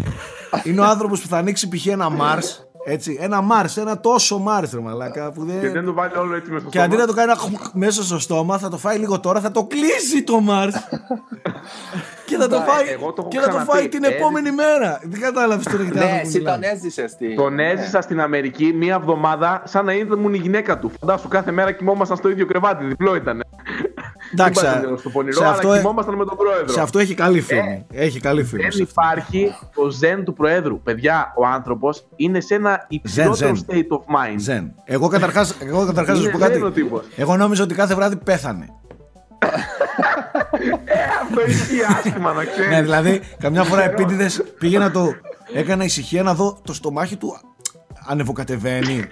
είναι 0.64 0.80
ο 0.80 0.84
άνθρωπος 0.84 1.20
που 1.20 1.28
θα 1.28 1.36
ανοίξει 1.36 1.68
π.χ. 1.68 1.86
ένα 1.86 2.08
Mars 2.20 2.71
έτσι, 2.84 3.18
ένα 3.20 3.40
Μάρς, 3.40 3.76
ένα 3.76 4.00
τόσο 4.00 4.38
Μάρς 4.38 4.72
ρε 4.72 4.80
μαλάκα 4.80 5.32
που 5.32 5.44
δεν... 5.44 5.60
Και 5.60 5.70
δεν 5.70 5.84
το 5.84 5.92
βάλει 5.92 6.16
όλο 6.16 6.34
έτσι 6.34 6.50
μέσα 6.50 6.60
στο 6.60 6.70
και 6.70 6.78
στόμα. 6.78 6.94
Και 6.94 6.94
αντί 6.94 6.96
να 6.96 7.06
το 7.06 7.12
κάνει 7.12 7.58
μέσα 7.72 8.02
στο 8.02 8.18
στόμα 8.18 8.58
θα 8.58 8.68
το 8.68 8.76
φάει 8.76 8.98
λίγο 8.98 9.20
τώρα, 9.20 9.40
θα 9.40 9.50
το 9.50 9.64
κλείσει 9.64 10.22
το 10.22 10.40
Μάρς 10.40 10.74
και 12.26 12.36
θα 12.36 12.48
το 12.48 12.56
φάει, 12.56 13.12
το 13.14 13.28
και 13.28 13.38
θα 13.38 13.48
το 13.48 13.58
φάει 13.58 13.88
την 13.88 14.04
επόμενη 14.04 14.50
μέρα. 14.50 15.00
Δεν 15.02 15.20
κατάλαβες 15.20 15.64
τώρα 15.64 15.82
γιατί 15.82 15.98
Ναι, 15.98 16.20
εσύ 16.22 16.42
τον 16.42 16.62
έζησες. 16.62 17.10
Στη... 17.10 17.34
Τον 17.34 17.58
έζησα 17.58 18.00
στην 18.00 18.20
Αμερική 18.20 18.72
μία 18.72 18.94
εβδομάδα 18.94 19.62
σαν 19.64 19.84
να 19.84 19.92
ήμουν 19.92 20.34
η 20.34 20.38
γυναίκα 20.38 20.78
του. 20.78 20.92
Φαντάσου 21.00 21.28
κάθε 21.28 21.50
μέρα 21.50 21.72
κοιμόμασταν 21.72 22.16
στο 22.16 22.28
ίδιο 22.28 22.46
κρεβάτι, 22.46 22.84
διπλό 22.84 23.14
ήταν. 23.14 23.42
Εντάξει, 24.32 24.64
στο 24.96 25.10
πονηρό, 25.10 25.36
σε 25.36 25.44
αυτό, 25.44 25.68
αλλά 25.68 25.78
κοιμόμασταν 25.78 26.14
με 26.14 26.24
τον 26.24 26.36
πρόεδρο. 26.36 26.68
Σε 26.68 26.80
αυτό 26.80 26.98
έχει 26.98 27.14
καλή 27.14 27.40
φήμη. 27.40 27.86
Ε, 27.92 28.04
έχει 28.04 28.20
καλή 28.20 28.44
φήμη. 28.44 28.62
Δεν 28.62 28.80
υπάρχει 28.80 29.54
το 29.74 29.90
ζεν 29.90 30.24
του 30.24 30.32
προέδρου. 30.32 30.80
Παιδιά, 30.82 31.32
ο 31.36 31.46
άνθρωπος 31.46 32.06
είναι 32.16 32.40
σε 32.40 32.54
ένα 32.54 32.84
υψηλότερο 32.88 33.56
state 33.66 33.74
of 33.74 33.98
mind. 33.98 34.36
Ζεν. 34.36 34.74
Εγώ 34.84 35.08
καταρχά 35.08 35.46
εγώ 35.60 35.86
καταρχάς 35.86 36.18
να 36.18 36.24
σου 36.24 36.30
πω 36.30 36.38
κάτι. 36.38 36.60
Εγώ 37.16 37.36
νόμιζα 37.36 37.62
ότι 37.62 37.74
κάθε 37.74 37.94
βράδυ 37.94 38.16
πέθανε. 38.16 38.66
ε, 40.84 40.94
αυτό 41.22 41.46
ισχύει 41.46 41.80
άσχημα 41.98 42.32
να 42.32 42.44
ξέρεις. 42.44 42.70
Ναι, 42.70 42.82
δηλαδή, 42.82 43.20
καμιά 43.38 43.64
φορά 43.64 43.82
επίτηδες 43.84 44.42
πήγαινα 44.58 44.90
το. 44.90 45.12
Έκανα 45.54 45.84
ησυχία 45.84 46.22
να 46.22 46.34
δω 46.34 46.58
το 46.64 46.72
στομάχι 46.74 47.16
του 47.16 47.36
ανεβοκατεβαίνει, 48.06 49.04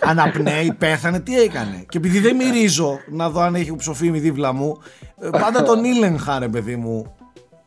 αναπνέει, 0.00 0.72
πέθανε, 0.72 1.20
τι 1.20 1.40
έκανε. 1.40 1.84
Και 1.88 1.98
επειδή 1.98 2.18
δεν 2.18 2.36
μυρίζω 2.36 3.00
να 3.10 3.30
δω 3.30 3.40
αν 3.40 3.54
έχει 3.54 3.76
ψοφίμι 3.76 4.18
δίπλα 4.18 4.52
μου, 4.52 4.78
ε, 5.20 5.28
πάντα 5.28 5.62
τον 5.62 5.84
ήλεγχα 5.84 6.38
ρε 6.38 6.48
παιδί 6.48 6.76
μου. 6.76 7.16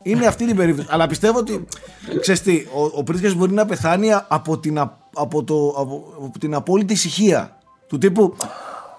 Είναι 0.01 0.26
αυτή 0.26 0.45
την 0.45 0.55
περίπτωση. 0.55 0.88
Αλλά 0.91 1.07
πιστεύω 1.07 1.38
ότι, 1.38 1.65
ξέρεις 2.19 2.41
τι, 2.41 2.65
ο, 2.73 2.84
ο 2.84 3.34
μπορεί 3.36 3.53
να 3.53 3.65
πεθάνει 3.65 4.09
από 4.28 4.57
την, 4.57 4.80
από, 5.13 5.43
το, 5.43 5.67
από, 5.78 6.13
από 6.26 6.39
την 6.39 6.53
απόλυτη 6.53 6.93
ησυχία. 6.93 7.57
Του 7.88 7.97
τύπου, 7.97 8.36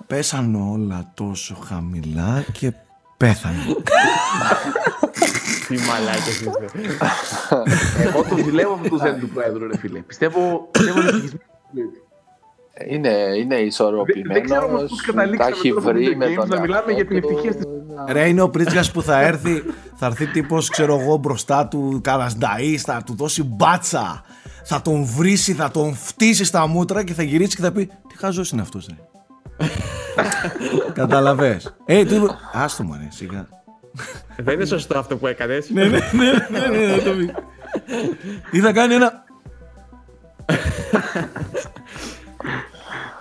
πέσαν 0.06 0.54
όλα 0.54 1.10
τόσο 1.14 1.56
χαμηλά 1.66 2.44
και 2.52 2.72
πέθανε. 3.16 3.62
Τι 5.68 5.76
μαλάκες 5.78 6.40
είστε. 6.40 6.68
Εγώ 7.98 8.22
το 8.22 8.36
ζηλεύω 8.44 8.76
με 8.76 8.88
το 8.88 8.98
ζένι 8.98 9.18
του 9.18 9.28
Πρόεδρου, 9.28 9.66
ρε 9.66 9.76
φίλε. 9.76 9.98
Πιστεύω, 9.98 10.68
πιστεύω 10.70 10.98
ότι 10.98 11.40
είναι, 12.88 13.10
είναι 13.38 13.54
ισορροπημένος. 13.54 14.32
Δεν 14.32 14.44
ξέρω 14.44 14.68
πώς 14.68 15.00
καταλήξαμε 15.00 15.80
βρει 15.80 16.16
με 16.16 16.26
τον 16.26 16.48
να 16.48 16.60
μιλάμε 16.60 16.92
για 16.92 17.06
την 17.06 17.16
ευτυχία 17.16 17.54
τη. 17.54 17.64
Ρε, 18.08 18.28
είναι 18.28 18.40
ο 18.40 18.50
πρίτσκα 18.50 18.84
που 18.92 19.02
θα 19.02 19.20
έρθει, 19.20 19.62
θα 19.94 20.06
έρθει 20.06 20.26
τύπος, 20.26 20.68
ξέρω 20.68 21.00
εγώ, 21.00 21.16
μπροστά 21.16 21.66
του 21.66 22.00
Καρασνταή, 22.02 22.78
θα 22.78 23.02
του 23.06 23.14
δώσει 23.16 23.42
μπάτσα. 23.42 24.24
Θα 24.64 24.82
τον 24.82 25.04
βρίσει, 25.04 25.52
θα 25.52 25.70
τον 25.70 25.94
φτύσει 25.94 26.44
στα 26.44 26.66
μούτρα 26.66 27.04
και 27.04 27.12
θα 27.12 27.22
γυρίσει 27.22 27.56
και 27.56 27.62
θα 27.62 27.72
πει 27.72 27.86
Τι 27.86 28.16
χαζός 28.18 28.50
είναι 28.50 28.62
αυτός, 28.62 28.88
ρε. 28.90 28.96
Καταλαβέ. 30.92 31.60
Ε, 31.84 32.04
του 32.04 32.30
Άστο 32.52 32.82
μου, 32.82 32.96
ρε, 33.00 33.08
σιγά. 33.10 33.48
Δεν 34.36 34.54
είναι 34.54 34.64
σωστό 34.64 34.98
αυτό 34.98 35.16
που 35.16 35.26
έκανες. 35.26 35.70
ναι, 35.70 35.84
ναι, 35.84 35.98
ναι, 36.12 36.66
ναι, 36.68 36.86
ναι, 36.86 36.98
το 36.98 37.10
πει. 37.10 37.34
Ή 38.50 38.60
θα 38.60 38.72
κάνει 38.72 38.94
ένα. 38.94 39.24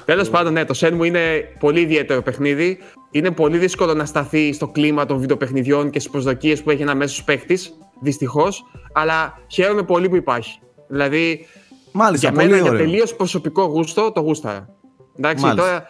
Τέλος 0.05 0.29
πάντων, 0.29 0.53
ναι, 0.53 0.65
το 0.65 0.73
Σεν 0.73 0.95
μου 0.95 1.03
είναι 1.03 1.39
πολύ 1.59 1.79
ιδιαίτερο 1.79 2.21
παιχνίδι. 2.21 2.77
Είναι 3.11 3.31
πολύ 3.31 3.57
δύσκολο 3.57 3.93
να 3.93 4.05
σταθεί 4.05 4.53
στο 4.53 4.67
κλίμα 4.67 5.05
των 5.05 5.19
βιντεοπαιχνιδιών 5.19 5.89
και 5.89 5.99
στις 5.99 6.11
προσδοκίες 6.11 6.63
που 6.63 6.69
έχει 6.69 6.81
ένα 6.81 6.95
μέσο 6.95 7.23
παίχτη. 7.23 7.59
Δυστυχώς. 8.01 8.65
Αλλά 8.93 9.39
χαίρομαι 9.47 9.83
πολύ 9.83 10.09
που 10.09 10.15
υπάρχει. 10.15 10.59
Δηλαδή, 10.87 11.47
Μάλιστα, 11.91 12.29
για 12.29 12.37
μένα, 12.37 12.57
για 12.57 12.71
τελείως 12.71 13.15
προσωπικό 13.15 13.63
γούστο, 13.63 14.11
το 14.11 14.19
γούσταρα. 14.21 14.69
Εντάξει, 15.17 15.43
Μάλιστα. 15.43 15.67
τώρα. 15.67 15.85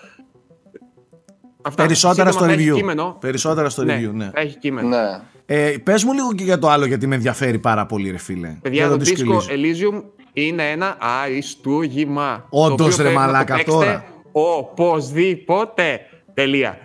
Αυτά. 1.61 1.83
Περισσότερα 1.83 2.31
στο 2.31 2.45
review. 2.45 2.73
Κείμενο. 2.73 3.17
Περισσότερα 3.19 3.69
στο 3.69 3.83
ναι, 3.83 3.99
review, 3.99 4.13
ναι. 4.13 4.29
Έχει 4.33 4.57
κείμενο. 4.57 4.87
Ναι. 4.87 5.19
Ε, 5.45 5.75
πες 5.83 6.03
μου 6.03 6.13
λίγο 6.13 6.33
και 6.33 6.43
για 6.43 6.59
το 6.59 6.69
άλλο 6.69 6.85
γιατί 6.85 7.07
με 7.07 7.15
ενδιαφέρει 7.15 7.59
πάρα 7.59 7.85
πολύ 7.85 8.11
ρε 8.11 8.17
φίλε. 8.17 8.57
Παιδιά, 8.61 8.89
το, 8.89 8.97
το 8.97 9.03
Disco 9.05 9.51
Elysium 9.51 10.03
είναι 10.37 10.69
ένα 10.71 10.97
αριστούργημα. 10.99 12.45
Όντως 12.49 12.95
ρε 12.97 13.09
μαλάκα 13.11 13.63
τώρα. 13.65 14.05
Οπωσδήποτε. 14.31 15.99
Τελεία. 16.33 16.77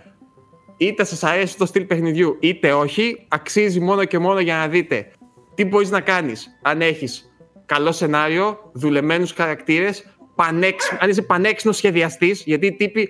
είτε 0.77 1.05
σας 1.05 1.22
αρέσει 1.24 1.56
το 1.59 1.66
στυλ 1.66 1.85
παιχνιδιού 1.85 2.36
είτε 2.40 2.72
όχι, 2.72 3.27
αξίζει 3.28 3.81
μόνο 3.81 4.05
και 4.05 4.18
μόνο 4.18 4.40
για 4.40 4.56
να 4.56 4.68
δείτε 4.68 5.10
τι 5.55 5.64
μπορείς 5.64 5.90
να 5.90 6.01
κάνεις 6.01 6.48
αν 6.62 6.81
έχεις 6.81 7.35
καλό 7.66 7.93
σενάριο, 7.93 8.59
δουλεμένους 8.72 9.32
χαρακτήρες, 9.32 10.05
πανέξ, 10.35 10.93
αν 11.01 11.10
είσαι 11.10 11.22
πανέξινος 11.22 11.77
σχεδιαστής, 11.77 12.43
γιατί 12.47 12.66
οι 12.66 12.72
τύποι 12.77 13.09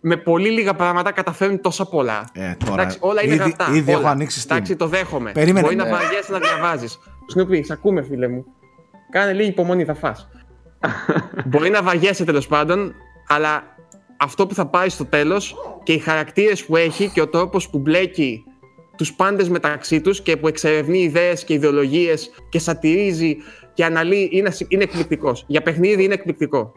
με 0.00 0.16
πολύ 0.16 0.48
λίγα 0.50 0.74
πράγματα 0.74 1.12
καταφέρνουν 1.12 1.60
τόσα 1.60 1.84
πολλά. 1.88 2.24
Ε, 2.32 2.54
τώρα, 2.64 2.72
Εντάξει, 2.82 2.98
όλα 3.00 3.24
είναι 3.24 3.34
ήδη, 3.34 3.42
γραπτά. 3.42 3.66
Ήδη 3.74 3.90
όλα. 3.90 4.00
έχω 4.00 4.08
ανοίξει 4.08 4.40
Steam. 4.46 4.50
Εντάξει, 4.50 4.76
το 4.76 4.86
δέχομαι. 4.86 5.32
Περίμενε. 5.32 5.60
Μπορεί 5.60 5.76
να 5.76 5.84
Ναι. 5.84 5.90
βαριέσαι 5.90 6.32
να 6.32 6.38
διαβάζεις. 6.38 6.98
Σνούπι, 7.26 7.62
σ' 7.62 7.70
ακούμε 7.70 8.02
φίλε 8.02 8.28
μου. 8.28 8.44
Κάνε 9.10 9.32
λίγη 9.32 9.48
υπομονή, 9.48 9.84
θα 9.84 9.94
φας. 9.94 10.28
Μπορεί 11.46 11.70
να 11.70 11.82
βαγιέσαι 11.82 12.24
τέλος 12.24 12.46
πάντων, 12.46 12.94
αλλά 13.28 13.62
αυτό 14.16 14.46
που 14.46 14.54
θα 14.54 14.66
πάει 14.66 14.88
στο 14.88 15.04
τέλος 15.04 15.56
και 15.82 15.92
οι 15.92 15.98
χαρακτήρες 15.98 16.64
που 16.64 16.76
έχει 16.76 17.08
και 17.08 17.20
ο 17.20 17.28
τρόπος 17.28 17.70
που 17.70 17.78
μπλέκει 17.78 18.44
τους 18.96 19.14
πάντες 19.14 19.48
μεταξύ 19.48 20.00
τους 20.00 20.22
και 20.22 20.36
που 20.36 20.48
εξερευνεί 20.48 20.98
ιδέες 20.98 21.44
και 21.44 21.52
ιδεολογίες 21.52 22.30
και 22.48 22.58
σατυρίζει 22.58 23.36
και 23.74 23.84
αναλύει 23.84 24.28
είναι, 24.32 24.52
είναι 24.68 24.82
εκπληκτικός. 24.82 25.44
Για 25.46 25.62
παιχνίδι 25.62 26.04
είναι 26.04 26.14
εκπληκτικό. 26.14 26.72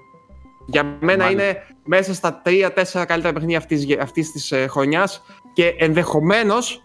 Για 0.67 0.83
μένα 0.83 1.23
Μάλιστα. 1.23 1.43
είναι 1.43 1.63
μέσα 1.83 2.13
στα 2.13 2.41
3-4 2.45 3.05
καλύτερα 3.05 3.33
παιχνίδια 3.33 3.57
αυτής, 3.57 3.85
αυτής 3.99 4.31
της 4.31 4.51
ε, 4.51 4.67
χρονιάς 4.67 5.21
και 5.53 5.75
ενδεχομένως 5.77 6.83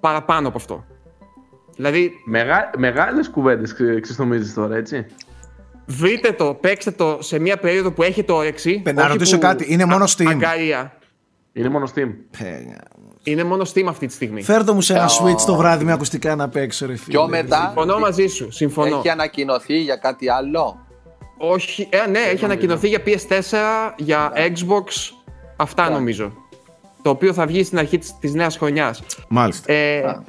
παραπάνω 0.00 0.48
από 0.48 0.56
αυτό. 0.56 0.84
Δηλαδή, 1.78 2.12
Μεγά, 2.24 2.70
μεγάλες 2.76 3.28
κουβέντες 3.28 3.72
ξε- 3.74 4.00
ξεστομίζεις 4.00 4.54
τώρα, 4.54 4.76
έτσι. 4.76 5.06
βρείτε 5.86 6.32
το, 6.32 6.54
παίξτε 6.54 6.90
το 6.90 7.18
σε 7.20 7.38
μια 7.38 7.56
περίοδο 7.56 7.90
που 7.92 8.02
έχετε 8.02 8.32
όρεξη. 8.32 8.82
Να 8.94 9.02
όχι 9.02 9.12
ρωτήσω 9.12 9.34
που- 9.34 9.40
κάτι, 9.42 9.66
είναι 9.68 9.84
μόνο 9.84 10.04
Α- 10.04 10.08
Steam? 10.16 10.26
αγκαρία. 10.28 10.92
Είναι 11.52 11.68
μόνο 11.68 11.88
Steam. 11.94 12.08
Ε, 12.38 12.46
Είναι 13.22 13.44
μόνο 13.44 13.62
Steam 13.74 13.84
αυτή 13.88 14.06
τη 14.06 14.12
στιγμή. 14.12 14.42
Φέρ' 14.42 14.72
μου 14.72 14.80
σε 14.80 14.92
ένα 14.94 15.04
Ε, 15.04 15.22
switch 15.22 15.40
το 15.46 15.54
βράδυ 15.56 15.84
με 15.84 15.92
ακουστικά 15.92 16.36
να 16.36 16.48
παίξω 16.48 16.86
ρε 16.86 16.96
φίλε. 16.96 17.18
Πιο 17.18 17.28
μετά 17.28 17.62
Συμφωνώ 17.64 17.98
μαζί 17.98 18.26
σου. 18.26 18.50
Συμφωνώ. 18.52 18.96
έχει 18.96 19.08
ανακοινωθεί 19.08 19.78
για 19.80 19.96
κάτι 19.96 20.28
άλλο; 20.30 20.86
Όχι, 21.38 21.88
ε, 21.90 22.10
ναι, 22.10 22.18
έχει 22.18 22.44
ανακοινωθεί 22.44 22.88
για 22.88 23.02
PS4, 23.06 23.94
για 23.96 24.32
Xbox. 24.36 25.14
Αυτά 25.56 25.88
Ναι. 25.88 25.94
νομίζω. 25.94 26.32
Το 27.02 27.10
οποίο 27.10 27.32
θα 27.32 27.46
βγει 27.46 27.64
στην 27.64 27.78
αρχή 27.78 27.98
της, 27.98 28.18
της 28.20 28.34
νέας 28.34 28.56
χρονιάς. 28.56 29.02
Μάλιστα. 29.28 29.72
Ε, 29.72 29.98
Α. 30.04 30.22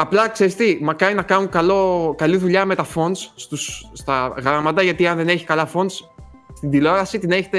απλά 0.00 0.28
ξέρεις 0.28 0.54
τι, 0.56 0.78
μακάρι 0.82 1.14
να 1.14 1.22
κάνουν 1.22 1.48
καλό, 1.48 2.14
καλή 2.18 2.36
δουλειά 2.36 2.64
με 2.64 2.74
τα 2.74 2.86
fonts 2.94 3.16
στους, 3.34 3.90
στα 3.92 4.34
γράμματα, 4.42 4.82
γιατί 4.82 5.06
αν 5.06 5.16
δεν 5.16 5.28
έχει 5.28 5.44
καλά 5.44 5.68
fonts 5.74 5.92
στην 6.56 6.70
τηλεόραση 6.70 7.18
την 7.18 7.30
έχετε... 7.30 7.58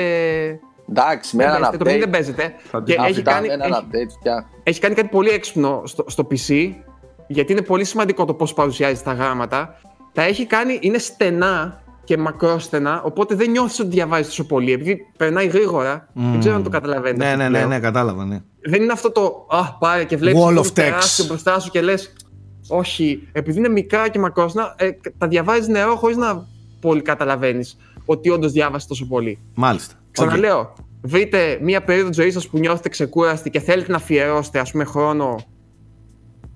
Εντάξει, 0.89 1.35
με 1.35 1.43
δεν 1.45 1.55
έναν 1.55 1.61
παίζετε, 1.61 1.77
το 1.77 1.84
παιχνίδι 1.84 1.99
δεν 1.99 2.09
update. 2.09 2.11
παίζεται. 2.11 2.55
Θα 2.72 2.81
Και 2.85 2.93
την- 2.93 3.03
έχει 3.03 3.19
Αυτά, 3.19 3.31
κάνει, 3.31 3.47
με 3.47 3.53
έναν 3.53 3.72
έχει, 3.72 3.81
update 3.85 4.18
πια. 4.23 4.45
έχει 4.63 4.80
κάνει 4.80 4.95
κάτι 4.95 5.07
πολύ 5.07 5.30
έξυπνο 5.30 5.81
στο, 5.85 6.03
στο 6.07 6.27
PC, 6.31 6.69
γιατί 7.27 7.51
είναι 7.51 7.61
πολύ 7.61 7.84
σημαντικό 7.84 8.26
το 8.26 8.34
πώς 8.34 8.53
παρουσιάζει 8.53 9.01
τα 9.01 9.13
γράμματα. 9.13 9.76
Τα 10.13 10.22
έχει 10.23 10.45
κάνει, 10.45 10.77
είναι 10.81 10.97
στενά 10.97 11.81
και 12.03 12.18
μακρόστενα, 12.18 13.01
οπότε 13.03 13.35
δεν 13.35 13.49
νιώθεις 13.51 13.80
ότι 13.80 13.89
διαβάζεις 13.89 14.27
τόσο 14.27 14.45
πολύ, 14.45 14.72
επειδή 14.72 14.97
περνάει 15.18 15.47
γρήγορα. 15.47 16.07
Δεν 16.13 16.39
ξέρω 16.39 16.55
αν 16.55 16.63
το 16.63 16.69
καταλαβαίνετε. 16.69 17.23
Ναι, 17.23 17.30
αυτό 17.31 17.38
ναι, 17.38 17.45
που 17.45 17.51
ναι, 17.51 17.59
λέω. 17.59 17.68
ναι, 17.68 17.80
κατάλαβα, 17.80 18.26
ναι. 18.26 18.41
Δεν 18.65 18.81
είναι 18.81 18.91
αυτό 18.91 19.11
το 19.11 19.45
«Α, 19.49 19.77
πάρε 19.80 20.03
και 20.03 20.18
βλέπεις 20.18 20.41
Wall 20.41 20.47
αυτό 20.47 20.61
of 20.61 20.63
το 20.65 20.69
text. 20.69 20.73
τεράστιο 20.73 21.26
μπροστά 21.26 21.59
σου 21.59 21.69
και 21.72 21.81
λες 21.81 22.13
όχι, 22.72 23.27
επειδή 23.31 23.57
είναι 23.57 23.69
μικρά 23.69 24.10
και 24.10 24.19
μακρόστενα, 24.19 24.76
ε, 24.77 24.89
τα 25.18 25.27
διαβάζεις 25.27 25.68
νερό 25.68 25.95
χωρίς 25.95 26.18
να 26.18 26.48
πολύ 26.80 27.02
καταλαβαίνεις 27.02 27.77
ότι 28.06 28.30
όντως 28.30 28.52
διάβασες 28.52 28.88
τόσο 28.88 29.06
πολύ. 29.06 29.39
Μάλιστα. 29.53 29.95
Οκ. 29.98 30.11
Ξαναλέω, 30.11 30.73
βρείτε 31.02 31.60
μία 31.61 31.84
περίοδο 31.84 32.07
της 32.10 32.18
ζωής 32.18 32.34
σας 32.34 32.48
που 32.48 32.57
νιώθετε 32.57 32.89
ξεκούραστοι 32.89 33.49
και 33.49 33.60
θέλετε 33.60 33.91
να 33.91 33.98
αφιερώσετε 33.98 34.60
ας 34.60 34.72
πούμε, 34.72 34.84
χρόνο 34.84 35.35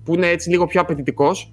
που 0.04 0.14
είναι 0.14 0.26
έτσι 0.28 0.50
λίγο 0.50 0.66
πιο 0.66 0.80
απαιτητικός, 0.80 1.52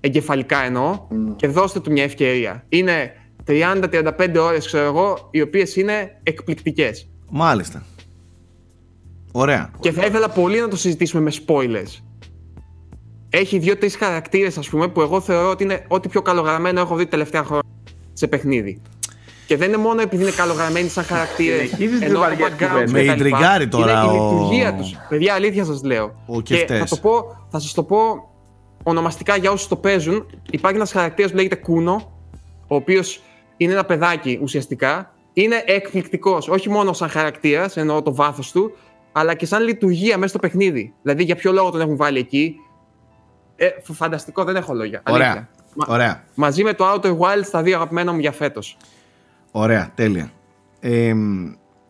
εγκεφαλικά 0.00 0.58
εννοώ, 0.64 1.06
Μμ. 1.10 1.36
και 1.36 1.46
δώστε 1.46 1.80
του 1.80 1.92
μια 1.92 2.04
ευκαιρία. 2.04 2.64
Είναι 2.68 3.12
30-35 3.46 4.38
ώρες, 4.38 4.66
ξέρω 4.66 4.84
εγώ, 4.84 5.28
οι 5.30 5.40
οποίες 5.40 5.76
είναι 5.76 6.20
εκπληκτικές. 6.22 7.10
Μάλιστα. 7.30 7.86
Ωραία. 9.32 9.70
Και 9.80 9.92
θα 9.92 10.06
ήθελα 10.06 10.28
πολύ 10.28 10.60
να 10.60 10.68
το 10.68 10.76
συζητήσουμε 10.76 11.22
με 11.22 11.32
spoilers. 11.46 12.02
Έχει 13.34 13.58
δύο-τρεις 13.58 13.96
χαρακτήρες, 13.96 14.58
ας 14.58 14.68
πούμε, 14.68 14.88
που 14.88 15.00
εγώ 15.00 15.20
θεωρώ 15.20 15.50
ότι 15.50 15.62
είναι 15.64 15.84
ό,τι 15.88 16.08
πιο 16.08 16.22
καλογραμμένο 16.22 16.80
έχω 16.80 16.96
δει 16.96 17.04
τα 17.04 17.10
τελευταία 17.10 17.42
χρόνια 17.44 17.68
σε 18.12 18.26
παιχνίδι. 18.26 18.80
Και 19.46 19.56
δεν 19.56 19.68
είναι 19.68 19.76
μόνο 19.76 20.00
επειδή 20.00 20.22
είναι 20.22 20.32
καλογραμμένοι 20.32 20.88
σαν 20.88 21.04
χαρακτήρες. 21.04 21.68
Συνεχίζεις 21.68 22.00
τις 22.00 22.12
βαριές 22.18 22.48
κουβέντες. 22.58 22.92
Με 22.92 23.00
ιντριγκάρει 23.00 23.68
τώρα 23.68 23.92
Είναι 24.02 24.12
η 24.12 24.18
ο- 24.18 24.22
λειτουργία 24.32 24.74
τους. 24.74 24.96
Παιδιά, 25.08 25.34
αλήθεια 25.34 25.64
σας 25.64 25.82
λέω. 25.82 26.14
Ο 26.26 26.40
και 26.40 26.54
Κεφτές. 26.56 26.78
θα, 26.78 26.84
το 26.84 26.96
πω, 26.96 27.36
θα 27.50 27.58
σας 27.58 27.72
το 27.72 27.82
πω 27.82 27.98
ονομαστικά 28.82 29.36
για 29.36 29.50
όσους 29.50 29.68
το 29.68 29.76
παίζουν. 29.76 30.26
Υπάρχει 30.50 30.76
ένας 30.76 30.92
χαρακτήρας 30.92 31.30
που 31.30 31.36
λέγεται 31.36 31.54
Κούνο, 31.56 32.12
ο 32.66 32.74
οποίος 32.74 33.20
είναι 33.56 33.72
ένα 33.72 33.84
παιδάκι 33.84 34.38
ουσιαστικά. 34.42 35.14
Είναι 35.32 35.62
εκπληκτικός. 35.66 36.48
Όχι 36.48 36.70
μόνο 36.70 36.92
σαν 36.92 37.08
χαρακτήρας, 37.08 37.76
εννοώ 37.76 38.02
το 38.02 38.14
βάθος 38.14 38.52
του, 38.52 38.72
αλλά 39.12 39.34
και 39.34 39.46
σαν 39.46 39.62
λειτουργία 39.62 40.16
μέσα 40.16 40.28
στο 40.28 40.38
παιχνίδι. 40.38 40.92
Δηλαδή, 41.02 41.24
για 41.24 41.36
ποιο 41.36 41.52
λόγο 41.52 41.70
τον 41.70 41.80
έχουν 41.80 41.96
βάλει 41.96 42.18
εκεί. 42.18 42.54
Ε, 43.64 43.68
φ- 43.82 43.92
φανταστικό, 43.96 44.44
δεν 44.44 44.56
έχω 44.56 44.74
λόγια. 44.74 45.02
Ωραία. 45.10 45.26
Αλήθεια. 45.30 45.48
Μα- 45.74 45.86
Ωραία. 45.88 46.22
μαζί 46.34 46.62
με 46.62 46.72
το 46.72 46.84
Outer 46.92 47.10
Wilds, 47.18 47.46
τα 47.50 47.62
δύο 47.62 47.76
αγαπημένα 47.76 48.12
μου 48.12 48.18
για 48.18 48.32
φέτος. 48.32 48.76
Ωραία, 49.50 49.90
τέλεια. 49.94 50.30
Ε, 50.80 51.14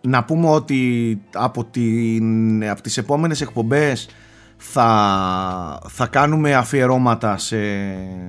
να 0.01 0.24
πούμε 0.24 0.49
ότι 0.49 1.20
από, 1.35 1.65
την, 1.65 2.69
από 2.69 2.82
τις 2.82 2.97
επόμενες 2.97 3.40
εκπομπές 3.40 4.09
θα, 4.57 5.81
θα 5.89 6.07
κάνουμε 6.07 6.55
αφιερώματα 6.55 7.36
σε, 7.39 7.57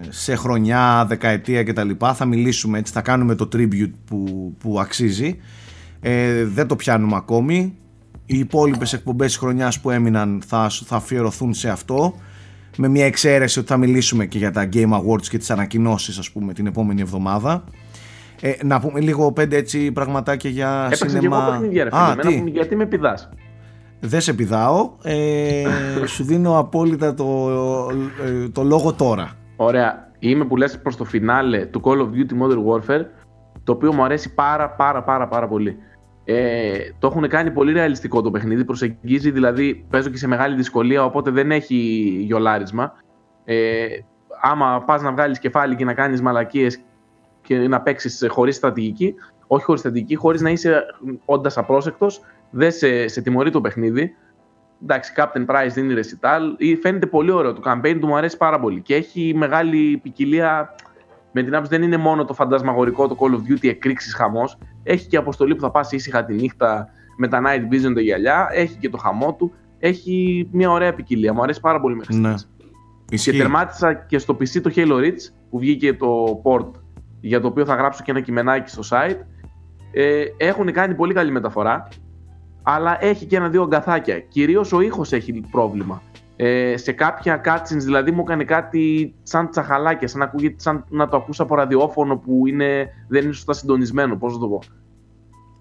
σε 0.09 0.35
χρονιά, 0.35 1.05
δεκαετία 1.07 1.63
κτλ. 1.63 1.89
Θα 2.13 2.25
μιλήσουμε 2.25 2.77
έτσι, 2.77 2.93
θα 2.93 3.01
κάνουμε 3.01 3.35
το 3.35 3.47
tribute 3.55 3.91
που, 4.05 4.53
που 4.59 4.79
αξίζει. 4.79 5.39
Ε, 6.01 6.43
δεν 6.45 6.67
το 6.67 6.75
πιάνουμε 6.75 7.15
ακόμη. 7.15 7.77
Οι 8.25 8.37
υπόλοιπες 8.37 8.93
εκπομπές 8.93 9.27
της 9.27 9.37
χρονιάς 9.37 9.79
που 9.79 9.89
έμειναν 9.89 10.41
θα, 10.47 10.69
θα 10.85 10.95
αφιερωθούν 10.95 11.53
σε 11.53 11.69
αυτό. 11.69 12.15
Με 12.77 12.87
μια 12.87 13.05
εξαίρεση 13.05 13.59
ότι 13.59 13.67
θα 13.67 13.77
μιλήσουμε 13.77 14.25
και 14.25 14.37
για 14.37 14.51
τα 14.51 14.69
Game 14.73 14.91
Awards 14.91 15.21
και 15.29 15.37
τις 15.37 15.49
ανακοινώσεις 15.51 16.17
ας 16.17 16.31
πούμε 16.31 16.53
την 16.53 16.65
επόμενη 16.67 17.01
εβδομάδα. 17.01 17.63
Ε, 18.41 18.51
να 18.63 18.79
πούμε 18.79 18.99
λίγο 18.99 19.31
πέντε 19.31 19.57
έτσι 19.57 19.91
πραγματάκια 19.91 20.49
για 20.49 20.83
Έπαιξα 20.85 21.05
και 21.05 21.11
σινεμά. 21.11 21.37
εγώ 21.37 21.51
παιχνίδια, 21.51 21.83
ρε 21.83 21.89
φίλε. 21.89 22.01
Α, 22.01 22.11
Εμένα 22.11 22.29
τι; 22.29 22.37
που- 22.41 22.47
γιατί 22.47 22.75
με 22.75 22.85
πηδάς; 22.85 23.29
Δεν 23.99 24.21
σε 24.21 24.33
πηδάω. 24.33 24.91
Ε, 25.03 25.63
σου 26.13 26.23
δίνω 26.23 26.57
απόλυτα 26.59 27.13
το, 27.13 27.25
ε, 28.45 28.49
το 28.49 28.63
λόγο 28.63 28.93
τώρα. 28.93 29.31
Ωραία. 29.55 30.11
Είμαι 30.19 30.45
που 30.45 30.57
λες 30.57 30.79
προς 30.79 30.95
το 30.95 31.03
φινάλε 31.03 31.65
του 31.65 31.81
Call 31.83 31.97
of 31.97 32.05
Duty 32.05 32.33
Modern 32.43 32.59
Warfare, 32.71 33.05
το 33.63 33.71
οποίο 33.71 33.93
μου 33.93 34.03
αρέσει 34.03 34.33
πάρα 34.33 34.69
πάρα 34.69 35.03
πάρα 35.03 35.27
πάρα 35.27 35.47
πολύ. 35.47 35.77
Ε, 36.25 36.77
το 36.99 37.07
έχουν 37.07 37.27
κάνει 37.27 37.51
πολύ 37.51 37.71
ρεαλιστικό 37.73 38.21
το 38.21 38.31
παιχνίδι, 38.31 38.65
προσεγγίζει 38.65 39.31
δηλαδή, 39.31 39.85
παίζω 39.89 40.09
και 40.09 40.17
σε 40.17 40.27
μεγάλη 40.27 40.55
δυσκολία, 40.55 41.05
οπότε 41.05 41.31
δεν 41.31 41.51
έχει 41.51 41.75
γιολάρισμα. 42.25 42.93
Ε, 43.45 43.85
άμα 44.41 44.83
πας 44.85 45.01
να 45.01 45.11
βγάλεις 45.11 45.39
κεφάλι 45.39 45.75
και 45.75 45.85
να 45.85 45.93
κάνεις 45.93 46.21
μαλακίες 46.21 46.79
και 47.41 47.57
να 47.57 47.81
παίξεις 47.81 48.25
χωρίς 48.27 48.55
στρατηγική, 48.55 49.15
όχι 49.47 49.63
χωρίς 49.63 49.79
στρατηγική, 49.79 50.15
χωρίς 50.15 50.41
να 50.41 50.49
είσαι 50.49 50.85
όντας 51.25 51.57
απρόσεκτος, 51.57 52.21
δεν 52.49 52.71
σε, 52.71 53.07
σε 53.07 53.21
τιμωρεί 53.21 53.51
το 53.51 53.61
παιχνίδι. 53.61 54.15
Εντάξει, 54.83 55.13
Captain 55.15 55.45
Price 55.45 55.71
δίνει 55.73 55.93
recital. 55.97 56.41
Ή 56.57 56.75
Φαίνεται 56.75 57.05
πολύ 57.05 57.31
ωραίο. 57.31 57.53
Το 57.53 57.61
campaign 57.65 57.97
του 57.99 58.07
μου 58.07 58.15
αρέσει 58.15 58.37
πάρα 58.37 58.59
πολύ. 58.59 58.81
Και 58.81 58.95
έχει 58.95 59.33
μεγάλη 59.35 59.99
ποικιλία. 60.03 60.75
Με 61.31 61.43
την 61.43 61.53
άποψη 61.53 61.75
δεν 61.75 61.83
είναι 61.83 61.97
μόνο 61.97 62.25
το 62.25 62.33
φαντασμαγορικό 62.33 63.07
το 63.07 63.17
Call 63.19 63.31
of 63.31 63.51
Duty 63.51 63.67
εκρήξει 63.67 64.15
χαμός. 64.15 64.57
Έχει 64.83 65.07
και 65.07 65.17
αποστολή 65.17 65.55
που 65.55 65.61
θα 65.61 65.71
πας 65.71 65.91
ήσυχα 65.91 66.25
τη 66.25 66.33
νύχτα 66.33 66.87
με 67.17 67.27
τα 67.27 67.41
night 67.45 67.73
vision 67.73 67.91
τα 67.93 68.01
γυαλιά. 68.01 68.47
Έχει 68.51 68.77
και 68.77 68.89
το 68.89 68.97
χαμό 68.97 69.33
του. 69.33 69.53
Έχει 69.79 70.47
μια 70.51 70.71
ωραία 70.71 70.93
ποικιλία. 70.93 71.33
Μου 71.33 71.41
αρέσει 71.43 71.59
πάρα 71.59 71.79
πολύ 71.81 71.95
μέχρι 71.95 72.15
Ναι. 72.15 72.37
στιγμής. 72.37 72.49
Και 73.05 73.15
Ισχύει. 73.15 73.37
τερμάτισα 73.37 73.93
και 73.93 74.17
στο 74.17 74.33
PC 74.33 74.61
το 74.61 74.71
Halo 74.75 74.93
Reach 74.99 75.31
που 75.49 75.59
βγήκε 75.59 75.93
το 75.93 76.41
port 76.43 76.71
για 77.19 77.41
το 77.41 77.47
οποίο 77.47 77.65
θα 77.65 77.75
γράψω 77.75 78.03
και 78.03 78.11
ένα 78.11 78.19
κειμενάκι 78.19 78.69
στο 78.69 78.81
site. 78.89 79.17
Ε, 79.93 80.23
έχουν 80.37 80.71
κάνει 80.71 80.95
πολύ 80.95 81.13
καλή 81.13 81.31
μεταφορά, 81.31 81.87
αλλά 82.63 83.03
έχει 83.05 83.25
και 83.25 83.35
ένα-δύο 83.35 83.61
αγκαθάκια. 83.61 84.19
Κυρίως 84.19 84.73
ο 84.73 84.81
ήχος 84.81 85.11
έχει 85.11 85.43
πρόβλημα. 85.51 86.01
Ε, 86.35 86.77
σε 86.77 86.91
κάποια 86.91 87.41
cutscenes 87.45 87.77
δηλαδή 87.83 88.11
μου 88.11 88.21
έκανε 88.21 88.43
κάτι 88.43 89.13
σαν 89.23 89.49
τσαχαλάκια, 89.49 90.07
σαν 90.07 90.19
να, 90.19 90.25
ακούγεται, 90.25 90.55
σαν 90.57 90.85
να 90.89 91.07
το 91.07 91.17
ακούσα 91.17 91.43
από 91.43 91.55
ραδιόφωνο 91.55 92.17
που 92.17 92.47
είναι, 92.47 92.87
δεν 93.07 93.23
είναι 93.23 93.33
σωστά 93.33 93.53
συντονισμένο, 93.53 94.15
πώς 94.15 94.33
να 94.33 94.39
το 94.39 94.47
πω. 94.47 94.59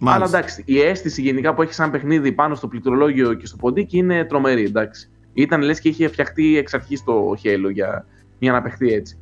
Αλλά 0.04 0.18
Μάλιστα. 0.18 0.38
εντάξει, 0.38 0.62
η 0.66 0.80
αίσθηση 0.80 1.22
γενικά 1.22 1.54
που 1.54 1.62
έχει 1.62 1.74
σαν 1.74 1.90
παιχνίδι 1.90 2.32
πάνω 2.32 2.54
στο 2.54 2.68
πληκτρολόγιο 2.68 3.34
και 3.34 3.46
στο 3.46 3.56
ποντίκι 3.56 3.98
είναι 3.98 4.24
τρομερή, 4.24 4.62
εντάξει. 4.62 5.10
Ήταν 5.32 5.62
λες 5.62 5.80
και 5.80 5.88
είχε 5.88 6.08
φτιαχτεί 6.08 6.56
εξ 6.56 6.74
αρχής 6.74 7.04
το 7.04 7.30
Halo 7.42 7.72
για, 7.72 8.06
για 8.38 8.52
να 8.52 8.62
παιχτεί 8.62 8.92
έτσι. 8.92 9.20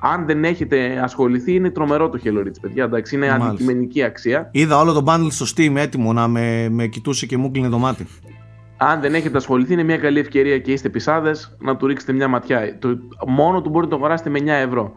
Αν 0.00 0.26
δεν 0.26 0.44
έχετε 0.44 1.00
ασχοληθεί, 1.02 1.54
είναι 1.54 1.70
τρομερό 1.70 2.08
το 2.08 2.20
Halo 2.24 2.46
Reach, 2.46 2.60
παιδιά. 2.60 2.84
Εντάξει, 2.84 3.14
είναι 3.14 3.26
Μάλιστα. 3.26 3.48
αντικειμενική 3.48 4.02
αξία. 4.02 4.48
Είδα 4.52 4.78
όλο 4.78 4.92
το 4.92 5.02
bundle 5.06 5.28
στο 5.30 5.46
Steam 5.56 5.74
έτοιμο 5.76 6.12
να 6.12 6.28
με, 6.28 6.68
με 6.70 6.86
κοιτούσε 6.86 7.26
και 7.26 7.36
μου 7.36 7.50
κλείνει 7.50 7.68
το 7.68 7.78
μάτι. 7.78 8.06
Αν 8.80 9.00
δεν 9.00 9.14
έχετε 9.14 9.36
ασχοληθεί, 9.36 9.72
είναι 9.72 9.82
μια 9.82 9.98
καλή 9.98 10.18
ευκαιρία 10.18 10.58
και 10.58 10.72
είστε 10.72 10.88
πισάδες 10.88 11.56
να 11.58 11.76
του 11.76 11.86
ρίξετε 11.86 12.12
μια 12.12 12.28
ματιά. 12.28 12.78
Το, 12.78 12.98
μόνο 13.26 13.62
του 13.62 13.70
μπορείτε 13.70 13.92
να 13.92 13.98
το 13.98 14.04
αγοράσετε 14.04 14.30
με 14.30 14.38
9 14.38 14.46
ευρώ. 14.46 14.92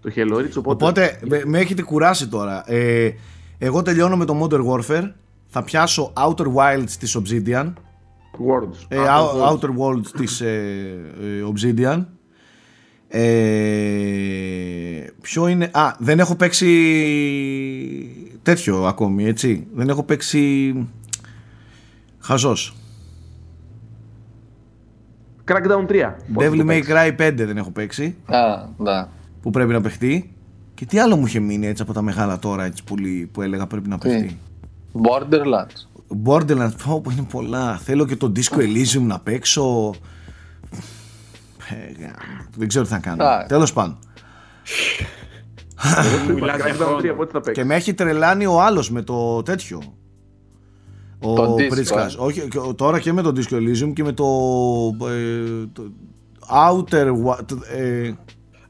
Το 0.00 0.12
Halo 0.16 0.36
Reach. 0.36 0.56
Οπότε, 0.56 0.84
Οπότε 0.84 1.20
με, 1.28 1.42
με 1.44 1.58
έχετε 1.58 1.82
κουράσει 1.82 2.28
τώρα. 2.28 2.64
Ε, 2.66 3.10
εγώ 3.58 3.82
τελειώνω 3.82 4.16
με 4.16 4.24
το 4.24 4.40
Modern 4.42 4.66
Warfare. 4.66 5.12
Θα 5.46 5.62
πιάσω 5.62 6.12
Outer 6.16 6.46
Wilds 6.54 6.90
της 6.98 7.18
Obsidian. 7.18 7.72
Worlds. 8.32 8.86
Ε, 8.88 8.96
Outer 8.98 9.50
Outer, 9.50 9.50
Worlds. 9.50 9.52
Outer 9.52 9.70
Worlds 9.78 10.06
της 10.16 10.40
ε, 10.40 10.60
ε, 11.22 11.44
Obsidian. 11.52 12.04
Ε, 13.08 13.22
ποιο 15.20 15.48
είναι. 15.48 15.70
Α, 15.72 15.94
δεν 15.98 16.18
έχω 16.18 16.36
παίξει 16.36 16.68
τέτοιο 18.42 18.84
ακόμη, 18.84 19.24
έτσι. 19.24 19.66
Δεν 19.74 19.88
έχω 19.88 20.02
παίξει. 20.02 20.74
Χαζός. 22.18 22.76
Crackdown 25.44 25.86
3. 25.86 26.14
Πώς 26.32 26.44
Devil 26.46 26.56
το 26.56 26.62
May 26.62 26.66
παίξεις. 26.66 26.94
Cry 26.94 27.16
5 27.20 27.32
δεν 27.36 27.56
έχω 27.56 27.70
παίξει. 27.70 28.16
Α, 28.26 28.38
ναι. 28.76 29.06
Που 29.42 29.50
πρέπει 29.50 29.72
να 29.72 29.80
παιχτεί. 29.80 30.34
Και 30.74 30.86
τι 30.86 30.98
άλλο 30.98 31.16
μου 31.16 31.26
είχε 31.26 31.38
μείνει 31.38 31.66
έτσι 31.66 31.82
από 31.82 31.92
τα 31.92 32.02
μεγάλα 32.02 32.38
τώρα 32.38 32.64
έτσι 32.64 32.84
πολύ, 32.84 33.30
που 33.32 33.42
έλεγα 33.42 33.66
πρέπει 33.66 33.88
να 33.88 33.98
παιχτεί. 33.98 34.38
Borderlands. 35.02 35.86
Borderlands, 36.24 36.72
πω, 36.86 37.00
πω, 37.00 37.10
είναι 37.10 37.26
πολλά. 37.30 37.76
Θέλω 37.76 38.06
και 38.06 38.16
το 38.16 38.32
Disco 38.36 38.56
Elysium 38.58 39.00
να 39.02 39.20
παίξω. 39.20 39.94
Ε, 41.70 42.00
γάμο, 42.02 42.46
δεν 42.56 42.68
ξέρω 42.68 42.84
τι 42.84 42.90
θα 42.90 42.98
κάνω. 42.98 43.24
Α. 43.24 43.46
Τέλος 43.46 43.72
πάντων. 43.72 43.98
Μιλάς 46.34 46.56
για 46.56 46.64
Crackdown 46.64 46.96
3, 46.96 46.98
χρόνο. 46.98 47.14
πότε 47.14 47.30
θα 47.32 47.40
παίξεις. 47.40 47.62
Και 47.62 47.64
με 47.64 47.74
έχει 47.74 47.94
τρελάνει 47.94 48.46
ο 48.46 48.60
άλλος 48.62 48.90
με 48.90 49.02
το 49.02 49.42
τέτοιο. 49.42 49.82
Ο 51.22 51.34
Το 51.34 51.54
Disco, 51.54 51.68
Πρίτσκας. 51.68 52.14
ε. 52.14 52.18
Όχι, 52.20 52.48
και 52.48 52.58
ο- 52.58 52.74
τώρα 52.74 53.00
και 53.00 53.12
με 53.12 53.22
το 53.22 53.32
Disco 53.36 53.54
Elysium 53.54 53.92
και 53.94 54.02
με 54.04 54.12
το, 54.12 54.24
ε, 55.08 55.66
το 55.72 55.82
Outer, 56.68 57.06
Wi- 57.06 57.44
το, 57.46 57.58
ε, 57.76 58.12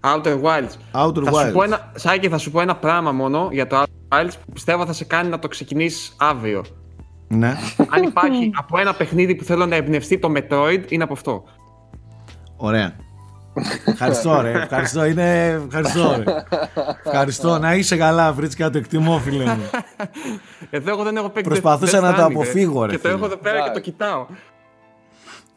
Outer 0.00 0.40
Wilds. 0.42 1.02
Outer 1.06 1.22
Θα 1.24 1.32
σου 1.32 1.48
Wilds. 1.48 1.52
πω 1.52 1.62
ένα, 1.62 1.92
Σάκη, 1.94 2.28
θα 2.28 2.38
σου 2.38 2.50
πω 2.50 2.60
ένα 2.60 2.76
πράγμα 2.76 3.12
μόνο 3.12 3.48
για 3.52 3.66
το 3.66 3.76
Outer 3.82 4.18
Wilds 4.18 4.30
που 4.46 4.52
πιστεύω 4.52 4.86
θα 4.86 4.92
σε 4.92 5.04
κάνει 5.04 5.28
να 5.28 5.38
το 5.38 5.48
ξεκινήσεις 5.48 6.14
αύριο. 6.18 6.64
Ναι. 7.28 7.56
Αν 7.88 8.02
υπάρχει 8.02 8.50
από 8.54 8.78
ένα 8.78 8.94
παιχνίδι 8.94 9.34
που 9.34 9.44
θέλω 9.44 9.66
να 9.66 9.76
εμπνευστεί 9.76 10.18
το 10.18 10.32
Metroid, 10.36 10.82
είναι 10.88 11.02
από 11.04 11.12
αυτό. 11.12 11.42
Ωραία. 12.56 12.96
Ευχαριστώ 13.84 14.40
ρε, 14.40 14.50
ευχαριστώ, 14.52 15.04
είναι, 15.04 15.60
ευχαριστώ 15.66 16.22
ρε. 16.24 16.44
Ευχαριστώ, 17.04 17.58
να 17.58 17.74
είσαι 17.74 17.96
καλά, 17.96 18.32
βρίσκα 18.32 18.70
το 18.70 18.78
εκτιμώ 18.78 19.18
φίλε 19.18 19.44
μου. 19.44 19.70
Εδώ 20.70 20.90
εγώ 20.90 21.02
δεν 21.02 21.16
έχω 21.16 21.28
παίξει. 21.28 21.48
Προσπαθούσα 21.48 21.98
Death 21.98 22.02
να 22.02 22.14
το 22.14 22.22
Stranding, 22.22 22.30
αποφύγω, 22.30 22.84
ρε, 22.84 22.90
Και 22.90 22.98
το 22.98 23.02
φίλε. 23.02 23.14
έχω 23.14 23.24
εδώ 23.24 23.36
πέρα 23.36 23.56
και 23.56 23.62
το 23.62 23.68
Εντάξει. 23.70 23.90
κοιτάω. 23.90 24.26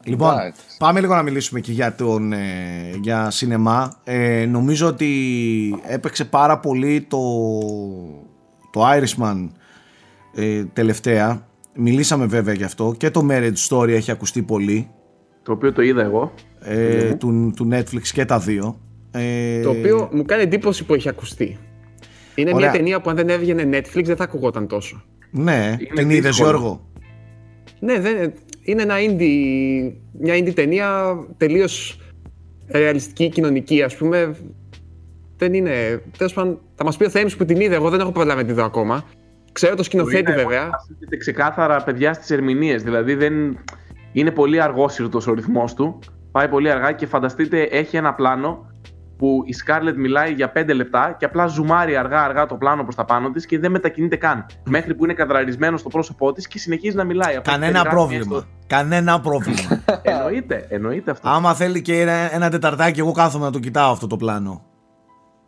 Λοιπόν, 0.04 0.32
Εντάξει. 0.32 0.60
πάμε 0.78 1.00
λίγο 1.00 1.14
να 1.14 1.22
μιλήσουμε 1.22 1.60
και 1.60 1.72
για, 1.72 1.94
τον, 1.94 2.32
ε, 2.32 2.90
για 3.00 3.30
σινεμά. 3.30 3.92
Ε, 4.04 4.46
νομίζω 4.48 4.86
ότι 4.86 5.82
έπαιξε 5.86 6.24
πάρα 6.24 6.58
πολύ 6.58 7.00
το, 7.08 7.18
το 8.72 8.82
Irishman 8.94 9.48
ε, 10.34 10.64
τελευταία. 10.64 11.46
Μιλήσαμε 11.74 12.26
βέβαια 12.26 12.54
γι' 12.54 12.64
αυτό 12.64 12.94
και 12.98 13.10
το 13.10 13.26
Marriage 13.30 13.68
Story 13.68 13.88
έχει 13.88 14.10
ακουστεί 14.10 14.42
πολύ 14.42 14.90
Το 15.42 15.52
οποίο 15.52 15.72
το 15.72 15.82
είδα 15.82 16.02
εγώ. 16.02 16.32
Ε, 16.66 17.14
του, 17.14 17.52
του 17.56 17.68
Netflix 17.72 18.02
και 18.12 18.24
τα 18.24 18.38
δύο. 18.38 18.78
Ε, 19.10 19.60
Το 19.60 19.70
οποίο 19.70 20.08
μου 20.12 20.24
κάνει 20.24 20.42
εντύπωση 20.42 20.84
που 20.84 20.94
έχει 20.94 21.08
ακουστεί. 21.08 21.58
Είναι 22.34 22.50
Ωραία. 22.54 22.70
μια 22.70 22.78
ταινία 22.78 23.00
που 23.00 23.10
αν 23.10 23.16
δεν 23.16 23.28
έβγαινε 23.28 23.78
Netflix 23.78 24.04
δεν 24.04 24.16
θα 24.16 24.24
ακουγόταν 24.24 24.66
τόσο. 24.66 25.02
Ναι, 25.30 25.76
την 25.94 26.10
είδες 26.10 26.24
δύσκολο. 26.36 26.48
Γιώργο; 26.50 26.86
Ναι, 27.80 28.00
δεν, 28.00 28.32
είναι 28.62 28.82
ένα 28.82 28.94
indie, 28.98 29.92
μια 30.20 30.34
indie 30.34 30.54
ταινία 30.54 31.18
τελείως 31.36 32.00
ρεαλιστική, 32.70 33.28
κοινωνική, 33.28 33.82
ας 33.82 33.96
πούμε. 33.96 34.36
Δεν 35.36 35.54
είναι. 35.54 36.02
Τέλος 36.18 36.32
πάντων, 36.32 36.60
θα 36.74 36.84
μας 36.84 36.96
πει 36.96 37.04
ο 37.04 37.10
Θέμης 37.10 37.36
που 37.36 37.44
την 37.44 37.60
είδε. 37.60 37.74
Εγώ 37.74 37.90
δεν 37.90 38.00
έχω 38.00 38.12
προλάβει 38.12 38.40
να 38.40 38.46
τη 38.46 38.52
δω 38.52 38.64
ακόμα. 38.64 39.04
Ξέρω 39.52 39.74
το 39.74 39.82
σκηνοθέτη 39.82 40.32
Είναι, 40.32 40.42
βέβαια. 40.42 40.70
βασίζεται 40.70 41.16
ξεκάθαρα 41.16 41.82
παιδιά 41.84 42.12
στις 42.12 42.30
ερμηνείες. 42.30 42.82
Δηλαδή 42.82 43.14
δεν... 43.14 43.58
είναι 44.12 44.30
πολύ 44.30 44.60
αργόσυρτο 44.60 45.20
ο 45.28 45.32
ρυθμός 45.32 45.74
του. 45.74 45.98
Πάει 46.36 46.48
πολύ 46.48 46.70
αργά 46.70 46.92
και 46.92 47.06
φανταστείτε 47.06 47.62
έχει 47.62 47.96
ένα 47.96 48.14
πλάνο 48.14 48.66
που 49.18 49.42
η 49.44 49.54
Scarlett 49.64 49.94
μιλάει 49.96 50.32
για 50.32 50.52
5 50.56 50.74
λεπτά 50.74 51.14
και 51.18 51.24
απλά 51.24 51.46
ζουμάρει 51.46 51.96
αργά-αργά 51.96 52.46
το 52.46 52.54
πλάνο 52.54 52.82
προς 52.82 52.94
τα 52.94 53.04
πάνω 53.04 53.30
της 53.30 53.46
και 53.46 53.58
δεν 53.58 53.70
μετακινείται 53.70 54.16
καν. 54.16 54.46
Μέχρι 54.68 54.94
που 54.94 55.04
είναι 55.04 55.14
καδραρισμένο 55.14 55.76
στο 55.76 55.88
πρόσωπό 55.88 56.32
της 56.32 56.48
και 56.48 56.58
συνεχίζει 56.58 56.96
να 56.96 57.04
μιλάει. 57.04 57.36
Απλά 57.36 57.52
Κανένα 57.52 57.72
περιγράφει 57.82 57.96
πρόβλημα. 57.96 58.36
έστω- 58.36 58.48
Κανένα 58.66 59.20
πρόβλημα. 59.20 59.82
Εννοείται, 60.02 60.66
εννοείται 60.68 61.10
αυτό. 61.10 61.28
Άμα 61.28 61.54
θέλει 61.54 61.82
και 61.82 62.00
ένα, 62.00 62.34
ένα 62.34 62.50
τεταρτάκι, 62.50 63.00
εγώ 63.00 63.12
κάθομαι 63.12 63.44
να 63.44 63.50
το 63.50 63.58
κοιτάω 63.58 63.90
αυτό 63.92 64.06
το 64.06 64.16
πλάνο. 64.16 64.62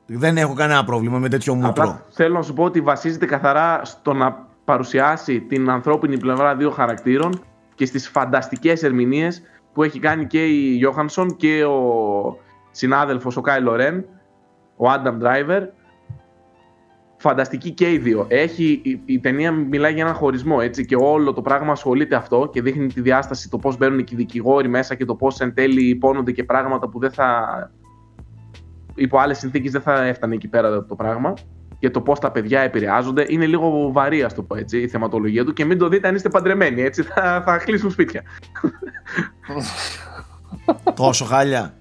Δεν 0.07 0.37
έχω 0.37 0.55
κανένα 0.55 0.85
πρόβλημα 0.85 1.19
με 1.19 1.29
τέτοιο 1.29 1.55
μούτρο. 1.55 1.69
Απλά 1.71 2.03
θέλω 2.11 2.35
να 2.35 2.43
σου 2.43 2.53
πω 2.55 2.65
ότι 2.65 2.81
βασίζεται 2.81 3.27
καθαρά 3.27 3.81
στο 3.85 4.13
να 4.13 4.47
παρουσιάσει 4.65 5.41
την 5.41 5.71
ανθρώπινη 5.71 6.19
πλευρά 6.19 6.55
δύο 6.57 6.71
χαρακτήρων 6.71 7.43
και 7.75 7.87
στις 7.87 8.09
φανταστικές 8.09 8.83
ερμηνείες 8.83 9.43
που 9.79 9.85
έχει 9.85 9.99
κάνει 9.99 10.27
και 10.27 10.45
η 10.45 10.75
Γιώχανσον 10.75 11.37
και 11.37 11.65
ο 11.65 12.37
συνάδελφος 12.71 13.37
ο 13.37 13.41
Κάι 13.41 13.61
Λορέν, 13.61 14.05
ο 14.77 14.91
Άνταμ 14.91 15.19
Driver. 15.23 15.63
Φανταστική 17.17 17.71
και 17.71 17.93
οι 17.93 17.99
δύο. 17.99 18.27
Έχει, 18.29 18.81
η, 18.85 19.03
η 19.05 19.21
ταινία 19.21 19.53
μιλάει 19.53 19.93
για 19.93 20.03
έναν 20.03 20.15
χωρισμό 20.15 20.59
έτσι, 20.61 20.85
και 20.85 20.97
όλο 20.97 21.33
το 21.33 21.43
πράγμα 21.43 21.73
ασχολείται 21.73 22.17
αυτό 22.17 22.49
και 22.53 22.63
δείχνει 22.63 22.87
τη 22.87 23.01
διάσταση 23.01 23.51
το 23.51 23.59
πώς 23.59 23.77
μπαίνουν 23.77 24.05
και 24.05 24.15
οι 24.15 24.17
δικηγόροι 24.17 24.69
μέσα 24.69 24.95
και 24.95 25.05
το 25.05 25.15
πώς 25.15 25.41
εν 25.41 25.55
τέλει 25.55 25.89
υπόνονται 25.89 26.33
και 26.33 26.45
πράγματα 26.45 26.89
που 26.89 26.99
δεν 26.99 27.11
θα 27.11 27.71
υπό 28.95 29.19
άλλες 29.19 29.39
συνθήκες 29.39 29.73
δεν 29.73 29.81
θα 29.81 30.05
έφτανε 30.05 30.35
εκεί 30.35 30.49
πέρα 30.49 30.85
το 30.85 30.95
πράγμα 30.95 31.35
και 31.79 31.91
το 31.91 32.01
πώς 32.01 32.19
τα 32.19 32.31
παιδιά 32.31 32.61
επηρεάζονται. 32.61 33.25
Είναι 33.29 33.47
λίγο 33.47 33.93
βαρύ, 33.93 34.23
ας 34.23 34.35
το 34.35 34.43
πω 34.43 34.57
έτσι, 34.57 34.79
η 34.79 34.89
θεματολογία 34.89 35.45
του 35.45 35.53
και 35.53 35.65
μην 35.65 35.79
το 35.79 35.89
δείτε 35.89 36.09
αν 36.09 36.15
είστε 36.15 36.29
παντρεμένοι. 36.29 36.83
Έτσι 36.83 37.03
θα, 37.03 37.43
θα 37.47 37.59
κλείσουν 37.59 37.91
σπίτια. 37.91 38.23
Τόσο 40.95 41.25
χάλια. 41.25 41.75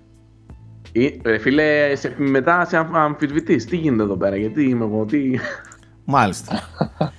Ή, 0.91 1.21
ρε 1.23 1.37
φίλε, 1.37 1.95
σε, 1.95 2.13
μετά 2.17 2.65
σε 2.65 2.77
αμ- 2.77 2.95
αμφισβητείς. 2.95 3.65
Τι 3.65 3.75
γίνεται 3.77 4.03
εδώ 4.03 4.17
πέρα, 4.17 4.35
γιατί 4.35 4.63
είμαι 4.63 4.85
εγώ, 4.85 5.05
τι. 5.05 5.31
Μάλιστα. 6.09 6.59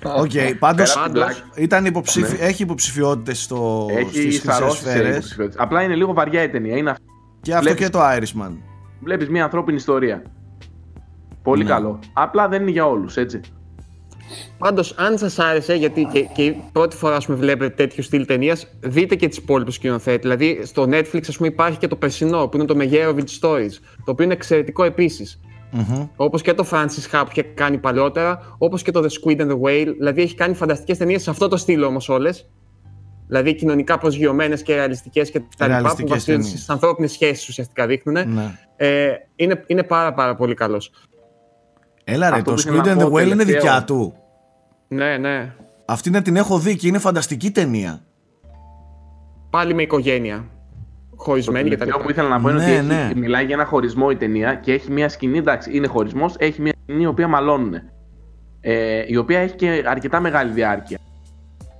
Οκ, 0.03 0.31
πάντως 0.59 0.93
Πέρα 0.93 1.05
από 1.05 1.13
την 1.13 1.13
πλάκα. 1.13 1.35
ήταν 1.55 1.85
υποψήφι... 1.85 2.37
έχει 2.43 2.63
υποψηφιότητες 2.63 3.41
στο... 3.41 3.87
Έχει 3.89 4.09
στις 4.09 4.21
χρυσές 4.23 4.55
σαρώσει 4.55 4.81
σε 4.81 4.89
σφαίρες 4.89 5.09
υποψηφιότητες. 5.09 5.61
Απλά 5.61 5.81
είναι 5.83 5.95
λίγο 5.95 6.13
βαριά 6.13 6.43
η 6.43 6.49
ταινία. 6.49 6.77
Είναι 6.77 6.93
και 7.41 7.53
αυτό 7.53 7.63
βλέπεις. 7.63 7.85
και 7.85 7.91
το 7.91 7.99
Irishman. 8.01 8.57
Βλέπεις 8.99 9.29
μια 9.29 9.43
ανθρώπινη 9.43 9.77
ιστορία. 9.77 10.21
Πολύ 11.43 11.63
Ναι. 11.63 11.69
καλό. 11.69 11.99
Απλά 12.13 12.47
δεν 12.47 12.61
είναι 12.61 12.71
για 12.71 12.85
όλους, 12.85 13.17
έτσι. 13.17 13.41
Πάντως, 14.57 14.93
αν 14.97 15.17
σας 15.17 15.39
άρεσε, 15.39 15.73
γιατί 15.73 16.07
και, 16.13 16.21
και 16.21 16.43
η 16.43 16.63
πρώτη 16.71 16.95
φορά 16.95 17.15
ας 17.15 17.25
πούμε, 17.25 17.37
βλέπετε 17.37 17.73
τέτοιου 17.73 18.03
στυλ 18.03 18.25
ταινίας, 18.25 18.67
δείτε 18.79 19.15
και 19.15 19.27
τις 19.27 19.37
υπόλοιπες 19.37 19.73
σκηνοθέτη. 19.73 20.19
Δηλαδή, 20.21 20.61
στο 20.63 20.83
Netflix 20.83 21.21
ας 21.29 21.35
πούμε, 21.37 21.47
υπάρχει 21.47 21.77
και 21.77 21.87
το 21.87 21.95
περσινό 21.95 22.47
που 22.47 22.57
είναι 22.57 22.65
το 22.65 22.75
Meyerovich 22.79 23.39
Stories, 23.41 23.71
το 24.05 24.11
οποίο 24.11 24.25
είναι 24.25 24.33
εξαιρετικό 24.33 24.83
επίσης. 24.83 25.39
Μμμ. 25.71 26.07
Όπως 26.15 26.41
και 26.41 26.53
το 26.53 26.67
Francis 26.71 27.09
Ha 27.11 27.21
που 27.23 27.27
είχε 27.31 27.41
κάνει 27.41 27.77
παλιότερα, 27.77 28.55
όπως 28.57 28.81
και 28.81 28.91
το 28.91 28.99
The 29.05 29.07
Squid 29.29 29.39
and 29.41 29.49
the 29.51 29.59
Whale. 29.61 29.93
Δηλαδή, 29.97 30.21
έχει 30.21 30.35
κάνει 30.35 30.53
φανταστικές 30.53 30.97
ταινίες 30.97 31.21
σε 31.21 31.29
αυτό 31.29 31.47
το 31.47 31.57
στυλ 31.57 31.83
όμως 31.83 32.09
όλες. 32.09 32.49
Δηλαδή, 33.27 33.55
κοινωνικά 33.55 33.97
προσγειωμένες 33.97 34.61
και 34.61 34.75
ρεαλιστικές 34.75 35.29
και 35.31 35.39
τα 35.39 35.45
λοιπά, 35.47 35.65
που 35.65 35.67
Ρεαλιστικές 35.67 36.09
βασίζονται 36.09 36.31
ταινίες. 36.37 36.49
στις 36.59 36.69
ανθρώπινες 36.69 37.11
σχέσεις 37.11 37.47
ουσιαστικά 37.49 37.85
δείχνουν. 37.87 38.33
Ναι. 38.33 38.57
Ε, 38.75 39.11
είναι, 39.35 39.63
είναι 39.67 39.83
πάρα, 39.83 40.13
πάρα 40.13 40.35
πολύ 40.35 40.53
καλός. 40.53 40.91
Έλα 42.13 42.29
ρε, 42.29 42.35
Αυτό 42.35 42.43
το 42.49 42.55
που 42.55 42.59
ήθελα 42.59 42.81
Squid 42.81 42.85
να 42.85 42.93
and 42.93 43.05
the 43.05 43.09
πω 43.09 43.15
Whale 43.15 43.19
είναι 43.25 43.35
τελευταίο. 43.35 43.55
δικιά 43.61 43.83
του. 43.83 44.13
Ναι, 44.87 45.17
ναι. 45.17 45.53
Αυτή 45.85 46.09
να 46.09 46.21
την 46.21 46.35
έχω 46.35 46.59
δει 46.59 46.75
και 46.75 46.87
είναι 46.87 46.99
φανταστική 46.99 47.51
ταινία. 47.51 48.01
Πάλι 49.49 49.73
με 49.73 49.81
οικογένεια. 49.81 50.45
Το 51.09 51.15
Χωρισμένη 51.25 51.69
και 51.69 51.77
τα 51.77 51.85
τελευταίο 51.85 52.01
λοιπά. 52.01 52.03
που 52.03 52.09
ήθελα 52.11 52.29
να 52.37 52.41
πω 52.41 52.49
είναι 52.49 52.57
Ναι, 52.59 52.63
ότι 52.65 52.73
έχει, 52.73 53.13
ναι. 53.13 53.19
μιλάει 53.19 53.45
για 53.45 53.55
ένα 53.55 53.65
χωρισμό 53.65 54.07
η 54.11 54.15
ταινία 54.15 54.53
και 54.55 54.73
έχει 54.73 54.91
μια 54.91 55.09
σκηνή. 55.09 55.37
Εντάξει, 55.37 55.75
είναι 55.77 55.87
χωρισμός, 55.87 56.35
έχει 56.37 56.61
μια 56.61 56.73
σκηνή 56.83 57.01
η 57.01 57.05
οποία 57.05 57.27
μαλώνουν. 57.27 57.73
Ε, 58.61 59.03
η 59.07 59.15
οποία 59.17 59.39
έχει 59.39 59.55
και 59.55 59.83
αρκετά 59.87 60.19
μεγάλη 60.19 60.51
διάρκεια. 60.51 60.97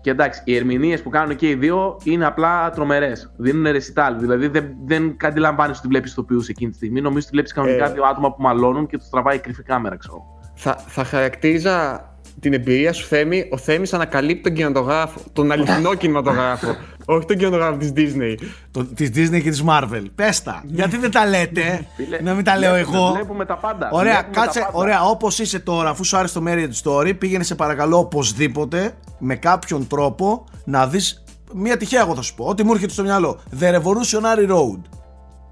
Και 0.09 0.15
εντάξει, 0.15 0.41
οι 0.45 0.55
ερμηνείες 0.55 1.01
που 1.01 1.09
κάνουν 1.09 1.35
και 1.35 1.49
οι 1.49 1.55
δύο 1.55 1.97
είναι 2.03 2.25
απλά 2.25 2.69
τρομερές. 2.69 3.31
Δίνουν 3.37 3.71
ρεσιτάλ. 3.71 4.19
Δηλαδή 4.19 4.47
δεν, 4.47 4.75
δεν 4.85 5.17
αντιλαμβάνεις 5.23 5.77
ότι 5.77 5.87
βλέπεις 5.87 6.11
ηθοποιούς 6.11 6.47
εκείνη 6.47 6.69
τη 6.71 6.75
στιγμή. 6.75 7.01
Νομίζω 7.01 7.19
ότι 7.19 7.29
βλέπεις 7.31 7.53
κανονικά 7.53 7.85
Ε. 7.85 7.91
δύο 7.93 8.03
άτομα 8.03 8.33
που 8.33 8.41
μαλώνουν 8.41 8.87
και 8.87 8.97
τους 8.97 9.09
τραβάει 9.09 9.35
η 9.35 9.39
κρυφή 9.39 9.63
κάμερα, 9.63 9.97
ξέρω. 9.97 10.23
Θα, 10.55 10.75
θα 10.75 11.03
χαρακτήριζα 11.03 12.08
την 12.39 12.53
εμπειρία 12.53 12.93
σου, 12.93 13.05
Θέμη, 13.07 13.47
ο 13.51 13.57
Θέμης 13.57 13.93
ανακαλύπτει 13.93 14.41
τον 14.43 14.53
κινηματογράφο, 14.53 15.19
τον 15.33 15.51
αληθινό 15.51 15.93
κινηματογράφο, 16.01 16.75
όχι 17.05 17.25
τον 17.25 17.37
κινηματογράφο 17.37 17.77
της 17.77 17.93
Disney. 17.95 18.35
Το, 18.71 18.85
της 18.85 19.09
Disney 19.09 19.41
και 19.43 19.49
της 19.49 19.63
Marvel. 19.67 20.03
Πες 20.15 20.43
τα. 20.43 20.61
Γιατί 20.65 20.97
δεν 20.97 21.11
τα 21.11 21.25
λέτε. 21.27 21.87
Φίλε, 21.95 22.19
να 22.21 22.33
μην 22.33 22.43
τα 22.43 22.57
λέω 22.57 22.73
βλέπουμε- 22.73 22.97
εγώ. 22.99 23.11
Βλέπουμε 23.11 23.45
τα 23.45 23.55
πάντα. 23.57 23.89
Ωραία, 23.91 24.13
Βλέπουμε 24.13 24.35
τα 24.35 24.41
κάτσε, 24.41 24.59
πάντα. 24.59 24.71
ωραία, 24.73 25.03
όπως 25.03 25.39
είσαι 25.39 25.59
τώρα, 25.59 25.89
αφού 25.89 26.03
σου 26.03 26.17
άρεσε 26.17 26.33
το 26.39 26.43
Marriage 26.47 26.83
Story, 26.83 27.13
πήγαινε 27.19 27.43
σε 27.43 27.55
παρακαλώ 27.55 27.97
οπωσδήποτε 27.97 28.91
με 29.19 29.35
κάποιον 29.35 29.87
τρόπο 29.87 30.43
να 30.65 30.87
δεις 30.87 31.23
μία 31.53 31.77
τυχαία 31.77 32.01
εγώ 32.01 32.15
θα 32.15 32.21
σου 32.21 32.35
πω. 32.35 32.45
Ό,τι 32.45 32.63
μου 32.63 32.71
έρχεται 32.73 32.91
στο 32.93 33.03
μυαλό. 33.03 33.39
The 33.59 33.73
Revolutionary 33.75 34.49
Road. 34.51 34.79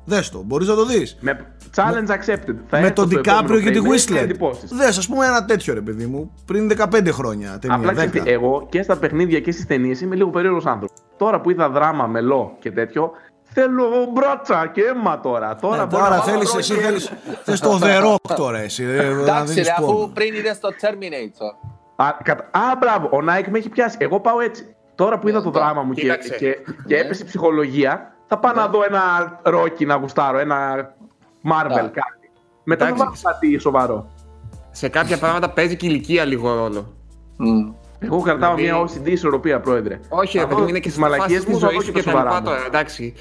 Δες 0.10 0.30
το, 0.30 0.42
μπορείς 0.46 0.68
να 0.68 0.76
το 0.76 0.86
δεις. 0.86 1.18
Με 1.20 1.46
challenge 1.76 2.10
accepted. 2.10 2.56
Θα 2.68 2.80
με 2.80 2.88
έρθω 2.88 2.94
τον 2.94 3.10
στο 3.10 3.20
επόμενο 3.20 3.48
DiCaprio 3.56 3.64
και 3.64 3.70
τη 3.72 3.80
trailer 3.80 3.96
και 4.06 4.14
Whistler. 4.14 4.18
εντυπώσεις. 4.18 4.72
Δες, 4.72 4.98
ας 4.98 5.08
πούμε 5.08 5.26
ένα 5.26 5.46
τέτοιο 5.46 5.74
ρε 5.74 5.82
παιδί 5.82 6.06
μου, 6.06 6.32
πριν 6.46 6.68
15 6.78 7.08
χρόνια 7.12 7.60
ταινία, 7.60 7.76
Απλά 7.78 7.92
10. 7.92 7.96
ξέρετε, 7.96 8.32
εγώ 8.32 8.68
και 8.70 8.82
στα 8.82 8.98
παιχνίδια 8.98 9.40
και 9.40 9.52
στις 9.52 9.66
ταινίες 9.66 10.02
είμαι 10.02 10.16
λίγο 10.16 10.30
περίεργος 10.30 10.66
άνθρωπος. 10.66 10.98
Τώρα 11.18 11.42
που 11.42 11.50
είδα 11.52 11.70
δράμα, 11.70 12.08
μελό 12.08 12.56
και 12.60 12.72
τέτοιο, 12.72 13.12
θέλω 13.44 13.86
μπράτσα 14.14 14.68
και 14.74 14.82
αίμα 14.82 15.20
τώρα. 15.20 15.56
Τώρα, 15.56 15.78
Ναι, 15.78 15.86
μπορώ 15.86 16.04
να 16.04 16.10
τώρα 16.10 16.20
βάλω 16.22 16.32
θέλεις 16.32 16.48
ρόλο 16.48 16.60
εσύ, 16.60 16.74
και- 16.74 16.80
θέλεις, 16.82 17.12
θες 17.44 17.60
το 17.60 17.80
The 17.84 18.04
Rock 18.06 18.36
τώρα 18.36 18.58
εσύ, 18.58 18.84
ε, 18.84 18.88
να 18.96 19.02
Εντάξει, 19.22 19.54
δίνεις 19.54 19.68
ρε, 19.68 19.74
πόνο. 19.80 19.98
αφού 19.98 20.12
πριν 20.12 20.34
είδες 20.34 20.60
το 20.60 20.70
Terminator. 20.82 21.70
Α, 21.96 22.06
κατα... 22.24 22.44
Α, 22.52 22.76
μπράβο, 22.80 23.06
ο 23.08 23.18
Nike 23.30 23.48
με 23.50 23.58
έχει 23.58 23.70
πιάσει. 23.70 23.98
Εγώ 24.00 24.20
πάω 24.20 24.40
έτσι. 24.40 24.76
Τώρα 24.96 25.20
που 25.20 25.28
είδα 25.28 25.42
το 25.42 25.50
Ναι, 25.50 25.60
δράμα 25.60 25.82
μου 25.82 25.94
και, 25.94 26.02
κοίταξε. 26.02 26.30
και, 26.36 26.58
και 26.88 26.96
Ναι. 26.96 27.02
έπεσε 27.02 27.24
η 27.24 27.26
ψυχολογία, 27.26 28.16
θα 28.28 28.38
πάω 28.38 28.54
να 28.54 28.68
δω 28.68 28.80
ένα 28.88 29.02
Rocky 29.44 29.86
να 29.86 29.96
γουστάρω, 29.96 30.38
ένα 30.40 30.76
Marvel 31.44 31.68
Ναι. 31.74 31.82
κάτι. 31.82 32.30
Μετά 32.64 32.86
θα 32.86 32.92
Εντάξει. 32.92 33.04
βάλω 33.04 33.36
κάτι 33.40 33.58
σοβαρό. 33.58 34.08
Σε 34.72 34.88
κάποια 34.88 35.18
πράγματα 35.18 35.50
παίζει 35.50 35.76
και 35.76 35.86
η 35.86 35.90
ηλικία 35.92 36.26
λίγο 36.26 36.54
ρόλο. 36.56 36.94
Μμ. 37.38 37.72
Εγώ 38.00 38.22
κρατάω 38.22 38.56
Δηλαδή- 38.56 38.80
μια 38.82 38.88
OCD 39.04 39.08
ισορροπία, 39.12 39.60
πρόεδρε. 39.60 40.00
Όχι, 40.10 40.38
Θα 40.38 40.44
ρε 40.44 40.48
παιδί 40.50 40.60
μου, 40.60 40.64
δω 40.64 40.70
είναι 40.70 40.80
και 40.80 40.84
τις 40.84 40.92
στι 40.94 41.02
μαλακίε 41.02 41.20
μαλακίες 41.28 41.44
της 41.46 41.54
μου, 41.54 41.60
θα 41.60 41.66
ζωής 41.68 41.78
δω 41.80 41.84
σου 41.86 41.92
και 41.92 42.00
και 42.00 42.06
τα 42.06 42.12
τα 42.12 42.18
λοιπά 42.18 42.30
σοβαρά 42.32 42.42
μου. 42.42 42.48
τώρα. 42.48 42.66
Εντάξει. 42.66 43.14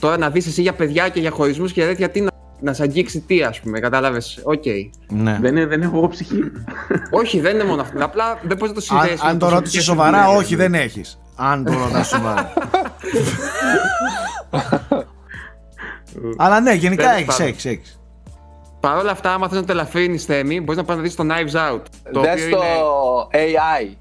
Τώρα 0.00 0.18
να 0.18 0.30
δεις 0.30 0.46
εσύ 0.46 0.62
για 0.62 0.72
παιδιά 0.74 1.08
και 1.08 1.20
για 1.20 1.30
χωρισμούς 1.30 1.72
και 1.72 1.84
τέτοια, 1.84 2.10
τι 2.10 2.20
να, 2.20 2.30
να 2.60 2.72
σε 2.72 2.82
αγγίξει 2.82 3.20
τι, 3.20 3.42
ας 3.42 3.60
πούμε, 3.60 3.80
κατάλαβες. 3.80 4.40
Οκ. 4.44 4.62
Ναι. 5.08 5.38
Δεν, 5.40 5.56
είναι, 5.56 5.66
δεν 5.66 5.82
έχω 5.82 5.96
εγώ 5.96 6.08
ψυχή. 6.08 6.40
όχι, 7.10 7.40
δεν 7.40 7.54
είναι 7.54 7.64
μόνο 7.64 7.82
αυτό. 7.82 8.04
Απλά 8.04 8.38
δεν 8.42 8.56
μπορείς 8.56 8.74
να 8.74 8.80
το 8.80 8.86
Αν, 8.94 9.00
συνδέσεις. 9.00 9.22
αν 9.30 9.38
το 9.38 9.48
ρώτησε 9.48 9.80
σοβαρά, 9.82 10.28
όχι, 10.28 10.56
δεν 10.56 10.74
έχεις. 10.74 11.20
Αν 11.42 11.64
το 11.64 11.72
ρωτάς 11.72 12.08
σοβαρά. 12.08 12.52
Αλλά 16.36 16.60
ναι, 16.60 16.72
γενικά 16.72 17.02
Τέλος 17.02 17.16
έχεις, 17.16 17.26
πάντων. 17.36 17.46
έχεις, 17.46 17.64
έχεις. 17.64 18.00
Παρ' 18.80 18.96
όλα 18.96 19.10
αυτά, 19.10 19.32
άμα 19.32 19.48
θες 19.48 19.58
να 19.60 19.64
το 19.64 19.72
ελαφρύνει 19.72 20.18
Θέμη, 20.18 20.60
μπορείς 20.60 20.76
να 20.76 20.84
πάει 20.84 20.96
να 20.96 21.02
δεις 21.02 21.14
το 21.14 21.24
Knives 21.26 21.72
Out. 21.74 21.80
Το 22.12 22.20
Δες 22.20 22.44
οποίο 22.44 22.58
το 22.58 22.64
είναι. 23.32 23.50
AI. 23.80 23.96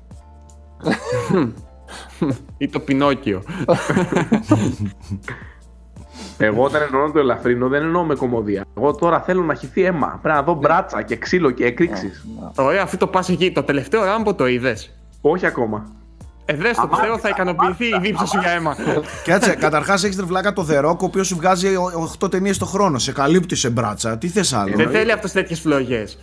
ή 2.57 2.68
το 2.68 2.80
Πινόκιο. 2.80 3.44
Εγώ 6.38 6.64
όταν 6.64 6.82
εννοώ 6.82 7.11
το 7.11 7.20
ελαφρύνω 7.20 7.68
δεν 7.68 7.82
εννοώ 7.82 8.03
με 8.03 8.16
κομμωδία. 8.16 8.66
Εγώ 8.78 8.95
τώρα 8.95 9.22
θέλω 9.22 9.44
να 9.44 9.53
χυθεί 9.53 9.84
αίμα. 9.84 10.20
Πρέπει 10.22 10.38
να 10.38 10.44
δω 10.44 10.53
μπράτσα 10.53 11.02
και 11.02 11.16
ξύλο 11.16 11.52
και 11.52 11.66
εκρήξει. 11.66 12.11
Ωραία, 12.56 12.84
αφού 12.84 12.98
το 12.98 13.07
πας 13.07 13.30
εκεί, 13.30 13.52
το 13.52 13.64
τελευταίο 13.64 14.03
ράμπο 14.03 14.34
το 14.34 14.48
είδες. 14.48 14.95
Όχι 15.22 15.45
ακόμα. 15.45 15.86
Ε, 16.51 16.55
δες 16.55 16.77
το, 16.77 16.88
ξέρω 16.88 17.17
θα 17.17 17.30
ικανοποιηθεί 17.30 17.85
η 17.85 17.99
δίψα 18.01 18.26
σου 18.26 18.39
για 18.39 18.51
αίμα. 18.51 18.76
Κάτσε, 19.23 19.55
καταρχάς 19.55 20.03
έχεις 20.03 20.15
τρευλάκα 20.15 20.53
το 20.53 20.67
The 20.69 20.85
Rock, 20.85 20.97
ο 20.97 21.05
οποίος 21.05 21.27
σου 21.27 21.35
βγάζει 21.35 21.67
8 22.21 22.31
ταινίες 22.31 22.57
το 22.57 22.65
χρόνο. 22.65 22.99
Σε 22.99 23.11
καλύπτει 23.11 23.55
σε 23.55 23.69
μπράτσα. 23.69 24.17
Τι 24.17 24.27
θες 24.27 24.53
άλλο; 24.53 24.76
Δεν 24.76 24.89
θέλει 24.89 25.11
αυτό 25.11 25.31
τέτοιες 25.31 25.59
φλογές. 25.59 26.19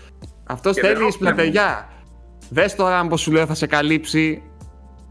Αυτός 0.46 0.74
Και 0.74 0.80
θέλει 0.80 0.94
δεν 0.94 1.10
σπλατεριά. 1.10 1.88
Δες 2.50 2.74
το 2.74 2.88
ράμπο 2.88 3.16
σου 3.16 3.32
λέω 3.32 3.46
θα 3.46 3.54
σε 3.54 3.66
καλύψει. 3.66 4.42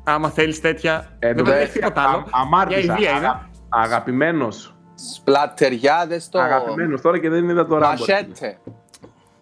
Άμα 0.03 0.29
θέλεις 0.29 0.61
τέτοια. 0.61 1.07
Ε, 1.19 1.33
δεν 1.33 1.43
το 1.43 1.49
θα 1.49 1.55
έχει 1.55 1.63
έχει 1.63 1.71
τίποτα 1.71 2.01
άλλο. 2.01 2.23
Για 2.27 2.29
Αμάρτησα. 2.31 2.79
ιδέα 2.79 3.17
είναι. 3.17 3.39
Αγαπημένος. 3.69 4.75
Σπλατεριά, 4.95 6.05
δες 6.07 6.29
το. 6.29 6.39
Αγαπημένος 6.39 7.01
τώρα 7.01 7.19
και 7.19 7.29
δεν 7.29 7.49
είδα 7.49 7.67
το 7.67 7.77
Rambo. 7.77 7.89
Machete. 7.89 8.57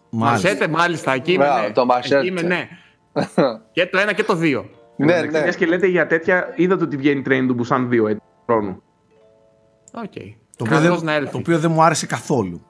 Μάλιστα. 0.09 0.49
Machete, 0.49 0.67
μάλιστα. 0.67 1.13
Εκεί 1.13 1.31
είμαι. 1.31 1.43
Μπράβο, 1.43 1.67
ναι. 1.67 1.73
το 1.73 1.85
Machete. 1.85 2.17
Εκεί 2.17 2.27
είμαι, 2.27 2.41
ναι. 2.41 2.67
και 3.73 3.85
το 3.85 3.97
ένα 3.97 4.13
και 4.13 4.23
το 4.23 4.35
δύο. 4.35 4.69
Ναι, 4.95 5.11
Εντάξει, 5.13 5.31
ναι. 5.31 5.41
μιας 5.41 5.55
και 5.55 5.65
λέτε 5.65 5.87
για 5.87 6.07
τέτοια, 6.07 6.53
είδατε 6.55 6.83
ότι 6.83 6.97
βγαίνει 6.97 7.21
Train 7.25 7.45
to 7.47 7.55
Busan 7.59 7.87
2 7.89 8.07
έτσι 8.09 8.21
χρόνου. 8.45 8.81
Οκ. 9.93 10.13
Το 10.57 10.63
οποίο, 10.65 10.77
Καλώς 10.77 10.95
δεν, 10.97 11.05
να 11.05 11.13
έλθει. 11.13 11.31
το 11.31 11.37
οποίο 11.37 11.59
δεν 11.59 11.71
μου 11.71 11.83
άρεσε 11.83 12.05
καθόλου. 12.05 12.61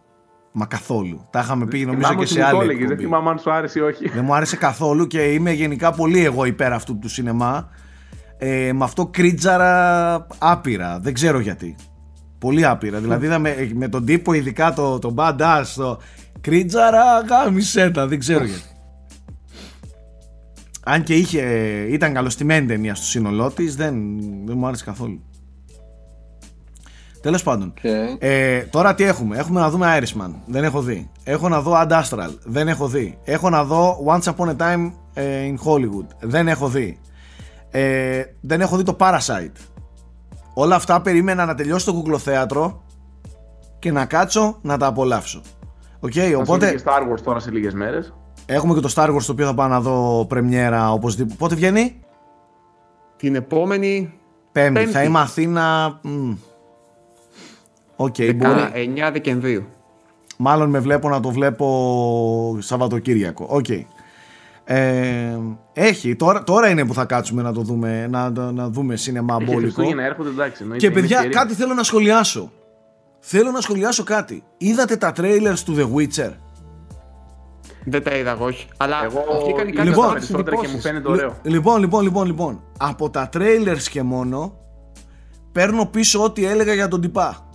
Μα 0.52 0.66
καθόλου. 0.66 1.28
Τα 1.32 1.40
είχαμε 1.40 1.66
πει 1.66 1.78
νομίζω 1.86 1.96
Θυμάμαι 1.98 2.16
και 2.16 2.22
ότι 2.22 2.32
σε 2.32 2.40
μου 2.40 2.50
το 2.50 2.58
άλλη 2.58 2.64
έλεγες, 2.64 2.82
δεν 2.82 2.92
εκπομπή. 2.92 3.04
θυμάμαι 3.04 3.30
αν 3.30 3.40
σου 3.40 3.52
άρεσε 3.52 3.80
ή 3.80 3.82
όχι. 3.82 4.10
Δεν 4.10 4.24
μου 4.24 4.36
άρεσε 4.36 4.56
καθόλου 4.58 5.08
και 5.08 5.22
είμαι 5.22 5.52
γενικά 5.52 5.92
πολύ 5.92 6.26
εγώ 6.26 6.46
υπέρ 6.46 6.74
αυτού 6.74 7.00
του 7.00 7.10
σινεμά. 7.10 7.70
Ε, 8.38 8.72
με 8.74 8.84
αυτό 8.84 9.08
κρίντζαρα 9.08 10.28
άπειρα. 10.40 11.00
Δεν 11.00 11.14
ξέρω 11.14 11.40
γιατί. 11.40 11.76
Πολύ 12.40 12.66
άπειρα. 12.66 13.00
δηλαδή 13.00 13.26
είδαμε 13.26 13.72
με 13.74 13.88
τον 13.88 14.06
τύπο 14.06 14.34
ειδικά 14.34 14.74
το, 14.74 15.00
το 15.00 15.14
badass 15.18 15.64
το 15.76 16.00
κρίντζαρα 16.42 17.04
γάμισε 17.30 17.90
τα. 17.90 18.08
Δεν 18.08 18.20
ξέρω 18.20 18.44
γιατί. 18.54 18.62
Αν 20.84 21.04
και 21.04 21.16
είχε, 21.16 21.42
ήταν 21.90 22.14
καλοστημένη 22.14 22.66
ταινία 22.66 22.96
στο 22.96 23.06
σύνολό 23.06 23.52
της, 23.52 23.76
δεν, 23.76 23.96
δεν 24.46 24.58
μου 24.58 24.68
άρεσε 24.68 24.84
καθόλου. 24.84 25.22
Τέλος 27.22 27.44
πάντων. 27.44 27.68
Οκ. 27.68 27.84
Ε, 28.20 28.60
τώρα 28.60 28.96
τι 28.96 29.04
έχουμε; 29.04 29.38
Έχουμε 29.38 29.60
να 29.60 29.70
δούμε 29.70 30.00
Irishman. 30.00 30.32
Δεν 30.46 30.64
έχω 30.64 30.82
δει. 30.82 31.10
Έχω 31.24 31.50
να 31.50 31.62
δω 31.62 31.72
Ad 31.76 31.92
Astra. 31.92 32.30
Δεν 32.44 32.68
έχω 32.68 32.88
δει. 32.88 33.18
Έχω 33.24 33.50
να 33.50 33.64
δω 33.64 34.06
Once 34.08 34.34
Upon 34.34 34.50
a 34.50 34.56
Time 34.58 34.92
ε, 35.14 35.52
in 35.52 35.56
Hollywood. 35.68 36.08
Δεν 36.20 36.48
έχω 36.48 36.68
δει. 36.68 37.00
Ε, 37.72 38.24
δεν 38.42 38.62
έχω 38.62 38.78
δει 38.78 38.84
το 38.84 38.96
Parasite. 39.00 39.52
Όλα 40.54 40.76
αυτά 40.76 41.02
περίμενα 41.02 41.46
να 41.46 41.56
τελειώσει 41.56 41.86
το 41.86 41.94
κουκλοθέατρο 41.94 42.84
και 43.80 43.92
να 43.92 44.06
κάτσω 44.06 44.58
να 44.62 44.78
τα 44.78 44.86
απολαύσω. 44.88 45.42
Οκ, 46.00 46.12
Οπότε... 46.16 46.36
οπότε 46.36 46.72
και 46.72 46.82
Star 46.86 47.12
Wars 47.12 47.22
τώρα 47.24 47.40
σε 47.40 47.52
λίγες 47.52 47.74
μέρες. 47.74 48.14
Έχουμε 48.46 48.74
και 48.74 48.80
το 48.80 48.94
Star 48.96 49.10
Wars 49.16 49.22
το 49.26 49.32
οποίο 49.32 49.46
θα 49.46 49.54
πάω 49.54 49.68
να 49.68 49.82
δω 49.82 50.26
πρεμιέρα 50.30 50.92
οπωσδήποτε. 50.92 51.36
Πότε 51.38 51.56
βγαίνει; 51.56 52.00
Την 53.18 53.36
επόμενη 53.36 54.14
Πέμπτη. 54.52 54.74
Πέμπτη. 54.74 54.92
Θα 54.92 55.04
είμαι 55.04 55.20
Αθήνα. 55.20 56.00
μ. 56.02 56.32
Οκ, 57.96 58.16
μπορεί. 58.36 58.72
19 58.74 59.10
Δεκεμβρίου. 59.14 59.64
Μάλλον 60.38 60.70
με 60.70 60.80
βλέπω 60.80 61.10
να 61.10 61.20
το 61.20 61.30
βλέπω 61.30 62.58
Σαββατοκύριακο. 62.60 63.46
Οκ. 63.50 63.66
Ε, 64.66 65.38
έχει, 65.74 66.16
τώρα, 66.16 66.44
τώρα 66.44 66.70
είναι 66.70 66.86
που 66.86 66.94
θα 66.94 67.06
κάτσουμε 67.06 67.42
να 67.42 67.54
το 67.54 67.62
δούμε, 67.62 68.08
να, 68.08 68.30
να, 68.30 68.52
να 68.52 68.70
δούμε 68.70 68.96
σινεμά 68.96 69.36
Έχει 69.36 69.44
μπόλικο. 69.46 69.62
Χριστούγεννα 69.62 70.04
έρχονται 70.04 70.30
εντάξει. 70.30 70.62
εννοείται, 70.62 70.86
Και 70.88 70.92
είναι 70.92 71.02
παιδιά, 71.02 71.18
ευκαιρία. 71.18 71.40
κάτι 71.40 71.54
θέλω 71.54 71.74
να 71.74 71.84
σχολιάσω. 71.84 72.52
Θέλω 73.20 73.52
να 73.52 73.62
σχολιάσω 73.62 74.04
κάτι. 74.04 74.44
Είδατε 74.58 74.96
τα 74.96 75.14
trailers 75.18 75.58
του 75.66 75.76
The 75.78 75.98
Witcher; 75.98 76.32
Δεν 77.86 78.04
τα 78.04 78.16
είδα 78.16 78.32
εγώ, 78.32 78.46
όχι. 78.46 78.68
Αλλά 78.78 79.04
Εγώ 79.04 79.24
βγήκαν 79.44 79.68
είδα 79.68 79.82
οι 79.84 79.86
Λοιπόν, 79.86 80.04
τα 80.08 80.12
κάποιες 80.14 80.28
περισσότερα 80.28 80.56
και 80.56 80.68
μου 80.68 80.74
εντυπώσεις. 80.74 80.82
φαίνεται 80.82 81.10
ωραίο. 81.10 81.36
Λι- 81.44 81.54
Λοιπόν, 81.54 81.80
λοιπόν, 81.80 82.04
λοιπόν, 82.04 82.26
λοιπόν. 82.26 82.64
Από 82.80 83.10
τα 83.10 83.30
trailers 83.34 83.82
και 83.92 84.04
μόνο 84.04 84.54
παίρνω 85.52 85.86
πίσω 85.86 86.24
ό,τι 86.24 86.46
έλεγα 86.46 86.74
για 86.74 86.88
τον 86.88 87.02
τυπά. 87.02 87.48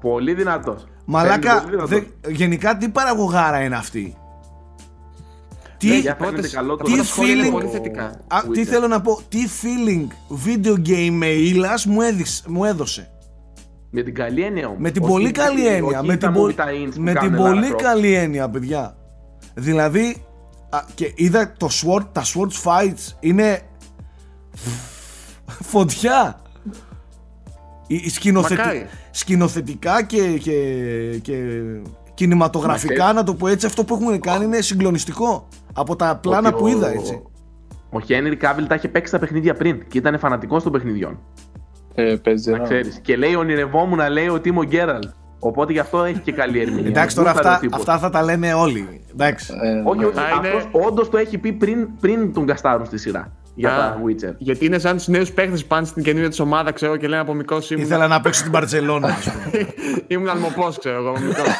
Πολύ 0.00 0.34
δυνατός. 0.34 0.86
Μαλάκα, 1.04 1.48
Φαίνεται 1.60 1.60
πολύ 1.60 1.70
δυνατός. 1.88 2.10
δε- 2.22 2.30
γενικά 2.32 2.76
τι 2.76 2.88
παραγωγάρα 2.88 3.60
είναι 3.62 3.76
αυτή; 3.76 4.16
Τι, 5.78 5.88
Ναι, 5.88 5.94
για 5.98 6.16
πρώτες- 6.16 6.34
φαίνεται 6.36 6.56
καλό 6.56 6.76
το 6.76 6.84
τι 6.84 6.90
πρώτα 6.90 7.04
σχόλια 7.06 7.32
είναι 7.34 7.48
feeling- 7.48 7.52
πολύ 7.52 7.66
θετικά. 7.68 8.04
Α, 8.04 8.40
τι 8.52 8.60
Witcher. 8.60 8.64
θέλω 8.66 8.86
να 8.88 9.00
πω, 9.00 9.20
τι 9.28 9.38
feeling 9.62 10.06
video 10.46 10.74
game 10.88 11.10
με 11.12 11.26
ήλας 11.26 11.86
μου, 11.86 12.00
έδειξε, 12.00 12.42
μου 12.46 12.64
έδωσε; 12.64 13.10
Με 13.90 14.02
την 14.02 14.14
καλή 14.14 14.42
έννοια 14.42 14.66
όμως. 14.66 14.78
Με 14.80 14.90
την 14.90 15.02
Όχι- 15.02 15.12
πολύ 15.12 15.30
καλή 15.30 15.60
όχι 15.66 15.74
έννοια. 15.74 16.02
Με 16.02 16.16
τα 16.16 16.26
την, 16.30 16.36
πολ- 16.40 16.54
movie 16.56 16.60
tie-ins 16.60 16.92
που 16.94 17.00
με 17.00 17.12
την 17.12 17.20
κάνουν 17.20 17.36
πολύ 17.36 17.66
Lara 17.70 17.74
Croft. 17.74 17.82
καλή 17.82 18.14
έννοια, 18.14 18.48
παιδιά. 18.50 18.96
Δηλαδή, 19.54 20.22
α, 20.70 20.78
και 20.94 21.12
είδα 21.16 21.52
το 21.56 21.68
sword, 21.70 22.06
τα 22.12 22.22
sword 22.24 22.62
fights 22.64 23.12
είναι 23.20 23.60
φωτιά. 25.62 26.40
Η, 27.86 27.94
η 27.94 28.08
σκηνοθετη- 28.08 28.58
Μακάρι. 28.58 28.86
σκηνοθετικά 29.10 30.02
και, 30.02 30.38
και, 30.38 30.54
και 31.22 31.52
κινηματογραφικά, 32.14 33.04
Μα, 33.04 33.12
να 33.12 33.22
το 33.24 33.34
πω 33.34 33.48
έτσι, 33.48 33.66
αυτό 33.66 33.84
που 33.84 33.94
έχουν 33.94 34.20
κάνει 34.20 34.44
είναι 34.44 34.60
συγκλονιστικό. 34.60 35.48
Από 35.72 35.96
τα 35.96 36.16
πλάνα 36.22 36.48
Ότι 36.48 36.56
που 36.58 36.64
ο- 36.64 36.68
είδα, 36.68 36.88
έτσι. 36.90 37.22
Ο 37.90 38.00
Χένρι 38.00 38.36
Κάβιλ 38.36 38.66
τα 38.66 38.74
είχε 38.74 38.88
παίξει 38.88 39.12
τα 39.12 39.18
παιχνίδια 39.18 39.54
πριν 39.54 39.88
και 39.88 39.98
ήταν 39.98 40.18
φανατικός 40.18 40.62
των 40.62 40.72
παιχνιδιών. 40.72 41.18
Ε, 42.02 42.16
παίζει 42.16 42.50
Να 42.50 42.56
ένα- 42.56 42.64
ξέρεις. 42.64 42.98
Και 43.02 43.16
λέει 43.16 43.34
ονειρευόμουν 43.34 43.98
να 43.98 44.08
λέει 44.08 44.28
ότι 44.28 44.48
είμαι 44.48 44.58
ο 44.58 44.62
Γκέραλτ. 44.64 45.04
Οπότε 45.38 45.72
γι' 45.72 45.78
αυτό 45.78 46.04
έχει 46.04 46.18
και 46.18 46.32
καλή 46.32 46.60
ερμηνεία. 46.60 46.88
Εντάξει, 46.88 47.16
τώρα 47.16 47.30
Γούσταρε 47.30 47.48
ο 47.48 47.52
αυτά, 47.52 47.66
τύπος. 47.66 47.78
αυτά 47.80 47.98
θα 47.98 48.10
τα 48.10 48.22
λένε 48.22 48.52
όλοι. 48.54 49.00
Εντάξει. 49.12 49.52
Ε, 49.62 49.82
Όχι, 49.84 50.04
όχι. 50.04 50.18
Αυτά 50.18 50.34
είναι- 50.38 50.48
Αυτός 50.48 50.68
όντως 50.72 51.10
το 51.10 51.16
έχει 51.16 51.38
πει 51.38 51.52
πριν, 51.52 51.88
πριν 52.00 52.32
τον 52.32 52.46
καστάρουν 52.46 52.86
στη 52.86 52.98
σειρά. 52.98 53.32
Για 53.54 53.72
Α, 53.74 53.76
τα 53.76 53.98
Witcher. 54.06 54.34
Γιατί 54.38 54.64
είναι 54.66 54.78
σαν 54.78 54.96
τους 54.96 55.08
νέους 55.08 55.32
παίχτες 55.32 55.60
που 55.62 55.66
πάνε 55.68 55.86
στην 55.86 56.02
καινούργια 56.02 56.30
τη 56.30 56.42
ομάδα, 56.42 56.72
ξέρω 56.72 56.96
και 56.96 57.08
λένε 57.08 57.20
από 57.22 57.34
μικρός 57.34 57.70
ήμουν. 57.70 57.84
Ήθελα 57.84 58.06
να 58.06 58.20
παίξω 58.20 58.42
την 58.42 58.52
Παρσελόνα, 58.52 59.06
ας 59.08 59.30
πούμε. 59.30 59.66
ήμουν 60.06 60.28
αλμοπός, 60.28 60.78
ξέρω 60.78 60.96
εγώ 60.96 61.10
από 61.10 61.20
μικρός. 61.20 61.46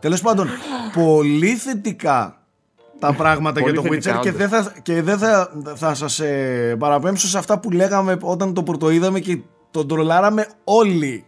Τέλος 0.00 0.20
πάντων, 0.20 0.48
πολύ 0.94 1.54
θετικά 1.54 2.36
τα 2.98 3.12
πράγματα 3.12 3.60
Πολύ 3.60 3.72
για 3.72 3.82
το 3.82 3.88
θετικά, 3.88 4.18
Witcher 4.18 4.22
και 4.22 4.28
όντως. 4.28 4.48
δεν 4.48 4.62
θα, 4.62 4.72
και 4.82 5.02
δεν 5.02 5.18
θα, 5.18 5.50
θα 5.74 5.94
σας 5.94 6.20
ε, 6.20 6.76
παραπέμψω 6.78 7.26
σε 7.28 7.38
αυτά 7.38 7.58
που 7.60 7.70
λέγαμε 7.70 8.16
όταν 8.20 8.54
το 8.54 8.62
πρωτοείδαμε 8.62 9.20
και 9.20 9.38
τον 9.70 9.88
τρολάραμε 9.88 10.46
όλοι. 10.64 11.24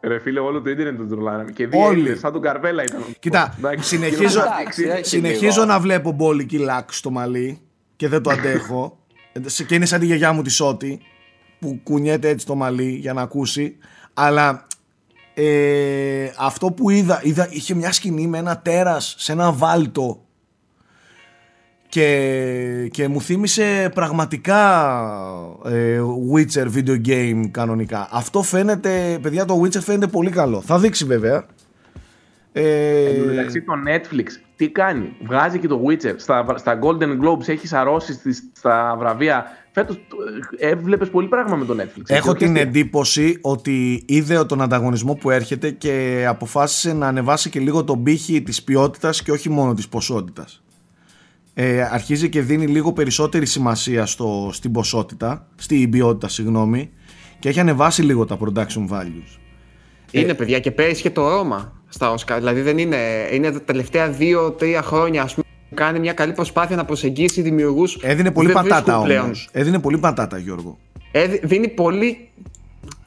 Ρε 0.00 0.18
φίλε, 0.18 0.40
όλο 0.40 0.62
το 0.62 0.70
ίντερνετ 0.70 0.96
τον 0.98 1.08
τρολάραμε. 1.08 1.50
Και 1.50 1.62
Όλοι. 1.62 1.70
δύο 1.76 1.90
Έλληνες, 1.90 2.18
σαν 2.18 2.32
τον 2.32 2.42
Καρβέλα 2.42 2.82
ήταν. 2.82 3.04
Κοίτα, 3.18 3.54
Εντάξει, 3.58 3.88
συνεχίζω, 3.88 4.40
Εντάξει, 4.42 4.82
έχει 4.82 5.04
συνεχίζω 5.04 5.60
λίγο. 5.60 5.64
να 5.72 5.80
βλέπω 5.80 6.12
μπόλικη 6.12 6.58
λάκ 6.58 6.92
στο 6.92 7.10
μαλλί 7.10 7.60
και 7.96 8.08
δεν 8.08 8.22
το 8.22 8.30
αντέχω. 8.30 8.98
σε- 9.44 9.64
και 9.64 9.74
είναι 9.74 9.86
σαν 9.86 10.00
τη 10.00 10.06
γιαγιά 10.06 10.32
μου 10.32 10.42
τη 10.42 10.50
Σότη 10.50 11.00
που 11.58 11.80
κουνιέται 11.82 12.28
έτσι 12.28 12.46
το 12.46 12.54
μαλλί 12.54 12.88
για 12.90 13.12
να 13.12 13.22
ακούσει 13.22 13.76
αλλά 14.14 14.66
ε, 15.34 16.30
αυτό 16.38 16.72
που 16.72 16.90
είδα, 16.90 17.20
είδα 17.24 17.48
είχε 17.50 17.74
μια 17.74 17.92
σκηνή 17.92 18.26
με 18.26 18.38
ένα 18.38 18.58
τέρας 18.58 19.14
σε 19.18 19.32
ένα 19.32 19.52
βάλτο 19.52 20.25
και, 21.88 22.88
και 22.92 23.08
μου 23.08 23.20
θύμισε 23.20 23.90
πραγματικά 23.94 24.60
ε, 25.64 26.00
Witcher 26.34 26.66
video 26.76 27.06
game 27.06 27.40
κανονικά. 27.50 28.08
Αυτό 28.10 28.42
φαίνεται, 28.42 29.18
παιδιά 29.22 29.44
το 29.44 29.60
Witcher 29.62 29.80
φαίνεται 29.82 30.06
πολύ 30.06 30.30
καλό. 30.30 30.60
Θα 30.60 30.78
δείξει 30.78 31.04
βέβαια. 31.04 31.44
Ε, 32.52 33.04
Εν 33.04 33.18
τω 33.22 33.26
μεταξύ 33.26 33.62
το 33.62 33.72
Netflix 33.88 34.24
τι 34.56 34.68
κάνει; 34.68 35.12
Βγάζει 35.24 35.58
και 35.58 35.66
το 35.68 35.80
Witcher. 35.88 36.14
Στα, 36.16 36.46
στα 36.56 36.78
Golden 36.82 37.24
Globes 37.24 37.48
έχει 37.48 37.66
σαρώσει 37.66 38.12
στις- 38.12 38.50
στα 38.56 38.96
βραβεία. 38.98 39.44
Φέτος 39.72 40.00
έβλεπες 40.58 41.08
πολύ 41.10 41.28
πράγμα 41.28 41.56
με 41.56 41.64
το 41.64 41.74
Netflix. 41.78 42.02
Έχω 42.06 42.30
Έτσι, 42.30 42.44
την 42.44 42.54
όχι 42.54 42.64
εντύπωση 42.64 43.38
ότι 43.40 44.02
είδε 44.06 44.44
τον 44.44 44.62
ανταγωνισμό 44.62 45.14
που 45.14 45.30
έρχεται 45.30 45.70
και 45.70 46.24
αποφάσισε 46.28 46.92
να 46.92 47.06
ανεβάσει 47.06 47.50
και 47.50 47.60
λίγο 47.60 47.84
τον 47.84 48.02
πύχη 48.02 48.42
της 48.42 48.62
ποιότητας 48.62 49.22
και 49.22 49.30
όχι 49.32 49.50
μόνο 49.50 49.74
της 49.74 49.88
ποσότητας. 49.88 50.62
Ε, 51.58 51.82
αρχίζει 51.82 52.28
και 52.28 52.40
δίνει 52.40 52.66
λίγο 52.66 52.92
περισσότερη 52.92 53.46
σημασία 53.46 54.06
στο, 54.06 54.50
στην 54.52 54.72
ποσότητα, 54.72 55.48
στην 55.56 55.90
ποιότητα 55.90 56.28
συγγνώμη 56.28 56.90
και 57.38 57.48
έχει 57.48 57.60
ανεβάσει 57.60 58.02
λίγο 58.02 58.24
τα 58.24 58.38
production 58.40 58.88
values. 58.90 59.38
Είναι 60.10 60.34
παιδιά 60.34 60.60
και 60.60 60.70
πέρυσι 60.70 61.02
και 61.02 61.10
το 61.10 61.28
Ρώμα 61.28 61.72
στα 61.88 62.10
Όσκαρ. 62.10 62.38
Δηλαδή 62.38 62.60
δεν 62.60 62.78
είναι. 62.78 62.96
Είναι 63.32 63.52
τα 63.52 63.62
τελευταία 63.62 64.08
δύο-τρία 64.08 64.82
χρόνια 64.82 65.22
ας 65.22 65.34
πούμε, 65.34 65.46
που 65.68 65.74
κάνει 65.74 65.98
μια 65.98 66.12
καλή 66.12 66.32
προσπάθεια 66.32 66.76
να 66.76 66.84
προσεγγίσει 66.84 67.42
δημιουργούς. 67.42 67.98
Έδινε 68.02 68.30
πολύ 68.30 68.52
πατάτα 68.52 68.98
όμως. 68.98 69.48
Έδινε 69.52 69.78
πολύ 69.78 69.98
πατάτα 69.98 70.38
Γιώργο. 70.38 70.78
δίνει 71.42 71.68
πολύ. 71.68 72.28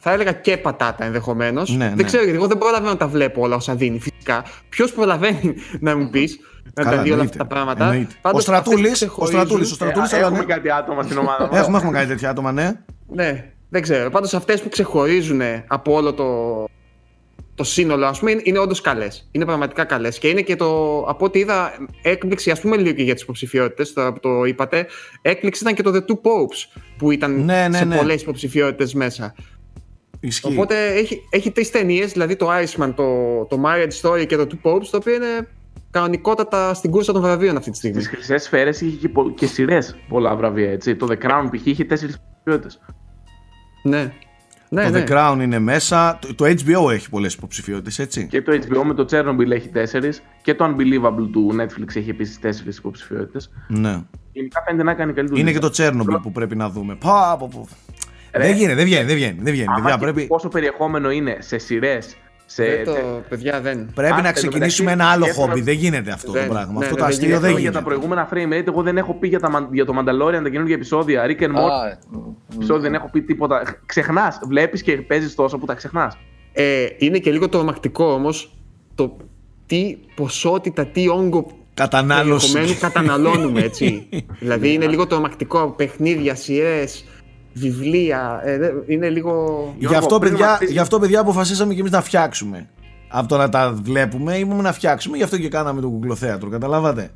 Θα 0.02 0.12
έλεγα 0.12 0.32
και 0.32 0.58
πατάτα 0.58 1.06
ενδεχομένως. 1.06 1.70
Ναι, 1.76 1.86
δεν 1.88 1.96
ναι. 1.96 2.04
ξέρω 2.04 2.24
γιατί 2.24 2.38
εγώ 2.38 2.48
δεν 2.48 2.58
προλαβαίνω 2.58 2.90
να 2.92 2.98
τα 2.98 3.08
βλέπω 3.08 3.42
όλα 3.42 3.56
όσα 3.56 3.76
δίνει 3.76 4.00
φυσικά. 4.00 4.44
Ποιος 4.70 4.92
προλαβαίνει 4.94 5.54
να 5.80 5.98
μου 5.98 6.10
πεις 6.10 6.40
να 6.74 6.84
Καλά, 6.84 6.96
τα 6.96 7.02
δει 7.02 7.12
όλα 7.12 7.20
εννοείται, 7.22 7.32
αυτά 7.32 7.38
τα 7.38 7.46
πράγματα. 7.56 7.84
εννοείται. 7.86 8.14
Πάντως, 8.22 8.40
Ο 8.40 8.44
Στρατούλης, 8.44 8.92
αυτές 8.92 9.08
που 9.08 9.16
ο 9.20 9.26
Στρατούλης, 9.26 9.72
ο 9.72 9.76
ξεχωρίζουν- 9.76 9.76
Στρατούλης, 9.76 10.12
Ε, 10.12 10.16
αλλά 10.16 10.26
έχουμε 10.26 10.40
ναι. 10.40 10.54
κάτι 10.54 10.72
άτομα 10.72 11.04
στην 11.04 11.18
ομάδα 11.18 11.48
μας. 11.48 11.60
Έχουμε, 11.60 11.78
έχουμε 11.78 11.92
κάνει 11.92 12.08
τέτοια 12.08 12.30
άτομα, 12.30 12.52
ναι. 12.52 12.72
Ναι, 13.08 13.52
δεν 13.70 13.82
ξέρω. 13.82 14.10
Πάντως 14.10 14.34
αυτές 14.34 14.62
που 14.62 14.70
ξεχωρίζουν 14.70 15.42
από 15.68 15.94
όλο 15.94 16.14
το, 16.14 16.26
το 17.56 17.64
σύνολο, 17.64 18.06
ας 18.06 18.20
πούμε, 18.20 18.32
είναι, 18.32 18.42
είναι 18.44 18.60
όντως 18.60 18.82
καλές. 18.82 19.30
Είναι 19.32 19.46
πραγματικά 19.46 19.84
καλές. 19.84 20.20
Και 20.20 20.28
είναι 20.28 20.42
και 20.42 20.56
το, 20.56 21.00
από 21.08 21.26
ό,τι 21.26 21.40
είδα, 21.40 21.72
έκπληξη, 22.02 22.52
ας 22.52 22.60
πούμε, 22.62 22.78
λίγο 22.78 22.96
και 22.96 23.04
για 23.04 23.14
τις 23.14 23.24
υποψηφιότητες, 23.24 23.94
τώρα 23.94 24.14
που 24.14 24.20
το 24.20 24.44
είπατε, 24.44 24.86
έκπληξη 25.22 25.62
ήταν 25.64 25.76
και 25.76 25.82
το 25.84 25.92
The 25.94 26.00
Two 26.12 26.16
Popes, 26.16 26.80
που 26.98 27.12
ήταν 27.12 27.44
Ναι, 27.44 27.68
ναι, 27.70 27.78
σε 27.78 27.86
ναι. 27.86 27.96
πολλές 27.98 28.22
υποψηφιότητες 28.22 28.94
μέσα. 28.94 29.36
Ισχύει. 30.20 30.48
Οπότε 30.52 30.86
έχει, 30.88 31.22
έχει 31.30 31.52
τρεις 31.52 31.72
ταινίες, 31.72 32.12
δηλαδή 32.12 32.36
το 32.36 32.48
Irishman, 32.52 32.94
το, 32.96 33.44
το 33.50 33.62
Marriage 33.66 34.02
Story 34.02 34.26
και 34.28 34.36
το 34.36 34.48
Two 34.52 34.72
Popes, 34.72 34.86
το 34.92 34.98
οποίο 34.98 35.14
είναι 35.14 35.48
κανονικότατα 35.92 36.74
στην 36.74 36.92
κούρσα 36.92 37.14
των 37.14 37.22
βραβείων 37.22 37.58
αυτή 37.58 37.72
τη 37.72 37.78
στιγμή. 37.78 38.02
Στι 38.02 38.10
χρυσές 38.16 38.44
σφαίρες 38.44 38.82
είχε 38.82 38.96
και, 38.98 39.10
πο- 39.10 39.30
και 39.32 39.46
σειρές 39.46 39.96
πολλά 40.10 40.36
βραβεία. 40.36 40.72
Έτσι. 40.72 40.96
Το 40.96 41.08
The 41.10 41.26
Crown 41.26 41.50
π.χ. 41.52 41.66
είχε 41.66 41.84
τέσσερις 41.84 42.16
υποψηφιότητε. 42.16 42.84
Ναι. 43.84 44.14
Ναι, 44.72 44.84
το 44.84 44.90
ναι. 44.90 45.04
The 45.08 45.12
Crown 45.12 45.38
είναι 45.42 45.60
μέσα. 45.60 46.20
Το, 46.22 46.36
το 46.36 46.46
HBO 46.46 46.92
έχει 46.92 47.10
πολλές 47.10 47.34
υποψηφιότητες, 47.34 48.00
έτσι. 48.00 48.28
Και 48.28 48.42
το 48.42 48.52
HBO 48.52 48.84
με 48.84 48.94
το 48.94 49.06
Chernobyl 49.12 49.52
έχει 49.52 49.68
τέσσερις. 49.68 50.22
Και 50.42 50.56
το 50.56 50.66
Unbelievable 50.66 51.30
του 51.32 51.56
Netflix 51.60 51.96
έχει 51.96 52.10
επίσης 52.10 52.40
τέσσερις 52.40 52.78
υποψηφιότητες. 52.78 53.52
Ναι. 53.68 54.04
Γενικά 54.32 54.64
φαίνεται 54.66 54.84
να 54.84 54.94
κάνει 54.94 55.14
καλή 55.14 55.28
δουλειά. 55.28 55.44
Είναι 55.44 55.52
και 55.52 55.60
το 55.60 55.72
Chernobyl 55.78 56.20
που 56.22 56.32
πρέπει 56.32 56.56
να 56.56 56.70
δούμε. 56.70 56.96
Πα, 56.96 57.38
πα, 57.40 57.48
πα. 57.48 57.62
Ρε. 58.32 58.44
Δεν 58.46 58.56
γίνεται, 58.56 58.76
δεν 58.76 58.86
βγαίνει, 58.86 59.06
δεν 59.06 59.16
βγαίνει. 59.16 59.38
Δεν 59.42 59.52
βγαίνει. 59.54 59.68
Άμα 59.68 59.76
Παιδιά, 59.82 59.96
και 59.98 60.04
πρέπει 60.04 60.28
πόσο 60.28 60.48
περιεχόμενο 60.48 61.12
είναι 61.12 61.38
σε 61.40 61.58
σειρές. 61.58 62.16
Σε... 62.46 62.64
Δεν 62.64 62.84
το, 62.86 63.22
παιδιά, 63.30 63.62
δεν. 63.62 63.92
πρέπει 63.96 64.14
Α, 64.14 64.22
να 64.22 64.28
εν 64.28 64.34
τω 64.34 64.40
ξεκινήσουμε 64.40 64.90
μεταξύ, 64.90 65.04
ένα 65.04 65.06
άλλο 65.14 65.24
σκέφτομαι- 65.24 65.50
χόμπι. 65.52 65.62
Δεν 65.62 65.74
γίνεται 65.76 66.12
αυτό 66.12 66.32
Δεν, 66.32 66.48
το 66.48 66.54
πράγμα. 66.54 66.72
ναι, 66.80 66.86
αυτό 66.86 66.90
ναι, 66.90 66.96
το 66.96 66.96
δεν 66.96 67.06
αστείο 67.06 67.26
γίνεται. 67.28 67.42
δεν 67.42 67.50
για 67.52 67.60
γίνεται. 67.60 67.78
τα 67.78 67.84
προηγούμενα 67.84 68.30
frame 68.34 68.54
rate, 68.60 68.68
εγώ 68.68 68.82
δεν 68.82 68.98
έχω 68.98 69.14
πει 69.14 69.28
για, 69.28 69.40
τα, 69.40 69.50
Μαν- 69.50 69.74
για 69.74 69.86
το 69.86 69.94
Mandalorian 70.00 70.40
τα 70.44 70.50
καινούργια 70.50 70.76
επεισόδια. 70.76 71.26
Rick 71.28 71.42
and 71.44 71.50
Morty 71.56 71.72
Α, 71.84 71.88
ε, 71.88 71.98
επεισόδια 72.54 72.82
δεν 72.82 72.94
έχω 72.94 73.10
πει 73.12 73.22
τίποτα. 73.22 73.82
Ξεχνάς. 73.86 74.40
Βλέπεις 74.48 74.82
και 74.82 74.92
παίζεις 74.98 75.36
τόσο 75.36 75.58
που 75.58 75.66
τα 75.66 75.74
ξεχνάς. 75.74 76.18
Ε, 76.54 76.86
είναι 76.98 77.18
και 77.18 77.32
λίγο 77.32 77.50
τρομακτικό 77.50 78.06
όμως 78.12 78.56
το 78.96 79.18
τι 79.66 79.98
ποσότητα, 80.16 80.86
τι 80.86 81.08
όγκο 81.10 81.48
Κατανάλωση. 81.74 82.52
περιεχομένου 82.52 82.80
καταναλώνουμε, 82.82 83.62
έτσι. 83.62 84.10
δηλαδή 84.40 84.74
είναι 84.74 84.86
λίγο 84.88 85.08
τρομακτικό. 85.08 85.74
Παιχνίδια, 85.78 86.36
σειρές, 86.36 87.06
βιβλία. 87.54 88.42
Ε, 88.44 88.58
δε- 88.58 88.72
είναι 88.88 89.10
λίγο. 89.10 89.64
Γι' 89.74 89.80
Γιώργο, 89.80 89.98
αυτό, 90.00 90.20
πριν 90.20 90.32
παιδιά, 90.32 90.48
μας 90.50 90.58
πεις- 90.58 90.72
γι' 90.72 90.80
αυτό, 90.80 91.00
παιδιά, 91.00 91.20
αποφασίσαμε 91.20 91.74
και 91.74 91.80
εμείς 91.80 91.92
να 91.92 92.02
φτιάξουμε. 92.02 92.70
Από 93.10 93.28
το 93.28 93.38
να 93.38 93.50
τα 93.50 93.74
βλέπουμε, 93.82 94.36
ήμουν 94.38 94.62
να 94.62 94.72
φτιάξουμε. 94.74 95.18
Γι' 95.18 95.24
αυτό 95.24 95.38
και 95.38 95.50
κάναμε 95.50 95.82
το 95.82 95.90
κουκλοθέατρο. 95.90 96.50
Καταλάβατε. 96.50 97.10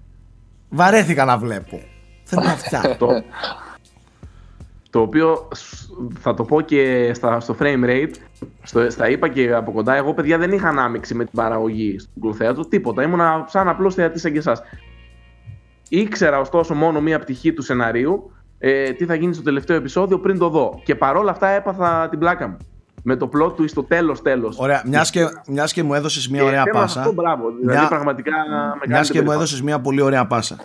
Βαρέθηκα 0.70 1.26
να 1.26 1.38
βλέπω. 1.38 1.80
Θέλω 2.24 2.42
να 2.44 2.56
φτιάξω. 2.56 2.96
το, 3.00 3.08
το 4.90 5.00
οποίο 5.00 5.48
σ- 5.56 5.90
θα 6.20 6.34
το 6.34 6.44
πω 6.44 6.62
και 6.62 7.12
στα, 7.14 7.40
στο 7.40 7.56
frame 7.60 7.84
rate, 7.86 8.12
στο, 8.64 8.90
στα 8.90 9.10
είπα 9.10 9.28
και 9.30 9.54
από 9.54 9.72
κοντά, 9.72 9.96
εγώ 9.96 10.14
παιδιά 10.14 10.38
δεν 10.38 10.52
είχα 10.52 10.68
ανάμειξη 10.68 11.14
με 11.16 11.24
την 11.24 11.34
παραγωγή 11.36 12.00
στο 12.00 12.10
Google 12.22 12.36
Θέατρο, 12.36 12.66
τίποτα, 12.66 13.04
ήμουνα 13.04 13.46
σαν 13.50 13.68
απλός 13.70 13.94
θεατής 13.94 14.22
σαν 14.22 14.32
και 14.32 14.38
εσάς. 14.38 14.62
Ήξερα 15.90 16.40
ωστόσο 16.40 16.74
μόνο 16.74 17.02
μία 17.02 17.20
πτυχή 17.20 17.54
του 17.54 17.62
σεναρίου, 17.62 18.32
ε, 18.66 18.92
τι 18.92 19.06
θα 19.06 19.16
γίνει 19.16 19.34
στο 19.34 19.44
τελευταίο 19.44 19.76
επεισόδιο 19.76 20.20
πριν 20.20 20.38
το 20.38 20.50
δω. 20.50 20.82
Και 20.84 20.96
παρόλα 20.96 21.32
αυτά 21.32 21.48
έπαθα 21.48 22.08
την 22.10 22.20
πλάκα 22.20 22.48
μου. 22.48 22.58
Με 23.04 23.16
το 23.16 23.30
plot 23.38 23.56
του 23.56 23.68
στο 23.68 23.84
τέλος 23.84 24.22
τέλος. 24.22 24.58
Ωραία, 24.60 24.84
μιας 24.86 25.10
και, 25.10 25.26
μιας 25.48 25.74
και 25.74 25.84
μου 25.84 25.94
έδωσες 25.94 26.28
μια 26.30 26.40
Και 26.42 26.46
ωραία 26.48 26.64
θέλω 26.64 26.76
να 26.76 26.82
πάσα. 26.82 26.94
σας 26.94 27.06
πω 27.06 27.12
μπράβο, 27.14 27.50
δηλαδή 27.62 27.80
Μια- 27.80 27.88
πραγματικά 27.88 28.32
με 28.32 28.56
Μιας 28.58 28.80
κάνετε 28.80 29.02
και 29.02 29.08
μου 29.08 29.08
περήφανο. 29.14 29.34
έδωσες 29.34 29.62
μια 29.62 29.80
πολύ 29.80 30.02
ωραία 30.02 30.28
πάσα. 30.28 30.58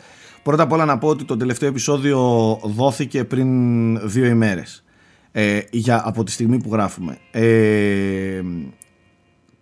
Πρώτα 0.42 0.62
απ' 0.62 0.72
όλα 0.72 0.84
να 0.84 0.98
πω 0.98 1.08
ότι 1.08 1.24
το 1.24 1.36
τελευταίο 1.36 1.68
επεισόδιο 1.68 2.18
δόθηκε 2.64 3.24
πριν 3.24 4.08
δύο 4.08 4.24
ημέρες. 4.26 4.84
Ε, 5.32 5.60
για, 5.70 6.02
από 6.04 6.24
τη 6.24 6.30
στιγμή 6.30 6.62
που 6.62 6.68
γράφουμε. 6.72 7.18
Ε, 7.30 8.40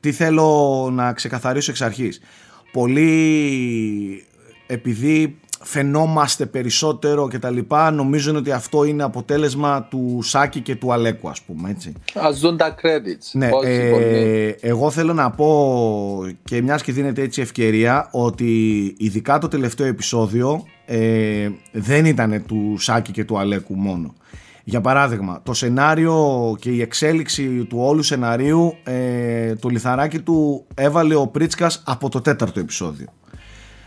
τι 0.00 0.12
θέλω 0.12 0.88
να 0.92 1.12
ξεκαθαρίσω 1.12 1.70
εξ 1.70 1.82
αρχής. 1.82 2.20
Πολλοί 2.72 4.26
επειδή 4.66 5.38
φαινόμαστε 5.62 6.46
περισσότερο 6.46 7.28
και 7.28 7.38
τα 7.38 7.50
λοιπά 7.50 7.90
νομίζουν 7.90 8.36
ότι 8.36 8.52
αυτό 8.52 8.84
είναι 8.84 9.02
αποτέλεσμα 9.02 9.82
του 9.82 10.18
Σάκη 10.22 10.60
και 10.60 10.76
του 10.76 10.92
Αλέκου 10.92 11.28
ας 11.28 11.40
πούμε 11.42 11.70
έτσι. 11.70 11.92
Ας 12.14 12.38
δουν 12.38 12.56
τα 12.56 12.74
credits. 12.74 13.30
Ναι, 13.32 13.48
Όσοι 13.52 13.70
ε, 13.70 13.90
μπορεί. 13.90 14.56
εγώ 14.60 14.90
θέλω 14.90 15.12
να 15.12 15.30
πω 15.30 16.20
και 16.44 16.62
μιας 16.62 16.82
και 16.82 16.92
δίνεται 16.92 17.22
έτσι 17.22 17.40
ευκαιρία 17.40 18.08
ότι 18.12 18.94
ειδικά 18.98 19.38
το 19.38 19.48
τελευταίο 19.48 19.86
επεισόδιο 19.86 20.64
ε, 20.86 21.48
δεν 21.72 22.04
ήταν 22.04 22.44
του 22.46 22.76
Σάκη 22.78 23.12
και 23.12 23.24
του 23.24 23.38
Αλέκου 23.38 23.74
μόνο. 23.74 24.14
Για 24.68 24.80
παράδειγμα, 24.80 25.40
το 25.42 25.52
σενάριο 25.52 26.56
και 26.60 26.70
η 26.70 26.80
εξέλιξη 26.80 27.64
του 27.64 27.78
όλου 27.80 28.02
σεναρίου 28.02 28.76
ε, 28.84 29.54
το 29.54 29.68
λιθαράκι 29.68 30.18
του 30.18 30.66
έβαλε 30.74 31.14
ο 31.14 31.26
Πρίτσκας 31.26 31.82
από 31.86 32.08
το 32.08 32.20
τέταρτο 32.20 32.60
επεισόδιο. 32.60 33.06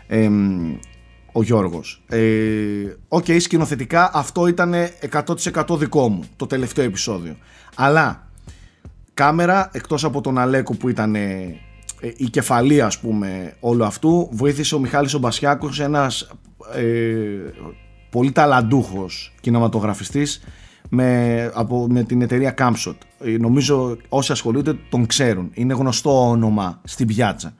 Ε, 0.06 0.30
ο 1.32 1.42
Γιώργος. 1.42 2.02
Ε, 2.08 2.20
Οκ, 3.08 3.24
σκηνοθετικά 3.38 4.10
αυτό 4.14 4.46
ήταν 4.46 4.74
100% 5.10 5.78
δικό 5.78 6.08
μου 6.08 6.24
το 6.36 6.46
τελευταίο 6.46 6.84
επεισόδιο. 6.84 7.36
Αλλά 7.74 8.28
κάμερα 9.14 9.70
εκτός 9.72 10.04
από 10.04 10.20
τον 10.20 10.38
Αλέκο 10.38 10.74
που 10.74 10.88
ήταν 10.88 11.14
ε, 11.14 11.60
η 12.16 12.28
κεφαλή 12.30 12.80
ας 12.80 12.98
πούμε 12.98 13.56
όλου 13.60 13.84
αυτού 13.84 14.28
βοήθησε 14.32 14.74
ο 14.74 14.78
Μιχάλης 14.78 15.14
ο 15.14 15.18
Μπασιάκος 15.18 15.80
ένας 15.80 16.30
ε, 16.74 16.84
πολύ 18.10 18.32
ταλαντούχος 18.32 19.34
κινηματογραφιστής 19.40 20.42
με, 20.88 21.50
από, 21.54 21.86
με 21.90 22.02
την 22.02 22.22
εταιρεία 22.22 22.54
Camshot 22.58 22.96
Ε, 23.24 23.36
νομίζω 23.38 23.96
όσοι 24.08 24.32
ασχολούνται 24.32 24.74
τον 24.88 25.06
ξέρουν 25.06 25.50
είναι 25.54 25.74
γνωστό 25.74 26.28
όνομα 26.28 26.80
στην 26.84 27.06
πιάτσα 27.06 27.54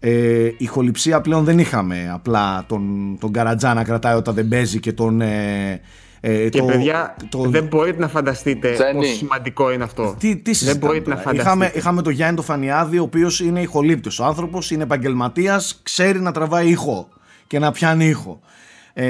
ε, 0.00 0.50
ηχοληψία 0.58 1.20
πλέον 1.20 1.44
δεν 1.44 1.58
είχαμε 1.58 2.10
απλά 2.12 2.64
τον, 2.68 3.16
τον 3.20 3.32
Καρατζά 3.32 3.74
να 3.74 3.84
κρατάει 3.84 4.14
όταν 4.14 4.34
δεν 4.34 4.48
παίζει 4.48 4.80
και 4.80 4.92
τον 4.92 5.20
ε, 5.20 5.80
ε, 6.20 6.48
Και 6.48 6.58
το- 6.58 6.64
παιδιά, 6.64 7.16
το- 7.28 7.48
δεν 7.48 7.64
μπορείτε 7.64 7.98
να 8.00 8.08
φανταστείτε 8.08 8.72
Τζένι. 8.72 8.92
πόσο 8.98 9.12
σημαντικό 9.14 9.72
είναι 9.72 9.84
αυτό. 9.84 10.14
τι, 10.18 10.28
τι 10.36 10.42
δεν 10.42 10.54
συζητάμε 10.54 10.78
μπορείτε 10.86 11.08
να 11.10 11.14
τώρα. 11.14 11.26
φανταστείτε. 11.26 11.48
Είχαμε, 11.48 11.72
είχαμε 11.74 12.02
τον 12.02 12.12
Γιάννη 12.12 12.36
το 12.36 12.42
Φανιάδη, 12.42 12.98
ο 12.98 13.02
οποίος 13.02 13.40
είναι 13.40 13.60
ηχολήπτης 13.60 14.18
ο 14.18 14.24
άνθρωπος, 14.24 14.70
είναι 14.70 14.82
επαγγελματίας, 14.82 15.80
ξέρει 15.82 16.20
να 16.20 16.32
τραβάει 16.32 16.68
ήχο 16.68 17.08
και 17.46 17.58
να 17.58 17.70
πιάνει 17.72 18.06
ήχο. 18.06 18.40
Ε, 18.92 19.04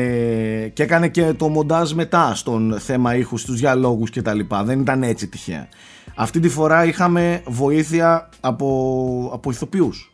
και 0.73 0.83
έκανε 0.83 1.09
και 1.09 1.33
το 1.33 1.49
μοντάζ 1.49 1.93
μετά 1.93 2.35
στον 2.35 2.77
θέμα 2.81 3.17
ήχους, 3.17 3.41
στους 3.41 3.57
διαλόγους 3.61 4.11
και 4.11 4.23
τα 4.23 4.35
λοιπά. 4.35 4.65
Δεν 4.65 4.81
ήταν 4.81 5.03
έτσι 5.03 5.27
τυχαία. 5.29 5.69
Αυτή 6.15 6.41
τη 6.41 6.49
φορά 6.49 6.85
είχαμε 6.85 7.43
βοήθεια 7.47 8.29
από, 8.41 9.31
από 9.35 9.51
ηθοποιούς, 9.51 10.10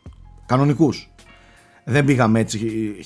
κανονικούς. 0.46 1.10
δεν 1.88 2.04
πήγαμε 2.04 2.40
έτσι 2.40 2.58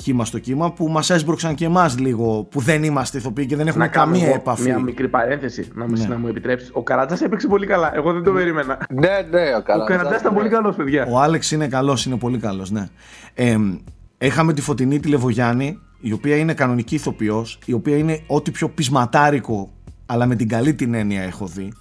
χήμα 0.02 0.24
στο 0.24 0.38
κύμα 0.38 0.72
που 0.72 0.88
μας 0.88 1.10
έσπρωξαν 1.10 1.54
και 1.54 1.64
εμάς 1.64 1.98
λίγο 1.98 2.42
που 2.50 2.60
δεν 2.60 2.84
είμαστε 2.84 3.18
ηθοποιοί 3.18 3.46
και 3.46 3.56
δεν 3.56 3.66
έχουμε 3.66 3.84
Να 3.84 3.90
κάνω 3.90 4.10
καμία 4.10 4.26
εγώ 4.26 4.34
επαφή. 4.34 4.62
Μια 4.62 4.78
μικρή 4.78 5.08
παρένθεση, 5.08 5.68
να 5.74 5.86
μου, 5.88 5.96
Ναι. 5.96 6.06
να 6.06 6.18
μου 6.18 6.26
επιτρέψεις. 6.28 6.70
Ο 6.72 6.82
Καρατζάς 6.82 7.20
έπαιξε 7.20 7.46
πολύ 7.46 7.66
καλά. 7.66 7.94
Εγώ 7.94 8.12
δεν 8.12 8.22
το 8.22 8.32
περίμενα. 8.32 8.86
Ναι, 8.94 9.00
ναι, 9.30 9.40
ο 9.54 9.56
Ο 9.56 9.62
Καρατζάς, 9.62 9.88
Καρατζάς 9.88 10.20
ήταν 10.20 10.32
ναι. 10.32 10.38
πολύ 10.38 10.50
καλός, 10.50 10.76
παιδιά. 10.76 11.06
Ο 11.10 11.20
Άλεξ 11.20 11.50
είναι 11.50 11.68
καλός, 11.68 12.04
είναι 12.06 12.16
πολύ 12.16 12.38
καλός, 12.38 12.70
ναι. 12.70 12.88
Ε, 13.34 13.56
είχαμε 14.18 14.52
τη 14.52 14.60
Φωτεινή 14.60 15.00
τη 15.00 15.08
Λεβογιάννη, 15.08 15.78
η 16.00 16.12
οποία 16.12 16.36
είναι 16.36 16.54
κανονική 16.54 16.94
ηθοποιός, 16.94 17.58
η 17.64 17.72
οποία 17.72 17.96
είναι 17.96 18.20
ό,τι 18.26 18.50
πιο 18.50 18.68
πεισματάρικο, 18.68 19.70
αλλά 20.06 20.26
με 20.26 20.34
την 20.36 20.48
καλή 20.48 20.74
την 20.74 20.94
έννοια 20.94 21.22
έχω 21.22 21.46
δει. 21.46 21.72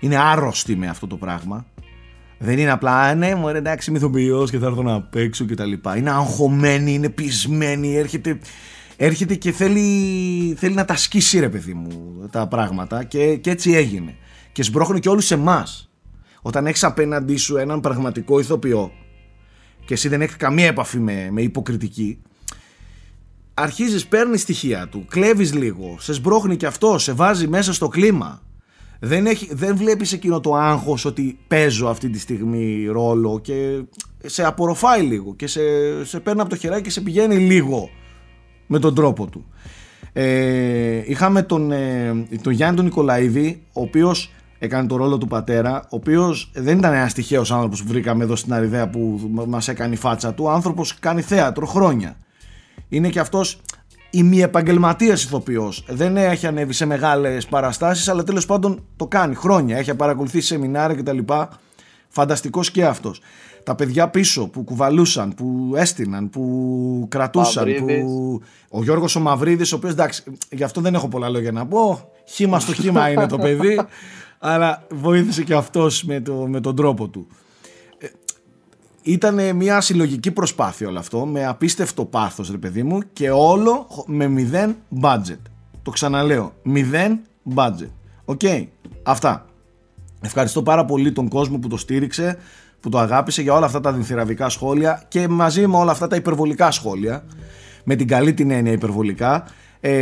Είναι 0.00 0.16
άρρωστη 0.18 0.76
με 0.76 0.88
αυτό 0.88 1.06
το 1.06 1.16
πράγμα. 1.16 1.66
Δεν 2.38 2.58
είναι 2.58 2.70
απλά, 2.70 3.00
«Α, 3.00 3.14
ναι, 3.14 3.34
μου 3.34 3.48
εντάξει, 3.48 3.90
είμαι 3.90 3.98
ηθοποιός 3.98 4.50
και 4.50 4.58
θα 4.58 4.66
έρθω 4.66 4.82
να 4.82 5.02
παίξω 5.02 5.44
και 5.44 5.54
τα 5.54 5.64
λοιπά. 5.64 5.96
Είναι 5.96 6.10
αγχωμένη, 6.10 6.92
είναι 6.92 7.08
πεισμένη, 7.08 7.96
έρχεται, 7.96 8.38
έρχεται 8.96 9.34
και 9.34 9.52
θέλει, 9.52 10.54
θέλει 10.58 10.74
να 10.74 10.84
τα 10.84 10.96
σκίσει 10.96 11.38
ρε 11.38 11.48
παιδί 11.48 11.74
μου 11.74 12.22
τα 12.30 12.48
πράγματα 12.48 13.04
και, 13.04 13.36
και 13.36 13.50
έτσι 13.50 13.72
έγινε. 13.72 14.16
Και 14.52 14.62
σμπρώχνει 14.62 15.00
και 15.00 15.08
όλους 15.08 15.30
εμάς. 15.30 15.90
Όταν 16.42 16.66
έχεις 16.66 16.84
απέναντί 16.84 17.36
σου 17.36 17.56
έναν 17.56 17.80
πραγματικό 17.80 18.38
ηθοποιό 18.38 18.92
και 19.84 19.94
εσύ 19.94 20.08
δεν 20.08 20.22
έχεις 20.22 20.36
καμία 20.36 20.66
επαφή 20.66 20.98
με, 20.98 21.28
με 21.30 21.42
υποκριτική, 21.42 22.22
αρχίζεις, 23.54 24.06
παίρνεις 24.06 24.40
στοιχεία 24.40 24.88
του, 24.88 25.04
κλέβεις 25.08 25.54
λίγο, 25.54 25.96
σε 26.00 26.12
σμπρώχνει 26.12 26.56
και 26.56 26.66
αυτό, 26.66 26.98
σε 26.98 27.12
βάζει 27.12 27.48
μέσα 27.48 27.72
στο 27.72 27.88
κλίμα. 27.88 28.42
Δεν, 29.00 29.26
έχει, 29.26 29.48
δεν 29.54 29.76
βλέπεις 29.76 30.12
εκείνο 30.12 30.40
το 30.40 30.54
άγχος 30.54 31.04
ότι 31.04 31.38
παίζω 31.48 31.88
αυτή 31.88 32.10
τη 32.10 32.18
στιγμή 32.18 32.86
ρόλο 32.86 33.40
και 33.42 33.82
σε 34.24 34.44
απορροφάει 34.44 35.02
λίγο 35.02 35.34
και 35.34 35.46
σε, 35.46 35.60
σε 36.04 36.20
παίρνει 36.20 36.40
από 36.40 36.50
το 36.50 36.56
χεράκι 36.56 36.82
και 36.82 36.90
σε 36.90 37.00
πηγαίνει 37.00 37.36
λίγο 37.36 37.90
με 38.66 38.78
τον 38.78 38.94
τρόπο 38.94 39.26
του. 39.26 39.44
Ε, 40.12 41.02
είχαμε 41.06 41.42
τον, 41.42 41.72
ε, 41.72 42.26
τον 42.42 42.52
Γιάννη 42.52 42.76
τον 42.76 42.84
Νικολαίδη, 42.84 43.62
ο 43.72 43.80
οποίος 43.80 44.32
έκανε 44.58 44.88
το 44.88 44.96
ρόλο 44.96 45.18
του 45.18 45.26
πατέρα, 45.26 45.82
ο 45.82 45.96
οποίος 45.96 46.50
δεν 46.54 46.78
ήταν 46.78 46.92
ένας 46.92 47.12
τυχαίος 47.12 47.52
άνθρωπος 47.52 47.82
που 47.82 47.88
βρήκαμε 47.88 48.24
εδώ 48.24 48.36
στην 48.36 48.52
Αριδαία 48.52 48.88
που 48.88 49.30
μας 49.46 49.68
έκανε 49.68 49.94
η 49.94 49.96
φάτσα 49.96 50.34
του, 50.34 50.44
ο 50.44 50.50
άνθρωπος 50.50 50.98
κάνει 50.98 51.20
θέατρο 51.20 51.66
χρόνια. 51.66 52.16
Είναι 52.88 53.08
και 53.08 53.20
αυτός 53.20 53.60
ημιεπαγγελματία 54.10 55.12
ηθοποιός. 55.12 55.84
Δεν 55.88 56.16
έχει 56.16 56.46
ανέβει 56.46 56.72
σε 56.72 56.84
μεγάλες 56.84 57.46
παραστάσεις, 57.46 58.08
αλλά 58.08 58.22
τέλος 58.22 58.46
πάντων 58.46 58.84
το 58.96 59.06
κάνει 59.06 59.34
χρόνια. 59.34 59.76
Έχει 59.76 59.94
παρακολουθήσει 59.94 60.46
σεμινάρια 60.46 61.02
κτλ. 61.02 61.18
Φανταστικός 62.08 62.70
και 62.70 62.84
αυτός. 62.84 63.20
Τα 63.62 63.74
παιδιά 63.74 64.08
πίσω 64.08 64.48
που 64.48 64.64
κουβαλούσαν, 64.64 65.34
που 65.34 65.72
έστειναν, 65.76 66.30
που 66.30 67.06
κρατούσαν. 67.08 67.68
Μαυρίδης. 67.68 68.02
Που... 68.02 68.40
Ο 68.70 68.82
Γιώργος 68.82 69.16
ο 69.16 69.20
Μαυρίδης, 69.20 69.72
ο 69.72 69.76
οποίος 69.76 69.92
εντάξει, 69.92 70.22
γι' 70.50 70.62
αυτό 70.62 70.80
δεν 70.80 70.94
έχω 70.94 71.08
πολλά 71.08 71.28
λόγια 71.28 71.52
να 71.52 71.66
πω. 71.66 72.10
Χήμα 72.28 72.60
στο 72.60 72.72
χήμα 72.72 73.10
είναι 73.10 73.26
το 73.26 73.38
παιδί. 73.38 73.80
αλλά 74.38 74.82
βοήθησε 74.90 75.42
και 75.42 75.54
αυτός 75.54 76.04
με, 76.04 76.20
το, 76.20 76.32
με 76.32 76.60
τον 76.60 76.76
τρόπο 76.76 77.08
του. 77.08 77.26
Ήταν 79.08 79.56
μια 79.56 79.80
συλλογική 79.80 80.30
προσπάθεια 80.30 80.88
όλο 80.88 80.98
αυτό 80.98 81.26
με 81.26 81.46
απίστευτο 81.46 82.04
πάθος 82.04 82.50
ρε 82.50 82.56
παιδί 82.56 82.82
μου 82.82 82.98
και 83.12 83.30
όλο 83.30 84.04
με 84.06 84.26
μηδέν 84.26 84.76
budget. 85.00 85.38
Το 85.82 85.90
ξαναλέω, 85.90 86.52
μηδέν 86.62 87.20
budget. 87.54 87.88
OK, 88.24 88.40
αυτά. 89.02 89.46
Ευχαριστώ 90.20 90.62
πάρα 90.62 90.84
πολύ 90.84 91.12
τον 91.12 91.28
κόσμο 91.28 91.58
που 91.58 91.68
το 91.68 91.76
στήριξε, 91.76 92.38
που 92.80 92.88
το 92.88 92.98
αγάπησε 92.98 93.42
για 93.42 93.54
όλα 93.54 93.66
αυτά 93.66 93.80
τα 93.80 93.92
διθυραμβικά 93.92 94.48
σχόλια 94.48 95.04
και 95.08 95.28
μαζί 95.28 95.66
με 95.66 95.76
όλα 95.76 95.90
αυτά 95.92 96.06
τα 96.06 96.16
υπερβολικά 96.16 96.70
σχόλια. 96.70 97.24
Με 97.84 97.94
την 97.96 98.06
καλή 98.06 98.34
την 98.34 98.50
έννοια 98.50 98.72
υπερβολικά. 98.72 99.44
Ε, 99.80 99.92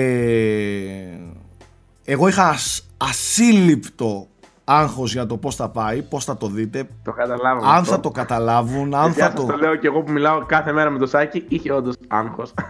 εγώ 2.04 2.28
είχα 2.28 2.48
ασ- 2.48 2.84
ασύλληπτο 2.96 4.28
άγχος 4.68 5.12
για 5.12 5.26
το 5.26 5.36
πώς 5.36 5.54
θα 5.56 5.68
πάει, 5.68 6.02
πώς 6.02 6.24
θα 6.24 6.36
το 6.36 6.46
δείτε, 6.46 6.88
Το 7.04 7.12
καταλάβαμε. 7.12 7.66
αν 7.68 7.74
αυτό. 7.76 7.90
θα 7.94 8.00
το 8.00 8.10
καταλάβουν, 8.10 8.94
αν 8.94 9.06
Παιδιά, 9.06 9.24
θα 9.24 9.30
σας 9.36 9.40
το... 9.46 9.52
το 9.52 9.56
λέω 9.58 9.76
και 9.76 9.86
εγώ 9.86 10.02
που 10.02 10.12
μιλάω 10.12 10.44
κάθε 10.46 10.72
μέρα 10.72 10.90
με 10.90 10.98
το 10.98 11.06
Σάκη, 11.06 11.44
είχε 11.48 11.72
όντως 11.72 11.94
άγχος. 12.08 12.54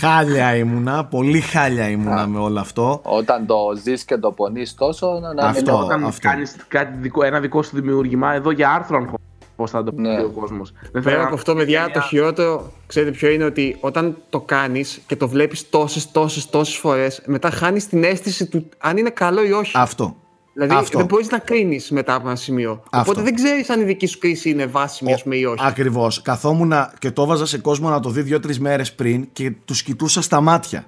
Χάλια 0.00 0.56
ήμουνα, 0.56 1.04
πολύ 1.04 1.40
χάλια 1.40 1.88
ήμουνα 1.88 2.26
με 2.26 2.38
όλο 2.38 2.60
αυτό. 2.60 3.00
Όταν 3.02 3.46
το 3.46 3.56
ζεις 3.82 4.04
και 4.04 4.16
το 4.16 4.32
πονείς 4.32 4.74
τόσο, 4.74 5.18
να, 5.22 5.34
να 5.34 5.42
Αυτό. 5.46 5.72
μην 5.72 5.82
Όταν 5.84 6.04
αυτό. 6.04 6.28
κάνεις 6.28 6.56
κάτι 6.68 6.96
δικό, 6.98 7.22
ένα 7.24 7.40
δικό 7.40 7.62
σου 7.62 7.76
δημιουργήμα, 7.76 8.32
εδώ 8.34 8.50
για 8.50 8.70
άρθρο 8.70 8.96
αγχώ. 8.98 9.16
Πώς 9.58 9.70
θα 9.70 9.84
το 9.84 9.92
πει 9.92 10.00
Ναι. 10.02 10.22
ο 10.22 10.30
κόσμος. 10.30 10.72
Πέρα 11.02 11.24
από 11.24 11.34
αυτό, 11.34 11.54
παιδιά, 11.54 11.90
το 11.90 12.00
χειρότερο, 12.00 12.72
ξέρετε 12.86 13.10
ποιο 13.10 13.28
είναι, 13.30 13.44
ότι 13.44 13.76
όταν 13.80 14.16
το 14.30 14.40
κάνεις 14.40 15.00
και 15.06 15.16
το 15.16 15.28
βλέπεις 15.28 15.68
τόσες, 15.70 16.10
τόσες, 16.10 16.50
τόσες 16.50 16.76
φορές, 16.76 17.22
μετά 17.26 17.50
χάνεις 17.50 17.88
την 17.88 18.04
αίσθηση 18.04 18.46
του 18.46 18.68
αν 18.78 18.96
είναι 18.96 19.10
καλό 19.10 19.44
ή 19.46 19.52
όχι. 19.52 19.72
Αυτό. 19.74 20.16
δηλαδή 20.52 20.74
αυτό. 20.74 20.98
δεν 20.98 21.06
μπορείς 21.06 21.30
να 21.30 21.38
κρίνεις 21.38 21.90
μετά 21.90 22.14
από 22.14 22.26
ένα 22.26 22.36
σημείο. 22.36 22.82
Αυτό. 22.90 23.10
Οπότε 23.10 23.22
δεν 23.22 23.34
ξέρεις 23.34 23.70
αν 23.70 23.80
η 23.80 23.84
δική 23.84 24.06
σου 24.06 24.18
κρίση 24.18 24.50
είναι 24.50 24.66
βάσιμη, 24.66 25.12
ας 25.12 25.22
πούμε, 25.22 25.36
ή 25.36 25.44
όχι. 25.44 25.64
Ακριβώς. 25.66 26.22
Καθόμουν 26.22 26.72
και 26.98 27.10
το 27.10 27.22
έβαζα 27.22 27.46
σε 27.46 27.58
κόσμο 27.58 27.88
να 27.88 28.00
το 28.00 28.10
δει 28.10 28.22
δύο-τρει 28.22 28.60
μέρες 28.60 28.92
πριν 28.94 29.28
και 29.32 29.50
τους 29.64 29.82
κοιτούσα 29.82 30.22
στα 30.22 30.40
μάτια. 30.40 30.84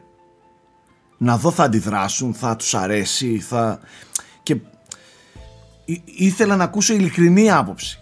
Να 1.16 1.36
δω 1.36 1.50
θα 1.50 1.64
αντιδράσουν, 1.64 2.34
θα 2.34 2.56
τους 2.56 2.74
αρέσει, 2.74 3.38
θα. 3.38 3.80
Και 4.42 4.52
ή- 5.84 6.02
ήθελα 6.04 6.56
να 6.56 6.64
ακούσω 6.64 6.94
ειλικρινή 6.94 7.50
άποψη. 7.50 7.99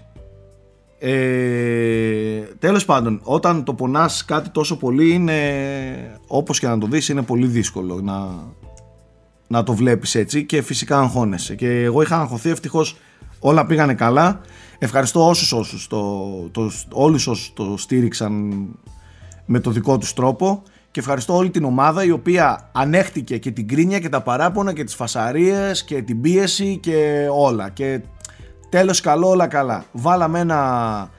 Ε, 0.99 2.41
τέλος 2.59 2.85
πάντων, 2.85 3.21
όταν 3.23 3.65
το 3.65 3.75
πονάς 3.75 4.25
κάτι 4.25 4.49
τόσο 4.49 4.77
πολύ 4.77 5.13
είναι, 5.13 5.41
όπως 6.27 6.59
και 6.59 6.67
να 6.67 6.79
το 6.79 6.87
δεις, 6.87 7.09
είναι 7.09 7.23
πολύ 7.23 7.47
δύσκολο 7.47 8.01
να, 8.03 8.29
να 9.47 9.63
το 9.63 9.75
βλέπεις 9.75 10.15
έτσι 10.15 10.45
και 10.45 10.63
φυσικά 10.63 10.99
αγχώνεσαι. 10.99 11.55
Και 11.55 11.83
εγώ 11.83 12.03
είχα 12.03 12.21
αγχωθεί 12.21 12.51
ευτυχώς 12.51 12.97
όλα 13.39 13.67
πήγανε 13.67 13.95
καλά. 13.95 14.41
Ευχαριστώ 14.79 15.29
όσους 15.29 15.53
όσους 15.53 15.87
το, 15.87 16.33
το, 16.51 16.71
όλους 16.91 17.27
όσους 17.27 17.53
το 17.53 17.75
στήριξαν 17.77 18.53
με 19.47 19.61
το 19.61 19.71
δικό 19.71 19.99
τους 19.99 20.13
τρόπο 20.13 20.63
και 20.91 21.01
ευχαριστώ 21.01 21.37
όλη 21.37 21.51
την 21.51 21.65
ομάδα 21.65 22.05
η 22.05 22.11
οποία 22.11 22.71
ανέχτηκε 22.73 23.39
και 23.39 23.51
την 23.51 23.69
κρίνια 23.69 23.99
και 23.99 24.09
τα 24.09 24.23
παράπονα 24.23 24.73
και 24.73 24.85
τις 24.85 24.95
φασαρίες 24.95 25.85
και 25.85 26.03
την 26.03 26.21
πίεση 26.21 26.79
και 26.83 27.29
όλα 27.33 27.69
και 27.69 28.01
τέλος 28.69 29.01
καλό 29.01 29.29
όλα 29.29 29.47
καλά. 29.47 29.85
Βάλαμε 29.93 30.39
ένα, 30.39 31.11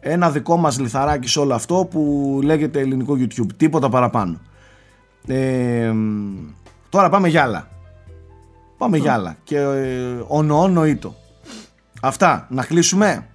ένα 0.00 0.30
δικό 0.30 0.56
μας 0.56 0.78
λιθαράκι 0.78 1.28
σε 1.28 1.38
όλο 1.40 1.54
αυτό 1.54 1.88
που 1.90 2.40
λέγεται 2.42 2.80
ελληνικό 2.80 3.14
YouTube. 3.18 3.52
Τίποτα 3.56 3.88
παραπάνω. 3.88 4.40
Ε, 5.26 5.92
τώρα 6.88 7.08
πάμε 7.08 7.28
για 7.28 7.42
άλλα. 7.42 7.68
Πάμε 8.78 8.96
για 8.96 9.12
άλλα. 9.12 9.36
Και 9.44 9.58
ε, 9.58 10.24
όνο 10.26 10.68
νοήτο 10.68 11.14
αυτά. 12.02 12.46
Να 12.50 12.64
κλείσουμε; 12.64 13.26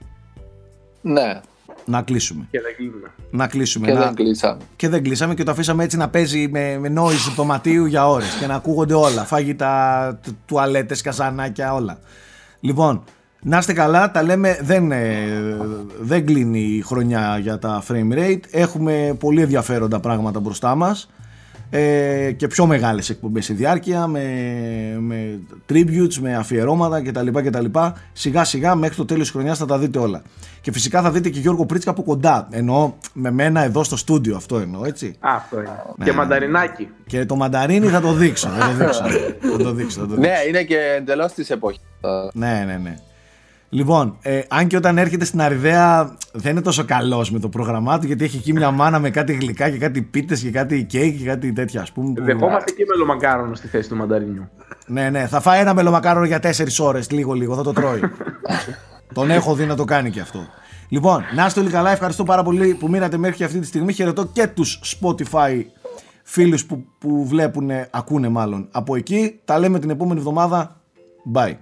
Ναι, 1.01 1.41
να 1.85 2.01
κλείσουμε. 2.01 2.47
Και 2.51 2.61
δεν 2.61 2.75
κλείνουμε. 2.75 3.11
να 3.31 3.47
κλείσουμε. 3.47 3.87
Και 3.87 3.93
να... 3.93 3.99
δεν 3.99 4.13
κλείσαμε. 4.13 4.57
και 4.75 4.89
δεν 4.89 5.03
κλείσαμε 5.03 5.33
και 5.33 5.43
το 5.43 5.51
αφήσαμε 5.51 5.83
έτσι 5.83 5.97
να 5.97 6.09
παίζει 6.09 6.47
με, 6.47 6.77
με 6.77 6.93
noise 6.97 7.33
δωματίου 7.35 7.85
για 7.85 8.09
ώρες 8.09 8.35
και 8.39 8.47
να 8.47 8.55
ακούγονται 8.55 8.93
όλα, 8.93 9.23
φάγητα, 9.25 10.19
τ- 10.23 10.29
τουαλέτες, 10.45 11.01
καζανάκια, 11.01 11.73
όλα. 11.73 11.99
Λοιπόν, 12.59 13.03
να 13.43 13.57
είστε 13.57 13.73
καλά, 13.73 14.11
τα 14.11 14.23
λέμε, 14.23 14.59
δεν, 14.61 14.91
ε, 14.91 15.57
δεν 16.01 16.25
κλείνει 16.25 16.59
η 16.59 16.81
χρονιά 16.81 17.37
για 17.37 17.59
τα 17.59 17.83
frame 17.87 18.13
rate, 18.13 18.39
έχουμε 18.51 19.15
πολύ 19.19 19.41
ενδιαφέροντα 19.41 19.99
πράγματα 19.99 20.39
μπροστά 20.39 20.75
μας 20.75 21.09
ε, 21.69 22.31
και 22.31 22.47
πιο 22.47 22.65
μεγάλες 22.65 23.09
εκπομπές 23.09 23.45
σε 23.45 23.53
διάρκεια 23.53 24.07
με, 24.07 24.23
με 24.99 25.39
tributes, 25.69 26.13
με 26.19 26.35
αφιερώματα 26.35 27.01
κτλ, 27.01 27.27
κτλ. 27.27 27.65
Σιγά 28.13 28.43
σιγά 28.43 28.75
μέχρι 28.75 28.95
το 28.95 29.05
τέλος 29.05 29.21
της 29.21 29.31
χρονιάς 29.31 29.57
θα 29.57 29.65
τα 29.65 29.77
δείτε 29.77 29.99
όλα. 29.99 30.21
Και 30.61 30.71
φυσικά 30.71 31.01
θα 31.01 31.11
δείτε 31.11 31.29
και 31.29 31.39
Γιώργο 31.39 31.65
Πρίτσκα 31.65 31.91
από 31.91 32.03
κοντά. 32.03 32.47
Εννοώ 32.51 32.93
με 33.13 33.31
μένα 33.31 33.63
εδώ 33.63 33.83
στο 33.83 33.97
στούντιο 33.97 34.35
αυτό 34.35 34.57
εννοώ 34.57 34.85
έτσι. 34.85 35.15
Α, 35.19 35.35
αυτό 35.35 35.59
είναι. 35.59 35.83
Ναι, 35.97 36.05
και 36.05 36.11
ναι. 36.11 36.17
μανταρινάκι. 36.17 36.89
Και 37.07 37.25
το 37.25 37.35
μανταρίνι 37.35 37.87
θα 37.87 38.01
το 38.01 38.13
δείξω. 38.13 38.49
Θα 38.49 38.67
το 38.67 38.73
δείξω. 38.73 39.03
θα 39.51 39.63
το 39.63 39.73
δείξω. 39.73 39.99
Θα 39.99 40.07
το 40.07 40.15
δείξω. 40.15 40.31
Ναι, 40.31 40.35
είναι 40.47 40.63
και 40.63 40.77
εντελώς 40.97 41.33
της 41.33 41.49
εποχής. 41.49 41.81
Ναι, 42.33 42.63
ναι, 42.65 42.77
ναι. 42.83 42.97
Λοιπόν, 43.73 44.17
ε, 44.21 44.41
αν 44.47 44.67
και 44.67 44.75
όταν 44.75 44.97
έρχεται 44.97 45.25
στην 45.25 45.41
Αριδαία 45.41 46.15
δεν 46.31 46.51
είναι 46.51 46.61
τόσο 46.61 46.85
καλός 46.85 47.31
με 47.31 47.39
το 47.39 47.49
πρόγραμμά 47.49 47.99
του 47.99 48.05
γιατί 48.05 48.23
έχει 48.23 48.37
εκεί 48.37 48.53
μια 48.53 48.71
μάνα 48.71 48.99
με 48.99 49.09
κάτι 49.09 49.33
γλυκά 49.33 49.69
και 49.69 49.77
κάτι 49.77 50.01
πίτες 50.01 50.41
και 50.41 50.49
κάτι 50.51 50.83
κέικ 50.83 51.17
και 51.17 51.25
κάτι 51.25 51.53
τέτοια 51.53 51.81
ας 51.81 51.91
πούμε. 51.91 52.13
που- 52.13 52.23
Δεχόμαστε 52.23 52.71
και 52.71 52.85
μελομακάρονο 52.89 53.55
στη 53.55 53.67
θέση 53.67 53.89
του 53.89 53.95
μανταρινιού. 53.95 54.49
Ναι, 54.87 55.09
ναι, 55.09 55.27
θα 55.27 55.39
φάει 55.39 55.59
ένα 55.59 55.73
μελομακάρο 55.73 56.25
για 56.25 56.39
4 56.39 56.79
ώρες, 56.79 57.11
λίγο 57.11 57.33
λίγο, 57.33 57.55
θα 57.55 57.63
το 57.63 57.73
τρώει. 57.73 57.99
Τον 59.13 59.31
έχω 59.31 59.55
δει 59.55 59.65
να 59.65 59.75
το 59.75 59.83
κάνει 59.85 60.09
και 60.09 60.19
αυτό. 60.19 60.39
Λοιπόν, 60.89 61.23
να 61.35 61.45
είστε 61.45 61.59
όλοι 61.59 61.69
καλά. 61.69 61.91
Ευχαριστώ 61.91 62.23
πάρα 62.23 62.43
πολύ 62.43 62.73
που 62.73 62.89
μείνατε 62.89 63.17
μέχρι 63.17 63.35
και 63.37 63.43
αυτή 63.43 63.59
τη 63.59 63.65
στιγμή. 63.65 63.93
Χαιρετώ 63.93 64.25
και 64.25 64.47
τους 64.47 64.97
Spotify 65.01 65.61
φίλους 66.23 66.65
που, 66.65 66.85
που 66.97 67.25
βλέπουν, 67.27 67.69
ακούνε 67.89 68.29
μάλλον 68.29 68.67
από 68.71 68.95
εκεί. 68.95 69.39
Τα 69.45 69.59
λέμε 69.59 69.79
την 69.79 69.89
επόμενη 69.89 70.19
εβδομάδα. 70.19 70.81
Bye. 71.33 71.53